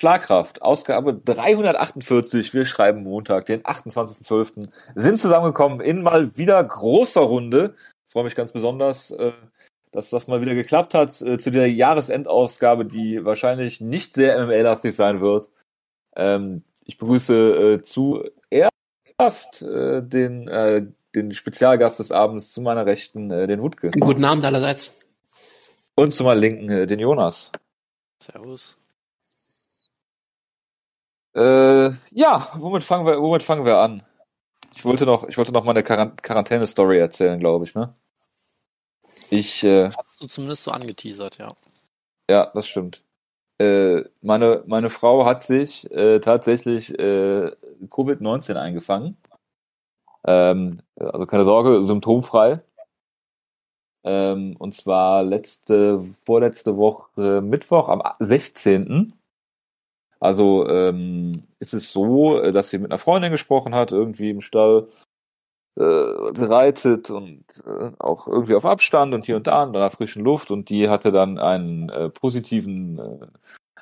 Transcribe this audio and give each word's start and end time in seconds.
Schlagkraft, 0.00 0.62
Ausgabe 0.62 1.12
348. 1.12 2.54
Wir 2.54 2.64
schreiben 2.64 3.02
Montag, 3.02 3.44
den 3.44 3.62
28.12. 3.64 4.70
Sind 4.94 5.20
zusammengekommen 5.20 5.82
in 5.82 6.00
mal 6.00 6.38
wieder 6.38 6.64
großer 6.64 7.20
Runde. 7.20 7.74
Ich 8.06 8.12
freue 8.14 8.24
mich 8.24 8.34
ganz 8.34 8.50
besonders, 8.50 9.10
äh, 9.10 9.32
dass 9.90 10.08
das 10.08 10.26
mal 10.26 10.40
wieder 10.40 10.54
geklappt 10.54 10.94
hat 10.94 11.20
äh, 11.20 11.36
zu 11.36 11.50
dieser 11.50 11.66
Jahresendausgabe, 11.66 12.86
die 12.86 13.26
wahrscheinlich 13.26 13.82
nicht 13.82 14.14
sehr 14.14 14.42
MML-lastig 14.42 14.96
sein 14.96 15.20
wird. 15.20 15.50
Ähm, 16.16 16.62
ich 16.86 16.96
begrüße 16.96 17.34
äh, 17.34 17.82
zuerst 17.82 19.60
den, 19.60 20.94
den 21.14 21.32
Spezialgast 21.32 21.98
des 21.98 22.10
Abends 22.10 22.50
zu 22.50 22.62
meiner 22.62 22.86
Rechten, 22.86 23.28
den 23.28 23.60
Wutke. 23.60 23.90
Guten 23.90 24.24
Abend 24.24 24.46
allerseits. 24.46 25.10
Und 25.94 26.14
zu 26.14 26.24
meiner 26.24 26.40
Linken, 26.40 26.86
den 26.86 26.98
Jonas. 27.00 27.52
Servus. 28.22 28.79
Äh, 31.34 31.90
ja, 32.10 32.52
womit 32.56 32.84
fangen 32.84 33.06
wir, 33.06 33.20
womit 33.20 33.42
fangen 33.42 33.64
wir 33.64 33.78
an? 33.78 34.02
Ich 34.74 34.84
wollte 34.84 35.06
noch, 35.06 35.28
ich 35.28 35.36
wollte 35.36 35.52
noch 35.52 35.64
mal 35.64 35.76
eine 35.76 35.82
Quarantäne-Story 35.82 36.98
erzählen, 36.98 37.38
glaube 37.38 37.64
ich, 37.64 37.74
ne? 37.74 37.94
Ich, 39.30 39.62
äh, 39.62 39.84
das 39.84 39.96
hast 39.96 40.22
du 40.22 40.26
zumindest 40.26 40.64
so 40.64 40.70
angeteasert, 40.70 41.38
ja. 41.38 41.54
Ja, 42.28 42.50
das 42.54 42.66
stimmt. 42.66 43.04
Äh, 43.60 44.04
meine, 44.22 44.64
meine 44.66 44.90
Frau 44.90 45.26
hat 45.26 45.42
sich 45.42 45.90
äh, 45.90 46.20
tatsächlich 46.20 46.98
äh, 46.98 47.50
Covid-19 47.88 48.54
eingefangen. 48.54 49.16
Ähm, 50.26 50.80
also 50.96 51.26
keine 51.26 51.44
Sorge, 51.44 51.82
symptomfrei. 51.82 52.60
Ähm, 54.02 54.56
und 54.58 54.74
zwar 54.74 55.22
letzte, 55.22 56.02
vorletzte 56.24 56.76
Woche 56.78 57.42
Mittwoch 57.42 57.88
am 57.88 58.02
16. 58.18 59.12
Also 60.20 60.68
ähm, 60.68 61.32
ist 61.58 61.74
es 61.74 61.92
so, 61.92 62.40
äh, 62.40 62.52
dass 62.52 62.70
sie 62.70 62.78
mit 62.78 62.90
einer 62.90 62.98
Freundin 62.98 63.32
gesprochen 63.32 63.74
hat, 63.74 63.90
irgendwie 63.90 64.30
im 64.30 64.42
Stall 64.42 64.86
äh, 65.76 65.82
reitet 65.82 67.10
und 67.10 67.44
äh, 67.66 67.90
auch 67.98 68.28
irgendwie 68.28 68.54
auf 68.54 68.66
Abstand 68.66 69.14
und 69.14 69.24
hier 69.24 69.36
und 69.36 69.46
da 69.46 69.64
in 69.64 69.72
der 69.72 69.90
frischen 69.90 70.22
Luft 70.22 70.50
und 70.50 70.68
die 70.68 70.88
hatte 70.88 71.10
dann 71.10 71.38
einen 71.38 71.88
äh, 71.88 72.10
positiven 72.10 72.98
äh, 72.98 73.26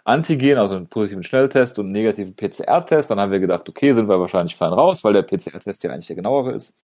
Antigen, 0.04 0.58
also 0.58 0.76
einen 0.76 0.88
positiven 0.88 1.22
Schnelltest 1.22 1.78
und 1.78 1.86
einen 1.86 1.92
negativen 1.92 2.34
PCR-Test. 2.34 3.10
Dann 3.10 3.20
haben 3.20 3.32
wir 3.32 3.40
gedacht, 3.40 3.68
okay, 3.68 3.92
sind 3.92 4.08
wir 4.08 4.20
wahrscheinlich 4.20 4.56
fein 4.56 4.72
raus, 4.72 5.04
weil 5.04 5.12
der 5.12 5.22
PCR-Test 5.22 5.82
ja 5.84 5.90
eigentlich 5.90 6.06
der 6.06 6.16
genauere 6.16 6.52
ist. 6.52 6.74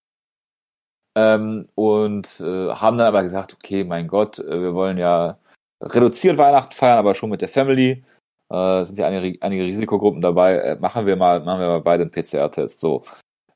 Ähm, 1.17 1.69
und 1.75 2.41
äh, 2.41 2.71
haben 2.71 2.99
dann 2.99 3.07
aber 3.07 3.23
gesagt, 3.23 3.55
okay, 3.55 3.85
mein 3.85 4.09
Gott, 4.09 4.41
äh, 4.41 4.61
wir 4.61 4.75
wollen 4.75 4.99
ja 4.99 5.39
reduziert 5.81 6.39
Weihnachten 6.39 6.73
feiern, 6.73 6.99
aber 6.99 7.15
schon 7.15 7.31
mit 7.31 7.41
der 7.41 7.49
Family 7.49 8.05
äh, 8.51 8.85
sind 8.85 8.99
ja 8.99 9.07
einige, 9.07 9.41
einige 9.43 9.65
Risikogruppen 9.65 10.21
dabei, 10.21 10.57
äh, 10.57 10.77
machen 10.77 11.07
wir 11.07 11.17
mal, 11.17 11.41
machen 11.41 11.61
wir 11.61 11.69
mal 11.69 11.81
beide 11.81 12.03
einen 12.03 12.13
PCR-Test. 12.13 12.81
So. 12.81 13.05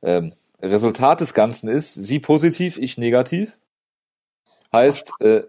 Ähm, 0.02 0.32
Resultat 0.60 1.20
des 1.20 1.34
Ganzen 1.34 1.68
ist, 1.68 1.94
sie 1.94 2.18
positiv, 2.18 2.78
ich 2.78 2.98
negativ. 2.98 3.58
Heißt, 4.72 5.12
äh, 5.20 5.42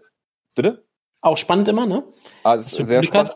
bitte? 0.54 0.84
Auch 1.20 1.36
spannend 1.36 1.68
immer, 1.68 1.86
ne? 1.86 2.04
Ah, 2.42 2.56
das 2.56 2.66
ist 2.66 2.86
sehr 2.86 3.02
spannend. 3.02 3.34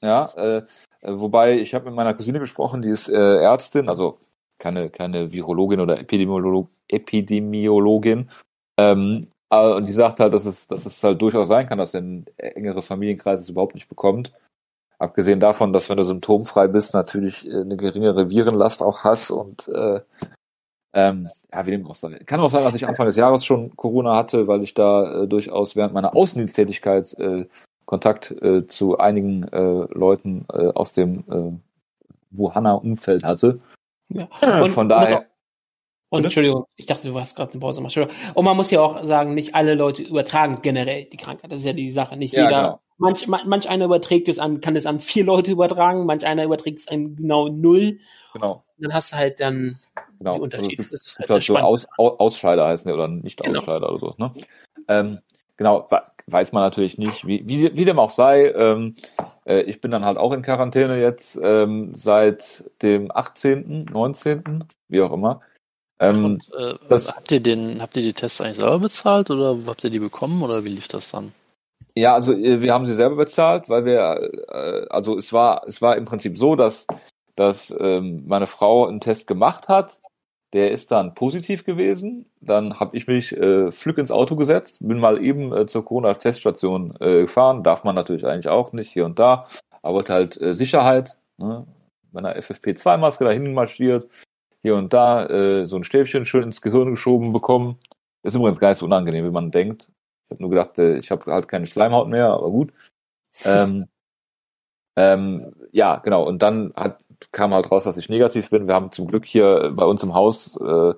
Ja, 0.00 0.26
äh, 0.36 0.62
wobei 1.02 1.58
ich 1.58 1.74
habe 1.74 1.86
mit 1.86 1.94
meiner 1.94 2.14
Cousine 2.14 2.38
gesprochen, 2.38 2.82
die 2.82 2.88
ist 2.88 3.08
äh, 3.08 3.38
Ärztin, 3.38 3.88
also 3.88 4.18
keine, 4.58 4.90
keine 4.90 5.32
Virologin 5.32 5.80
oder 5.80 5.98
Epidemiolog, 5.98 6.70
Epidemiologin. 6.88 8.30
Ähm, 8.78 9.22
äh, 9.50 9.72
und 9.72 9.88
die 9.88 9.92
sagt 9.92 10.20
halt, 10.20 10.32
dass 10.32 10.46
es, 10.46 10.68
dass 10.68 10.86
es 10.86 11.02
halt 11.02 11.20
durchaus 11.20 11.48
sein 11.48 11.66
kann, 11.66 11.78
dass 11.78 11.94
ein 11.94 12.26
engere 12.36 12.82
Familienkreis 12.82 13.40
es 13.40 13.48
überhaupt 13.48 13.74
nicht 13.74 13.88
bekommt. 13.88 14.32
Abgesehen 14.98 15.38
davon, 15.38 15.72
dass 15.72 15.88
wenn 15.88 15.96
du 15.96 16.02
symptomfrei 16.02 16.66
bist, 16.66 16.92
natürlich 16.92 17.46
äh, 17.46 17.60
eine 17.60 17.76
geringere 17.76 18.30
Virenlast 18.30 18.82
auch 18.82 19.04
hast 19.04 19.30
und 19.30 19.68
äh, 19.68 20.00
ähm, 20.94 21.28
ja, 21.52 21.66
wie 21.66 21.70
dem 21.70 21.86
auch 21.86 21.94
sei. 21.94 22.18
Kann 22.24 22.40
auch 22.40 22.50
sein, 22.50 22.64
dass 22.64 22.74
ich 22.74 22.88
Anfang 22.88 23.06
des 23.06 23.16
Jahres 23.16 23.44
schon 23.44 23.76
Corona 23.76 24.16
hatte, 24.16 24.48
weil 24.48 24.62
ich 24.62 24.74
da 24.74 25.22
äh, 25.22 25.28
durchaus 25.28 25.76
während 25.76 25.94
meiner 25.94 26.16
Außendiensttätigkeit 26.16 27.14
äh, 27.18 27.46
Kontakt 27.84 28.30
äh, 28.42 28.66
zu 28.66 28.98
einigen 28.98 29.44
äh, 29.44 29.86
Leuten 29.94 30.46
äh, 30.52 30.68
aus 30.68 30.92
dem 30.92 31.24
äh, 31.30 32.36
Wuhaner 32.36 32.82
Umfeld 32.82 33.22
hatte. 33.22 33.60
Ja. 34.08 34.28
Und, 34.62 34.70
Von 34.70 34.88
daher. 34.88 35.26
Und 36.10 36.24
Entschuldigung, 36.24 36.64
ich 36.76 36.86
dachte, 36.86 37.08
du 37.08 37.14
warst 37.14 37.36
gerade 37.36 37.52
eine 37.52 37.60
Pause. 37.60 37.82
Und 37.82 38.44
man 38.44 38.56
muss 38.56 38.70
ja 38.70 38.80
auch 38.80 39.04
sagen, 39.04 39.34
nicht 39.34 39.54
alle 39.54 39.74
Leute 39.74 40.02
übertragen 40.02 40.60
generell 40.62 41.04
die 41.04 41.16
Krankheit. 41.18 41.52
Das 41.52 41.60
ist 41.60 41.66
ja 41.66 41.74
die 41.74 41.90
Sache. 41.90 42.16
Nicht 42.16 42.32
ja, 42.32 42.44
jeder 42.44 42.62
genau 42.62 42.80
manch, 42.98 43.26
manch 43.26 43.68
einer 43.68 43.86
überträgt 43.86 44.28
es 44.28 44.38
an, 44.38 44.60
kann 44.60 44.76
es 44.76 44.86
an 44.86 44.98
vier 44.98 45.24
Leute 45.24 45.52
übertragen, 45.52 46.04
manch 46.04 46.26
einer 46.26 46.44
überträgt 46.44 46.80
es 46.80 46.88
an 46.88 47.16
genau 47.16 47.48
null. 47.48 47.98
Genau. 48.34 48.64
Und 48.76 48.84
dann 48.84 48.94
hast 48.94 49.12
du 49.12 49.16
halt 49.16 49.40
dann 49.40 49.76
genau. 50.18 50.34
die 50.34 50.40
Unterschiede. 50.40 50.82
Also, 50.82 50.90
das 50.92 51.02
ist 51.02 51.18
halt 51.18 51.30
das 51.30 51.46
so 51.46 51.56
Aus, 51.56 51.86
Ausscheider 51.96 52.66
heißen 52.66 52.88
die 52.88 52.92
oder 52.92 53.08
nicht 53.08 53.40
genau. 53.40 53.60
Ausscheider 53.60 53.90
oder 53.92 53.98
so. 53.98 54.14
Ne? 54.18 54.32
Ähm, 54.88 55.18
genau, 55.56 55.88
weiß 56.26 56.52
man 56.52 56.62
natürlich 56.62 56.98
nicht, 56.98 57.26
wie, 57.26 57.46
wie, 57.48 57.74
wie 57.74 57.84
dem 57.84 57.98
auch 57.98 58.10
sei. 58.10 58.52
Ähm, 58.52 58.94
äh, 59.46 59.62
ich 59.62 59.80
bin 59.80 59.90
dann 59.90 60.04
halt 60.04 60.18
auch 60.18 60.32
in 60.32 60.42
Quarantäne 60.42 61.00
jetzt 61.00 61.38
ähm, 61.42 61.92
seit 61.94 62.64
dem 62.82 63.10
18., 63.10 63.86
19., 63.86 64.64
wie 64.88 65.00
auch 65.00 65.12
immer. 65.12 65.40
Ähm, 66.00 66.24
Und, 66.24 66.50
äh, 66.54 66.74
das, 66.88 67.14
habt 67.16 67.32
ihr 67.32 67.40
den, 67.40 67.82
habt 67.82 67.96
ihr 67.96 68.02
die 68.02 68.12
Tests 68.12 68.40
eigentlich 68.40 68.56
selber 68.56 68.78
bezahlt 68.78 69.30
oder 69.30 69.58
habt 69.66 69.82
ihr 69.84 69.90
die 69.90 69.98
bekommen 69.98 70.42
oder 70.42 70.64
wie 70.64 70.70
lief 70.70 70.88
das 70.88 71.10
dann? 71.10 71.32
Ja, 71.94 72.14
also 72.14 72.32
äh, 72.32 72.60
wir 72.60 72.72
haben 72.72 72.84
sie 72.84 72.94
selber 72.94 73.16
bezahlt, 73.16 73.68
weil 73.68 73.84
wir, 73.84 74.30
äh, 74.48 74.86
also 74.88 75.16
es 75.18 75.32
war, 75.32 75.66
es 75.66 75.82
war 75.82 75.96
im 75.96 76.04
Prinzip 76.04 76.38
so, 76.38 76.54
dass, 76.54 76.86
dass 77.34 77.74
ähm, 77.78 78.24
meine 78.26 78.46
Frau 78.46 78.86
einen 78.86 79.00
Test 79.00 79.26
gemacht 79.26 79.68
hat. 79.68 79.98
Der 80.54 80.70
ist 80.70 80.92
dann 80.92 81.14
positiv 81.14 81.64
gewesen. 81.64 82.26
Dann 82.40 82.80
habe 82.80 82.96
ich 82.96 83.06
mich 83.06 83.36
äh, 83.36 83.70
flück 83.70 83.98
ins 83.98 84.10
Auto 84.10 84.36
gesetzt, 84.36 84.78
bin 84.80 84.98
mal 84.98 85.22
eben 85.22 85.52
äh, 85.52 85.66
zur 85.66 85.84
Corona-Teststation 85.84 86.94
äh, 87.00 87.22
gefahren. 87.22 87.62
Darf 87.64 87.84
man 87.84 87.94
natürlich 87.94 88.24
eigentlich 88.24 88.48
auch 88.48 88.72
nicht 88.72 88.90
hier 88.92 89.04
und 89.04 89.18
da. 89.18 89.46
Aber 89.82 90.04
halt 90.08 90.40
äh, 90.40 90.54
Sicherheit. 90.54 91.16
Ne? 91.36 91.66
Mit 92.12 92.24
einer 92.24 92.38
FFP2-Maske 92.38 93.24
dahin 93.24 93.52
marschiert, 93.52 94.08
hier 94.62 94.76
und 94.76 94.92
da 94.92 95.26
äh, 95.26 95.66
so 95.66 95.76
ein 95.76 95.84
Stäbchen 95.84 96.24
schön 96.24 96.44
ins 96.44 96.60
Gehirn 96.60 96.90
geschoben 96.90 97.32
bekommen. 97.32 97.78
ist 98.22 98.34
übrigens 98.34 98.60
gar 98.60 98.70
nicht 98.70 98.78
so 98.78 98.86
unangenehm, 98.86 99.24
wie 99.24 99.30
man 99.30 99.50
denkt. 99.50 99.90
Ich 100.26 100.34
habe 100.34 100.42
nur 100.42 100.50
gedacht, 100.50 100.78
äh, 100.78 100.98
ich 100.98 101.10
habe 101.10 101.30
halt 101.32 101.48
keine 101.48 101.66
Schleimhaut 101.66 102.08
mehr, 102.08 102.28
aber 102.28 102.50
gut. 102.50 102.72
Ähm, 103.44 103.86
ähm, 104.96 105.54
ja, 105.70 105.96
genau. 105.98 106.24
Und 106.26 106.42
dann 106.42 106.72
hat, 106.74 106.98
kam 107.30 107.54
halt 107.54 107.70
raus, 107.70 107.84
dass 107.84 107.96
ich 107.98 108.08
negativ 108.08 108.50
bin. 108.50 108.66
Wir 108.66 108.74
haben 108.74 108.90
zum 108.90 109.06
Glück 109.06 109.24
hier 109.24 109.70
bei 109.72 109.84
uns 109.84 110.02
im 110.02 110.14
Haus, 110.14 110.56
äh, 110.56 110.94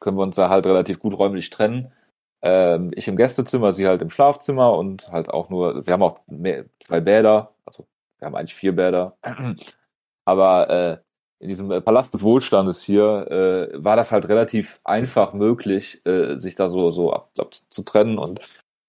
können 0.00 0.16
wir 0.16 0.22
uns 0.22 0.36
da 0.36 0.48
halt 0.48 0.64
relativ 0.64 0.98
gut 0.98 1.18
räumlich 1.18 1.50
trennen. 1.50 1.92
Ähm, 2.40 2.92
ich 2.94 3.08
im 3.08 3.16
Gästezimmer, 3.16 3.74
sie 3.74 3.86
halt 3.86 4.00
im 4.00 4.10
Schlafzimmer 4.10 4.72
und 4.72 5.12
halt 5.12 5.28
auch 5.28 5.50
nur, 5.50 5.86
wir 5.86 5.92
haben 5.92 6.02
auch 6.02 6.20
mehr, 6.28 6.64
zwei 6.80 7.00
Bäder, 7.00 7.54
also 7.66 7.86
wir 8.18 8.26
haben 8.26 8.36
eigentlich 8.36 8.54
vier 8.54 8.74
Bäder. 8.74 9.18
Aber 10.24 10.70
äh, 10.70 10.98
in 11.42 11.48
diesem 11.48 11.68
Palast 11.82 12.14
des 12.14 12.22
Wohlstandes 12.22 12.82
hier 12.82 13.26
äh, 13.30 13.84
war 13.84 13.96
das 13.96 14.12
halt 14.12 14.28
relativ 14.28 14.80
einfach 14.84 15.32
möglich, 15.34 16.00
äh, 16.06 16.38
sich 16.38 16.54
da 16.54 16.68
so 16.68 16.92
so 16.92 17.12
ab, 17.12 17.30
ab 17.38 17.50
und 17.94 18.40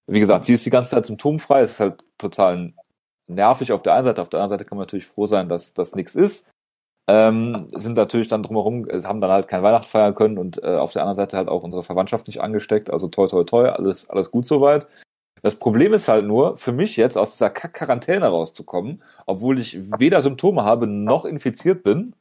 wie 0.06 0.20
gesagt, 0.20 0.44
sie 0.44 0.54
ist 0.54 0.64
die 0.64 0.70
ganze 0.70 0.90
Zeit 0.92 1.06
symptomfrei. 1.06 1.62
Es 1.62 1.72
ist 1.72 1.80
halt 1.80 2.04
total 2.18 2.72
nervig 3.26 3.72
auf 3.72 3.82
der 3.82 3.94
einen 3.94 4.04
Seite. 4.04 4.20
Auf 4.22 4.28
der 4.28 4.40
anderen 4.40 4.58
Seite 4.58 4.68
kann 4.68 4.76
man 4.78 4.84
natürlich 4.84 5.06
froh 5.06 5.26
sein, 5.26 5.48
dass 5.48 5.74
das 5.74 5.94
nichts 5.94 6.14
ist. 6.14 6.46
Ähm, 7.08 7.66
sind 7.72 7.96
natürlich 7.96 8.28
dann 8.28 8.42
drumherum, 8.42 8.86
haben 8.86 9.20
dann 9.20 9.30
halt 9.30 9.48
kein 9.48 9.62
Weihnachten 9.62 9.88
feiern 9.88 10.14
können 10.14 10.38
und 10.38 10.62
äh, 10.62 10.76
auf 10.76 10.92
der 10.92 11.02
anderen 11.02 11.16
Seite 11.16 11.36
halt 11.36 11.48
auch 11.48 11.62
unsere 11.62 11.82
Verwandtschaft 11.82 12.26
nicht 12.26 12.40
angesteckt. 12.40 12.90
Also 12.90 13.08
toi, 13.08 13.26
toi, 13.26 13.44
toi, 13.44 13.68
alles, 13.68 14.08
alles 14.08 14.30
gut 14.30 14.46
soweit. 14.46 14.86
Das 15.42 15.56
Problem 15.56 15.92
ist 15.92 16.08
halt 16.08 16.24
nur, 16.24 16.56
für 16.56 16.72
mich 16.72 16.96
jetzt 16.96 17.18
aus 17.18 17.32
dieser 17.32 17.50
Kack-Quarantäne 17.50 18.26
rauszukommen, 18.26 19.02
obwohl 19.26 19.58
ich 19.58 19.78
weder 19.98 20.22
Symptome 20.22 20.64
habe 20.64 20.86
noch 20.86 21.26
infiziert 21.26 21.82
bin. 21.82 22.14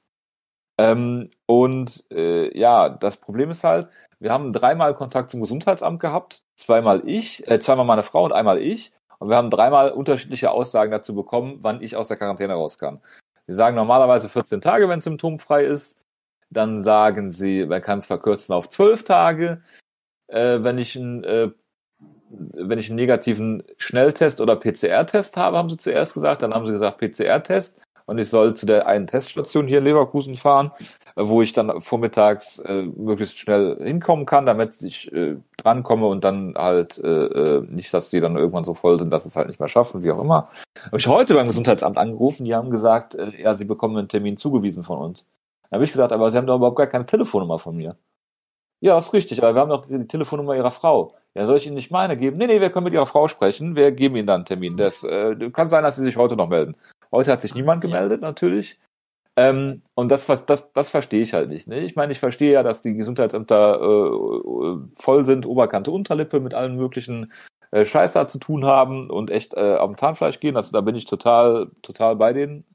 Ähm, 0.78 1.30
und 1.46 2.04
äh, 2.12 2.58
ja, 2.58 2.90
das 2.90 3.18
Problem 3.18 3.50
ist 3.50 3.64
halt, 3.64 3.88
wir 4.20 4.32
haben 4.32 4.54
dreimal 4.54 4.96
Kontakt 4.96 5.30
zum 5.30 5.42
Gesundheitsamt 5.42 6.00
gehabt, 6.00 6.44
zweimal 6.56 7.04
ich, 7.06 7.48
äh, 7.50 7.60
zweimal 7.60 7.86
meine 7.86 8.04
Frau 8.04 8.26
und 8.26 8.32
einmal 8.32 8.60
ich. 8.60 8.92
Und 9.20 9.30
wir 9.30 9.38
haben 9.38 9.50
dreimal 9.50 9.92
unterschiedliche 9.92 10.52
Aussagen 10.52 10.92
dazu 10.92 11.16
bekommen, 11.16 11.60
wann 11.62 11.82
ich 11.82 11.96
aus 11.96 12.08
der 12.08 12.18
Quarantäne 12.18 12.54
raus 12.54 12.78
kann. 12.78 13.02
Wir 13.46 13.56
sagen 13.56 13.76
normalerweise 13.76 14.30
14 14.30 14.62
Tage, 14.62 14.90
wenn 14.90 15.00
es 15.00 15.06
symptomfrei 15.06 15.66
ist. 15.66 16.00
Dann 16.50 16.82
sagen 16.82 17.32
sie, 17.32 17.66
man 17.66 17.82
kann 17.82 18.00
es 18.00 18.06
verkürzen 18.06 18.54
auf 18.54 18.70
12 18.70 19.04
Tage. 19.04 19.62
Äh, 20.28 20.64
wenn 20.64 20.78
ich 20.78 20.96
einen 20.96 21.24
äh, 21.24 21.52
wenn 22.34 22.80
ich 22.80 22.90
einen 22.90 22.96
negativen 22.96 23.64
Schnelltest 23.78 24.42
oder 24.42 24.56
PCR-Test 24.56 25.38
habe, 25.38 25.58
haben 25.58 25.70
sie 25.70 25.78
zuerst 25.78 26.14
gesagt. 26.14 26.42
Dann 26.42 26.54
haben 26.54 26.66
sie 26.66 26.72
gesagt 26.72 26.98
PCR-Test. 26.98 27.80
Und 28.06 28.18
ich 28.18 28.30
soll 28.30 28.56
zu 28.56 28.66
der 28.66 28.88
einen 28.88 29.08
Teststation 29.08 29.68
hier 29.68 29.80
in 29.80 29.84
Leverkusen 29.84 30.36
fahren, 30.36 30.72
wo 31.16 31.42
ich 31.42 31.54
dann 31.54 31.82
vormittags 31.82 32.60
äh, 32.60 32.84
möglichst 32.84 33.38
schnell 33.38 33.78
hinkommen 33.82 34.26
kann, 34.26 34.46
damit 34.46 34.82
ich 34.82 35.12
äh, 35.14 35.38
drankomme 35.58 36.08
und 36.08 36.24
dann 36.24 36.56
halt 36.58 36.98
äh, 36.98 37.08
äh, 37.08 37.62
nicht, 37.62 37.94
dass 37.94 38.10
die 38.10 38.20
dann 38.20 38.36
irgendwann 38.36 38.64
so 38.64 38.74
voll 38.74 39.00
sind, 39.00 39.12
dass 39.12 39.26
es 39.26 39.36
halt 39.36 39.48
nicht 39.48 39.60
mehr 39.60 39.70
schaffen, 39.70 40.04
wie 40.04 40.12
auch 40.12 40.24
immer. 40.24 40.50
Habe 40.86 40.98
ich 40.98 41.08
heute 41.08 41.36
beim 41.36 41.48
Gesundheitsamt 41.48 41.98
angerufen, 41.98 42.46
die 42.46 42.56
haben 42.56 42.70
gesagt, 42.70 43.16
äh, 43.16 43.42
ja, 43.42 43.56
sie 43.56 43.66
bekommen 43.66 43.98
einen 43.98 44.10
Termin 44.10 44.38
zugewiesen 44.38 44.84
von 44.84 45.00
uns. 45.00 45.28
Dann 45.70 45.78
habe 45.78 45.86
ich 45.86 45.92
gesagt, 45.92 46.12
aber 46.12 46.30
sie 46.30 46.38
haben 46.38 46.48
doch 46.48 46.58
überhaupt 46.58 46.78
gar 46.78 46.88
keine 46.88 47.06
Telefonnummer 47.06 47.60
von 47.60 47.76
mir. 47.76 47.98
Ja, 48.80 48.98
ist 48.98 49.14
richtig, 49.14 49.42
aber 49.42 49.56
wir 49.56 49.62
haben 49.62 49.70
doch 49.70 49.86
die 49.86 50.08
Telefonnummer 50.08 50.56
ihrer 50.56 50.72
Frau. 50.72 51.16
Ja, 51.36 51.46
soll 51.46 51.58
ich 51.58 51.66
Ihnen 51.66 51.76
nicht 51.76 51.90
meine 51.90 52.16
geben? 52.18 52.38
Nee, 52.38 52.48
nee, 52.48 52.62
wir 52.62 52.70
können 52.70 52.84
mit 52.84 52.94
Ihrer 52.94 53.06
Frau 53.06 53.28
sprechen. 53.28 53.76
Wir 53.76 53.92
geben 53.92 54.16
Ihnen 54.16 54.28
dann 54.28 54.42
einen 54.42 54.46
Termin. 54.46 54.78
Das 54.78 55.04
äh, 55.04 55.36
kann 55.52 55.70
sein, 55.70 55.84
dass 55.84 55.96
Sie 55.96 56.04
sich 56.04 56.18
heute 56.18 56.36
noch 56.36 56.50
melden. 56.50 56.76
Heute 57.14 57.32
hat 57.32 57.42
sich 57.42 57.54
niemand 57.54 57.82
gemeldet, 57.82 58.22
natürlich. 58.22 58.80
Ähm, 59.36 59.84
und 59.94 60.10
das, 60.10 60.26
das, 60.26 60.72
das 60.74 60.90
verstehe 60.90 61.22
ich 61.22 61.34
halt 61.34 61.50
nicht. 61.50 61.68
Ne? 61.68 61.82
Ich 61.82 61.96
meine, 61.96 62.12
ich 62.12 62.20
verstehe 62.20 62.54
ja, 62.54 62.64
dass 62.64 62.82
die 62.82 62.96
Gesundheitsämter 62.96 63.76
äh, 63.76 64.78
voll 64.96 65.24
sind, 65.24 65.46
Oberkante, 65.46 65.92
Unterlippe 65.92 66.40
mit 66.40 66.56
allen 66.56 66.76
möglichen 66.76 67.32
äh, 67.70 67.86
Scheiß 67.86 68.14
da 68.14 68.28
zu 68.28 68.40
tun 68.40 68.66
haben 68.66 69.10
und 69.12 69.30
echt 69.30 69.54
äh, 69.54 69.76
auf 69.76 69.92
dem 69.92 69.98
Zahnfleisch 69.98 70.40
gehen. 70.40 70.58
Also 70.58 70.72
da 70.72 70.82
bin 70.82 70.96
ich 70.96 71.06
total, 71.06 71.70
total 71.84 72.16
bei 72.16 72.34
denen. 72.34 72.66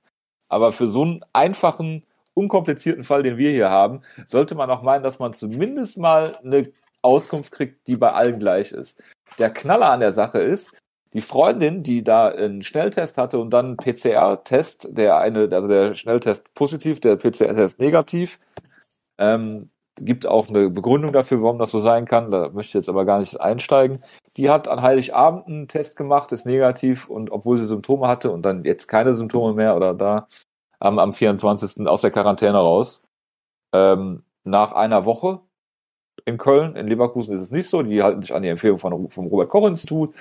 Aber 0.49 0.71
für 0.71 0.87
so 0.87 1.03
einen 1.03 1.21
einfachen, 1.33 2.05
unkomplizierten 2.35 3.03
Fall, 3.03 3.25
den 3.25 3.39
wir 3.39 3.51
hier 3.51 3.71
haben, 3.71 4.03
sollte 4.27 4.55
man 4.55 4.71
auch 4.71 4.83
meinen, 4.83 5.03
dass 5.03 5.19
man 5.19 5.35
zumindest 5.35 5.99
mal 5.99 6.37
eine 6.45 6.73
Auskunft 7.03 7.53
kriegt, 7.53 7.89
die 7.89 7.97
bei 7.97 8.11
allen 8.11 8.39
gleich 8.39 8.71
ist. 8.71 9.03
Der 9.39 9.51
Knaller 9.51 9.91
an 9.91 10.01
der 10.01 10.13
Sache 10.13 10.39
ist, 10.39 10.77
die 11.13 11.21
Freundin, 11.21 11.83
die 11.83 12.05
da 12.05 12.29
einen 12.29 12.63
Schnelltest 12.63 13.19
hatte 13.19 13.39
und 13.39 13.51
dann 13.51 13.67
einen 13.67 13.77
PCR-Test, 13.77 14.89
der 14.97 15.19
eine, 15.19 15.49
also 15.53 15.69
der 15.69 15.95
Schnelltest 15.95 16.53
positiv, 16.55 17.01
der 17.01 17.17
PCR-Test 17.17 17.81
negativ, 17.81 18.39
ähm, 19.19 19.71
gibt 20.01 20.27
auch 20.27 20.49
eine 20.49 20.71
Begründung 20.71 21.13
dafür, 21.13 21.43
warum 21.43 21.59
das 21.59 21.71
so 21.71 21.79
sein 21.81 22.05
kann. 22.05 22.31
Da 22.31 22.51
möchte 22.51 22.71
ich 22.71 22.75
jetzt 22.75 22.89
aber 22.89 23.05
gar 23.05 23.19
nicht 23.19 23.41
einsteigen. 23.41 24.03
Die 24.37 24.51
hat 24.51 24.69
an 24.69 24.83
Heiligabend 24.83 25.47
einen 25.49 25.69
Test 25.69 25.97
gemacht, 25.97 26.31
ist 26.33 26.47
negativ 26.47 27.09
und 27.09 27.31
obwohl 27.31 27.59
sie 27.59 27.67
Symptome 27.67 28.07
hatte 28.07 28.31
und 28.31 28.43
dann 28.43 28.65
jetzt 28.65 28.87
keine 28.87 29.15
Symptome 29.15 29.55
mehr 29.55 29.77
oder 29.77 29.95
da 29.95 30.29
am, 30.79 30.99
am 30.99 31.13
24. 31.13 31.87
aus 31.89 32.03
der 32.03 32.11
Quarantäne 32.11 32.59
raus. 32.59 33.03
Ähm, 33.73 34.23
nach 34.45 34.73
einer 34.73 35.05
Woche 35.05 35.41
in 36.25 36.39
Köln, 36.39 36.77
in 36.77 36.87
Leverkusen 36.87 37.35
ist 37.35 37.43
es 37.43 37.51
nicht 37.51 37.69
so. 37.69 37.83
Die 37.83 38.03
halten 38.03 38.23
sich 38.23 38.35
an 38.35 38.43
die 38.43 38.49
Empfehlung 38.49 38.79
von, 38.79 39.09
vom 39.09 39.27
Robert-Koch-Institut. 39.27 40.15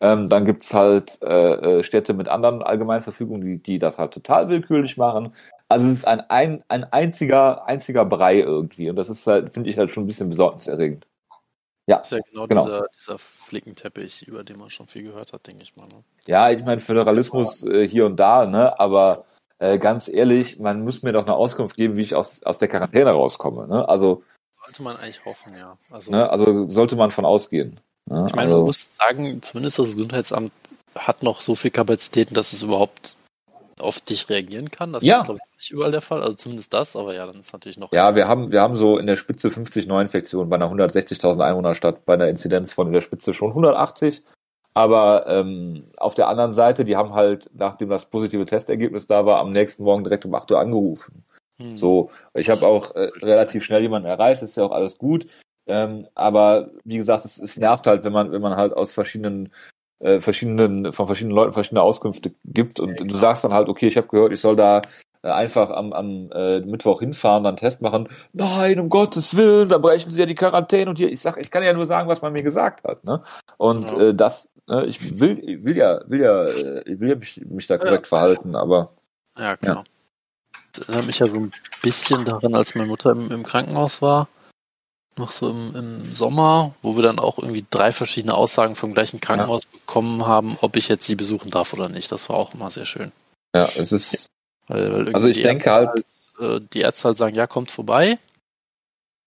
Ähm, 0.00 0.28
dann 0.28 0.44
gibt's 0.44 0.74
halt 0.74 1.22
äh, 1.22 1.78
äh, 1.78 1.82
Städte 1.82 2.12
mit 2.12 2.28
anderen 2.28 2.62
Allgemeinverfügungen, 2.62 3.40
die, 3.40 3.62
die 3.62 3.78
das 3.78 3.98
halt 3.98 4.12
total 4.12 4.48
willkürlich 4.48 4.96
machen. 4.96 5.34
Also 5.68 5.86
es 5.86 6.00
ist 6.00 6.06
ein, 6.06 6.20
ein, 6.28 6.62
ein 6.68 6.84
einziger, 6.84 7.66
einziger 7.66 8.04
Brei 8.04 8.40
irgendwie. 8.40 8.90
Und 8.90 8.96
das 8.96 9.08
ist 9.08 9.26
halt, 9.26 9.52
finde 9.52 9.70
ich 9.70 9.78
halt 9.78 9.90
schon 9.90 10.04
ein 10.04 10.06
bisschen 10.06 10.28
besorgniserregend. 10.28 11.06
Ja, 11.86 11.98
das 11.98 12.12
ist 12.12 12.18
ja 12.18 12.24
genau, 12.30 12.46
genau. 12.46 12.64
Dieser, 12.64 12.86
dieser 12.94 13.18
Flickenteppich, 13.18 14.26
über 14.26 14.44
den 14.44 14.58
man 14.58 14.70
schon 14.70 14.86
viel 14.86 15.04
gehört 15.04 15.32
hat, 15.32 15.46
denke 15.46 15.62
ich 15.62 15.76
mal. 15.76 15.86
Ne? 15.86 16.02
Ja, 16.26 16.50
ich 16.50 16.64
meine, 16.64 16.80
Föderalismus 16.80 17.62
äh, 17.62 17.88
hier 17.88 18.06
und 18.06 18.16
da, 18.16 18.44
ne, 18.44 18.78
aber 18.78 19.24
äh, 19.58 19.78
ganz 19.78 20.08
ehrlich, 20.08 20.58
man 20.58 20.82
muss 20.82 21.02
mir 21.02 21.12
doch 21.12 21.24
eine 21.24 21.34
Auskunft 21.34 21.76
geben, 21.76 21.96
wie 21.96 22.02
ich 22.02 22.14
aus, 22.14 22.42
aus 22.42 22.58
der 22.58 22.68
Quarantäne 22.68 23.10
rauskomme. 23.10 23.68
Ne? 23.68 23.88
Also 23.88 24.24
sollte 24.64 24.82
man 24.82 24.96
eigentlich 24.96 25.24
hoffen, 25.24 25.54
ja. 25.58 25.78
Also, 25.92 26.10
ne, 26.10 26.28
also 26.28 26.68
sollte 26.68 26.96
man 26.96 27.12
von 27.12 27.24
ausgehen. 27.24 27.80
Ne? 28.06 28.24
Ich 28.28 28.34
meine, 28.34 28.48
also, 28.48 28.56
man 28.58 28.66
muss 28.66 28.96
sagen, 28.96 29.42
zumindest 29.42 29.78
das 29.78 29.94
Gesundheitsamt 29.94 30.52
hat 30.94 31.22
noch 31.22 31.40
so 31.40 31.54
viel 31.54 31.70
Kapazitäten, 31.70 32.34
dass 32.34 32.52
es 32.52 32.62
überhaupt 32.62 33.16
auf 33.78 34.00
dich 34.00 34.28
reagieren 34.28 34.70
kann. 34.70 34.92
Das 34.92 35.04
ja. 35.04 35.18
ist, 35.18 35.24
glaube 35.24 35.40
ich, 35.42 35.56
nicht 35.58 35.70
überall 35.70 35.90
der 35.90 36.00
Fall. 36.00 36.22
Also 36.22 36.36
zumindest 36.36 36.72
das, 36.72 36.96
aber 36.96 37.14
ja, 37.14 37.26
dann 37.26 37.40
ist 37.40 37.52
natürlich 37.52 37.78
noch. 37.78 37.92
Ja, 37.92 38.14
wir 38.14 38.26
haben, 38.26 38.50
wir 38.50 38.62
haben 38.62 38.74
so 38.74 38.98
in 38.98 39.06
der 39.06 39.16
Spitze 39.16 39.50
50 39.50 39.86
Neuinfektionen 39.86 40.48
bei 40.48 40.56
einer 40.56 40.70
160.000 40.70 41.40
Einwohnerstadt, 41.40 42.06
bei 42.06 42.14
einer 42.14 42.28
Inzidenz 42.28 42.72
von 42.72 42.86
in 42.86 42.92
der 42.92 43.02
Spitze 43.02 43.34
schon 43.34 43.50
180. 43.50 44.22
Aber 44.74 45.26
ähm, 45.26 45.84
auf 45.96 46.14
der 46.14 46.28
anderen 46.28 46.52
Seite, 46.52 46.84
die 46.84 46.96
haben 46.96 47.14
halt, 47.14 47.50
nachdem 47.54 47.88
das 47.88 48.10
positive 48.10 48.44
Testergebnis 48.44 49.06
da 49.06 49.24
war, 49.24 49.40
am 49.40 49.50
nächsten 49.50 49.84
Morgen 49.84 50.04
direkt 50.04 50.26
um 50.26 50.34
8 50.34 50.50
Uhr 50.50 50.60
angerufen. 50.60 51.24
Hm. 51.58 51.78
So, 51.78 52.10
ich 52.34 52.50
habe 52.50 52.66
auch 52.66 52.94
äh, 52.94 53.10
relativ 53.22 53.64
schnell 53.64 53.80
jemanden 53.80 54.08
erreicht, 54.08 54.42
ist 54.42 54.56
ja 54.56 54.64
auch 54.64 54.72
alles 54.72 54.98
gut. 54.98 55.26
Ähm, 55.66 56.06
aber 56.14 56.70
wie 56.84 56.96
gesagt, 56.96 57.24
es, 57.24 57.38
es 57.38 57.56
nervt 57.56 57.86
halt, 57.86 58.04
wenn 58.04 58.12
man, 58.12 58.32
wenn 58.32 58.42
man 58.42 58.56
halt 58.56 58.72
aus 58.72 58.92
verschiedenen 58.92 59.52
äh, 59.98 60.20
verschiedenen, 60.20 60.92
von 60.92 61.06
verschiedenen 61.06 61.34
Leuten 61.34 61.52
verschiedene 61.52 61.82
Auskünfte 61.82 62.32
gibt 62.44 62.80
und 62.80 62.98
du 63.00 63.16
sagst 63.16 63.44
dann 63.44 63.52
halt, 63.52 63.68
okay, 63.68 63.86
ich 63.86 63.96
habe 63.96 64.08
gehört, 64.08 64.32
ich 64.32 64.40
soll 64.40 64.54
da 64.54 64.82
äh, 65.22 65.30
einfach 65.30 65.70
am, 65.70 65.92
am 65.92 66.30
äh, 66.32 66.60
Mittwoch 66.60 67.00
hinfahren, 67.00 67.44
dann 67.44 67.56
Test 67.56 67.80
machen. 67.80 68.08
Nein, 68.32 68.78
um 68.78 68.88
Gottes 68.90 69.36
Willen, 69.36 69.68
da 69.68 69.78
brechen 69.78 70.12
sie 70.12 70.20
ja 70.20 70.26
die 70.26 70.34
Quarantäne 70.34 70.90
und 70.90 70.98
hier, 70.98 71.10
ich 71.10 71.20
sag, 71.20 71.38
ich 71.38 71.50
kann 71.50 71.62
ja 71.62 71.72
nur 71.72 71.86
sagen, 71.86 72.08
was 72.08 72.22
man 72.22 72.32
mir 72.32 72.42
gesagt 72.42 72.84
hat, 72.84 73.04
ne? 73.04 73.22
Und 73.56 73.90
ja. 73.90 73.98
äh, 73.98 74.14
das, 74.14 74.48
äh, 74.68 74.84
ich 74.84 75.18
will, 75.18 75.38
ich 75.42 75.64
will 75.64 75.76
ja, 75.76 76.00
will 76.06 76.20
ja, 76.20 76.42
äh, 76.42 76.82
ich 76.84 77.00
will 77.00 77.08
ja 77.08 77.16
mich, 77.16 77.40
mich 77.46 77.66
da 77.66 77.78
korrekt 77.78 78.06
ja. 78.06 78.08
verhalten, 78.08 78.54
aber 78.54 78.90
ja, 79.38 79.56
genau. 79.56 79.76
Ja 79.76 79.84
erinnert 80.80 81.06
mich 81.06 81.18
ja 81.18 81.26
so 81.26 81.36
ein 81.36 81.52
bisschen 81.82 82.24
daran, 82.24 82.54
als 82.54 82.74
meine 82.74 82.88
Mutter 82.88 83.12
im, 83.12 83.30
im 83.30 83.42
Krankenhaus 83.42 84.02
war. 84.02 84.28
Noch 85.18 85.30
so 85.30 85.48
im, 85.50 85.74
im, 85.74 86.14
Sommer, 86.14 86.74
wo 86.82 86.96
wir 86.96 87.02
dann 87.02 87.18
auch 87.18 87.38
irgendwie 87.38 87.64
drei 87.70 87.92
verschiedene 87.92 88.34
Aussagen 88.34 88.76
vom 88.76 88.92
gleichen 88.92 89.20
Krankenhaus 89.20 89.62
ja. 89.64 89.78
bekommen 89.78 90.26
haben, 90.26 90.58
ob 90.60 90.76
ich 90.76 90.88
jetzt 90.88 91.06
sie 91.06 91.14
besuchen 91.14 91.50
darf 91.50 91.72
oder 91.72 91.88
nicht. 91.88 92.12
Das 92.12 92.28
war 92.28 92.36
auch 92.36 92.52
immer 92.52 92.70
sehr 92.70 92.84
schön. 92.84 93.12
Ja, 93.54 93.68
es 93.76 93.92
ist. 93.92 94.26
Weil, 94.68 95.06
weil 95.06 95.14
also 95.14 95.28
ich 95.28 95.40
denke 95.40 95.70
halt, 95.70 96.04
halt, 96.38 96.74
die 96.74 96.80
Ärzte 96.80 97.04
halt 97.08 97.18
sagen, 97.18 97.34
ja, 97.34 97.46
kommt 97.46 97.70
vorbei. 97.70 98.18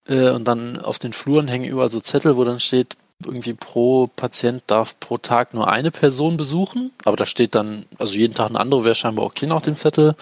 Äh, 0.08 0.30
und 0.30 0.48
dann 0.48 0.80
auf 0.80 1.00
den 1.00 1.14
Fluren 1.14 1.48
hängen 1.48 1.66
überall 1.66 1.90
so 1.90 2.00
Zettel, 2.02 2.38
wo 2.38 2.44
dann 2.44 2.60
steht, 2.60 2.96
irgendwie 3.26 3.54
pro 3.54 4.08
Patient 4.16 4.64
darf 4.68 5.00
pro 5.00 5.18
Tag 5.18 5.54
nur 5.54 5.68
eine 5.68 5.92
Person 5.92 6.38
besuchen. 6.38 6.92
Aber 7.04 7.18
da 7.18 7.26
steht 7.26 7.56
dann, 7.56 7.86
also 7.98 8.14
jeden 8.14 8.34
Tag 8.34 8.50
eine 8.50 8.60
andere 8.60 8.86
wäre 8.86 8.96
scheinbar 8.96 9.26
okay 9.26 9.46
nach 9.48 9.62
dem 9.62 9.76
Zettel. 9.76 10.16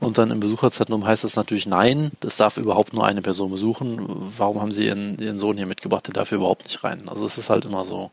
Und 0.00 0.18
dann 0.18 0.30
im 0.30 0.40
Besucherzentrum 0.40 1.06
heißt 1.06 1.24
es 1.24 1.36
natürlich 1.36 1.66
nein, 1.66 2.10
das 2.20 2.36
darf 2.36 2.56
überhaupt 2.56 2.92
nur 2.92 3.06
eine 3.06 3.22
Person 3.22 3.50
besuchen. 3.50 4.32
Warum 4.36 4.60
haben 4.60 4.72
Sie 4.72 4.86
Ihren, 4.86 5.18
Ihren 5.18 5.38
Sohn 5.38 5.56
hier 5.56 5.66
mitgebracht? 5.66 6.06
Der 6.06 6.14
darf 6.14 6.28
hier 6.28 6.38
überhaupt 6.38 6.64
nicht 6.64 6.84
rein. 6.84 7.08
Also 7.08 7.24
es 7.26 7.38
ist 7.38 7.50
halt 7.50 7.64
immer 7.64 7.84
so. 7.84 8.10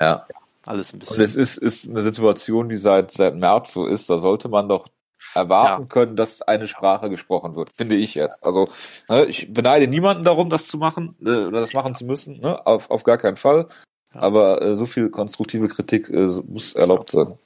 Ja. 0.00 0.26
Alles 0.66 0.92
ein 0.92 0.98
bisschen. 0.98 1.16
Und 1.16 1.22
es 1.22 1.36
ist, 1.36 1.58
ist 1.58 1.88
eine 1.88 2.02
Situation, 2.02 2.68
die 2.68 2.76
seit, 2.76 3.10
seit 3.10 3.34
März 3.34 3.72
so 3.72 3.86
ist. 3.86 4.08
Da 4.10 4.18
sollte 4.18 4.48
man 4.48 4.68
doch 4.68 4.86
erwarten 5.34 5.82
ja. 5.82 5.88
können, 5.88 6.16
dass 6.16 6.42
eine 6.42 6.66
Sprache 6.66 7.10
gesprochen 7.10 7.54
wird, 7.54 7.70
finde 7.74 7.96
ich 7.96 8.14
jetzt. 8.14 8.42
Also 8.42 8.68
ne, 9.08 9.26
ich 9.26 9.52
beneide 9.52 9.86
niemanden 9.86 10.24
darum, 10.24 10.50
das 10.50 10.66
zu 10.66 10.78
machen 10.78 11.16
äh, 11.20 11.44
oder 11.44 11.60
das 11.60 11.72
machen 11.72 11.94
zu 11.94 12.04
müssen, 12.04 12.40
ne? 12.40 12.66
auf, 12.66 12.90
auf 12.90 13.04
gar 13.04 13.18
keinen 13.18 13.36
Fall. 13.36 13.68
Ja. 14.14 14.22
Aber 14.22 14.62
äh, 14.62 14.74
so 14.74 14.86
viel 14.86 15.10
konstruktive 15.10 15.68
Kritik 15.68 16.08
äh, 16.08 16.28
muss 16.46 16.74
erlaubt 16.74 17.10
sein. 17.10 17.38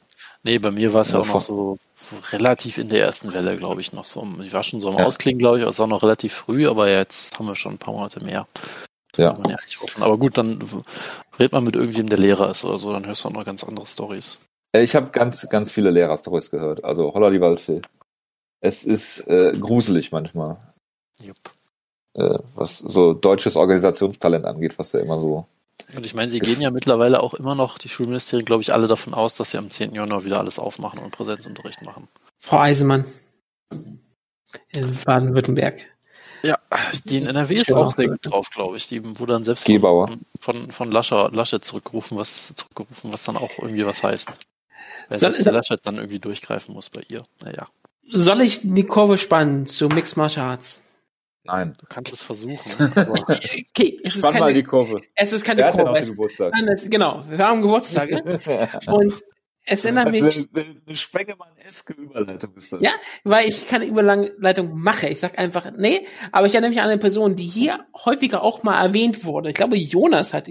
Nee, 0.45 0.59
bei 0.59 0.71
mir 0.71 0.93
war 0.93 1.03
es 1.03 1.13
ja, 1.13 1.19
auch 1.19 1.27
noch 1.27 1.41
so, 1.41 1.79
so, 1.97 2.17
relativ 2.33 2.79
in 2.79 2.91
der 2.91 3.01
ersten 3.01 3.33
Welle, 3.33 3.57
glaube 3.57 3.81
ich, 3.81 3.93
noch 3.93 4.05
so. 4.05 4.27
Ich 4.43 4.53
war 4.53 4.63
schon 4.63 4.79
so 4.79 4.91
am 4.91 4.99
ja. 4.99 5.07
Ausklingen, 5.07 5.39
glaube 5.39 5.59
ich, 5.59 5.67
es 5.67 5.79
war 5.79 5.87
noch 5.87 6.03
relativ 6.03 6.35
früh, 6.35 6.69
aber 6.69 6.91
jetzt 6.91 7.39
haben 7.39 7.47
wir 7.47 7.57
schon 7.57 7.73
ein 7.73 7.79
paar 7.79 7.95
Monate 7.95 8.23
mehr. 8.23 8.47
Ja. 9.17 9.37
ja 9.49 9.57
aber 10.01 10.19
gut, 10.19 10.37
dann 10.37 10.63
redet 11.39 11.53
man 11.53 11.65
mit 11.65 11.77
irgendjemandem, 11.77 12.17
der 12.17 12.27
Lehrer 12.27 12.51
ist 12.51 12.65
oder 12.65 12.79
so, 12.79 12.93
dann 12.93 13.07
hörst 13.07 13.25
du 13.25 13.29
auch 13.29 13.33
noch 13.33 13.45
ganz 13.45 13.65
andere 13.65 13.87
Stories. 13.87 14.39
Äh, 14.75 14.83
ich 14.83 14.95
habe 14.95 15.11
ganz, 15.11 15.49
ganz 15.49 15.71
viele 15.71 15.91
Lehrer-Stories 15.91 16.51
gehört. 16.51 16.85
Also 16.85 17.15
holla 17.15 17.31
die 17.31 17.41
Waldfee. 17.41 17.81
Es 18.61 18.85
ist 18.85 19.27
äh, 19.29 19.53
gruselig 19.59 20.13
manchmal. 20.13 20.59
Jupp. 21.23 21.37
Äh, 22.15 22.39
was 22.55 22.79
so 22.79 23.13
deutsches 23.13 23.57
Organisationstalent 23.57 24.45
angeht, 24.45 24.79
was 24.79 24.93
ja 24.93 25.01
immer 25.01 25.19
so 25.19 25.47
und 25.97 26.07
ich 26.07 26.15
meine, 26.15 26.31
sie 26.31 26.41
gehen 26.41 26.61
ja 26.61 26.71
mittlerweile 26.71 27.21
auch 27.21 27.35
immer 27.35 27.55
noch, 27.55 27.79
die 27.79 27.89
Schulministerien, 27.89 28.45
glaube 28.45 28.63
ich, 28.63 28.73
alle 28.73 28.87
davon 28.87 29.15
aus, 29.15 29.37
dass 29.37 29.51
sie 29.51 29.59
am 29.59 29.71
10. 29.71 29.95
Januar 29.95 30.25
wieder 30.25 30.39
alles 30.39 30.59
aufmachen 30.59 30.99
und 30.99 31.13
Präsenzunterricht 31.13 31.83
machen. 31.83 32.09
Frau 32.39 32.59
Eisemann 32.59 33.05
in 34.75 34.97
Baden-Württemberg. 35.05 35.87
Ja, 36.43 36.59
die 37.05 37.19
in 37.19 37.27
NRW 37.27 37.55
ist 37.55 37.73
auch 37.73 37.93
sehr 37.93 38.09
gut 38.09 38.21
drauf, 38.23 38.51
glaube 38.51 38.77
ich. 38.77 38.87
Die 38.89 39.03
wurde 39.19 39.33
dann 39.33 39.45
selbst 39.45 39.67
von, 40.41 40.71
von 40.71 40.93
Lascher, 40.93 41.31
Laschet 41.33 41.65
zurückgerufen, 41.65 42.19
was 42.19 42.55
zurückgerufen, 42.55 43.13
was 43.13 43.25
dann 43.25 43.39
auch 43.39 43.51
irgendwie 43.59 43.87
was 43.87 44.03
heißt. 44.03 44.41
Weil 45.09 45.19
Soll, 45.19 45.33
der 45.33 45.53
Laschet 45.53 45.81
dann 45.85 45.97
irgendwie 45.97 46.19
durchgreifen 46.19 46.75
muss 46.75 46.91
bei 46.91 47.03
ihr. 47.09 47.25
Naja. 47.41 47.67
Soll 48.11 48.43
ich 48.43 48.61
die 48.63 48.85
Kurve 48.85 49.17
spannen 49.17 49.67
zu 49.67 49.89
Mixed 49.89 50.19
Martial 50.19 50.51
Arts? 50.51 50.83
Nein. 51.45 51.77
Du 51.79 51.87
kannst 51.87 52.13
es 52.13 52.23
versuchen. 52.23 52.57
okay, 52.97 54.01
es 54.03 54.17
ist 54.17 54.23
keine, 54.23 54.41
mal 54.41 54.55
die 54.55 54.63
Kurve. 54.63 55.03
Es 55.15 55.33
ist 55.33 55.45
keine 55.45 55.63
Wer 55.63 55.73
Kurve. 55.73 55.99
Hat 56.01 56.07
Geburtstag? 56.07 56.53
Nein, 56.53 56.69
es, 56.69 56.89
genau, 56.89 57.23
wir 57.29 57.39
haben 57.39 57.61
Geburtstag. 57.61 58.11
Und 58.87 59.15
es 59.67 59.85
erinnert 59.85 60.11
mich. 60.11 60.23
Das 60.23 60.37
ist 60.37 60.55
eine, 60.55 60.83
eine 60.87 60.97
Spengemann-eske 60.97 61.95
Überleitung 61.95 62.55
ist 62.55 62.73
das. 62.73 62.81
Ja, 62.81 62.91
weil 63.25 63.49
ich 63.49 63.67
keine 63.67 63.87
Überleitung 63.87 64.79
mache. 64.79 65.09
Ich 65.09 65.21
sag 65.21 65.39
einfach, 65.39 65.71
nee, 65.77 66.07
aber 66.33 66.47
ich 66.47 66.55
erinnere 66.55 66.71
mich 66.71 66.81
an 66.81 66.89
eine 66.89 66.99
Person, 66.99 67.37
die 67.37 67.47
hier 67.47 67.87
häufiger 68.05 68.43
auch 68.43 68.63
mal 68.63 68.83
erwähnt 68.83 69.25
wurde. 69.25 69.51
Ich 69.51 69.57
glaube, 69.57 69.77
Jonas 69.77 70.33
hat 70.33 70.49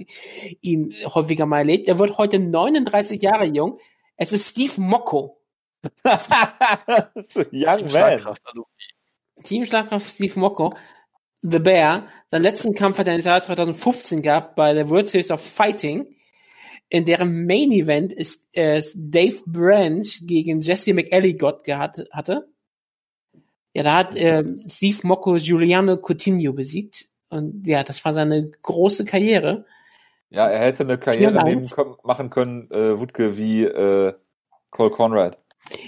ihn 0.62 0.91
häufiger 1.05 1.45
mal 1.45 1.59
erlebt. 1.59 1.88
Er 1.88 2.00
wird 2.00 2.17
heute 2.17 2.39
39 2.39 3.21
Jahre 3.21 3.45
jung. 3.45 3.79
Es 4.15 4.31
ist 4.31 4.50
Steve 4.50 4.79
Mocco. 4.81 5.39
Young 7.51 7.91
Man. 7.91 8.19
Team 9.43 9.65
Schlagkraft 9.65 10.07
Steve 10.07 10.39
Mocco. 10.39 10.73
The 11.41 11.59
Bear. 11.59 12.07
Seinen 12.27 12.43
letzten 12.43 12.73
Kampf 12.73 12.97
hat 12.97 13.07
er 13.07 13.15
im 13.15 13.21
Jahr 13.21 13.41
2015 13.41 14.21
gehabt 14.21 14.55
bei 14.55 14.73
der 14.73 14.89
World 14.89 15.09
Series 15.09 15.31
of 15.31 15.41
Fighting. 15.41 16.07
In 16.89 17.05
deren 17.05 17.45
Main 17.45 17.71
Event 17.71 18.13
ist 18.13 18.50
es 18.53 18.95
Dave 18.97 19.41
Branch 19.45 20.07
gegen 20.21 20.62
Jesse 20.62 20.93
McElligott 20.93 21.63
gehabt, 21.63 22.03
hatte. 22.12 22.47
Ja, 23.73 23.83
da 23.83 23.95
hat 23.95 24.15
äh, 24.15 24.43
Steve 24.67 25.00
Mocco 25.03 25.35
Giuliano 25.35 25.97
Coutinho 25.97 26.53
besiegt. 26.53 27.07
Und 27.29 27.67
ja, 27.67 27.83
das 27.83 28.05
war 28.05 28.13
seine 28.13 28.51
große 28.62 29.05
Karriere. 29.05 29.65
Ja, 30.29 30.47
er 30.47 30.59
hätte 30.59 30.83
eine 30.83 30.97
Karriere 30.97 31.43
nehmen, 31.43 31.67
machen 32.03 32.29
können, 32.29 32.69
äh, 32.71 33.00
Wutke, 33.00 33.38
wie 33.38 33.63
äh, 33.65 34.13
Cole 34.69 34.91
Conrad. 34.91 35.42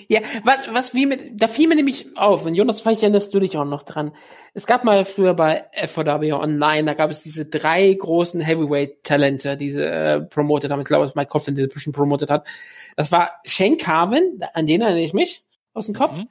Ja, 0.08 0.22
was, 0.44 0.58
was 0.72 0.94
wie 0.94 1.06
mit, 1.06 1.42
da 1.42 1.48
fiel 1.48 1.68
mir 1.68 1.76
nämlich 1.76 2.18
auf, 2.18 2.46
und 2.46 2.56
Jonas, 2.56 2.82
vielleicht 2.82 3.04
erinnerst 3.04 3.34
du 3.34 3.40
dich 3.40 3.58
auch 3.58 3.66
noch 3.66 3.84
dran. 3.84 4.12
Es 4.54 4.66
gab 4.66 4.84
mal 4.84 5.04
früher 5.04 5.34
bei 5.34 5.66
FOW 5.86 6.34
Online, 6.34 6.86
da 6.86 6.94
gab 6.94 7.12
es 7.12 7.24
diese 7.24 7.46
drei 7.46 7.94
großen 7.94 8.40
Heavyweight-Talente, 8.40 9.58
diese 9.58 9.88
äh, 9.88 10.22
promoted 10.22 10.72
haben. 10.72 10.80
Ich 10.80 10.88
glaube, 10.88 11.06
es 11.06 11.16
Mike 11.16 11.30
Coughlin, 11.30 11.56
der 11.56 11.68
bestimmt 11.68 11.96
promoted 11.96 12.30
hat. 12.30 12.48
Das 12.96 13.12
war 13.12 13.32
Shane 13.46 13.78
Carvin, 13.78 14.40
an 14.54 14.66
den 14.66 14.82
erinnere 14.82 15.04
ich 15.04 15.14
mich 15.14 15.44
aus 15.74 15.88
dem 15.88 15.96
Kopf. 15.96 16.20
Mhm. 16.20 16.30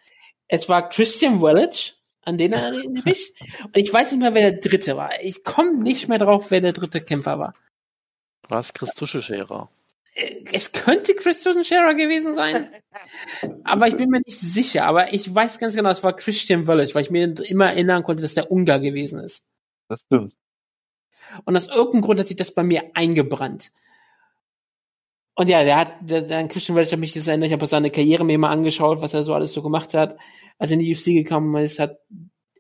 Es 0.49 0.69
war 0.69 0.89
Christian 0.89 1.43
Wellage, 1.43 1.93
an 2.25 2.39
den 2.39 2.53
erinnere 2.53 2.83
ich 2.83 3.05
mich. 3.05 3.35
und 3.65 3.77
ich 3.77 3.93
weiß 3.93 4.13
nicht 4.13 4.21
mehr, 4.21 4.35
wer 4.35 4.51
der 4.53 4.61
dritte 4.61 4.97
war. 4.97 5.11
Ich 5.23 5.45
komme 5.45 5.83
nicht 5.83 6.09
mehr 6.09 6.19
drauf, 6.19 6.51
wer 6.51 6.61
der 6.61 6.73
dritte 6.73 7.01
Kämpfer 7.01 7.39
war. 7.39 7.53
War 8.49 8.61
es 8.61 8.73
Chris 8.73 8.95
Tuschescherer? 8.95 9.69
Es 10.53 10.73
könnte 10.73 11.15
Christian 11.15 11.65
Scherer 11.65 11.95
gewesen 11.95 12.35
sein, 12.35 12.71
aber 13.65 13.89
ich 13.89 13.97
bin 13.97 14.11
mir 14.11 14.21
nicht 14.25 14.39
sicher. 14.39 14.87
Aber 14.87 15.13
ich 15.13 15.33
weiß 15.33 15.59
ganz 15.59 15.75
genau, 15.75 15.91
es 15.91 16.05
war 16.05 16.15
Christian 16.15 16.69
Wöllech, 16.69 16.95
weil 16.95 17.03
ich 17.03 17.11
mir 17.11 17.35
immer 17.49 17.67
erinnern 17.67 18.05
konnte, 18.05 18.23
dass 18.23 18.35
der 18.35 18.51
Ungar 18.51 18.79
gewesen 18.79 19.19
ist. 19.19 19.51
Das 19.89 20.01
stimmt. 20.01 20.35
Und 21.45 21.57
aus 21.57 21.69
irgendeinem 21.69 22.03
Grund 22.03 22.21
hat 22.21 22.29
sich 22.29 22.37
das 22.37 22.55
bei 22.55 22.63
mir 22.63 22.91
eingebrannt. 22.95 23.73
Und 25.35 25.49
ja, 25.49 25.65
der 25.65 25.77
hat, 25.77 25.95
der, 26.01 26.23
der 26.23 26.47
Christian 26.47 26.77
Wöllech 26.77 26.93
hat 26.93 27.01
mich 27.01 27.13
das 27.13 27.27
erinnert, 27.27 27.49
ich 27.49 27.53
habe 27.53 27.67
seine 27.67 27.91
Karriere 27.91 28.25
mir 28.25 28.39
mal 28.39 28.51
angeschaut, 28.51 29.03
was 29.03 29.15
er 29.15 29.25
so 29.25 29.35
alles 29.35 29.53
so 29.53 29.63
gemacht 29.63 29.95
hat. 29.95 30.17
Als 30.59 30.71
er 30.71 30.75
in 30.75 30.85
die 30.85 30.93
UFC 30.93 31.07
gekommen 31.07 31.57
ist, 31.63 31.81
hat 31.81 31.99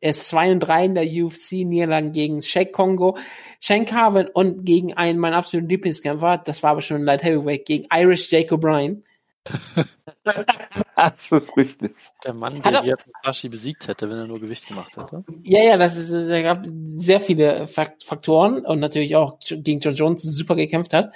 ist 0.00 0.28
2 0.28 0.52
und 0.52 0.60
3 0.60 0.84
in 0.84 0.94
der 0.94 1.04
UFC, 1.04 1.52
Niederlagen 1.64 2.12
gegen 2.12 2.42
Shake 2.42 2.72
Kongo, 2.72 3.16
Shane 3.60 3.86
Carvin 3.86 4.28
und 4.28 4.64
gegen 4.64 4.94
einen 4.94 5.18
meiner 5.18 5.36
absoluten 5.36 5.68
Lieblingskämpfer, 5.68 6.38
das 6.38 6.62
war 6.62 6.72
aber 6.72 6.82
schon 6.82 6.98
ein 6.98 7.04
Light 7.04 7.22
Heavyweight, 7.22 7.64
gegen 7.64 7.86
Irish 7.92 8.30
Jake 8.30 8.54
O'Brien. 8.54 9.02
das 10.24 11.30
ist 11.30 11.56
richtig. 11.56 11.94
Der 12.24 12.32
Mann, 12.32 12.62
der 12.62 12.82
Yasashi 12.84 13.48
besiegt 13.48 13.88
hätte, 13.88 14.08
wenn 14.10 14.18
er 14.18 14.26
nur 14.26 14.40
Gewicht 14.40 14.66
gemacht 14.66 14.96
hätte. 14.96 15.24
Ja, 15.42 15.62
ja, 15.62 15.76
das 15.76 15.96
ist, 15.96 16.10
es 16.10 16.42
gab 16.42 16.66
sehr 16.96 17.20
viele 17.20 17.66
Faktoren 17.66 18.64
und 18.64 18.80
natürlich 18.80 19.16
auch 19.16 19.38
gegen 19.48 19.80
John 19.80 19.94
Jones 19.94 20.22
super 20.22 20.54
gekämpft 20.56 20.94
hat. 20.94 21.12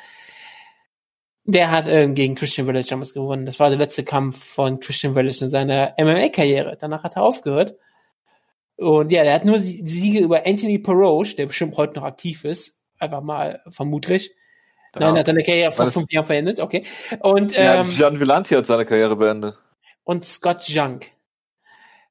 Der 1.45 1.71
hat 1.71 1.87
äh, 1.87 2.07
gegen 2.09 2.35
Christian 2.35 2.67
Village 2.67 2.89
damals 2.91 3.15
gewonnen. 3.15 3.47
Das 3.47 3.59
war 3.59 3.71
der 3.71 3.79
letzte 3.79 4.05
Kampf 4.05 4.45
von 4.45 4.81
Christian 4.81 5.15
Village 5.15 5.39
in 5.41 5.49
seiner 5.49 5.95
MMA-Karriere. 5.99 6.77
Danach 6.79 7.05
hat 7.05 7.17
er 7.17 7.23
aufgehört. 7.23 7.75
Und 8.79 9.11
ja, 9.11 9.25
er 9.25 9.35
hat 9.35 9.45
nur 9.45 9.59
Siege 9.59 10.21
über 10.21 10.47
Anthony 10.47 10.79
Peroche, 10.79 11.35
der 11.35 11.47
bestimmt 11.47 11.77
heute 11.77 11.97
noch 11.97 12.05
aktiv 12.05 12.45
ist. 12.45 12.81
Einfach 12.99 13.23
mal, 13.23 13.61
vermutlich. 13.69 14.31
Das 14.93 15.01
Nein, 15.01 15.17
er 15.17 15.19
hat 15.21 15.27
seine 15.27 15.43
Karriere 15.43 15.73
vor 15.73 15.87
fünf 15.87 16.11
Jahren 16.13 16.25
verendet, 16.25 16.61
okay. 16.61 16.85
Und, 17.21 17.55
ja, 17.55 17.81
ähm, 17.81 17.89
Gian 17.89 18.21
Villanti 18.21 18.55
hat 18.55 18.67
seine 18.67 18.87
Karriere 18.87 19.17
beendet. 19.17 19.59
Und 20.05 20.25
Scott 20.25 20.69
Junk. 20.69 21.11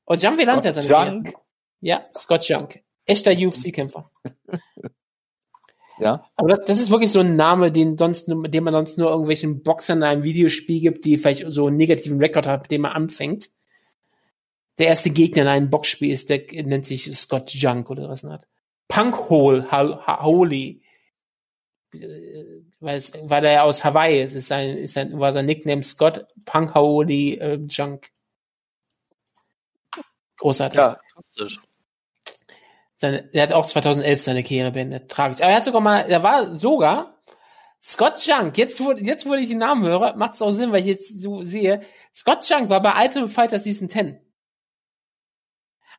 Und 0.03 0.19
Gian 0.19 0.37
Villanti 0.37 0.67
hat 0.67 0.75
seine 0.75 0.87
Junk? 0.87 1.23
Karriere. 1.23 1.41
Ja, 1.79 2.05
Scott 2.13 2.47
Junk. 2.49 2.83
Echter 3.05 3.31
UFC-Kämpfer. 3.37 4.03
ja. 5.99 6.25
Aber 6.35 6.57
das 6.57 6.79
ist 6.79 6.91
wirklich 6.91 7.11
so 7.11 7.21
ein 7.21 7.37
Name, 7.37 7.71
den 7.71 7.97
sonst, 7.97 8.27
den 8.27 8.63
man 8.63 8.73
sonst 8.73 8.97
nur 8.97 9.09
irgendwelchen 9.09 9.63
Boxern 9.63 9.99
in 9.99 10.03
einem 10.03 10.23
Videospiel 10.23 10.81
gibt, 10.81 11.05
die 11.05 11.17
vielleicht 11.17 11.45
so 11.47 11.67
einen 11.67 11.77
negativen 11.77 12.19
Rekord 12.19 12.45
hat, 12.45 12.63
mit 12.63 12.71
dem 12.71 12.81
man 12.81 12.91
anfängt 12.91 13.51
der 14.77 14.87
erste 14.87 15.09
Gegner 15.09 15.43
in 15.43 15.47
einem 15.47 15.69
Boxspiel 15.69 16.11
ist, 16.11 16.29
der 16.29 16.41
nennt 16.63 16.85
sich 16.85 17.15
Scott 17.15 17.53
Junk 17.53 17.89
oder 17.89 18.09
was 18.09 18.23
hat. 18.23 18.47
Punk 18.87 19.29
Hole, 19.29 19.71
Holy. 19.71 20.81
Weil, 22.79 22.97
es, 22.97 23.13
weil 23.23 23.45
er 23.45 23.51
ja 23.53 23.63
aus 23.63 23.83
Hawaii 23.83 24.21
ist, 24.21 24.35
ist 24.35 24.47
sein, 24.47 24.69
ist 24.69 24.93
sein, 24.93 25.19
war 25.19 25.31
sein 25.31 25.45
Nickname 25.45 25.83
Scott 25.83 26.25
Punk 26.45 26.75
Holy 26.75 27.35
äh, 27.35 27.59
Junk. 27.67 28.09
Großartig. 30.37 30.77
Ja, 30.77 30.99
fantastisch. 31.13 31.59
Seine, 32.95 33.29
er 33.31 33.43
hat 33.43 33.53
auch 33.53 33.65
2011 33.65 34.21
seine 34.21 34.43
Karriere 34.43 34.71
beendet. 34.71 35.09
Tragisch. 35.09 35.41
Aber 35.41 35.51
er 35.51 35.57
hat 35.57 35.65
sogar 35.65 35.81
mal, 35.81 36.01
er 36.09 36.23
war 36.23 36.55
sogar 36.55 37.19
Scott 37.81 38.25
Junk. 38.25 38.57
Jetzt, 38.57 38.83
wo, 38.83 38.91
jetzt, 38.91 39.25
wo 39.25 39.33
ich 39.33 39.49
den 39.49 39.59
Namen 39.59 39.83
höre, 39.83 40.15
macht 40.15 40.33
es 40.33 40.41
auch 40.41 40.51
Sinn, 40.51 40.71
weil 40.71 40.81
ich 40.81 40.87
jetzt 40.87 41.21
so 41.21 41.43
sehe. 41.43 41.81
Scott 42.13 42.47
Junk 42.47 42.69
war 42.69 42.81
bei 42.81 43.03
Ultimate 43.03 43.31
Fighter 43.31 43.59
Season 43.59 43.89
10. 43.89 44.19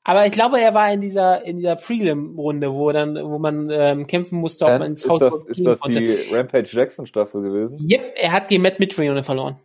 Aber 0.08 0.24
ich 0.24 0.32
glaube, 0.32 0.58
er 0.58 0.72
war 0.72 0.90
in 0.90 1.02
dieser 1.02 1.44
in 1.44 1.58
dieser 1.58 1.76
Prelim-Runde, 1.76 2.72
wo 2.72 2.90
dann, 2.92 3.14
wo 3.14 3.38
man 3.38 3.68
ähm, 3.70 4.06
kämpfen 4.06 4.38
musste, 4.38 4.64
ob 4.64 4.78
man 4.78 4.92
ins 4.92 5.06
Haus 5.06 5.18
das, 5.18 5.44
Ist 5.44 5.66
das 5.66 5.80
konnte. 5.80 6.00
die 6.00 6.34
Rampage 6.34 6.70
Jackson 6.72 7.06
Staffel 7.06 7.42
gewesen? 7.42 7.78
Yep, 7.78 8.14
er 8.16 8.32
hat 8.32 8.48
die 8.48 8.56
Matt 8.56 8.80
Mitrione 8.80 9.22
verloren. 9.22 9.58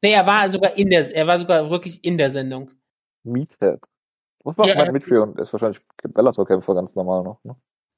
Nee, 0.00 0.12
er 0.12 0.26
war 0.26 0.48
sogar 0.48 0.74
in 0.78 0.88
der, 0.88 1.04
er 1.14 1.26
war 1.26 1.36
sogar 1.36 1.68
wirklich 1.68 2.02
in 2.02 2.16
der 2.16 2.30
Sendung. 2.30 2.70
Meathead. 3.24 3.80
Was 4.42 4.56
macht 4.56 4.68
ja, 4.70 4.76
Matt 4.76 4.90
Mitrione? 4.90 5.34
Er 5.36 5.42
ist 5.42 5.52
wahrscheinlich 5.52 5.82
Bellator-Kämpfer 6.02 6.74
ganz 6.74 6.94
normal 6.94 7.22
noch, 7.22 7.44
ne? 7.44 7.54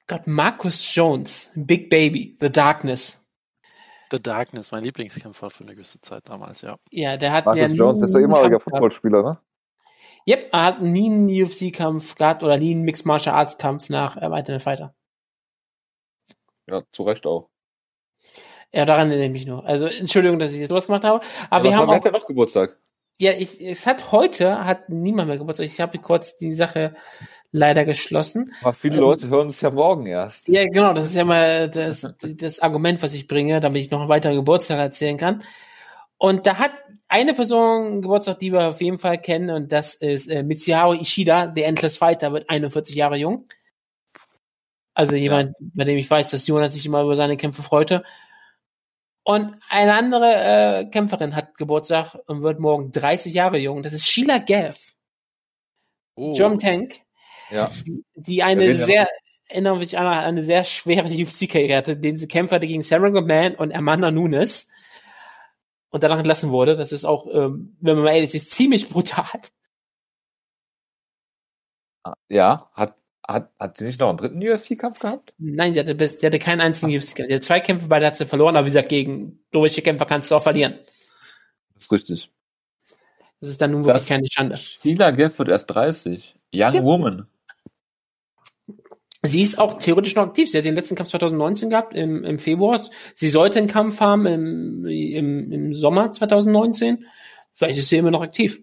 Gott, 0.09 0.27
Marcus 0.27 0.93
Jones, 0.93 1.53
Big 1.55 1.89
Baby, 1.89 2.37
The 2.41 2.51
Darkness. 2.51 3.31
The 4.11 4.21
Darkness, 4.21 4.73
mein 4.73 4.83
Lieblingskämpfer 4.83 5.51
für 5.51 5.63
eine 5.63 5.77
gewisse 5.77 6.01
Zeit 6.01 6.29
damals, 6.29 6.63
ja. 6.63 6.75
Ja, 6.91 7.17
der 7.17 7.31
hat 7.31 7.47
Marcus 7.47 7.71
ja 7.71 7.77
Jones 7.77 8.03
ist 8.03 8.13
der 8.13 8.23
ehemaliger 8.23 8.59
Footballspieler, 8.59 9.23
ne? 9.23 9.39
Yep, 10.27 10.51
er 10.53 10.63
hat 10.63 10.83
nie 10.83 11.11
einen 11.11 11.29
UFC-Kampf 11.29 12.15
gehabt 12.15 12.43
oder 12.43 12.57
nie 12.57 12.75
einen 12.75 12.83
Mixed 12.83 13.07
Martial 13.07 13.35
Arts 13.35 13.59
Kampf 13.59 13.89
nach 13.89 14.17
erweiterten 14.17 14.61
Fighter. 14.61 14.95
Ja, 16.69 16.83
zu 16.93 17.03
Recht 17.03 17.27
auch. 17.27 17.49
Ja, 18.73 18.87
daran 18.87 19.09
erinnere 19.09 19.27
ich 19.27 19.33
mich 19.33 19.47
nur. 19.47 19.65
Also, 19.67 19.87
Entschuldigung, 19.87 20.39
dass 20.39 20.53
ich 20.53 20.61
jetzt 20.61 20.71
sowas 20.71 20.87
gemacht 20.87 21.05
habe. 21.05 21.25
Aber 21.51 21.65
ja, 21.65 21.71
wir 21.71 21.77
haben 21.77 21.91
auch, 21.91 22.13
noch 22.13 22.27
Geburtstag. 22.27 22.77
Ja, 23.19 23.33
ich, 23.33 23.61
es 23.61 23.87
hat 23.87 24.13
heute, 24.13 24.65
hat 24.65 24.89
niemand 24.89 25.29
mehr 25.29 25.37
Geburtstag. 25.37 25.67
Ich 25.67 25.81
habe 25.81 25.99
kurz 25.99 26.37
die 26.39 26.53
Sache 26.55 26.95
leider 27.51 27.85
geschlossen. 27.85 28.51
Aber 28.63 28.73
viele 28.73 28.97
ähm, 28.97 29.03
Leute 29.03 29.29
hören 29.29 29.49
es 29.49 29.61
ja 29.61 29.71
morgen 29.71 30.07
erst. 30.07 30.49
Ja, 30.49 30.65
genau, 30.65 30.95
das 30.95 31.09
ist 31.09 31.15
ja 31.15 31.25
mal 31.25 31.69
das, 31.69 32.15
das 32.21 32.61
Argument, 32.61 33.03
was 33.03 33.13
ich 33.13 33.27
bringe, 33.27 33.61
damit 33.61 33.83
ich 33.83 33.91
noch 33.91 34.01
einen 34.01 34.09
weiteren 34.09 34.37
Geburtstag 34.37 34.79
erzählen 34.79 35.19
kann. 35.19 35.43
Und 36.23 36.47
da 36.47 36.57
hat 36.57 36.71
eine 37.09 37.35
Person 37.35 38.01
Geburtstag, 38.01 38.39
die 38.39 38.53
wir 38.53 38.69
auf 38.69 38.81
jeden 38.81 39.01
Fall 39.01 39.19
kennen, 39.19 39.51
und 39.51 39.73
das 39.73 39.97
ist 39.97 40.29
äh, 40.29 40.45
Mitsuharu 40.45 40.93
Ishida, 40.93 41.49
der 41.49 41.67
Endless 41.67 41.97
Fighter, 41.97 42.33
wird 42.33 42.49
41 42.49 42.95
Jahre 42.95 43.17
jung. 43.17 43.49
Also 44.95 45.17
jemand, 45.17 45.59
ja. 45.59 45.67
bei 45.75 45.83
dem 45.83 45.99
ich 45.99 46.09
weiß, 46.09 46.31
dass 46.31 46.47
Jonas 46.47 46.75
sich 46.75 46.87
immer 46.87 47.03
über 47.03 47.17
seine 47.17 47.37
Kämpfe 47.37 47.65
freute. 47.65 48.05
Und 49.25 49.53
eine 49.69 49.95
andere 49.95 50.35
äh, 50.35 50.85
Kämpferin 50.91 51.35
hat 51.35 51.57
Geburtstag 51.57 52.17
und 52.27 52.45
wird 52.45 52.61
morgen 52.61 52.93
30 52.93 53.35
Jahre 53.35 53.59
jung. 53.59 53.83
Das 53.83 53.93
ist 53.93 54.09
Sheila 54.09 54.39
Gaff. 54.39 54.93
Oh. 56.15 56.35
German 56.35 56.61
Tank. 56.61 57.01
Ja. 57.51 57.69
Die, 57.85 58.05
die 58.15 58.45
eine 58.45 58.77
sehr, 58.77 59.09
erinnern 59.49 59.81
mich 59.81 59.99
an 59.99 60.07
eine 60.07 60.45
sehr 60.45 60.63
schwere 60.63 61.09
UFC-Karriere 61.09 61.79
hatte, 61.79 61.97
den 61.97 62.17
sie 62.17 62.29
Kämpfer 62.29 62.61
gegen 62.61 62.85
Sarah 62.85 63.11
Man 63.11 63.57
und 63.57 63.75
Amanda 63.75 64.13
Nunes 64.13 64.69
und 65.93 66.03
danach 66.03 66.19
entlassen 66.19 66.51
wurde. 66.51 66.75
Das 66.75 66.91
ist 66.91 67.05
auch, 67.05 67.27
ähm, 67.33 67.77
wenn 67.81 67.97
man 67.97 68.05
mal 68.07 68.15
ehrlich 68.15 68.35
ist, 68.35 68.51
ziemlich 68.51 68.89
brutal. 68.89 69.41
Ah, 72.03 72.15
ja, 72.29 72.69
hat, 72.73 72.97
hat, 73.27 73.51
hat 73.61 73.79
sie 73.79 73.85
nicht 73.85 74.01
noch 74.01 74.09
einen 74.09 74.19
dritten 74.19 74.43
UFC-Kampf 74.43 74.99
gehabt? 74.99 75.35
Nein, 75.39 75.75
sie 75.75 75.81
hatte, 75.81 75.95
bis, 75.95 76.15
sie 76.15 76.27
hatte 76.27 76.41
keinen 76.41 76.61
einzigen 76.61 76.91
UFC-Kampf. 76.93 77.29
Sie 77.29 77.35
hatte 77.35 77.41
zwei 77.41 77.61
Kämpfe, 77.61 77.87
beide 77.89 78.07
hat 78.07 78.17
sie 78.17 78.27
verloren, 78.27 78.57
aber 78.57 78.67
wie 78.67 78.71
gesagt, 78.71 78.89
gegen 78.89 79.45
durchge 79.53 79.83
Kämpfer 79.83 80.07
kannst 80.07 80.31
du 80.31 80.35
auch 80.35 80.43
verlieren. 80.43 80.79
Das 81.75 81.85
ist 81.85 81.93
richtig. 81.93 82.33
Das 83.41 83.51
ist 83.51 83.61
dann 83.61 83.73
nun 83.73 83.85
wirklich 83.85 84.03
das 84.03 84.09
keine 84.09 84.27
Schande. 84.31 84.57
Sheila 84.57 85.11
Geff 85.11 85.39
wird 85.39 85.51
erst 85.51 85.71
30. 85.71 86.37
Young 86.55 86.75
ja. 86.75 86.83
Woman. 86.83 87.27
Sie 89.25 89.41
ist 89.41 89.57
auch 89.59 89.75
theoretisch 89.75 90.17
noch 90.17 90.25
aktiv. 90.25 90.51
Sie 90.51 90.59
hat 90.59 90.65
den 90.65 90.75
letzten 90.75 90.97
Kampf 90.97 91.11
2019 91.11 91.71
gehabt, 91.71 91.95
im, 91.95 92.25
im 92.25 92.41
Februar. 92.41 92.81
Sie 93.15 93.29
sollte 93.29 93.61
einen 93.61 93.69
Kampf 93.69 94.01
haben 94.01 94.27
im, 94.27 94.85
im, 94.85 95.53
im 95.53 95.75
Sommer 95.75 96.11
2019. 96.11 97.07
Vielleicht 97.53 97.79
ist 97.79 97.89
sie 97.89 97.99
immer 97.99 98.11
noch 98.11 98.23
aktiv. 98.23 98.63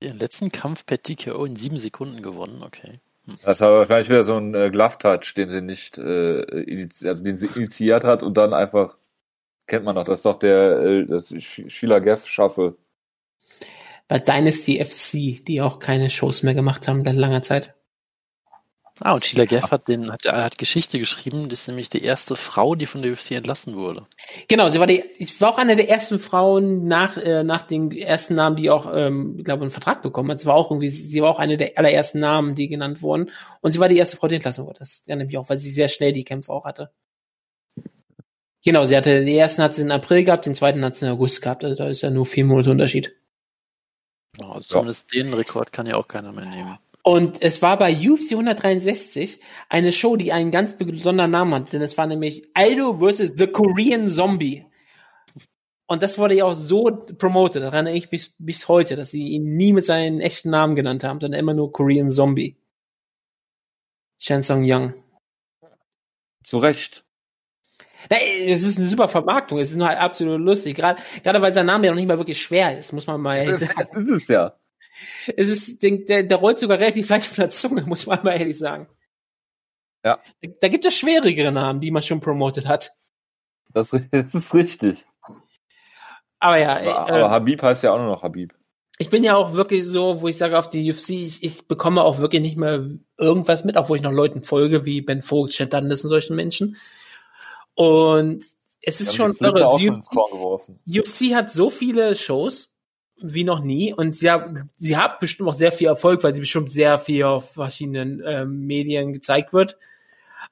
Den 0.00 0.18
letzten 0.18 0.52
Kampf 0.52 0.86
per 0.86 1.02
TKO 1.02 1.44
in 1.44 1.56
sieben 1.56 1.78
Sekunden 1.80 2.22
gewonnen, 2.22 2.62
okay. 2.62 3.00
Hm. 3.26 3.34
Das 3.44 3.60
war 3.60 3.72
wahrscheinlich 3.72 4.08
wieder 4.08 4.22
so 4.22 4.36
ein 4.36 4.54
äh, 4.54 4.70
Glove-Touch, 4.70 5.34
den 5.34 5.48
sie 5.48 5.60
nicht, 5.60 5.98
äh, 5.98 6.88
also 7.04 7.24
den 7.24 7.36
sie 7.36 7.46
initiiert 7.46 8.04
hat 8.04 8.22
und 8.22 8.36
dann 8.36 8.54
einfach, 8.54 8.96
kennt 9.66 9.84
man 9.84 9.96
noch, 9.96 10.04
das 10.04 10.20
ist 10.20 10.26
doch 10.26 10.38
der, 10.38 10.78
äh, 10.80 11.06
das 11.06 11.34
Sheila 11.38 11.98
Geff 11.98 12.28
schaffe. 12.28 12.76
bei 14.06 14.18
Dynasty 14.20 14.84
FC, 14.84 15.44
die 15.44 15.62
auch 15.62 15.80
keine 15.80 16.10
Shows 16.10 16.42
mehr 16.44 16.54
gemacht 16.54 16.86
haben 16.86 17.04
seit 17.04 17.16
langer 17.16 17.42
Zeit. 17.42 17.74
Ah, 19.00 19.14
und 19.14 19.24
Sheila 19.24 19.44
Geff 19.44 19.72
hat, 19.72 19.88
den, 19.88 20.10
hat, 20.10 20.24
hat 20.24 20.56
Geschichte 20.56 21.00
geschrieben. 21.00 21.48
Das 21.48 21.62
ist 21.62 21.68
nämlich 21.68 21.90
die 21.90 22.02
erste 22.02 22.36
Frau, 22.36 22.76
die 22.76 22.86
von 22.86 23.02
der 23.02 23.12
UFC 23.12 23.32
entlassen 23.32 23.74
wurde. 23.74 24.06
Genau, 24.46 24.68
sie 24.68 24.78
war 24.78 24.86
die, 24.86 25.02
ich 25.18 25.40
war 25.40 25.50
auch 25.50 25.58
eine 25.58 25.74
der 25.74 25.88
ersten 25.88 26.20
Frauen 26.20 26.86
nach, 26.86 27.16
äh, 27.16 27.42
nach 27.42 27.62
den 27.62 27.90
ersten 27.90 28.34
Namen, 28.34 28.54
die 28.54 28.70
auch, 28.70 28.88
ähm, 28.94 29.34
ich 29.36 29.44
glaube, 29.44 29.62
einen 29.62 29.72
Vertrag 29.72 30.00
bekommen 30.00 30.30
hat. 30.30 30.40
Sie 30.40 30.46
war 30.46 30.54
auch 30.54 30.70
irgendwie, 30.70 30.90
sie 30.90 31.20
war 31.22 31.30
auch 31.30 31.40
eine 31.40 31.56
der 31.56 31.76
allerersten 31.76 32.20
Namen, 32.20 32.54
die 32.54 32.68
genannt 32.68 33.02
wurden. 33.02 33.30
Und 33.62 33.72
sie 33.72 33.80
war 33.80 33.88
die 33.88 33.98
erste 33.98 34.16
Frau, 34.16 34.28
die 34.28 34.36
entlassen 34.36 34.64
wurde. 34.64 34.78
Das 34.78 35.02
ja 35.06 35.16
nämlich 35.16 35.38
auch, 35.38 35.48
weil 35.48 35.58
sie 35.58 35.70
sehr 35.70 35.88
schnell 35.88 36.12
die 36.12 36.24
Kämpfe 36.24 36.52
auch 36.52 36.64
hatte. 36.64 36.92
Genau, 38.64 38.84
sie 38.84 38.96
hatte, 38.96 39.24
den 39.24 39.36
ersten 39.36 39.62
hat 39.62 39.74
sie 39.74 39.82
in 39.82 39.90
April 39.90 40.22
gehabt, 40.22 40.46
den 40.46 40.54
zweiten 40.54 40.84
hat 40.84 40.94
sie 40.94 41.06
in 41.06 41.12
August 41.12 41.42
gehabt. 41.42 41.64
Also 41.64 41.76
da 41.76 41.88
ist 41.88 42.02
ja 42.02 42.10
nur 42.10 42.26
vier 42.26 42.44
Monate 42.44 42.70
Unterschied. 42.70 43.12
Also 44.38 44.60
zumindest 44.60 45.12
ja. 45.12 45.22
den 45.22 45.34
Rekord 45.34 45.72
kann 45.72 45.86
ja 45.86 45.96
auch 45.96 46.06
keiner 46.06 46.32
mehr 46.32 46.46
nehmen. 46.46 46.78
Und 47.06 47.42
es 47.42 47.60
war 47.60 47.78
bei 47.78 47.92
UFC 47.92 48.32
163 48.32 49.38
eine 49.68 49.92
Show, 49.92 50.16
die 50.16 50.32
einen 50.32 50.50
ganz 50.50 50.74
besonderen 50.78 51.30
Namen 51.30 51.52
hat, 51.52 51.70
denn 51.74 51.82
es 51.82 51.98
war 51.98 52.06
nämlich 52.06 52.48
Aldo 52.54 52.98
vs. 52.98 53.34
The 53.36 53.46
Korean 53.46 54.08
Zombie. 54.08 54.64
Und 55.86 56.02
das 56.02 56.16
wurde 56.16 56.34
ja 56.34 56.46
auch 56.46 56.54
so 56.54 56.84
promoted, 57.18 57.62
daran 57.62 57.86
erinnere 57.86 57.98
ich 57.98 58.10
mich 58.10 58.32
bis 58.38 58.68
heute, 58.68 58.96
dass 58.96 59.10
sie 59.10 59.28
ihn 59.28 59.42
nie 59.42 59.74
mit 59.74 59.84
seinen 59.84 60.22
echten 60.22 60.48
Namen 60.48 60.76
genannt 60.76 61.04
haben, 61.04 61.20
sondern 61.20 61.38
immer 61.38 61.52
nur 61.52 61.72
Korean 61.72 62.10
Zombie. 62.10 62.56
Shansung 64.18 64.62
Young. 64.64 64.94
Zu 66.42 66.58
Recht. 66.58 67.04
Es 68.08 68.62
ist 68.62 68.78
eine 68.78 68.86
super 68.86 69.08
Vermarktung, 69.08 69.58
es 69.58 69.72
ist 69.72 69.76
nur 69.76 69.88
halt 69.88 69.98
absolut 69.98 70.40
lustig, 70.40 70.74
gerade, 70.74 71.02
gerade 71.22 71.42
weil 71.42 71.52
sein 71.52 71.66
Name 71.66 71.84
ja 71.84 71.92
noch 71.92 71.98
nicht 71.98 72.08
mal 72.08 72.18
wirklich 72.18 72.40
schwer 72.40 72.78
ist, 72.78 72.92
muss 72.94 73.06
man 73.06 73.20
mal 73.20 73.36
ehrlich 73.36 73.56
sagen. 73.56 73.74
Das 73.76 74.02
ist 74.02 74.10
es 74.10 74.28
ja. 74.28 74.54
Es 75.36 75.48
ist, 75.48 75.82
der, 75.82 76.22
der 76.22 76.36
rollt 76.36 76.58
sogar 76.58 76.78
relativ 76.78 77.08
leicht 77.08 77.26
von 77.26 77.42
der 77.42 77.50
Zunge, 77.50 77.82
muss 77.86 78.06
man 78.06 78.22
mal 78.22 78.38
ehrlich 78.38 78.58
sagen. 78.58 78.86
Ja. 80.04 80.20
Da, 80.60 80.68
gibt 80.68 80.84
es 80.84 80.96
schwierigere 80.96 81.50
Namen, 81.50 81.80
die 81.80 81.90
man 81.90 82.02
schon 82.02 82.20
promotet 82.20 82.68
hat. 82.68 82.90
Das, 83.72 83.90
das 84.10 84.34
ist 84.34 84.54
richtig. 84.54 85.04
Aber 86.38 86.58
ja. 86.58 86.76
Aber, 86.76 87.08
äh, 87.08 87.12
aber 87.12 87.30
Habib 87.30 87.62
heißt 87.62 87.82
ja 87.82 87.92
auch 87.92 87.98
nur 87.98 88.08
noch 88.08 88.22
Habib. 88.22 88.54
Ich 88.98 89.08
bin 89.08 89.24
ja 89.24 89.34
auch 89.34 89.54
wirklich 89.54 89.84
so, 89.84 90.20
wo 90.20 90.28
ich 90.28 90.36
sage 90.36 90.58
auf 90.58 90.70
die 90.70 90.88
UFC, 90.92 91.10
ich, 91.10 91.42
ich 91.42 91.66
bekomme 91.66 92.02
auch 92.02 92.20
wirklich 92.20 92.42
nicht 92.42 92.56
mehr 92.56 92.88
irgendwas 93.18 93.64
mit, 93.64 93.76
obwohl 93.76 93.96
ich 93.96 94.02
noch 94.02 94.12
Leuten 94.12 94.44
folge, 94.44 94.84
wie 94.84 95.00
Ben 95.00 95.22
Vogt, 95.22 95.50
Chad 95.50 95.72
Dundas 95.72 96.04
und 96.04 96.10
solchen 96.10 96.36
Menschen. 96.36 96.76
Und 97.74 98.44
es 98.82 99.00
ist 99.00 99.16
schon 99.16 99.34
irre. 99.40 99.66
UFC, 99.66 100.16
UFC 100.86 101.34
hat 101.34 101.50
so 101.50 101.70
viele 101.70 102.14
Shows, 102.14 102.73
wie 103.20 103.44
noch 103.44 103.60
nie. 103.60 103.92
Und 103.92 104.14
sie 104.14 104.30
hat, 104.30 104.48
sie 104.76 104.96
hat 104.96 105.20
bestimmt 105.20 105.48
auch 105.48 105.54
sehr 105.54 105.72
viel 105.72 105.86
Erfolg, 105.86 106.22
weil 106.22 106.34
sie 106.34 106.40
bestimmt 106.40 106.70
sehr 106.70 106.98
viel 106.98 107.24
auf 107.24 107.52
verschiedenen 107.52 108.22
ähm, 108.24 108.66
Medien 108.66 109.12
gezeigt 109.12 109.52
wird. 109.52 109.76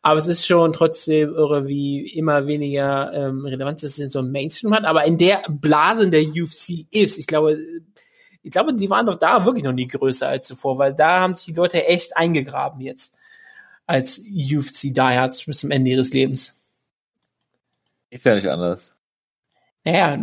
Aber 0.00 0.18
es 0.18 0.26
ist 0.26 0.46
schon 0.46 0.72
trotzdem 0.72 1.28
irre, 1.30 1.66
wie 1.66 2.06
immer 2.06 2.46
weniger 2.46 3.12
ähm, 3.12 3.44
Relevanz 3.44 3.82
es 3.82 3.98
in 3.98 4.10
so 4.10 4.18
einem 4.18 4.32
Mainstream 4.32 4.74
hat. 4.74 4.84
Aber 4.84 5.04
in 5.04 5.18
der 5.18 5.42
Blase, 5.48 6.04
in 6.04 6.10
der 6.10 6.22
UFC 6.22 6.86
ist, 6.90 7.18
ich 7.18 7.26
glaube, 7.26 7.58
ich 8.42 8.50
glaube, 8.50 8.74
die 8.74 8.90
waren 8.90 9.06
doch 9.06 9.14
da 9.14 9.44
wirklich 9.44 9.64
noch 9.64 9.72
nie 9.72 9.86
größer 9.86 10.28
als 10.28 10.48
zuvor, 10.48 10.78
weil 10.78 10.94
da 10.94 11.20
haben 11.20 11.34
sich 11.34 11.46
die 11.46 11.52
Leute 11.52 11.86
echt 11.86 12.16
eingegraben 12.16 12.80
jetzt 12.80 13.16
als 13.86 14.18
UFC 14.18 14.92
Diehards 14.92 15.44
bis 15.44 15.58
zum 15.58 15.70
Ende 15.70 15.90
ihres 15.90 16.12
Lebens. 16.12 16.78
Ist 18.10 18.24
ja 18.24 18.34
nicht 18.34 18.48
anders. 18.48 18.94
Naja, 19.84 20.16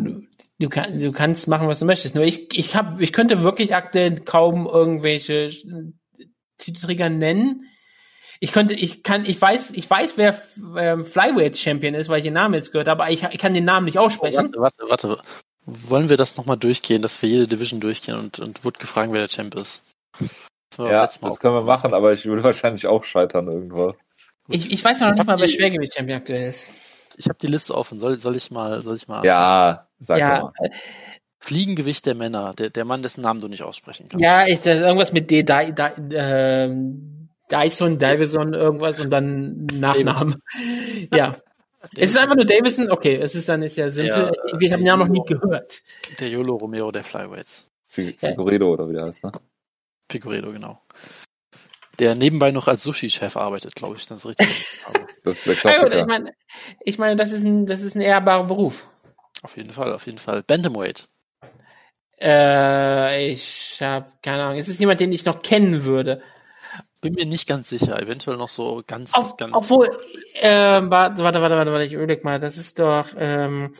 Du, 0.61 0.67
kann, 0.67 0.99
du 0.99 1.13
kannst 1.13 1.47
machen, 1.47 1.69
was 1.69 1.79
du 1.79 1.85
möchtest. 1.85 2.15
Nur 2.15 2.25
ich, 2.25 2.53
ich 2.57 2.75
hab, 2.75 2.99
ich 2.99 3.13
könnte 3.13 3.43
wirklich 3.43 3.75
aktuell 3.75 4.15
kaum 4.15 4.67
irgendwelche 4.67 5.49
Titelträger 6.57 7.09
nennen. 7.09 7.63
Ich 8.41 8.51
könnte, 8.51 8.73
ich 8.73 9.03
kann, 9.03 9.25
ich 9.25 9.41
weiß, 9.41 9.71
ich 9.71 9.89
weiß, 9.89 10.17
wer 10.17 10.37
ähm, 10.77 11.05
Flyweight 11.05 11.57
Champion 11.57 11.93
ist, 11.93 12.09
weil 12.09 12.17
ich 12.17 12.25
den 12.25 12.33
Namen 12.33 12.55
jetzt 12.55 12.71
gehört 12.71 12.89
habe, 12.89 13.03
aber 13.03 13.11
ich, 13.11 13.23
ich 13.23 13.39
kann 13.39 13.53
den 13.53 13.65
Namen 13.65 13.85
nicht 13.85 13.97
aussprechen. 13.97 14.53
Oh, 14.55 14.61
warte, 14.61 14.83
warte, 14.89 15.09
warte. 15.09 15.21
Wollen 15.65 16.09
wir 16.09 16.17
das 16.17 16.35
nochmal 16.35 16.57
durchgehen, 16.57 17.01
dass 17.01 17.21
wir 17.21 17.29
jede 17.29 17.47
Division 17.47 17.79
durchgehen 17.79 18.15
und, 18.15 18.39
und 18.39 18.65
Wood 18.65 18.79
gefragt, 18.79 19.11
wer 19.13 19.19
der 19.21 19.29
Champ 19.29 19.55
ist? 19.55 19.81
Das 20.75 20.91
ja, 20.91 21.07
das 21.07 21.39
können 21.39 21.55
wir 21.55 21.63
machen, 21.63 21.93
aber 21.93 22.11
ich 22.11 22.25
würde 22.25 22.43
wahrscheinlich 22.43 22.85
auch 22.85 23.03
scheitern 23.05 23.47
irgendwo. 23.47 23.95
Ich, 24.50 24.72
ich 24.72 24.83
weiß 24.83 25.00
noch 25.01 25.13
nicht 25.13 25.25
mal, 25.25 25.39
wer 25.39 25.48
Schwergewicht-Champion 25.48 26.19
aktuell 26.19 26.48
ist. 26.48 26.99
Ich 27.20 27.27
habe 27.27 27.38
die 27.38 27.48
Liste 27.48 27.75
offen. 27.75 28.00
Soll, 28.00 28.18
soll 28.18 28.38
ich 28.38 28.50
mal, 28.50 28.82
soll 28.82 28.96
ich 28.96 29.10
mal? 29.10 29.25
Ja, 29.25 29.88
sag 30.00 30.20
ja. 30.20 30.40
mal. 30.40 30.72
Fliegengewicht 31.38 32.05
der 32.05 32.16
Männer, 32.16 32.53
der, 32.53 32.70
der 32.70 32.86
Mann, 32.86 33.01
dessen 33.01 33.22
Namen 33.22 33.42
du 33.42 33.50
nicht 33.50 33.62
aussprechen 33.62 34.08
kannst. 34.10 34.24
Ja, 34.24 34.44
ist 34.44 34.66
das 34.66 34.79
irgendwas 34.79 35.12
mit 35.12 35.29
D, 35.29 35.44
Di, 35.44 35.74
Di, 35.74 36.16
äh, 36.16 36.74
Dyson, 37.51 38.00
Davison, 38.00 38.53
irgendwas 38.53 39.01
und 39.01 39.10
dann 39.10 39.68
Nachnamen. 39.75 40.42
ja. 41.14 41.36
Es 41.96 42.12
ist 42.12 42.18
einfach 42.18 42.36
nur 42.36 42.46
Davison, 42.46 42.90
okay, 42.90 43.18
es 43.18 43.36
ist 43.36 43.50
dann 43.50 43.64
ist 43.64 43.75
ja 43.75 43.90
simpel. 43.90 44.32
Ja, 44.51 44.60
Wir 44.60 44.74
haben 44.74 44.86
ja 44.86 44.96
noch 44.96 45.08
nie 45.08 45.24
gehört. 45.25 45.82
Der 46.20 46.29
Yolo 46.29 46.55
Romero 46.55 46.92
der 46.92 47.03
Flyweights. 47.03 47.68
Figueredo 47.88 48.66
ja. 48.66 48.72
oder 48.72 48.90
wie 48.90 48.94
der 48.94 49.05
heißt, 49.05 49.24
ne? 49.25 49.32
Figueredo, 50.10 50.51
genau 50.51 50.82
der 52.00 52.16
nebenbei 52.16 52.51
noch 52.51 52.68
als 52.68 52.83
Sushi-Chef 52.83 53.38
arbeitet, 53.38 53.75
glaube 53.75 53.98
ich. 53.98 54.05
Das 54.07 54.20
ist 54.20 54.25
richtig. 54.25 54.79
das 55.24 55.38
ist 55.38 55.48
der 55.48 55.55
Klassiker. 55.55 56.00
ich 56.00 56.05
meine, 56.05 56.33
ich 56.83 56.98
meine, 56.98 57.16
das 57.16 57.33
ist 57.33 57.44
ein, 57.44 57.66
das 57.66 57.81
ist 57.81 57.96
ein 57.96 58.01
ehrbarer 58.01 58.46
Beruf. 58.46 58.88
Auf 59.42 59.57
jeden 59.57 59.72
Fall, 59.72 59.94
auf 59.94 60.05
jeden 60.05 60.18
Fall. 60.18 60.44
Bantamweight. 60.44 61.07
Äh, 62.22 63.31
ich 63.31 63.79
habe 63.81 64.07
keine 64.22 64.44
Ahnung. 64.44 64.57
Es 64.57 64.70
ist 64.70 64.79
jemand, 64.79 65.00
den 65.00 65.12
ich 65.12 65.25
noch 65.25 65.42
kennen 65.42 65.85
würde. 65.85 66.22
Bin 67.01 67.14
mir 67.14 67.25
nicht 67.25 67.48
ganz 67.48 67.70
sicher. 67.70 67.98
Eventuell 68.01 68.35
noch 68.35 68.50
so 68.50 68.83
ganz, 68.85 69.14
Auf, 69.14 69.38
ganz. 69.38 69.53
Obwohl, 69.55 69.90
äh, 70.42 70.50
warte, 70.50 71.24
warte, 71.24 71.42
warte, 71.42 71.55
warte, 71.55 71.85
ich 71.85 71.94
überleg 71.94 72.25
mal. 72.25 72.40
Das 72.40 72.57
ist 72.57 72.79
doch. 72.79 73.07
Ähm, 73.18 73.72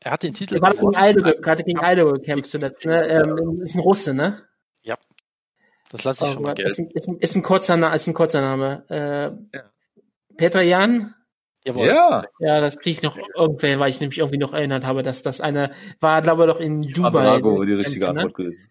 er 0.00 0.12
hat 0.12 0.22
den 0.22 0.32
Titel. 0.32 0.56
Er 0.56 0.62
war 0.62 0.72
gegen 0.72 0.96
Aldo, 0.96 1.32
hatte 1.46 1.64
gegen 1.64 1.78
Aldo 1.78 2.12
gekämpft 2.12 2.50
zuletzt. 2.50 2.84
Ne? 2.86 3.06
Ähm, 3.06 3.60
ist 3.62 3.74
ein 3.74 3.80
Russe, 3.80 4.14
ne? 4.14 4.42
Das 5.94 6.02
lasse 6.02 6.24
ich 6.24 6.30
oh, 6.30 6.34
schon 6.34 6.42
mal 6.42 6.58
Ist 6.58 6.80
ein, 6.80 6.90
ist, 6.90 7.08
ein, 7.08 7.18
ist 7.18 7.36
ein 7.36 7.42
kurzer, 7.44 7.94
ist 7.94 8.08
ein 8.08 8.14
kurzer 8.14 8.40
Name. 8.40 8.82
Äh, 8.90 9.56
ja. 9.56 9.62
Petra 10.36 10.60
Jan? 10.60 11.14
Jawohl. 11.64 11.86
Ja. 11.86 12.24
Ja, 12.40 12.60
das 12.60 12.80
kriege 12.80 12.96
ich 12.96 13.02
noch 13.02 13.16
irgendwann, 13.36 13.78
weil 13.78 13.90
ich 13.90 14.00
nämlich 14.00 14.18
irgendwie 14.18 14.38
noch 14.38 14.52
erinnert 14.54 14.84
habe, 14.84 15.04
dass 15.04 15.22
das 15.22 15.40
eine 15.40 15.70
war, 16.00 16.20
glaube 16.20 16.42
ich, 16.42 16.50
doch 16.50 16.58
in 16.58 16.82
Dubai. 16.82 17.22
Drago, 17.22 17.64
die 17.64 17.74
richtige 17.74 18.06
Kämpfe, 18.06 18.20
Antwort 18.22 18.34
gewesen. 18.34 18.68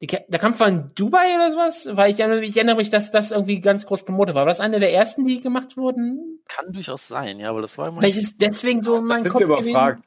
Die, 0.00 0.06
der 0.06 0.40
Kampf 0.40 0.58
war 0.60 0.68
in 0.68 0.90
Dubai 0.94 1.34
oder 1.34 1.50
sowas? 1.50 1.86
Weil 1.92 2.12
ich, 2.12 2.18
ich 2.18 2.56
erinnere 2.56 2.76
mich, 2.76 2.88
dass 2.88 3.10
das 3.10 3.30
irgendwie 3.30 3.60
ganz 3.60 3.84
groß 3.84 4.06
promotet 4.06 4.34
war. 4.34 4.46
War 4.46 4.48
das 4.48 4.60
eine 4.60 4.80
der 4.80 4.94
ersten, 4.94 5.26
die 5.26 5.40
gemacht 5.40 5.76
wurden? 5.76 6.40
Kann 6.48 6.72
durchaus 6.72 7.08
sein, 7.08 7.40
ja, 7.40 7.50
aber 7.50 7.60
das 7.60 7.76
war 7.76 7.88
immer. 7.88 8.00
Welches 8.00 8.38
deswegen 8.38 8.82
so 8.82 8.96
in 8.96 9.04
meinem 9.04 9.28
Kopf 9.28 9.42
gewesen? 9.42 10.02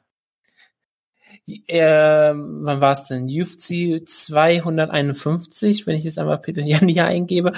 Äh, 1.48 2.32
wann 2.34 2.80
war 2.80 2.92
es 2.92 3.04
denn? 3.04 3.24
UFC 3.24 4.06
251, 4.06 5.86
wenn 5.86 5.96
ich 5.96 6.04
jetzt 6.04 6.18
einmal 6.18 6.38
Peter 6.38 6.62
Jan 6.62 6.88
hier 6.88 7.06
eingebe. 7.06 7.52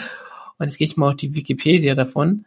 Und 0.58 0.66
jetzt 0.66 0.78
gehe 0.78 0.86
ich 0.86 0.96
mal 0.96 1.10
auf 1.10 1.16
die 1.16 1.34
Wikipedia 1.34 1.94
davon. 1.94 2.46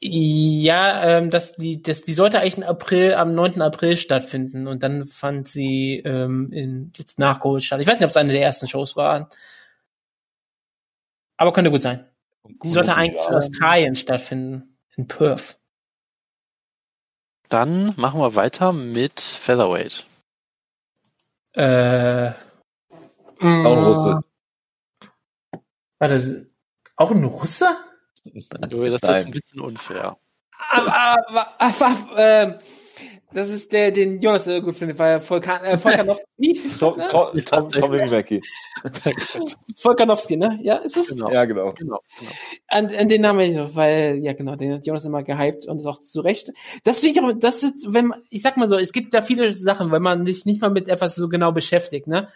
Ja, 0.00 1.18
ähm, 1.18 1.30
das, 1.30 1.54
die, 1.54 1.80
das, 1.80 2.02
die 2.02 2.12
sollte 2.12 2.40
eigentlich 2.40 2.58
im 2.58 2.62
April, 2.64 3.14
am 3.14 3.34
9. 3.34 3.62
April 3.62 3.96
stattfinden 3.96 4.66
und 4.66 4.82
dann 4.82 5.06
fand 5.06 5.48
sie 5.48 6.02
ähm, 6.04 6.52
in, 6.52 6.92
jetzt 6.94 7.18
nachgeholt 7.18 7.64
statt. 7.64 7.80
Ich 7.80 7.86
weiß 7.86 7.94
nicht, 7.94 8.04
ob 8.04 8.10
es 8.10 8.16
eine 8.16 8.32
der 8.32 8.42
ersten 8.42 8.68
Shows 8.68 8.96
war. 8.96 9.30
Aber 11.38 11.52
könnte 11.52 11.70
gut 11.70 11.82
sein. 11.82 12.04
Gut, 12.42 12.64
die 12.64 12.68
sollte 12.68 12.94
eigentlich 12.94 13.26
in 13.26 13.34
Australien 13.34 13.94
stattfinden, 13.94 14.76
in 14.96 15.08
Perth. 15.08 15.58
Dann 17.48 17.94
machen 17.96 18.20
wir 18.20 18.34
weiter 18.34 18.72
mit 18.72 19.20
Featherweight. 19.20 20.06
Äh. 21.52 22.32
Auch 23.40 23.76
ein 23.76 23.84
Russe. 23.84 24.24
War 25.98 26.08
das 26.08 26.46
auch 26.96 27.10
ein 27.10 27.24
Russe? 27.24 27.76
das 28.24 29.02
ist 29.02 29.08
jetzt 29.08 29.26
ein 29.26 29.32
bisschen 29.32 29.60
unfair. 29.60 30.16
Aber, 30.70 31.46
aber, 31.58 32.16
äh, 32.16 32.58
das 33.34 33.50
ist 33.50 33.72
der, 33.72 33.90
den 33.90 34.20
Jonas 34.20 34.44
sehr 34.44 34.60
gut 34.60 34.76
findet, 34.76 34.96
weil 34.98 35.18
Volkan, 35.18 35.62
äh, 35.64 35.76
Volkanowski. 35.76 36.70
Tom, 36.78 36.96
ne? 36.96 37.08
Tom, 37.08 37.44
Tom. 37.44 37.70
Volkanowski, 39.82 40.36
ne? 40.36 40.56
Ja, 40.62 40.76
ist 40.76 40.96
es? 40.96 41.08
Genau. 41.08 41.32
Ja, 41.32 41.44
genau. 41.44 41.72
genau, 41.72 42.00
genau. 42.20 42.30
An, 42.68 42.94
an 42.94 43.08
den 43.08 43.22
Namen 43.22 43.40
ich 43.40 43.56
noch, 43.56 43.74
weil, 43.74 44.20
ja, 44.22 44.34
genau, 44.34 44.54
den 44.54 44.74
hat 44.74 44.86
Jonas 44.86 45.04
immer 45.04 45.24
gehypt 45.24 45.66
und 45.66 45.78
ist 45.78 45.86
auch 45.86 45.98
zu 45.98 46.20
Recht. 46.20 46.52
Das 46.84 47.00
finde 47.00 47.18
ich 47.18 47.24
auch, 47.24 47.38
das 47.38 47.64
ist, 47.64 47.92
wenn 47.92 48.06
man, 48.06 48.22
ich 48.30 48.42
sag 48.42 48.56
mal 48.56 48.68
so, 48.68 48.76
es 48.76 48.92
gibt 48.92 49.12
da 49.14 49.20
viele 49.20 49.50
Sachen, 49.50 49.90
wenn 49.90 50.02
man 50.02 50.24
sich 50.24 50.46
nicht 50.46 50.62
mal 50.62 50.70
mit 50.70 50.86
etwas 50.86 51.16
so 51.16 51.28
genau 51.28 51.50
beschäftigt, 51.50 52.06
ne? 52.06 52.28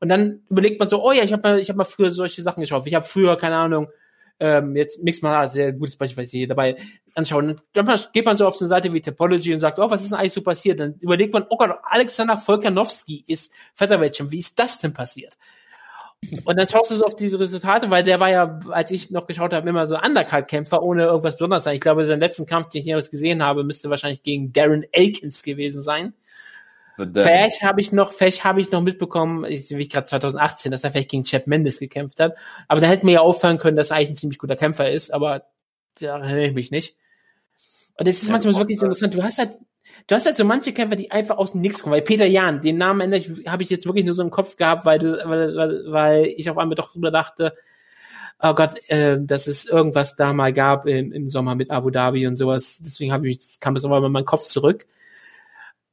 Und 0.00 0.08
dann 0.08 0.42
überlegt 0.48 0.78
man 0.78 0.88
so, 0.88 1.04
oh 1.04 1.12
ja, 1.12 1.22
ich 1.22 1.32
habe 1.32 1.46
mal, 1.46 1.58
ich 1.58 1.68
habe 1.68 1.78
mal 1.78 1.84
früher 1.84 2.10
solche 2.10 2.42
Sachen 2.42 2.60
geschaut. 2.60 2.86
Ich 2.86 2.94
habe 2.94 3.04
früher, 3.04 3.36
keine 3.36 3.56
Ahnung, 3.56 3.88
ähm, 4.38 4.76
jetzt 4.76 5.02
Mix 5.02 5.22
mal 5.22 5.48
sehr 5.48 5.72
gutes 5.72 5.96
Beispiel, 5.96 6.22
was 6.22 6.32
ich 6.32 6.38
hier 6.38 6.48
dabei 6.48 6.76
anschauen. 7.14 7.58
Dann 7.72 8.00
geht 8.12 8.26
man 8.26 8.36
so 8.36 8.46
auf 8.46 8.60
eine 8.60 8.68
Seite 8.68 8.92
wie 8.92 9.00
Topology 9.00 9.52
und 9.54 9.60
sagt, 9.60 9.78
oh, 9.78 9.90
was 9.90 10.02
ist 10.02 10.12
denn 10.12 10.18
eigentlich 10.18 10.32
so 10.32 10.42
passiert? 10.42 10.80
Dann 10.80 10.94
überlegt 11.00 11.32
man, 11.32 11.46
oh 11.48 11.56
Gott, 11.56 11.70
Alexander 11.82 12.36
Volkanowski 12.36 13.24
ist 13.26 13.52
Featherweight 13.74 14.30
Wie 14.30 14.38
ist 14.38 14.58
das 14.58 14.78
denn 14.80 14.92
passiert? 14.92 15.38
Und 16.44 16.56
dann 16.56 16.66
schaust 16.66 16.90
du 16.90 16.96
so 16.96 17.04
auf 17.04 17.14
diese 17.14 17.38
Resultate, 17.38 17.90
weil 17.90 18.02
der 18.02 18.18
war 18.20 18.30
ja, 18.30 18.58
als 18.70 18.90
ich 18.90 19.10
noch 19.10 19.26
geschaut 19.26 19.52
habe, 19.52 19.68
immer 19.68 19.86
so 19.86 19.98
Undercard-Kämpfer, 19.98 20.82
ohne 20.82 21.04
irgendwas 21.04 21.34
Besonderes 21.34 21.64
sein. 21.64 21.76
Ich 21.76 21.80
glaube, 21.80 22.06
sein 22.06 22.20
letzten 22.20 22.46
Kampf, 22.46 22.70
den 22.70 22.80
ich 22.80 22.86
jemals 22.86 23.10
gesehen 23.10 23.42
habe, 23.42 23.64
müsste 23.64 23.90
wahrscheinlich 23.90 24.22
gegen 24.22 24.52
Darren 24.52 24.84
Elkins 24.92 25.42
gewesen 25.42 25.82
sein. 25.82 26.14
Vielleicht 26.96 27.62
habe 27.62 27.80
ich 27.80 27.92
noch, 27.92 28.12
vielleicht 28.12 28.44
habe 28.44 28.60
ich 28.60 28.70
noch 28.70 28.80
mitbekommen, 28.80 29.44
ich, 29.44 29.68
wie 29.70 29.82
ich 29.82 29.90
gerade 29.90 30.06
2018, 30.06 30.72
dass 30.72 30.82
er 30.82 30.92
vielleicht 30.92 31.10
gegen 31.10 31.24
Chad 31.24 31.46
Mendes 31.46 31.78
gekämpft 31.78 32.20
hat. 32.20 32.36
Aber 32.68 32.80
da 32.80 32.86
hätte 32.86 33.04
mir 33.04 33.12
ja 33.12 33.20
auffallen 33.20 33.58
können, 33.58 33.76
dass 33.76 33.90
er 33.90 33.98
eigentlich 33.98 34.10
ein 34.10 34.16
ziemlich 34.16 34.38
guter 34.38 34.56
Kämpfer 34.56 34.90
ist, 34.90 35.12
aber 35.12 35.44
da 36.00 36.18
erinnere 36.18 36.46
ich 36.46 36.54
mich 36.54 36.70
nicht. 36.70 36.96
Und 37.98 38.08
es 38.08 38.22
ist 38.22 38.28
ja, 38.28 38.32
manchmal 38.32 38.54
wirklich 38.54 38.78
so 38.78 38.86
interessant. 38.86 39.14
Du 39.14 39.22
hast 39.22 39.38
halt, 39.38 39.56
du 40.06 40.14
hast 40.14 40.26
halt 40.26 40.36
so 40.36 40.44
manche 40.44 40.72
Kämpfer, 40.72 40.96
die 40.96 41.10
einfach 41.10 41.38
aus 41.38 41.52
dem 41.52 41.60
Nix 41.60 41.82
kommen. 41.82 41.94
Weil 41.94 42.02
Peter 42.02 42.26
Jan, 42.26 42.60
den 42.60 42.78
Namen 42.78 43.12
habe 43.46 43.62
ich 43.62 43.70
jetzt 43.70 43.86
wirklich 43.86 44.04
nur 44.04 44.14
so 44.14 44.22
im 44.22 44.30
Kopf 44.30 44.56
gehabt, 44.56 44.84
weil, 44.84 45.02
weil, 45.02 45.56
weil, 45.56 45.82
weil 45.88 46.26
ich 46.36 46.48
auf 46.50 46.58
einmal 46.58 46.76
doch 46.76 46.92
drüber 46.92 47.10
dachte, 47.10 47.54
oh 48.42 48.54
Gott, 48.54 48.72
äh, 48.88 49.18
dass 49.20 49.46
es 49.46 49.66
irgendwas 49.66 50.16
da 50.16 50.32
mal 50.32 50.52
gab 50.52 50.86
im, 50.86 51.12
im 51.12 51.28
Sommer 51.28 51.54
mit 51.54 51.70
Abu 51.70 51.90
Dhabi 51.90 52.26
und 52.26 52.36
sowas. 52.36 52.80
Deswegen 52.84 53.12
habe 53.12 53.28
ich, 53.28 53.60
kam 53.60 53.74
das 53.74 53.84
aber 53.84 54.04
in 54.04 54.12
meinen 54.12 54.24
Kopf 54.24 54.42
zurück. 54.42 54.86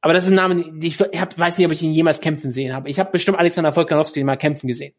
Aber 0.04 0.12
das 0.12 0.24
ist 0.24 0.32
ein 0.32 0.34
Name, 0.34 0.62
ich 0.82 1.00
hab, 1.00 1.38
weiß 1.38 1.56
nicht, 1.56 1.66
ob 1.66 1.72
ich 1.72 1.82
ihn 1.82 1.94
jemals 1.94 2.20
kämpfen 2.20 2.52
sehen 2.52 2.74
habe. 2.74 2.90
Ich 2.90 3.00
habe 3.00 3.10
bestimmt 3.10 3.38
Alexander 3.38 3.74
Volkanowski 3.74 4.22
mal 4.22 4.36
kämpfen 4.36 4.68
gesehen. 4.68 4.92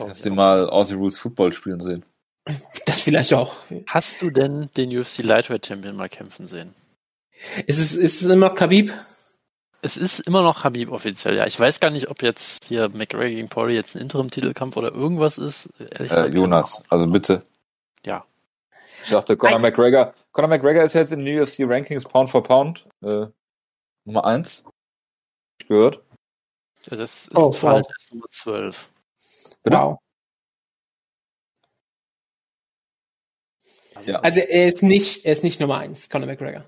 Hast 0.00 0.24
du 0.24 0.30
mal 0.30 0.70
Aussie 0.70 0.94
Rules 0.94 1.18
Football 1.18 1.52
spielen 1.52 1.80
sehen? 1.80 2.02
Das 2.86 3.02
vielleicht 3.02 3.34
auch. 3.34 3.54
Hast 3.86 4.22
du 4.22 4.30
denn 4.30 4.70
den 4.78 4.96
UFC 4.96 5.18
Lightweight 5.18 5.66
Champion 5.66 5.96
mal 5.96 6.08
kämpfen 6.08 6.46
sehen? 6.46 6.74
Ist 7.66 7.78
es, 7.78 7.94
ist 7.94 8.22
es 8.22 8.26
immer 8.26 8.48
noch 8.48 8.54
Khabib? 8.54 8.90
Es 9.82 9.98
ist 9.98 10.20
immer 10.20 10.40
noch 10.40 10.64
Habib 10.64 10.90
offiziell, 10.90 11.36
ja. 11.36 11.46
Ich 11.46 11.60
weiß 11.60 11.78
gar 11.78 11.90
nicht, 11.90 12.08
ob 12.08 12.22
jetzt 12.22 12.64
hier 12.64 12.88
McGregor 12.88 13.28
gegen 13.28 13.50
Poirier 13.50 13.76
jetzt 13.76 13.96
ein 13.96 14.00
Interim-Titelkampf 14.00 14.78
oder 14.78 14.94
irgendwas 14.94 15.36
ist. 15.36 15.68
Ehrlich 15.78 16.10
äh, 16.10 16.14
gesagt, 16.14 16.34
Jonas, 16.34 16.82
also 16.88 17.06
bitte. 17.06 17.42
Ja. 18.06 18.24
Ich 19.04 19.10
dachte, 19.10 19.36
Conor 19.36 19.58
McGregor, 19.58 20.14
Conor 20.32 20.48
McGregor 20.48 20.84
ist 20.84 20.94
jetzt 20.94 21.12
in 21.12 21.22
den 21.22 21.38
UFC 21.38 21.58
Rankings 21.60 22.04
Pound 22.04 22.30
for 22.30 22.42
Pound. 22.42 22.86
Äh, 23.02 23.26
Nummer 24.04 24.24
1. 24.24 24.64
Gehört. 25.68 25.96
Ja, 26.90 26.96
das 26.96 27.00
ist 27.00 27.36
oh, 27.36 27.52
falsch, 27.52 27.86
wow. 27.86 27.96
ist 27.96 28.12
Nummer 28.12 28.26
12. 28.30 28.92
Genau. 29.62 29.98
Ja. 34.04 34.20
Also 34.20 34.40
er 34.40 34.68
ist 34.68 34.82
nicht, 34.82 35.24
er 35.24 35.32
ist 35.32 35.44
nicht 35.44 35.60
Nummer 35.60 35.78
1, 35.78 36.10
Conor 36.10 36.26
McGregor. 36.26 36.64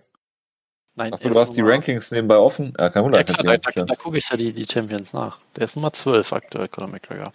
Nein, 0.94 1.12
Ach, 1.12 1.18
du 1.18 1.38
hast 1.38 1.55
die 1.55 1.61
Rankings 1.61 2.11
nebenbei 2.11 2.37
offen? 2.37 2.72
Ja, 2.79 2.88
kein 2.88 3.05
Wunder. 3.05 3.18
Ja, 3.18 3.25
klar, 3.25 3.59
da, 3.59 3.70
da, 3.70 3.85
da 3.85 3.94
gucke 3.96 4.16
ich 4.16 4.31
ja 4.31 4.37
die, 4.37 4.53
die 4.55 4.64
Champions 4.64 5.12
nach. 5.12 5.40
Der 5.55 5.64
ist 5.64 5.77
Nummer 5.77 5.92
12 5.92 6.33
aktuell, 6.33 6.68
Conor 6.68 6.88
McGregor. 6.88 7.35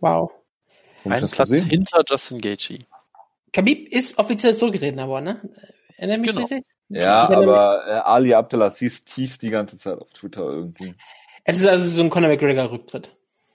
Wow. 0.00 0.32
Ein 1.04 1.26
Platz 1.28 1.48
gesehen? 1.48 1.66
hinter 1.66 2.02
Justin 2.06 2.40
Gaethje. 2.42 2.80
Khabib 3.54 3.88
ist 3.90 4.18
offiziell 4.18 4.54
zurückgetreten, 4.54 5.00
aber, 5.00 5.22
ne? 5.22 5.40
Erinnert 5.96 6.20
mich 6.20 6.30
genau. 6.30 6.40
richtig? 6.40 6.66
Ja, 6.90 7.30
aber 7.30 7.86
äh, 7.86 7.90
Ali 7.92 8.34
Abdelaziz 8.34 9.04
teast 9.04 9.42
die 9.42 9.50
ganze 9.50 9.78
Zeit 9.78 9.98
auf 9.98 10.12
Twitter 10.12 10.42
irgendwie. 10.42 10.94
Es 11.44 11.58
ist 11.58 11.66
also 11.66 11.86
so 11.86 12.02
ein 12.02 12.10
Conor 12.10 12.28
McGregor-Rücktritt. 12.28 13.08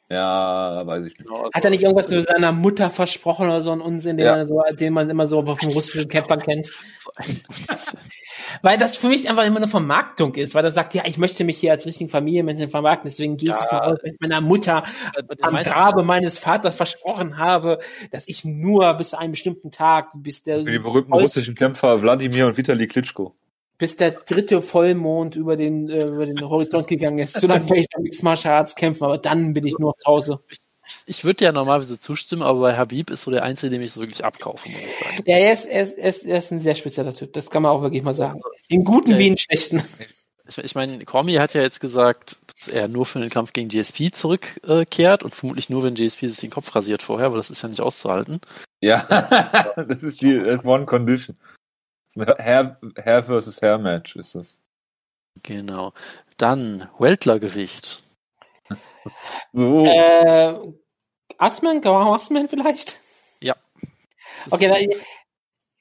Ja, 0.10 0.86
weiß 0.86 1.06
ich 1.06 1.18
nicht. 1.18 1.28
Genau, 1.28 1.50
Hat 1.52 1.64
er 1.64 1.72
nicht 1.72 1.82
irgendwas 1.82 2.08
zu 2.08 2.22
seiner 2.22 2.52
Mutter 2.52 2.92
versprochen 2.92 3.48
oder 3.48 3.62
so 3.62 3.72
einen 3.72 3.82
Unsinn, 3.82 4.18
den, 4.18 4.28
ja. 4.28 4.36
man, 4.36 4.48
so, 4.48 4.62
den 4.72 4.94
man 4.94 5.10
immer 5.10 5.26
so 5.26 5.44
von 5.44 5.70
russischen 5.70 6.08
Kämpfern 6.08 6.42
kennt? 6.42 6.72
weil 8.62 8.78
das 8.78 8.96
für 8.98 9.08
mich 9.08 9.28
einfach 9.30 9.46
immer 9.46 9.58
eine 9.58 9.68
Vermarktung 9.68 10.36
ist, 10.36 10.54
weil 10.54 10.64
er 10.64 10.72
sagt, 10.72 10.94
ja, 10.94 11.04
ich 11.06 11.18
möchte 11.18 11.44
mich 11.44 11.58
hier 11.58 11.72
als 11.72 11.88
richtigen 11.88 12.10
Familienmenschen 12.10 12.70
vermarkten, 12.70 13.10
deswegen 13.10 13.38
gehe 13.38 13.50
ich 13.50 13.72
ja. 13.72 13.80
mal 13.80 13.94
aus, 13.94 14.00
wenn 14.04 14.14
ich 14.14 14.20
meiner 14.20 14.42
Mutter 14.42 14.84
am 15.42 15.56
Grabe 15.56 16.04
meines 16.04 16.38
Vaters 16.38 16.76
versprochen 16.76 17.40
habe, 17.40 17.80
dass 18.12 18.28
ich 18.28 18.46
nur 18.46 18.94
bis 18.94 19.12
zu 19.12 19.18
einem 19.18 19.32
bestimmten 19.32 19.72
Tag, 19.72 20.10
bis 20.14 20.44
der... 20.44 20.64
Für 20.64 20.72
die 20.72 20.80
berühmten 20.80 21.14
russischen 21.14 21.56
Kämpfer 21.56 22.02
Wladimir 22.04 22.46
und 22.46 22.58
Vitali 22.58 22.88
Klitschko 22.88 23.36
bis 23.78 23.98
der 23.98 24.12
dritte 24.12 24.62
Vollmond 24.62 25.36
über 25.36 25.56
den, 25.56 25.90
äh, 25.90 26.06
über 26.06 26.26
den 26.26 26.42
Horizont 26.42 26.88
gegangen 26.88 27.20
ist. 27.20 27.40
So 27.40 27.48
lange 27.48 27.70
werde 27.70 27.82
ich 27.82 27.88
noch 27.94 28.02
Mixed 28.02 28.24
Martial 28.24 28.56
Arts 28.56 28.76
kämpfen, 28.76 29.04
aber 29.04 29.18
dann 29.18 29.54
bin 29.54 29.66
ich 29.66 29.78
nur 29.80 29.98
zu 29.98 30.06
Hause. 30.06 30.40
Ich 31.08 31.24
würde 31.24 31.44
ja 31.44 31.52
normalerweise 31.52 32.00
zustimmen, 32.00 32.44
aber 32.44 32.60
bei 32.60 32.78
Habib 32.78 33.10
ist 33.10 33.24
so 33.24 33.32
der 33.32 33.44
Einzige, 33.44 33.72
dem 33.72 33.82
ich 33.82 33.92
so 33.92 34.02
wirklich 34.02 34.24
abkaufe, 34.24 34.70
muss 34.70 34.80
ich 34.80 34.96
sagen. 34.98 35.24
Ja, 35.26 35.38
er 35.38 35.54
ist, 35.54 35.66
er, 35.66 35.82
ist, 35.82 35.98
er, 35.98 36.10
ist, 36.10 36.26
er 36.26 36.38
ist 36.38 36.52
ein 36.52 36.60
sehr 36.60 36.76
spezieller 36.76 37.14
Typ, 37.14 37.34
das 37.34 37.50
kann 37.50 37.64
man 37.64 37.72
auch 37.72 37.82
wirklich 37.82 38.04
mal 38.04 38.14
sagen. 38.14 38.42
In 38.70 38.84
guten 38.84 39.12
ja, 39.12 39.20
wie 39.20 39.28
in 39.28 39.38
schlechten. 39.38 39.84
Ich, 40.48 40.58
ich 40.60 40.76
meine, 40.76 41.04
Cormi 41.06 41.34
hat 41.34 41.56
ja 41.56 41.62
jetzt 41.62 41.80
gesagt, 41.80 42.38
dass 42.54 42.68
er 42.68 42.88
nur 42.88 43.08
für 43.08 43.20
den 43.20 43.30
Kampf 43.30 43.52
gegen 43.54 43.70
GSP 43.70 44.12
zurückkehrt 44.12 45.24
und 45.24 45.34
vermutlich 45.34 45.70
nur, 45.70 45.84
wenn 45.84 45.96
GSP 45.96 46.28
sich 46.28 46.40
den 46.40 46.52
Kopf 46.52 46.76
rasiert 46.76 47.02
vorher, 47.02 47.32
weil 47.32 47.38
das 47.38 47.50
ist 47.50 47.64
ja 47.64 47.70
nicht 47.70 47.82
auszuhalten. 47.82 48.40
Ja, 48.80 49.06
das 49.76 50.04
ist 50.04 50.22
die 50.22 50.38
das 50.38 50.60
ist 50.60 50.66
One 50.66 50.86
Condition. 50.86 51.36
Hair, 52.16 52.80
Hair 53.04 53.24
versus 53.24 53.62
Hair 53.62 53.78
Match 53.78 54.16
ist 54.16 54.36
das. 54.36 54.60
Genau. 55.44 55.94
Dann 56.38 56.90
Weltlergewicht. 57.00 58.04
So. 59.54 59.86
Äh, 59.86 60.56
Asman, 61.38 61.86
Asman 61.86 62.50
vielleicht? 62.50 62.98
Ja. 63.42 63.56
Okay, 64.52 64.68
da, 64.68 64.76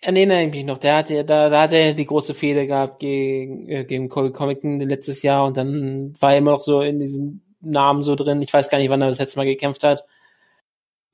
erinnere 0.05 0.45
ich 0.45 0.53
mich 0.53 0.65
noch. 0.65 0.79
Der 0.79 0.97
hatte, 0.97 1.25
da, 1.25 1.49
da 1.49 1.63
hat 1.63 1.73
er 1.73 1.95
die 1.95 2.07
große 2.07 2.35
Fehde 2.35 2.67
gehabt 2.67 3.01
gegen, 3.01 3.69
äh, 3.69 3.85
gegen 3.85 4.09
Colby 4.09 4.33
Comington 4.33 4.81
letztes 4.81 5.23
Jahr 5.23 5.47
und 5.47 5.57
dann 5.57 6.13
war 6.21 6.33
er 6.33 6.39
immer 6.39 6.53
noch 6.53 6.61
so 6.61 6.83
in 6.83 6.99
diesen 6.99 7.57
Namen 7.61 8.03
so 8.03 8.15
drin. 8.15 8.43
Ich 8.43 8.53
weiß 8.53 8.69
gar 8.69 8.79
nicht, 8.79 8.91
wann 8.91 9.01
er 9.01 9.09
das 9.09 9.19
letzte 9.19 9.39
Mal 9.39 9.47
gekämpft 9.47 9.85
hat. 9.85 10.05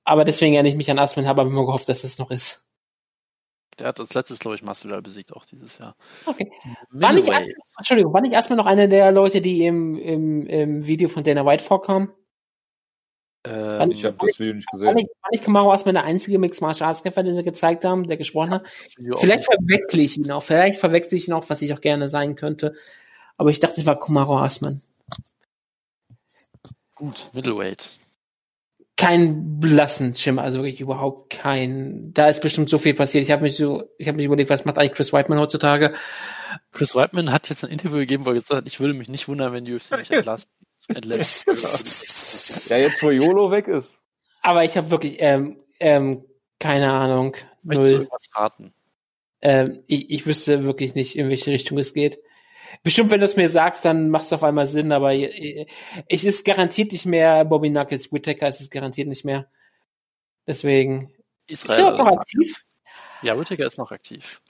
Aber 0.04 0.24
deswegen 0.24 0.54
erinnere 0.54 0.72
ich 0.72 0.76
mich 0.76 0.90
an 0.90 0.98
Asman, 0.98 1.26
habe 1.26 1.42
aber 1.42 1.50
immer 1.50 1.66
gehofft, 1.66 1.88
dass 1.88 2.02
das 2.02 2.18
noch 2.18 2.30
ist. 2.30 2.69
Der 3.81 3.88
hat 3.88 3.99
als 3.99 4.14
letztes, 4.14 4.38
glaube 4.38 4.55
ich, 4.55 4.62
Masvidal 4.62 5.03
besiegt 5.03 5.33
auch 5.33 5.45
dieses 5.45 5.79
Jahr. 5.79 5.97
Okay. 6.27 6.53
War 6.90 7.12
nicht, 7.12 7.31
Asman, 7.31 7.49
Entschuldigung, 7.79 8.12
war 8.12 8.21
nicht 8.21 8.35
erstmal 8.35 8.57
noch 8.57 8.66
einer 8.66 8.88
der 8.88 9.11
Leute, 9.11 9.40
die 9.40 9.64
im, 9.64 9.97
im, 9.97 10.47
im 10.47 10.87
Video 10.87 11.09
von 11.09 11.25
Dana 11.25 11.45
White 11.47 11.64
vorkamen? 11.64 12.12
Ähm, 13.45 13.90
ich 13.90 14.05
habe 14.05 14.16
das 14.21 14.38
Video 14.38 14.55
nicht 14.55 14.71
gesehen. 14.71 14.87
War 14.87 14.95
nicht, 14.95 15.09
war 15.09 15.31
nicht 15.31 15.45
Kamaru 15.45 15.71
erstmal 15.71 15.95
der 15.95 16.05
einzige 16.05 16.38
Mixed 16.38 16.61
Martial 16.61 16.88
Arts 16.88 17.03
Kämpfer, 17.03 17.23
den 17.23 17.37
sie 17.37 17.43
gezeigt 17.43 17.85
haben, 17.85 18.07
der 18.07 18.19
gesprochen 18.19 18.51
hat? 18.51 18.69
Vielleicht 19.16 19.47
verwechsel 19.47 20.01
ich 20.01 20.19
ihn 20.19 20.31
auch. 20.31 20.43
Vielleicht 20.43 20.79
verwechsel 20.79 21.16
ich 21.16 21.27
ihn 21.27 21.33
auch, 21.33 21.49
was 21.49 21.62
ich 21.62 21.73
auch 21.73 21.81
gerne 21.81 22.11
sein 22.11 22.35
könnte. 22.35 22.75
Aber 23.38 23.49
ich 23.49 23.61
dachte, 23.61 23.81
es 23.81 23.87
war 23.87 23.99
Kamaru 23.99 24.37
Asman. 24.37 24.83
Gut, 26.95 27.31
Middleweight 27.33 27.99
kein 29.00 29.58
blassen 29.60 30.12
Schimmer, 30.14 30.42
also 30.42 30.58
wirklich 30.58 30.82
überhaupt 30.82 31.30
kein. 31.30 32.12
Da 32.12 32.28
ist 32.28 32.42
bestimmt 32.42 32.68
so 32.68 32.76
viel 32.76 32.92
passiert. 32.92 33.24
Ich 33.24 33.30
habe 33.30 33.40
mich 33.40 33.56
so, 33.56 33.84
ich 33.96 34.08
habe 34.08 34.16
mich 34.16 34.26
überlegt, 34.26 34.50
was 34.50 34.66
macht 34.66 34.78
eigentlich 34.78 34.92
Chris 34.92 35.14
Whiteman 35.14 35.38
heutzutage? 35.38 35.94
Chris 36.72 36.94
Whiteman 36.94 37.32
hat 37.32 37.48
jetzt 37.48 37.64
ein 37.64 37.70
Interview 37.70 37.96
gegeben, 37.96 38.26
wo 38.26 38.30
er 38.30 38.34
gesagt 38.34 38.52
hat, 38.52 38.66
ich 38.66 38.78
würde 38.78 38.92
mich 38.92 39.08
nicht 39.08 39.26
wundern, 39.26 39.54
wenn 39.54 39.64
die 39.64 39.74
UFC 39.74 39.92
mich 39.92 40.10
entlässt. 40.10 40.50
entlässt. 40.88 42.68
ja, 42.68 42.76
jetzt 42.76 43.02
wo 43.02 43.10
YOLO 43.10 43.50
weg 43.50 43.68
ist. 43.68 44.00
Aber 44.42 44.64
ich 44.64 44.76
habe 44.76 44.90
wirklich 44.90 45.16
ähm, 45.20 45.56
ähm, 45.80 46.22
keine 46.58 46.92
Ahnung. 46.92 47.34
Möchtest 47.62 47.92
du 47.92 47.96
irgendwas 47.96 48.28
raten? 48.34 48.74
Ähm, 49.40 49.82
ich, 49.86 50.10
ich 50.10 50.26
wüsste 50.26 50.64
wirklich 50.64 50.94
nicht, 50.94 51.16
in 51.16 51.30
welche 51.30 51.52
Richtung 51.52 51.78
es 51.78 51.94
geht. 51.94 52.18
Bestimmt, 52.83 53.11
wenn 53.11 53.21
du 53.21 53.27
es 53.27 53.37
mir 53.37 53.49
sagst, 53.49 53.85
dann 53.85 54.09
macht 54.09 54.25
es 54.25 54.33
auf 54.33 54.43
einmal 54.43 54.66
Sinn, 54.66 54.90
aber 54.90 55.12
es 55.14 56.25
ist 56.25 56.47
garantiert 56.47 56.93
nicht 56.93 57.05
mehr 57.05 57.45
Bobby 57.45 57.69
Knuckles. 57.71 58.12
Whittaker 58.12 58.49
ist 58.49 58.61
es 58.61 58.71
garantiert 58.71 59.09
nicht 59.09 59.25
mehr. 59.25 59.51
Deswegen. 60.47 61.12
Israel, 61.47 61.79
ist 61.79 61.79
er 61.79 61.99
noch 61.99 62.16
aktiv? 62.16 62.64
Ja, 63.23 63.38
Whittaker 63.38 63.66
ist 63.66 63.77
noch 63.77 63.90
aktiv. 63.90 64.40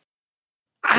Ah, 0.83 0.97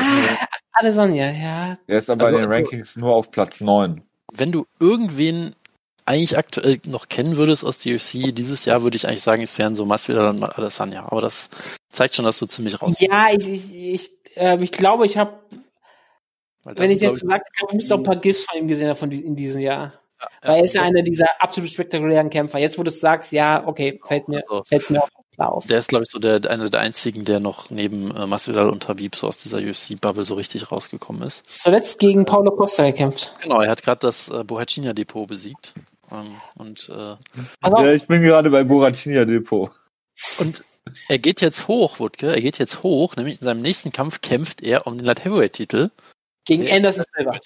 Adesanya, 0.72 1.32
ja. 1.32 1.78
Er 1.86 1.98
ist 1.98 2.10
aber 2.10 2.26
also, 2.26 2.36
bei 2.36 2.42
den 2.42 2.52
Rankings 2.52 2.96
nur 2.96 3.14
auf 3.14 3.30
Platz 3.30 3.60
9. 3.60 4.02
Wenn 4.32 4.52
du 4.52 4.66
irgendwen 4.78 5.56
eigentlich 6.04 6.36
aktuell 6.36 6.80
noch 6.86 7.08
kennen 7.08 7.36
würdest 7.36 7.64
aus 7.64 7.78
der 7.78 7.94
UFC, 7.94 8.34
dieses 8.34 8.64
Jahr 8.64 8.82
würde 8.82 8.96
ich 8.96 9.06
eigentlich 9.06 9.22
sagen, 9.22 9.42
es 9.42 9.56
wären 9.58 9.76
so 9.76 9.86
Masvidal 9.86 10.28
und 10.28 10.42
Adesanya. 10.42 11.06
Aber 11.06 11.20
das 11.20 11.50
zeigt 11.88 12.14
schon, 12.14 12.24
dass 12.24 12.38
du 12.38 12.46
ziemlich 12.46 12.80
raus 12.82 12.96
Ja, 12.98 13.28
ich, 13.32 13.48
ich, 13.48 13.74
ich, 13.74 14.10
äh, 14.36 14.62
ich 14.62 14.72
glaube, 14.72 15.06
ich 15.06 15.16
habe 15.16 15.38
wenn 16.64 16.90
ich 16.90 17.00
jetzt 17.00 17.20
so 17.20 17.26
sage, 17.26 17.42
ich 17.68 17.74
müsste 17.74 17.94
auch 17.94 17.98
ein 17.98 18.04
paar 18.04 18.16
GIFs 18.16 18.44
von 18.44 18.58
ihm 18.58 18.68
gesehen 18.68 18.88
haben 18.88 18.96
von 18.96 19.10
in 19.10 19.36
diesem 19.36 19.60
Jahr. 19.60 19.92
Ja, 20.20 20.28
Weil 20.50 20.58
er 20.58 20.64
ist 20.64 20.74
ja 20.74 20.82
einer 20.82 21.02
dieser 21.02 21.26
absolut 21.40 21.70
spektakulären 21.70 22.30
Kämpfer. 22.30 22.58
Jetzt, 22.58 22.78
wo 22.78 22.82
du 22.82 22.88
es 22.88 23.00
sagst, 23.00 23.32
ja, 23.32 23.66
okay, 23.66 24.00
fällt 24.04 24.28
mir, 24.28 24.42
also, 24.48 24.62
fällt's 24.64 24.88
mir 24.90 25.02
auch 25.02 25.08
klar 25.34 25.52
auf. 25.52 25.66
Der 25.66 25.78
ist, 25.78 25.88
glaube 25.88 26.04
ich, 26.04 26.10
so 26.10 26.18
der, 26.18 26.48
einer 26.48 26.70
der 26.70 26.80
einzigen, 26.80 27.24
der 27.24 27.40
noch 27.40 27.70
neben 27.70 28.14
äh, 28.14 28.26
Masvidal 28.26 28.70
und 28.70 28.86
Habib 28.86 29.16
so 29.16 29.26
aus 29.26 29.38
dieser 29.38 29.58
UFC-Bubble 29.58 30.24
so 30.24 30.34
richtig 30.34 30.70
rausgekommen 30.70 31.22
ist. 31.22 31.48
Zuletzt 31.48 31.98
gegen 31.98 32.24
Paulo 32.24 32.52
Costa 32.52 32.84
gekämpft. 32.86 33.32
Genau, 33.42 33.60
er 33.60 33.70
hat 33.70 33.82
gerade 33.82 34.00
das 34.00 34.28
äh, 34.28 34.44
Bohacina-Depot 34.44 35.26
besiegt. 35.26 35.74
Ähm, 36.12 36.36
und, 36.56 36.88
äh, 36.88 37.16
also, 37.60 37.78
ja, 37.78 37.92
ich 37.92 38.06
bin 38.06 38.22
gerade 38.22 38.50
bei 38.50 38.62
Bohacina-Depot. 38.62 39.70
Und 40.38 40.62
Er 41.08 41.18
geht 41.18 41.40
jetzt 41.40 41.68
hoch, 41.68 41.98
Wutke. 41.98 42.32
Er 42.32 42.40
geht 42.40 42.58
jetzt 42.58 42.82
hoch. 42.82 43.16
Nämlich 43.16 43.40
in 43.40 43.44
seinem 43.44 43.60
nächsten 43.60 43.92
Kampf 43.92 44.20
kämpft 44.20 44.62
er 44.62 44.86
um 44.86 44.98
den 44.98 45.06
Light 45.06 45.24
Heavyweight 45.24 45.54
Gegen 46.44 46.70
Anderson 46.70 47.04
Silver. 47.14 47.38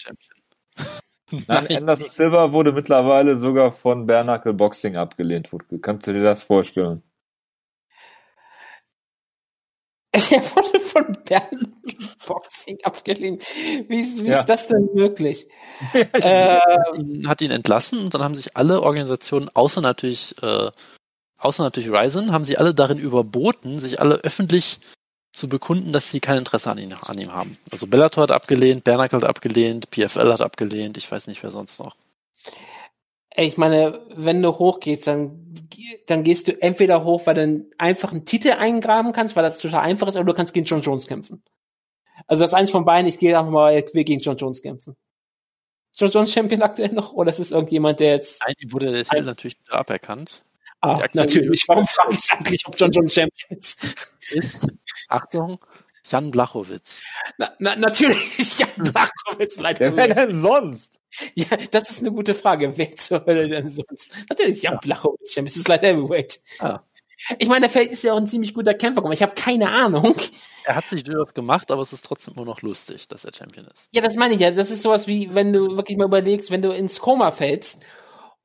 Nein, 1.30 1.76
Anderson 1.76 2.09
Silver 2.09 2.52
wurde 2.52 2.72
mittlerweile 2.72 3.37
sogar 3.37 3.72
von 3.72 4.06
Bernacle 4.06 4.54
Boxing 4.54 4.96
abgelehnt. 4.96 5.50
Kannst 5.82 6.06
du 6.06 6.12
dir 6.12 6.22
das 6.22 6.44
vorstellen? 6.44 7.02
Er 10.30 10.40
wurde 10.40 10.80
von 10.80 11.12
Bernacle 11.24 11.68
Boxing 12.26 12.78
abgelehnt. 12.85 13.42
Wie 13.88 14.00
ist, 14.00 14.22
wie 14.22 14.28
ja. 14.28 14.40
ist 14.40 14.46
das 14.46 14.68
denn 14.68 14.88
möglich? 14.94 15.48
ähm, 15.94 17.28
hat 17.28 17.42
ihn 17.42 17.50
entlassen 17.50 17.98
und 17.98 18.14
dann 18.14 18.22
haben 18.22 18.35
sich 18.35 18.56
alle 18.56 18.82
Organisationen, 18.82 19.48
außer 19.52 19.80
natürlich, 19.80 20.35
äh, 20.42 20.70
außer 21.38 21.62
natürlich 21.62 21.90
Ryzen, 21.90 22.32
haben 22.32 22.44
sie 22.44 22.56
alle 22.56 22.74
darin 22.74 22.98
überboten, 22.98 23.78
sich 23.78 24.00
alle 24.00 24.16
öffentlich 24.16 24.80
zu 25.37 25.49
bekunden, 25.49 25.92
dass 25.92 26.11
sie 26.11 26.20
kein 26.20 26.38
Interesse 26.38 26.70
an, 26.70 26.79
ihn, 26.79 26.94
an 26.94 27.18
ihm 27.18 27.33
haben. 27.33 27.59
Also 27.70 27.87
Bellator 27.87 28.22
hat 28.22 28.31
abgelehnt, 28.31 28.85
Bernacle 28.85 29.20
hat 29.20 29.29
abgelehnt, 29.29 29.90
PFL 29.90 30.33
hat 30.33 30.40
abgelehnt, 30.40 30.96
ich 30.96 31.11
weiß 31.11 31.27
nicht, 31.27 31.42
wer 31.42 31.51
sonst 31.51 31.79
noch. 31.79 31.94
Ich 33.37 33.59
meine, 33.59 34.01
wenn 34.14 34.40
du 34.40 34.59
hochgehst, 34.59 35.07
dann, 35.07 35.55
dann 36.07 36.25
gehst 36.25 36.49
du 36.49 36.62
entweder 36.62 37.05
hoch, 37.05 37.27
weil 37.27 37.35
du 37.35 37.70
einen 37.77 38.25
Titel 38.25 38.53
eingraben 38.53 39.12
kannst, 39.12 39.37
weil 39.37 39.42
das 39.42 39.59
total 39.59 39.81
einfach 39.81 40.09
ist, 40.09 40.16
oder 40.16 40.25
du 40.25 40.33
kannst 40.33 40.55
gegen 40.55 40.64
John 40.64 40.81
Jones 40.81 41.07
kämpfen. 41.07 41.42
Also 42.27 42.42
das 42.42 42.51
ist 42.51 42.55
eins 42.55 42.70
von 42.70 42.87
beiden, 42.87 43.07
ich 43.07 43.18
gehe 43.18 43.38
einfach 43.38 43.53
mal, 43.53 43.77
ich 43.77 43.92
will 43.94 44.05
gegen 44.05 44.20
John 44.20 44.38
Jones 44.38 44.62
kämpfen. 44.62 44.96
John 45.94 46.11
Jones 46.11 46.33
Champion 46.33 46.62
aktuell 46.62 46.92
noch? 46.92 47.12
Oder 47.12 47.31
ist 47.31 47.40
es 47.40 47.53
irgendjemand, 47.53 48.01
der 48.01 48.12
jetzt. 48.12 48.42
Nein, 48.46 48.55
die 48.62 48.72
wurde 48.72 48.92
der 48.92 49.22
natürlich 49.22 49.59
wieder 49.59 49.79
aberkannt. 49.79 50.45
Ah, 50.87 51.07
natürlich. 51.14 51.64
Warum 51.68 51.87
frage 51.87 52.14
ich 52.14 52.33
eigentlich, 52.33 52.66
ob 52.66 52.79
John 52.79 52.90
Jones 52.90 53.14
Champion 53.14 53.59
ist? 53.59 53.94
Ist, 54.31 54.66
Achtung, 55.09 55.59
Jan 56.11 56.31
Blachowitz. 56.31 57.01
Na, 57.38 57.53
na, 57.59 57.77
natürlich, 57.77 58.59
Jan 58.59 58.68
Blachowitz, 58.77 59.59
leider. 59.59 59.96
Wer 59.96 60.14
denn 60.14 60.40
sonst? 60.40 61.01
Ja, 61.35 61.46
das 61.70 61.90
ist 61.90 62.01
eine 62.01 62.12
gute 62.12 62.35
Frage. 62.35 62.77
Wer 62.77 62.94
zur 62.96 63.25
Hölle 63.27 63.49
denn 63.49 63.70
sonst? 63.70 64.16
Natürlich 64.29 64.62
Jan 64.62 64.75
ja. 64.75 64.81
Blachowitz, 64.81 65.33
Champion. 65.33 65.46
Das 65.46 65.57
ist 65.57 65.68
leider 65.68 65.88
Heavyweight. 65.88 66.38
Ah. 66.61 66.81
Ich 67.38 67.49
meine, 67.49 67.68
vielleicht 67.68 67.92
ist 67.92 68.05
ja 68.05 68.12
auch 68.12 68.18
ein 68.18 68.27
ziemlich 68.27 68.55
guter 68.55 68.75
Kämpfer, 68.75 69.03
ich 69.11 69.22
habe 69.22 69.35
keine 69.35 69.70
Ahnung. 69.70 70.14
Er 70.64 70.77
hat 70.77 70.90
sich 70.90 71.03
durchaus 71.03 71.33
gemacht, 71.33 71.70
aber 71.70 71.83
es 71.83 71.92
ist 71.92 72.05
trotzdem 72.05 72.35
immer 72.35 72.44
noch 72.44 72.61
lustig, 72.61 73.09
dass 73.09 73.25
er 73.25 73.33
Champion 73.35 73.66
ist. 73.66 73.88
Ja, 73.92 74.03
das 74.03 74.16
meine 74.16 74.35
ich 74.35 74.40
ja. 74.40 74.51
Das 74.51 74.70
ist 74.70 74.83
sowas 74.83 75.07
wie, 75.07 75.35
wenn 75.35 75.53
du 75.53 75.77
wirklich 75.77 75.96
mal 75.96 76.07
überlegst, 76.07 76.51
wenn 76.51 76.62
du 76.62 76.72
ins 76.72 77.01
Koma 77.01 77.31
fällst 77.31 77.85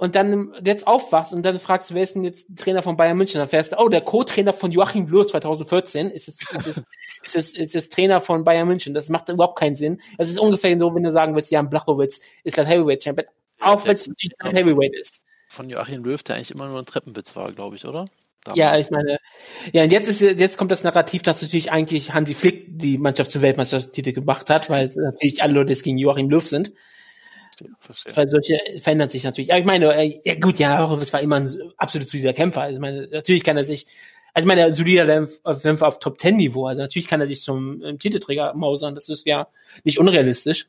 und 0.02 0.16
dann 0.16 0.52
jetzt 0.66 0.88
aufwachst 0.88 1.32
und 1.32 1.44
dann 1.44 1.60
fragst, 1.60 1.94
wer 1.94 2.02
ist 2.02 2.16
denn 2.16 2.24
jetzt 2.24 2.58
Trainer 2.58 2.82
von 2.82 2.98
Bayern 2.98 3.16
München? 3.16 3.38
Dann 3.38 3.48
fährst 3.48 3.74
du, 3.74 3.78
oh, 3.78 3.88
der 3.88 4.02
Co-Trainer 4.02 4.52
von 4.52 4.72
Joachim 4.72 5.06
Löw 5.06 5.28
2014 5.28 6.10
ist 6.10 6.28
es, 6.28 6.40
ist 6.56 6.66
es, 6.66 6.78
ist 7.24 7.36
es, 7.36 7.52
ist 7.52 7.76
es 7.76 7.90
Trainer 7.90 8.20
von 8.20 8.44
Bayern 8.44 8.68
München. 8.68 8.96
Das 8.96 9.10
macht 9.10 9.30
überhaupt 9.30 9.60
keinen 9.60 9.76
Sinn. 9.76 10.02
Das 10.18 10.28
ist 10.28 10.40
ungefähr 10.40 10.76
so, 10.80 10.96
wenn 10.96 11.04
du 11.04 11.12
sagen 11.12 11.36
willst, 11.36 11.52
Jan 11.52 11.70
Blachowitz 11.70 12.22
ist 12.44 12.58
der 12.58 12.66
Heavyweight 12.66 13.04
Champion. 13.04 13.28
Auch 13.60 13.86
wenn 13.86 13.94
es 13.94 14.08
nicht 14.08 14.34
Heavyweight 14.42 14.96
ist. 14.96 15.22
Von 15.50 15.70
Joachim 15.70 16.04
Löw, 16.04 16.24
der 16.24 16.38
eigentlich 16.38 16.50
immer 16.50 16.68
nur 16.68 16.80
ein 16.80 16.88
Treppenwitz 16.88 17.36
war, 17.36 17.52
glaube 17.52 17.76
ich, 17.76 17.86
oder? 17.86 18.06
Damals. 18.44 18.58
Ja, 18.58 18.76
ich 18.80 18.90
meine, 18.90 19.20
ja, 19.72 19.84
und 19.84 19.92
jetzt 19.92 20.10
ist 20.10 20.22
jetzt 20.22 20.58
kommt 20.58 20.72
das 20.72 20.84
Narrativ, 20.84 21.22
dass 21.22 21.44
natürlich 21.44 21.72
eigentlich 21.72 22.16
Hansi 22.16 22.34
Flick 22.34 22.66
die 22.70 22.98
Mannschaft 22.98 23.30
zum 23.30 23.44
Weltmeistertitel 23.44 24.14
gemacht 24.14 24.50
hat, 24.50 24.68
weil 24.68 24.92
natürlich 24.96 25.44
alle 25.44 25.54
Leute 25.54 25.74
jetzt 25.74 25.84
gegen 25.84 26.00
Joachim 26.00 26.28
Löw 26.28 26.48
sind. 26.48 26.72
Verstehe. 27.80 28.16
Weil 28.16 28.30
solche 28.30 28.60
verändern 28.82 29.10
sich 29.10 29.24
natürlich. 29.24 29.52
Aber 29.52 29.60
ich 29.60 29.66
meine, 29.66 29.94
äh, 29.94 30.20
ja 30.24 30.36
gut, 30.36 30.60
ja, 30.60 30.92
es 30.96 31.14
war 31.14 31.22
immer 31.22 31.38
ein 31.38 31.50
absolut 31.78 32.10
solider 32.10 32.34
Kämpfer. 32.34 32.62
Also 32.62 32.76
ich 32.76 32.82
meine, 32.82 33.08
natürlich 33.08 33.44
kann 33.44 33.58
er 33.58 33.66
sich, 33.66 33.88
also 34.34 34.46
ich 34.46 34.48
meine, 34.48 34.66
ein 34.66 34.74
solider 34.74 35.28
Kämpfer 35.62 35.88
auf 35.88 36.00
Top 36.00 36.18
Ten 36.18 36.38
Niveau. 36.38 36.66
Also 36.66 36.82
natürlich 36.82 37.08
kann 37.08 37.22
er 37.22 37.28
sich 37.28 37.42
zum 37.42 37.84
ähm, 37.84 38.00
Titelträger 38.00 38.54
mausern. 38.54 38.96
Das 38.96 39.10
ist 39.10 39.26
ja 39.26 39.48
nicht 39.84 40.00
unrealistisch. 40.00 40.68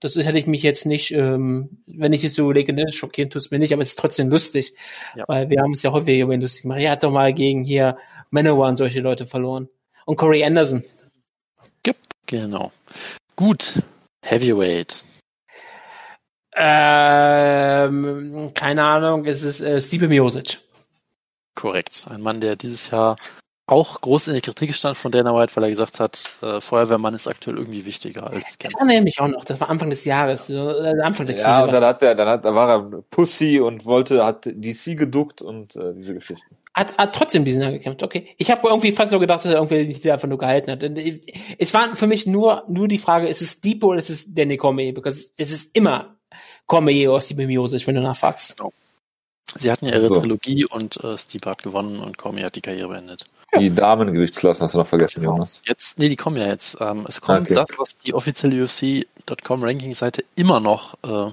Das 0.00 0.16
hätte 0.16 0.38
ich 0.38 0.46
mich 0.46 0.62
jetzt 0.62 0.86
nicht, 0.86 1.10
ähm, 1.10 1.82
wenn 1.86 2.14
ich 2.14 2.24
es 2.24 2.34
so 2.34 2.44
überlege, 2.44 2.72
ne, 2.72 2.90
schockieren 2.90 3.28
tut 3.28 3.42
es 3.42 3.50
mir 3.50 3.58
nicht, 3.58 3.74
aber 3.74 3.82
es 3.82 3.90
ist 3.90 3.98
trotzdem 3.98 4.30
lustig. 4.30 4.72
Ja. 5.14 5.24
Weil 5.28 5.50
wir 5.50 5.60
haben 5.60 5.72
es 5.72 5.82
ja 5.82 5.92
häufig 5.92 6.18
über 6.18 6.32
ihn 6.32 6.40
lustig 6.40 6.62
gemacht. 6.62 6.80
Er 6.80 6.92
hat 6.92 7.02
doch 7.02 7.10
mal 7.10 7.34
gegen 7.34 7.64
hier 7.64 7.98
Manowar 8.30 8.70
und 8.70 8.78
solche 8.78 9.00
Leute 9.00 9.26
verloren. 9.26 9.68
Und 10.06 10.16
Corey 10.16 10.42
Anderson. 10.42 10.82
Genau. 12.26 12.72
Gut. 13.36 13.82
Heavyweight. 14.22 15.04
Ähm, 16.62 18.50
keine 18.52 18.84
Ahnung, 18.84 19.24
es 19.24 19.42
ist 19.42 19.62
äh, 19.62 19.80
Stipe 19.80 20.08
Miosic. 20.08 20.58
Korrekt. 21.54 22.04
Ein 22.08 22.20
Mann, 22.20 22.42
der 22.42 22.56
dieses 22.56 22.90
Jahr 22.90 23.16
auch 23.66 24.00
groß 24.00 24.28
in 24.28 24.34
der 24.34 24.42
Kritik 24.42 24.74
stand 24.74 24.98
von 24.98 25.10
Dana 25.10 25.34
White, 25.34 25.56
weil 25.56 25.64
er 25.64 25.70
gesagt 25.70 26.00
hat, 26.00 26.30
äh, 26.42 26.60
Feuerwehrmann 26.60 27.14
ist 27.14 27.28
aktuell 27.28 27.56
irgendwie 27.56 27.86
wichtiger 27.86 28.26
als 28.26 28.58
Kämpfer. 28.58 28.78
Das 28.78 28.88
erinnere 28.88 29.04
mich 29.04 29.20
auch 29.20 29.28
noch, 29.28 29.44
das 29.44 29.58
war 29.60 29.70
Anfang 29.70 29.88
des 29.88 30.04
Jahres, 30.04 30.48
so, 30.48 30.70
äh, 30.70 31.00
Anfang 31.02 31.26
der 31.26 31.36
Krise. 31.36 31.48
Ja, 31.48 31.64
und 31.64 31.72
dann 31.72 31.84
hat 31.84 32.02
er, 32.02 32.14
dann 32.14 32.28
hat, 32.28 32.44
da 32.44 32.54
war 32.54 32.68
er 32.68 33.02
Pussy 33.08 33.58
und 33.60 33.86
wollte, 33.86 34.24
hat 34.24 34.44
DC 34.44 34.98
geduckt 34.98 35.40
und 35.40 35.76
äh, 35.76 35.94
diese 35.94 36.14
Geschichten. 36.14 36.56
Hat, 36.74 36.98
hat 36.98 37.14
trotzdem 37.14 37.44
diesen 37.44 37.62
Jahr 37.62 37.72
gekämpft, 37.72 38.02
okay. 38.02 38.34
Ich 38.36 38.50
habe 38.50 38.68
irgendwie 38.68 38.92
fast 38.92 39.12
so 39.12 39.18
gedacht, 39.18 39.38
dass 39.38 39.46
er 39.46 39.54
irgendwie 39.54 39.86
nicht 39.86 40.10
einfach 40.10 40.28
nur 40.28 40.38
gehalten 40.38 40.70
hat. 40.70 40.82
Es 41.58 41.72
war 41.72 41.94
für 41.94 42.06
mich 42.06 42.26
nur, 42.26 42.64
nur 42.68 42.86
die 42.86 42.98
Frage, 42.98 43.28
ist 43.28 43.40
es 43.40 43.60
Depot 43.60 43.90
oder 43.90 43.98
ist 43.98 44.10
es 44.10 44.34
Danny 44.34 44.56
Cormier? 44.56 44.92
Because 44.92 45.30
es 45.36 45.52
ist 45.52 45.76
immer 45.76 46.19
Cormier 46.70 47.10
aus 47.10 47.26
die 47.26 47.34
Mimiosis, 47.34 47.84
wenn 47.88 47.96
du 47.96 48.00
nachfragst. 48.00 48.56
Genau. 48.56 48.72
Sie 49.58 49.72
hatten 49.72 49.86
ja 49.86 49.96
ihre 49.96 50.06
so. 50.06 50.20
Trilogie 50.20 50.64
und 50.64 51.02
äh, 51.02 51.18
Steve 51.18 51.50
hat 51.50 51.64
gewonnen 51.64 52.00
und 52.00 52.16
Cormier 52.16 52.46
hat 52.46 52.54
die 52.54 52.60
Karriere 52.60 52.88
beendet. 52.90 53.24
Die 53.58 53.74
Damengewichtsklassen 53.74 54.62
hast 54.62 54.74
du 54.74 54.78
noch 54.78 54.86
vergessen, 54.86 55.20
genau. 55.20 55.32
Jonas. 55.32 55.60
Jetzt, 55.66 55.98
nee, 55.98 56.08
die 56.08 56.14
kommen 56.14 56.36
ja 56.36 56.46
jetzt. 56.46 56.76
Ähm, 56.80 57.06
es 57.08 57.20
kommt 57.20 57.50
okay. 57.50 57.54
das, 57.54 57.66
was 57.76 57.98
die 57.98 58.14
offizielle 58.14 58.62
UFC.com 58.62 59.64
Ranking-Seite 59.64 60.24
immer 60.36 60.60
noch 60.60 60.94
äh, 61.02 61.32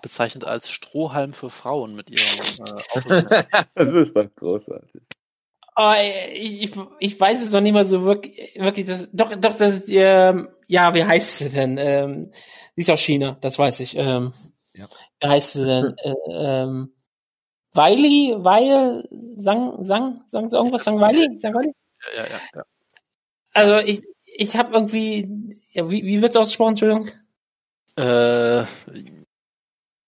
bezeichnet 0.00 0.46
als 0.46 0.70
Strohhalm 0.70 1.34
für 1.34 1.50
Frauen 1.50 1.94
mit 1.94 2.08
ihrem 2.08 2.66
äh, 3.10 3.44
Das 3.74 3.88
ist 3.90 4.16
doch 4.16 4.34
großartig. 4.34 5.02
Oh, 5.76 5.92
ich, 6.32 6.72
ich 7.00 7.20
weiß 7.20 7.44
es 7.44 7.52
noch 7.52 7.60
nicht 7.60 7.74
mal 7.74 7.84
so 7.84 8.04
wirklich, 8.04 8.58
wirklich 8.58 8.86
das, 8.86 9.08
doch, 9.12 9.36
doch, 9.36 9.54
das, 9.54 9.86
ähm, 9.88 10.48
ja, 10.68 10.94
wie 10.94 11.04
heißt 11.04 11.38
sie 11.38 11.50
denn? 11.50 11.76
Ähm, 11.76 12.30
sie 12.74 12.80
ist 12.80 12.90
aus 12.90 13.00
China, 13.00 13.36
das 13.42 13.58
weiß 13.58 13.80
ich. 13.80 13.94
Ähm, 13.98 14.32
ja. 14.80 14.86
Wie 15.20 15.28
heißt 15.28 15.52
sie 15.52 15.64
denn? 15.64 15.96
äh, 15.98 16.14
ähm, 16.30 16.92
Wiley, 17.72 18.34
Weil, 18.38 19.08
Sang, 19.36 19.84
Sang, 19.84 20.22
sagen 20.26 20.48
Sie 20.48 20.56
irgendwas? 20.56 20.84
Sang 20.84 20.98
Wiley? 20.98 21.38
Sang 21.38 21.54
Wiley? 21.54 21.72
Ja, 22.16 22.22
ja, 22.24 22.30
ja. 22.30 22.40
ja. 22.54 22.64
Also 23.52 23.78
ich, 23.78 24.02
ich 24.24 24.56
habe 24.56 24.74
irgendwie, 24.74 25.56
ja, 25.72 25.90
wie, 25.90 26.04
wie 26.04 26.22
wird's 26.22 26.36
ausgesprochen, 26.36 26.70
Entschuldigung? 26.70 27.08
Äh, 27.96 28.64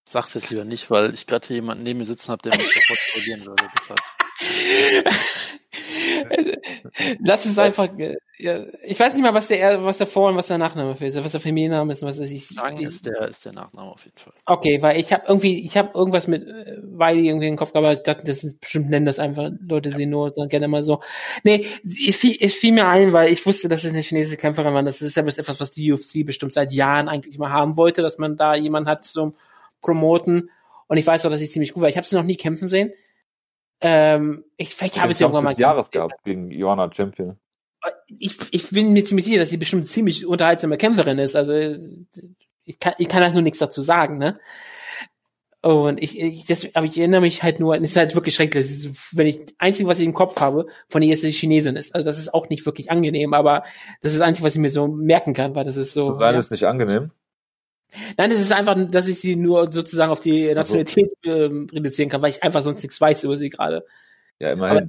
sag's 0.09 0.35
jetzt 0.35 0.51
lieber 0.51 0.65
nicht, 0.65 0.91
weil 0.91 1.13
ich 1.15 1.27
gerade 1.27 1.47
hier 1.47 1.57
jemanden 1.57 1.85
neben 1.85 1.99
mir 1.99 2.05
sitzen 2.05 2.33
habe, 2.33 2.43
der 2.43 2.57
mich 2.57 2.73
sofort 2.73 2.99
korrigieren 3.13 3.47
würde. 3.47 3.69
Deshalb. 3.79 4.01
Das 7.21 7.47
ist 7.47 7.59
einfach, 7.59 7.89
ja, 8.37 8.65
ich 8.85 9.01
weiß 9.01 9.15
nicht 9.15 9.23
mal, 9.23 9.33
was 9.33 9.49
der, 9.49 9.83
was 9.85 9.99
der 9.99 10.07
Vor- 10.07 10.29
und 10.29 10.37
was 10.37 10.49
der 10.49 10.59
Nachname 10.59 10.95
ist, 10.99 11.25
was 11.25 11.33
der 11.33 11.41
Familienname 11.41 11.93
ist, 11.93 12.03
was 12.03 12.19
ist. 12.19 12.33
Ich, 12.33 12.49
Sagen 12.49 12.79
ist 12.79 13.07
der, 13.07 13.29
ist 13.29 13.45
der 13.45 13.53
Nachname 13.53 13.91
auf 13.93 14.05
jeden 14.05 14.19
Fall. 14.19 14.33
Okay, 14.45 14.83
weil 14.83 15.01
ich 15.01 15.13
habe 15.13 15.25
irgendwie, 15.27 15.65
ich 15.65 15.77
habe 15.77 15.91
irgendwas 15.95 16.29
mit 16.29 16.47
äh, 16.47 16.79
Wiley 16.83 17.29
irgendwie 17.29 17.49
im 17.49 17.57
Kopf, 17.57 17.71
aber 17.75 17.97
das, 17.97 18.17
das 18.25 18.45
ist, 18.45 18.61
bestimmt 18.61 18.91
nennen 18.91 19.07
das 19.07 19.19
einfach, 19.19 19.51
Leute 19.67 19.91
sehen 19.91 20.11
nur 20.11 20.33
dann 20.33 20.49
gerne 20.49 20.69
mal 20.69 20.83
so. 20.83 21.01
Nee, 21.45 21.67
es 21.85 22.17
fiel, 22.17 22.37
es 22.41 22.55
fiel 22.55 22.73
mir 22.73 22.89
ein, 22.89 23.13
weil 23.13 23.33
ich 23.33 23.45
wusste, 23.47 23.69
dass 23.69 23.85
es 23.85 23.91
eine 23.91 24.01
chinesische 24.01 24.37
Kämpferin 24.37 24.75
war. 24.75 24.83
Das 24.83 25.01
ist 25.01 25.17
ja 25.17 25.23
etwas, 25.23 25.61
was 25.61 25.71
die 25.71 25.93
UFC 25.93 26.27
bestimmt 26.27 26.53
seit 26.53 26.73
Jahren 26.73 27.09
eigentlich 27.09 27.39
mal 27.39 27.51
haben 27.51 27.77
wollte, 27.77 28.03
dass 28.03 28.19
man 28.19 28.37
da 28.37 28.55
jemand 28.55 28.87
hat 28.87 29.05
zum 29.05 29.35
Promoten. 29.81 30.51
Und 30.89 30.99
ich 30.99 31.07
weiß 31.07 31.25
auch, 31.25 31.31
dass 31.31 31.41
ich 31.41 31.51
ziemlich 31.51 31.73
gut 31.73 31.83
war. 31.83 31.89
Ich 31.89 31.97
habe 31.97 32.07
sie 32.07 32.17
noch 32.17 32.25
nie 32.25 32.37
kämpfen 32.37 32.69
sehen. 32.69 32.93
Ähm, 33.83 34.45
ich, 34.57 34.75
vielleicht 34.75 35.01
habe 35.01 35.11
ich 35.11 35.19
sie 35.19 35.25
irgendwann 35.25 35.45
mal 35.45 35.59
Jahres 35.59 35.91
gehabt 35.91 36.23
gegen 36.25 36.51
Joanna 36.51 36.91
Champion. 36.95 37.37
Ich, 38.07 38.37
ich 38.53 38.71
bin 38.71 38.93
mir 38.93 39.05
ziemlich 39.05 39.25
sicher, 39.25 39.41
dass 39.41 39.51
sie 39.51 39.57
bestimmt 39.57 39.87
ziemlich 39.87 40.25
unterhaltsame 40.25 40.77
Kämpferin 40.77 41.19
ist. 41.19 41.35
Also 41.35 41.53
ich 42.65 42.79
kann, 42.79 42.95
ich 42.99 43.09
kann 43.09 43.23
halt 43.23 43.35
nur 43.35 43.43
nichts 43.43 43.59
dazu 43.59 43.81
sagen, 43.81 44.19
ne? 44.19 44.39
Und 45.63 46.03
ich, 46.03 46.19
ich 46.19 46.47
das, 46.47 46.75
aber 46.75 46.87
ich 46.87 46.99
erinnere 46.99 47.21
mich 47.21 47.45
halt 47.45 47.61
nur, 47.61 47.77
es 47.77 47.83
ist 47.83 47.97
halt 47.97 48.17
wirklich 48.17 48.35
schrecklich. 48.35 48.67
wenn 49.13 49.29
ich, 49.29 49.39
einzige, 49.59 49.89
was 49.89 50.01
ich 50.01 50.07
im 50.07 50.15
Kopf 50.15 50.41
habe, 50.41 50.67
von 50.89 51.03
ihr 51.03 51.13
ist, 51.13 51.23
dass 51.23 51.31
sie 51.31 51.39
Chinesin 51.39 51.77
ist. 51.77 51.95
Also 51.95 52.05
das 52.05 52.19
ist 52.19 52.35
auch 52.35 52.49
nicht 52.49 52.67
wirklich 52.67 52.91
angenehm, 52.91 53.33
aber 53.33 53.63
das 54.01 54.13
ist 54.13 54.21
das 54.21 54.27
einzige, 54.27 54.45
was 54.45 54.57
ich 54.57 54.61
mir 54.61 54.71
so 54.71 54.89
merken 54.89 55.35
kann, 55.35 55.55
weil 55.55 55.65
das 55.65 55.77
ist 55.77 55.93
so. 55.93 56.11
Zu 56.13 56.17
sein 56.17 56.35
ja. 56.35 56.41
ist 56.41 56.51
nicht 56.51 56.65
angenehm. 56.65 57.13
Nein, 58.17 58.31
es 58.31 58.41
ist 58.41 58.53
einfach, 58.53 58.77
dass 58.91 59.09
ich 59.09 59.21
sie 59.21 59.37
nur 59.37 59.71
sozusagen 59.71 60.11
auf 60.11 60.21
die 60.21 60.53
Nationalität 60.53 61.13
also. 61.27 61.31
äh, 61.31 61.67
reduzieren 61.73 62.11
kann, 62.11 62.23
weil 62.23 62.31
ich 62.31 62.43
einfach 62.43 62.63
sonst 62.63 62.83
nichts 62.83 63.01
weiß 63.01 63.25
über 63.25 63.37
sie 63.37 63.51
gerade. 63.51 63.85
Ja, 64.39 64.53
immerhin. 64.53 64.77
Aber, 64.79 64.89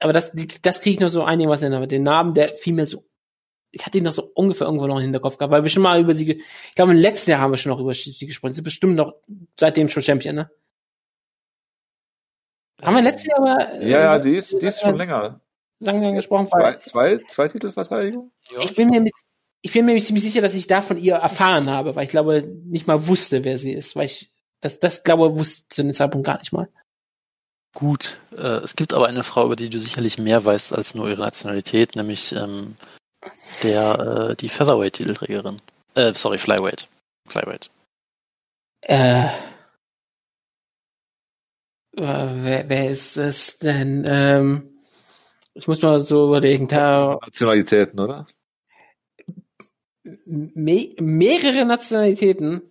aber 0.00 0.12
das, 0.12 0.32
das 0.62 0.80
kriege 0.80 0.94
ich 0.94 1.00
nur 1.00 1.10
so 1.10 1.24
einiges 1.24 1.62
hin. 1.62 1.74
Aber 1.74 1.86
den 1.86 2.02
Namen, 2.02 2.34
der 2.34 2.56
fiel 2.56 2.74
mir 2.74 2.86
so, 2.86 3.04
ich 3.70 3.84
hatte 3.84 3.98
ihn 3.98 4.04
noch 4.04 4.12
so 4.12 4.30
ungefähr 4.34 4.66
irgendwo 4.66 4.86
noch 4.86 4.96
in 4.96 5.04
Hinterkopf 5.04 5.36
gehabt, 5.36 5.52
weil 5.52 5.62
wir 5.62 5.70
schon 5.70 5.82
mal 5.82 6.00
über 6.00 6.14
sie, 6.14 6.32
ich 6.32 6.74
glaube, 6.74 6.92
im 6.92 6.98
letzten 6.98 7.32
Jahr 7.32 7.40
haben 7.40 7.52
wir 7.52 7.58
schon 7.58 7.70
noch 7.70 7.80
über 7.80 7.92
sie 7.92 8.26
gesprochen. 8.26 8.52
Sie 8.52 8.60
ist 8.60 8.64
bestimmt 8.64 8.96
noch 8.96 9.14
seitdem 9.56 9.88
schon 9.88 10.02
Champion, 10.02 10.34
ne? 10.34 10.50
Haben 12.80 12.96
wir 12.96 13.02
letztes 13.02 13.26
Jahr 13.26 13.38
aber. 13.38 13.74
Ja, 13.82 14.00
ja, 14.00 14.18
die 14.18 14.36
ist, 14.36 14.62
die 14.62 14.66
ist 14.66 14.80
schon 14.80 14.96
länger. 14.96 15.40
sagen 15.80 16.00
wir 16.00 16.12
gesprochen. 16.12 16.46
Zwei, 16.46 16.76
zwei, 16.78 17.18
zwei 17.28 17.48
Titelverteidigung? 17.48 18.30
Ja. 18.52 18.60
Ich 18.60 18.74
bin 18.74 18.88
mir 18.88 19.00
mit, 19.00 19.12
ich 19.62 19.72
bin 19.72 19.86
mir 19.86 19.98
ziemlich 19.98 20.24
sicher, 20.24 20.40
dass 20.40 20.54
ich 20.54 20.66
da 20.66 20.82
von 20.82 20.98
ihr 20.98 21.16
erfahren 21.16 21.68
habe, 21.68 21.96
weil 21.96 22.04
ich 22.04 22.10
glaube, 22.10 22.42
nicht 22.64 22.86
mal 22.86 23.06
wusste, 23.08 23.44
wer 23.44 23.58
sie 23.58 23.72
ist, 23.72 23.96
weil 23.96 24.06
ich 24.06 24.30
das, 24.60 24.80
das 24.80 25.04
glaube, 25.04 25.38
wusste 25.38 25.68
zu 25.68 25.82
dem 25.82 25.92
Zeitpunkt 25.92 26.26
gar 26.26 26.38
nicht 26.38 26.52
mal. 26.52 26.68
Gut, 27.74 28.18
äh, 28.32 28.58
es 28.58 28.76
gibt 28.76 28.94
aber 28.94 29.06
eine 29.06 29.24
Frau, 29.24 29.44
über 29.46 29.56
die 29.56 29.68
du 29.68 29.78
sicherlich 29.78 30.18
mehr 30.18 30.44
weißt 30.44 30.72
als 30.72 30.94
nur 30.94 31.08
ihre 31.08 31.20
Nationalität, 31.20 31.96
nämlich 31.96 32.32
ähm, 32.32 32.76
der 33.62 34.30
äh, 34.30 34.36
die 34.36 34.48
Featherweight-Titelträgerin. 34.48 35.58
Äh, 35.94 36.14
sorry, 36.14 36.38
Flyweight. 36.38 36.88
Flyweight. 37.28 37.70
Äh, 38.82 39.28
wer, 41.92 42.68
wer 42.68 42.90
ist 42.90 43.16
es 43.16 43.58
denn? 43.58 44.04
Ähm, 44.08 44.80
ich 45.54 45.68
muss 45.68 45.82
mal 45.82 46.00
so 46.00 46.28
überlegen. 46.28 46.68
Da, 46.68 47.18
Nationalitäten, 47.20 48.00
oder? 48.00 48.26
Me 50.26 50.90
mehrere 50.98 51.64
Nationalitäten. 51.64 52.62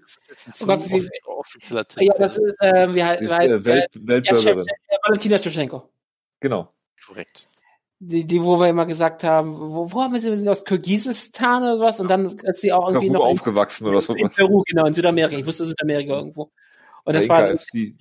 Oh 0.61 0.65
Gott, 0.65 0.89
wie, 0.89 1.09
offizieller 1.25 1.85
Ja, 1.99 2.13
das 2.17 2.37
ist, 2.37 2.55
äh, 2.59 2.93
wie 2.93 3.03
halt, 3.03 3.21
ist, 3.21 3.31
äh, 3.31 3.65
Welt, 3.65 3.91
Weltbürgerin. 3.95 4.65
Ja, 4.91 4.97
Valentina 5.03 5.37
Shevchenko. 5.37 5.89
Genau. 6.39 6.73
Korrekt. 7.05 7.49
Die, 7.99 8.25
die, 8.25 8.43
wo 8.43 8.59
wir 8.59 8.69
immer 8.69 8.85
gesagt 8.85 9.23
haben, 9.23 9.57
wo, 9.57 9.91
wo 9.91 10.01
haben 10.03 10.13
wir 10.13 10.19
sie 10.19 10.49
aus 10.49 10.65
Kirgisistan 10.65 11.63
oder 11.63 11.77
sowas 11.77 11.99
und 11.99 12.09
dann 12.09 12.37
ist 12.37 12.61
sie 12.61 12.71
auch 12.71 12.89
irgendwie 12.89 13.09
Peru 13.09 13.23
noch 13.23 13.29
aufgewachsen 13.29 13.85
in, 13.85 13.89
oder 13.89 14.01
so. 14.01 14.13
In 14.13 14.29
Peru, 14.29 14.63
genau, 14.67 14.85
in 14.85 14.93
Südamerika. 14.93 15.35
Ich 15.37 15.47
wusste 15.47 15.65
Südamerika 15.65 16.13
irgendwo. 16.13 16.51
Und 17.03 17.15
das 17.15 17.27
war. 17.27 17.41
Nein, 17.41 17.51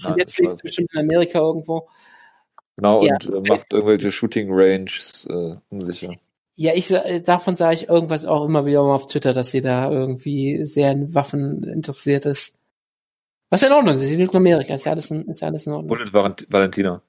und 0.04 0.18
jetzt 0.18 0.34
das 0.34 0.38
lebt 0.38 0.56
sie 0.56 0.62
bestimmt 0.62 0.92
in 0.92 1.00
Amerika 1.00 1.38
irgendwo. 1.38 1.88
Genau, 2.76 3.02
Ja. 3.02 3.14
und 3.14 3.46
äh, 3.46 3.48
macht 3.48 3.72
irgendwelche 3.72 4.12
Shooting 4.12 4.48
Ranges 4.50 5.26
äh, 5.30 5.54
unsicher. 5.70 6.14
Ja, 6.58 6.72
ich 6.74 6.88
davon 7.24 7.54
sah 7.56 7.70
ich 7.72 7.88
irgendwas 7.88 8.24
auch 8.24 8.46
immer 8.46 8.64
wieder 8.64 8.82
mal 8.82 8.94
auf 8.94 9.06
Twitter, 9.06 9.34
dass 9.34 9.50
sie 9.50 9.60
da 9.60 9.90
irgendwie 9.90 10.64
sehr 10.64 10.90
in 10.92 11.14
Waffen 11.14 11.62
interessiert 11.64 12.24
ist. 12.24 12.62
Was 13.50 13.62
in 13.62 13.72
Ordnung 13.72 13.94
ist, 13.96 14.02
sie 14.02 14.16
lebt 14.16 14.32
in 14.32 14.38
Amerika, 14.38 14.74
ist 14.74 14.86
ja 14.86 14.92
alles 14.92 15.10
in, 15.10 15.28
ist 15.28 15.40
ja 15.42 15.48
alles 15.48 15.66
in 15.66 15.72
Ordnung. 15.74 15.88
Bullet 15.88 16.12
Valent- 16.12 16.46
Valentina. 16.50 17.02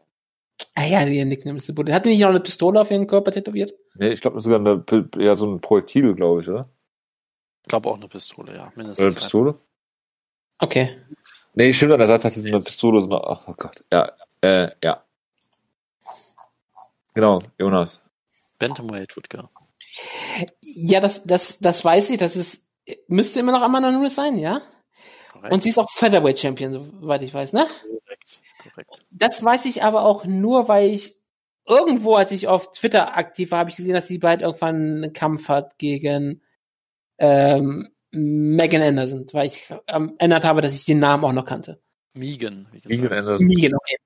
Ah 0.75 0.85
ja, 0.85 1.03
ihr 1.05 1.25
Nickname 1.25 1.57
ist 1.57 1.67
die 1.67 1.71
Bullet. 1.71 1.93
Hat 1.93 2.05
die 2.05 2.09
nicht 2.09 2.19
noch 2.21 2.29
eine 2.29 2.39
Pistole 2.41 2.81
auf 2.81 2.91
ihren 2.91 3.07
Körper 3.07 3.31
tätowiert? 3.31 3.73
Nee, 3.95 4.09
ich 4.09 4.21
glaube 4.21 4.41
sogar 4.41 4.59
eine, 4.59 4.83
ja, 5.17 5.35
so 5.35 5.45
ein 5.51 5.61
Projektil, 5.61 6.13
glaube 6.13 6.41
ich, 6.41 6.49
oder? 6.49 6.67
Ich 7.63 7.69
glaube 7.69 7.89
auch 7.89 7.95
eine 7.97 8.07
Pistole, 8.07 8.53
ja. 8.53 8.63
Oder 8.67 8.71
Mindestens. 8.75 9.05
eine 9.05 9.15
Pistole? 9.15 9.55
Okay. 10.59 10.97
Nee, 11.53 11.73
stimmt, 11.73 11.93
an 11.93 11.99
der 11.99 12.07
Seite 12.07 12.27
hat 12.27 12.33
sie 12.33 12.41
so 12.41 12.47
eine 12.47 12.59
Pistole, 12.61 13.01
so 13.01 13.07
eine, 13.07 13.23
ach, 13.23 13.43
oh 13.47 13.53
Gott, 13.55 13.83
ja, 13.91 14.11
äh, 14.41 14.69
ja. 14.83 15.03
Genau, 17.13 17.39
Jonas. 17.57 18.01
Bantamweight, 18.59 19.15
Wutger. 19.15 19.49
Ja, 20.61 20.99
das, 20.99 21.23
das, 21.23 21.59
das 21.59 21.83
weiß 21.83 22.11
ich, 22.11 22.17
das 22.17 22.35
ist, 22.35 22.71
müsste 23.07 23.39
immer 23.39 23.51
noch 23.51 23.61
Amanda 23.61 23.91
Nunes 23.91 24.15
sein, 24.15 24.37
ja? 24.37 24.61
Korrekt. 25.31 25.53
Und 25.53 25.63
sie 25.63 25.69
ist 25.69 25.79
auch 25.79 25.89
Featherweight 25.89 26.39
Champion, 26.39 26.73
soweit 26.73 27.21
ich 27.21 27.33
weiß, 27.33 27.53
ne? 27.53 27.67
korrekt. 28.07 28.41
korrekt. 28.73 29.05
Das 29.11 29.43
weiß 29.43 29.65
ich 29.65 29.83
aber 29.83 30.03
auch 30.03 30.25
nur, 30.25 30.67
weil 30.67 30.89
ich 30.89 31.15
irgendwo, 31.65 32.15
als 32.15 32.31
ich 32.31 32.47
auf 32.47 32.71
Twitter 32.71 33.17
aktiv 33.17 33.51
war, 33.51 33.59
habe 33.59 33.69
ich 33.69 33.75
gesehen, 33.75 33.93
dass 33.93 34.07
sie 34.07 34.17
bald 34.17 34.41
irgendwann 34.41 34.75
einen 34.75 35.13
Kampf 35.13 35.49
hat 35.49 35.77
gegen 35.77 36.41
ähm, 37.17 37.87
Megan 38.11 38.81
Anderson, 38.81 39.25
weil 39.33 39.47
ich 39.47 39.73
ähm, 39.87 40.15
erinnert 40.17 40.45
habe, 40.45 40.61
dass 40.61 40.75
ich 40.75 40.85
den 40.85 40.99
Namen 40.99 41.23
auch 41.25 41.33
noch 41.33 41.45
kannte. 41.45 41.81
Megan. 42.13 42.67
Megan 42.71 43.13
Anderson, 43.13 43.47
Megan, 43.47 43.73
okay. 43.75 43.97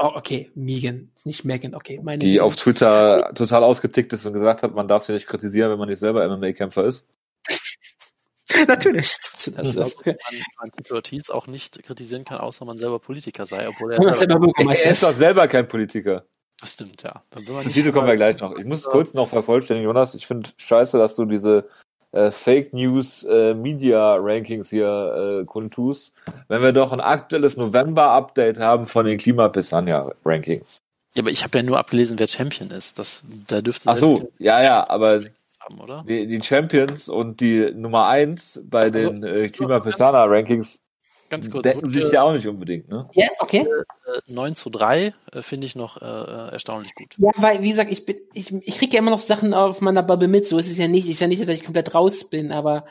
Okay, 0.00 0.12
oh, 0.14 0.16
okay. 0.16 0.50
Megan, 0.54 1.10
nicht 1.24 1.44
Megan, 1.44 1.74
okay. 1.74 2.00
Meine 2.00 2.18
die 2.20 2.40
auf 2.40 2.54
Twitter 2.54 3.32
total 3.34 3.64
ausgetickt 3.64 4.12
ist 4.12 4.24
und 4.26 4.32
gesagt 4.32 4.62
hat, 4.62 4.72
man 4.72 4.86
darf 4.86 5.02
sie 5.02 5.12
nicht 5.12 5.26
kritisieren, 5.26 5.72
wenn 5.72 5.78
man 5.78 5.88
nicht 5.88 5.98
selber 5.98 6.26
MMA-Kämpfer 6.28 6.84
ist. 6.84 7.08
Natürlich. 8.68 9.16
Das, 9.34 9.74
das, 9.74 9.96
glaube, 9.96 10.18
man, 10.30 10.42
man 10.58 10.70
Tito 10.72 10.94
Ortiz 10.94 11.30
auch 11.30 11.48
nicht 11.48 11.82
kritisieren 11.82 12.24
kann, 12.24 12.38
außer 12.38 12.64
man 12.64 12.78
selber 12.78 13.00
Politiker 13.00 13.44
sei, 13.46 13.68
obwohl 13.68 13.92
er 13.92 14.14
selber 14.14 14.34
Er 14.34 14.40
Bürgermeister 14.40 14.90
ist 14.90 15.02
doch 15.02 15.10
ist. 15.10 15.18
selber 15.18 15.48
kein 15.48 15.66
Politiker. 15.66 16.24
das 16.60 16.74
stimmt, 16.74 17.02
ja. 17.02 17.24
Dann 17.30 17.44
Zu 17.44 17.52
nicht 17.54 17.72
Tito 17.72 17.92
kommen 17.92 18.06
wir 18.06 18.16
gleich 18.16 18.38
noch. 18.38 18.56
Ich 18.56 18.64
muss 18.64 18.78
es 18.78 18.84
kurz 18.84 19.14
noch 19.14 19.28
vervollständigen, 19.28 19.88
Jonas. 19.88 20.14
Ich 20.14 20.28
finde 20.28 20.50
scheiße, 20.58 20.96
dass 20.96 21.16
du 21.16 21.24
diese 21.24 21.68
äh, 22.12 22.30
Fake 22.30 22.72
News 22.72 23.24
äh, 23.24 23.54
Media 23.54 24.16
Rankings 24.16 24.70
hier 24.70 25.40
äh, 25.40 25.44
kundtust, 25.44 26.12
wenn 26.48 26.62
wir 26.62 26.72
doch 26.72 26.92
ein 26.92 27.00
aktuelles 27.00 27.56
November-Update 27.56 28.58
haben 28.58 28.86
von 28.86 29.06
den 29.06 29.18
Klimapisania 29.18 30.10
Rankings. 30.24 30.82
Ja, 31.14 31.22
aber 31.22 31.30
ich 31.30 31.42
habe 31.42 31.58
ja 31.58 31.62
nur 31.62 31.78
abgelesen, 31.78 32.18
wer 32.18 32.28
Champion 32.28 32.70
ist. 32.70 32.98
Das, 32.98 33.24
da 33.46 33.60
dürfte 33.60 33.88
Ach 33.88 33.96
so, 33.96 34.30
ja, 34.38 34.62
ja, 34.62 34.88
aber 34.88 35.24
haben, 35.60 36.06
die, 36.06 36.26
die 36.26 36.42
Champions 36.42 37.08
und 37.08 37.40
die 37.40 37.72
Nummer 37.74 38.06
eins 38.06 38.60
bei 38.64 38.82
Also, 38.84 39.10
den 39.10 39.24
äh, 39.24 39.48
Klimapisana 39.48 40.24
Rankings 40.24 40.82
Ganz 41.30 41.50
kurz. 41.50 41.62
decken 41.62 41.88
sich 41.90 42.10
ja 42.12 42.22
auch 42.22 42.32
nicht 42.32 42.46
unbedingt, 42.46 42.88
ne? 42.88 43.08
Ja, 43.14 43.28
okay. 43.40 43.66
äh, 44.06 44.20
9 44.32 44.54
zu 44.54 44.70
3 44.70 45.14
äh, 45.32 45.42
finde 45.42 45.66
ich 45.66 45.76
noch 45.76 46.00
äh, 46.00 46.04
äh, 46.04 46.52
erstaunlich 46.52 46.94
gut. 46.94 47.14
Ja, 47.18 47.30
weil, 47.36 47.62
wie 47.62 47.70
gesagt, 47.70 47.92
ich 47.92 48.06
bin, 48.06 48.16
ich, 48.32 48.52
ich 48.52 48.78
kriege 48.78 48.94
ja 48.94 49.00
immer 49.00 49.10
noch 49.10 49.18
Sachen 49.18 49.54
auf 49.54 49.80
meiner 49.80 50.02
Bubble 50.02 50.28
mit. 50.28 50.46
So 50.46 50.58
ist 50.58 50.70
es 50.70 50.78
ja 50.78 50.88
nicht. 50.88 51.08
Ist 51.08 51.20
ja 51.20 51.26
nicht, 51.26 51.46
dass 51.46 51.54
ich 51.54 51.64
komplett 51.64 51.94
raus 51.94 52.24
bin, 52.24 52.52
aber 52.52 52.86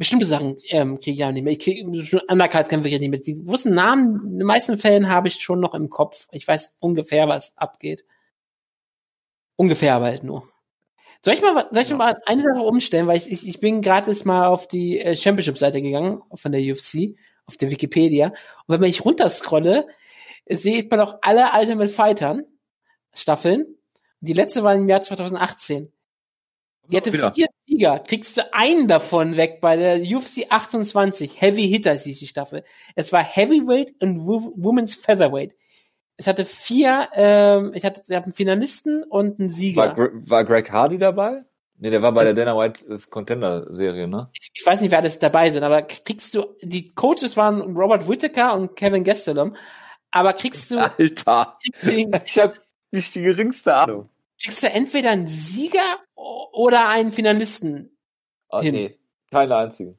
bestimmte 0.00 0.26
Sachen 0.26 0.56
ähm, 0.68 0.98
kriege 0.98 1.12
ich 1.12 1.18
ja 1.18 1.30
nicht 1.30 1.42
mehr. 1.42 1.52
Ich 1.52 1.58
kriege 1.58 2.04
schon 2.04 2.20
Undercard-Kämpfe 2.28 2.88
ich 2.88 2.98
nicht 3.00 3.10
mit. 3.10 3.26
Die 3.26 3.44
großen 3.44 3.72
Namen, 3.72 4.26
in 4.26 4.38
den 4.38 4.46
meisten 4.46 4.78
Fällen 4.78 5.08
habe 5.08 5.28
ich 5.28 5.34
schon 5.34 5.60
noch 5.60 5.74
im 5.74 5.90
Kopf. 5.90 6.26
Ich 6.32 6.48
weiß 6.48 6.78
ungefähr, 6.80 7.28
was 7.28 7.56
abgeht. 7.58 8.04
Ungefähr 9.56 9.94
aber 9.94 10.06
halt 10.06 10.24
nur. 10.24 10.44
Soll 11.22 11.34
ich 11.34 11.42
mal, 11.42 11.68
soll 11.70 11.82
ich 11.82 11.90
mal 11.92 12.18
eine 12.24 12.42
Sache 12.42 12.62
umstellen, 12.62 13.06
weil 13.06 13.18
ich, 13.18 13.30
ich, 13.30 13.46
ich 13.46 13.60
bin 13.60 13.82
gerade 13.82 14.10
jetzt 14.10 14.24
mal 14.24 14.46
auf 14.46 14.66
die 14.66 14.98
äh, 14.98 15.14
Championship-Seite 15.14 15.82
gegangen, 15.82 16.22
von 16.32 16.50
der 16.50 16.62
UFC, 16.62 17.16
auf 17.50 17.56
der 17.56 17.70
Wikipedia. 17.70 18.28
Und 18.28 18.34
wenn 18.68 18.80
man 18.80 18.88
ich 18.90 19.04
runterscrolle, 19.04 19.86
sieht 20.48 20.90
man 20.90 21.00
auch 21.00 21.18
alle 21.22 21.46
Ultimate 21.58 21.88
Fightern 21.90 22.44
Staffeln. 23.14 23.66
Die 24.20 24.32
letzte 24.32 24.62
war 24.62 24.74
im 24.74 24.88
Jahr 24.88 25.02
2018. 25.02 25.92
Die 26.88 26.96
hatte 26.96 27.12
Wieder. 27.12 27.32
vier 27.32 27.46
Sieger. 27.66 27.98
Kriegst 28.06 28.36
du 28.36 28.52
einen 28.52 28.88
davon 28.88 29.36
weg 29.36 29.60
bei 29.60 29.76
der 29.76 30.00
UFC 30.00 30.46
28. 30.48 31.40
Heavy 31.40 31.68
Hitters 31.68 32.04
hieß 32.04 32.18
die 32.18 32.26
Staffel. 32.26 32.64
Es 32.96 33.12
war 33.12 33.22
Heavyweight 33.22 33.92
und 34.00 34.26
Wo- 34.26 34.52
Women's 34.56 34.94
Featherweight. 34.96 35.54
Es 36.16 36.26
hatte 36.26 36.44
vier, 36.44 37.08
ähm, 37.14 37.72
ich 37.74 37.84
hatte, 37.84 38.02
ich 38.06 38.14
hatte 38.14 38.24
einen 38.24 38.32
Finalisten 38.34 39.04
und 39.04 39.38
einen 39.40 39.48
War, 39.48 39.54
Sieger. 39.54 39.94
Gre 39.94 40.10
war 40.12 40.44
Greg 40.44 40.70
Hardy 40.70 40.98
dabei? 40.98 41.44
Nee, 41.82 41.88
der 41.90 42.02
war 42.02 42.12
bei 42.12 42.24
der 42.24 42.34
Dana 42.34 42.56
White 42.58 42.86
äh, 42.88 42.98
Contender 43.08 43.66
Serie, 43.74 44.06
ne? 44.06 44.28
Ich, 44.38 44.50
ich 44.54 44.66
weiß 44.66 44.82
nicht, 44.82 44.90
wer 44.90 44.98
alles 44.98 45.18
dabei 45.18 45.48
sind, 45.48 45.62
aber 45.64 45.80
kriegst 45.82 46.34
du, 46.34 46.44
die 46.60 46.92
Coaches 46.94 47.36
waren 47.38 47.62
Robert 47.76 48.06
Whittaker 48.06 48.54
und 48.54 48.76
Kevin 48.76 49.02
Gastelum, 49.02 49.56
aber 50.10 50.34
kriegst 50.34 50.70
du, 50.70 50.78
Alter, 50.98 51.56
kriegst 51.62 51.86
du, 51.86 51.90
den, 51.92 52.20
ich 52.26 52.38
habe 52.38 52.54
nicht 52.92 53.14
die 53.14 53.22
geringste 53.22 53.74
Ahnung. 53.74 54.10
kriegst 54.42 54.62
du 54.62 54.68
entweder 54.68 55.10
einen 55.10 55.28
Sieger 55.28 55.98
oder 56.14 56.88
einen 56.88 57.12
Finalisten 57.12 57.96
Ah, 58.50 58.60
Hin. 58.60 58.74
nee, 58.74 58.98
keine 59.30 59.56
einzigen. 59.56 59.98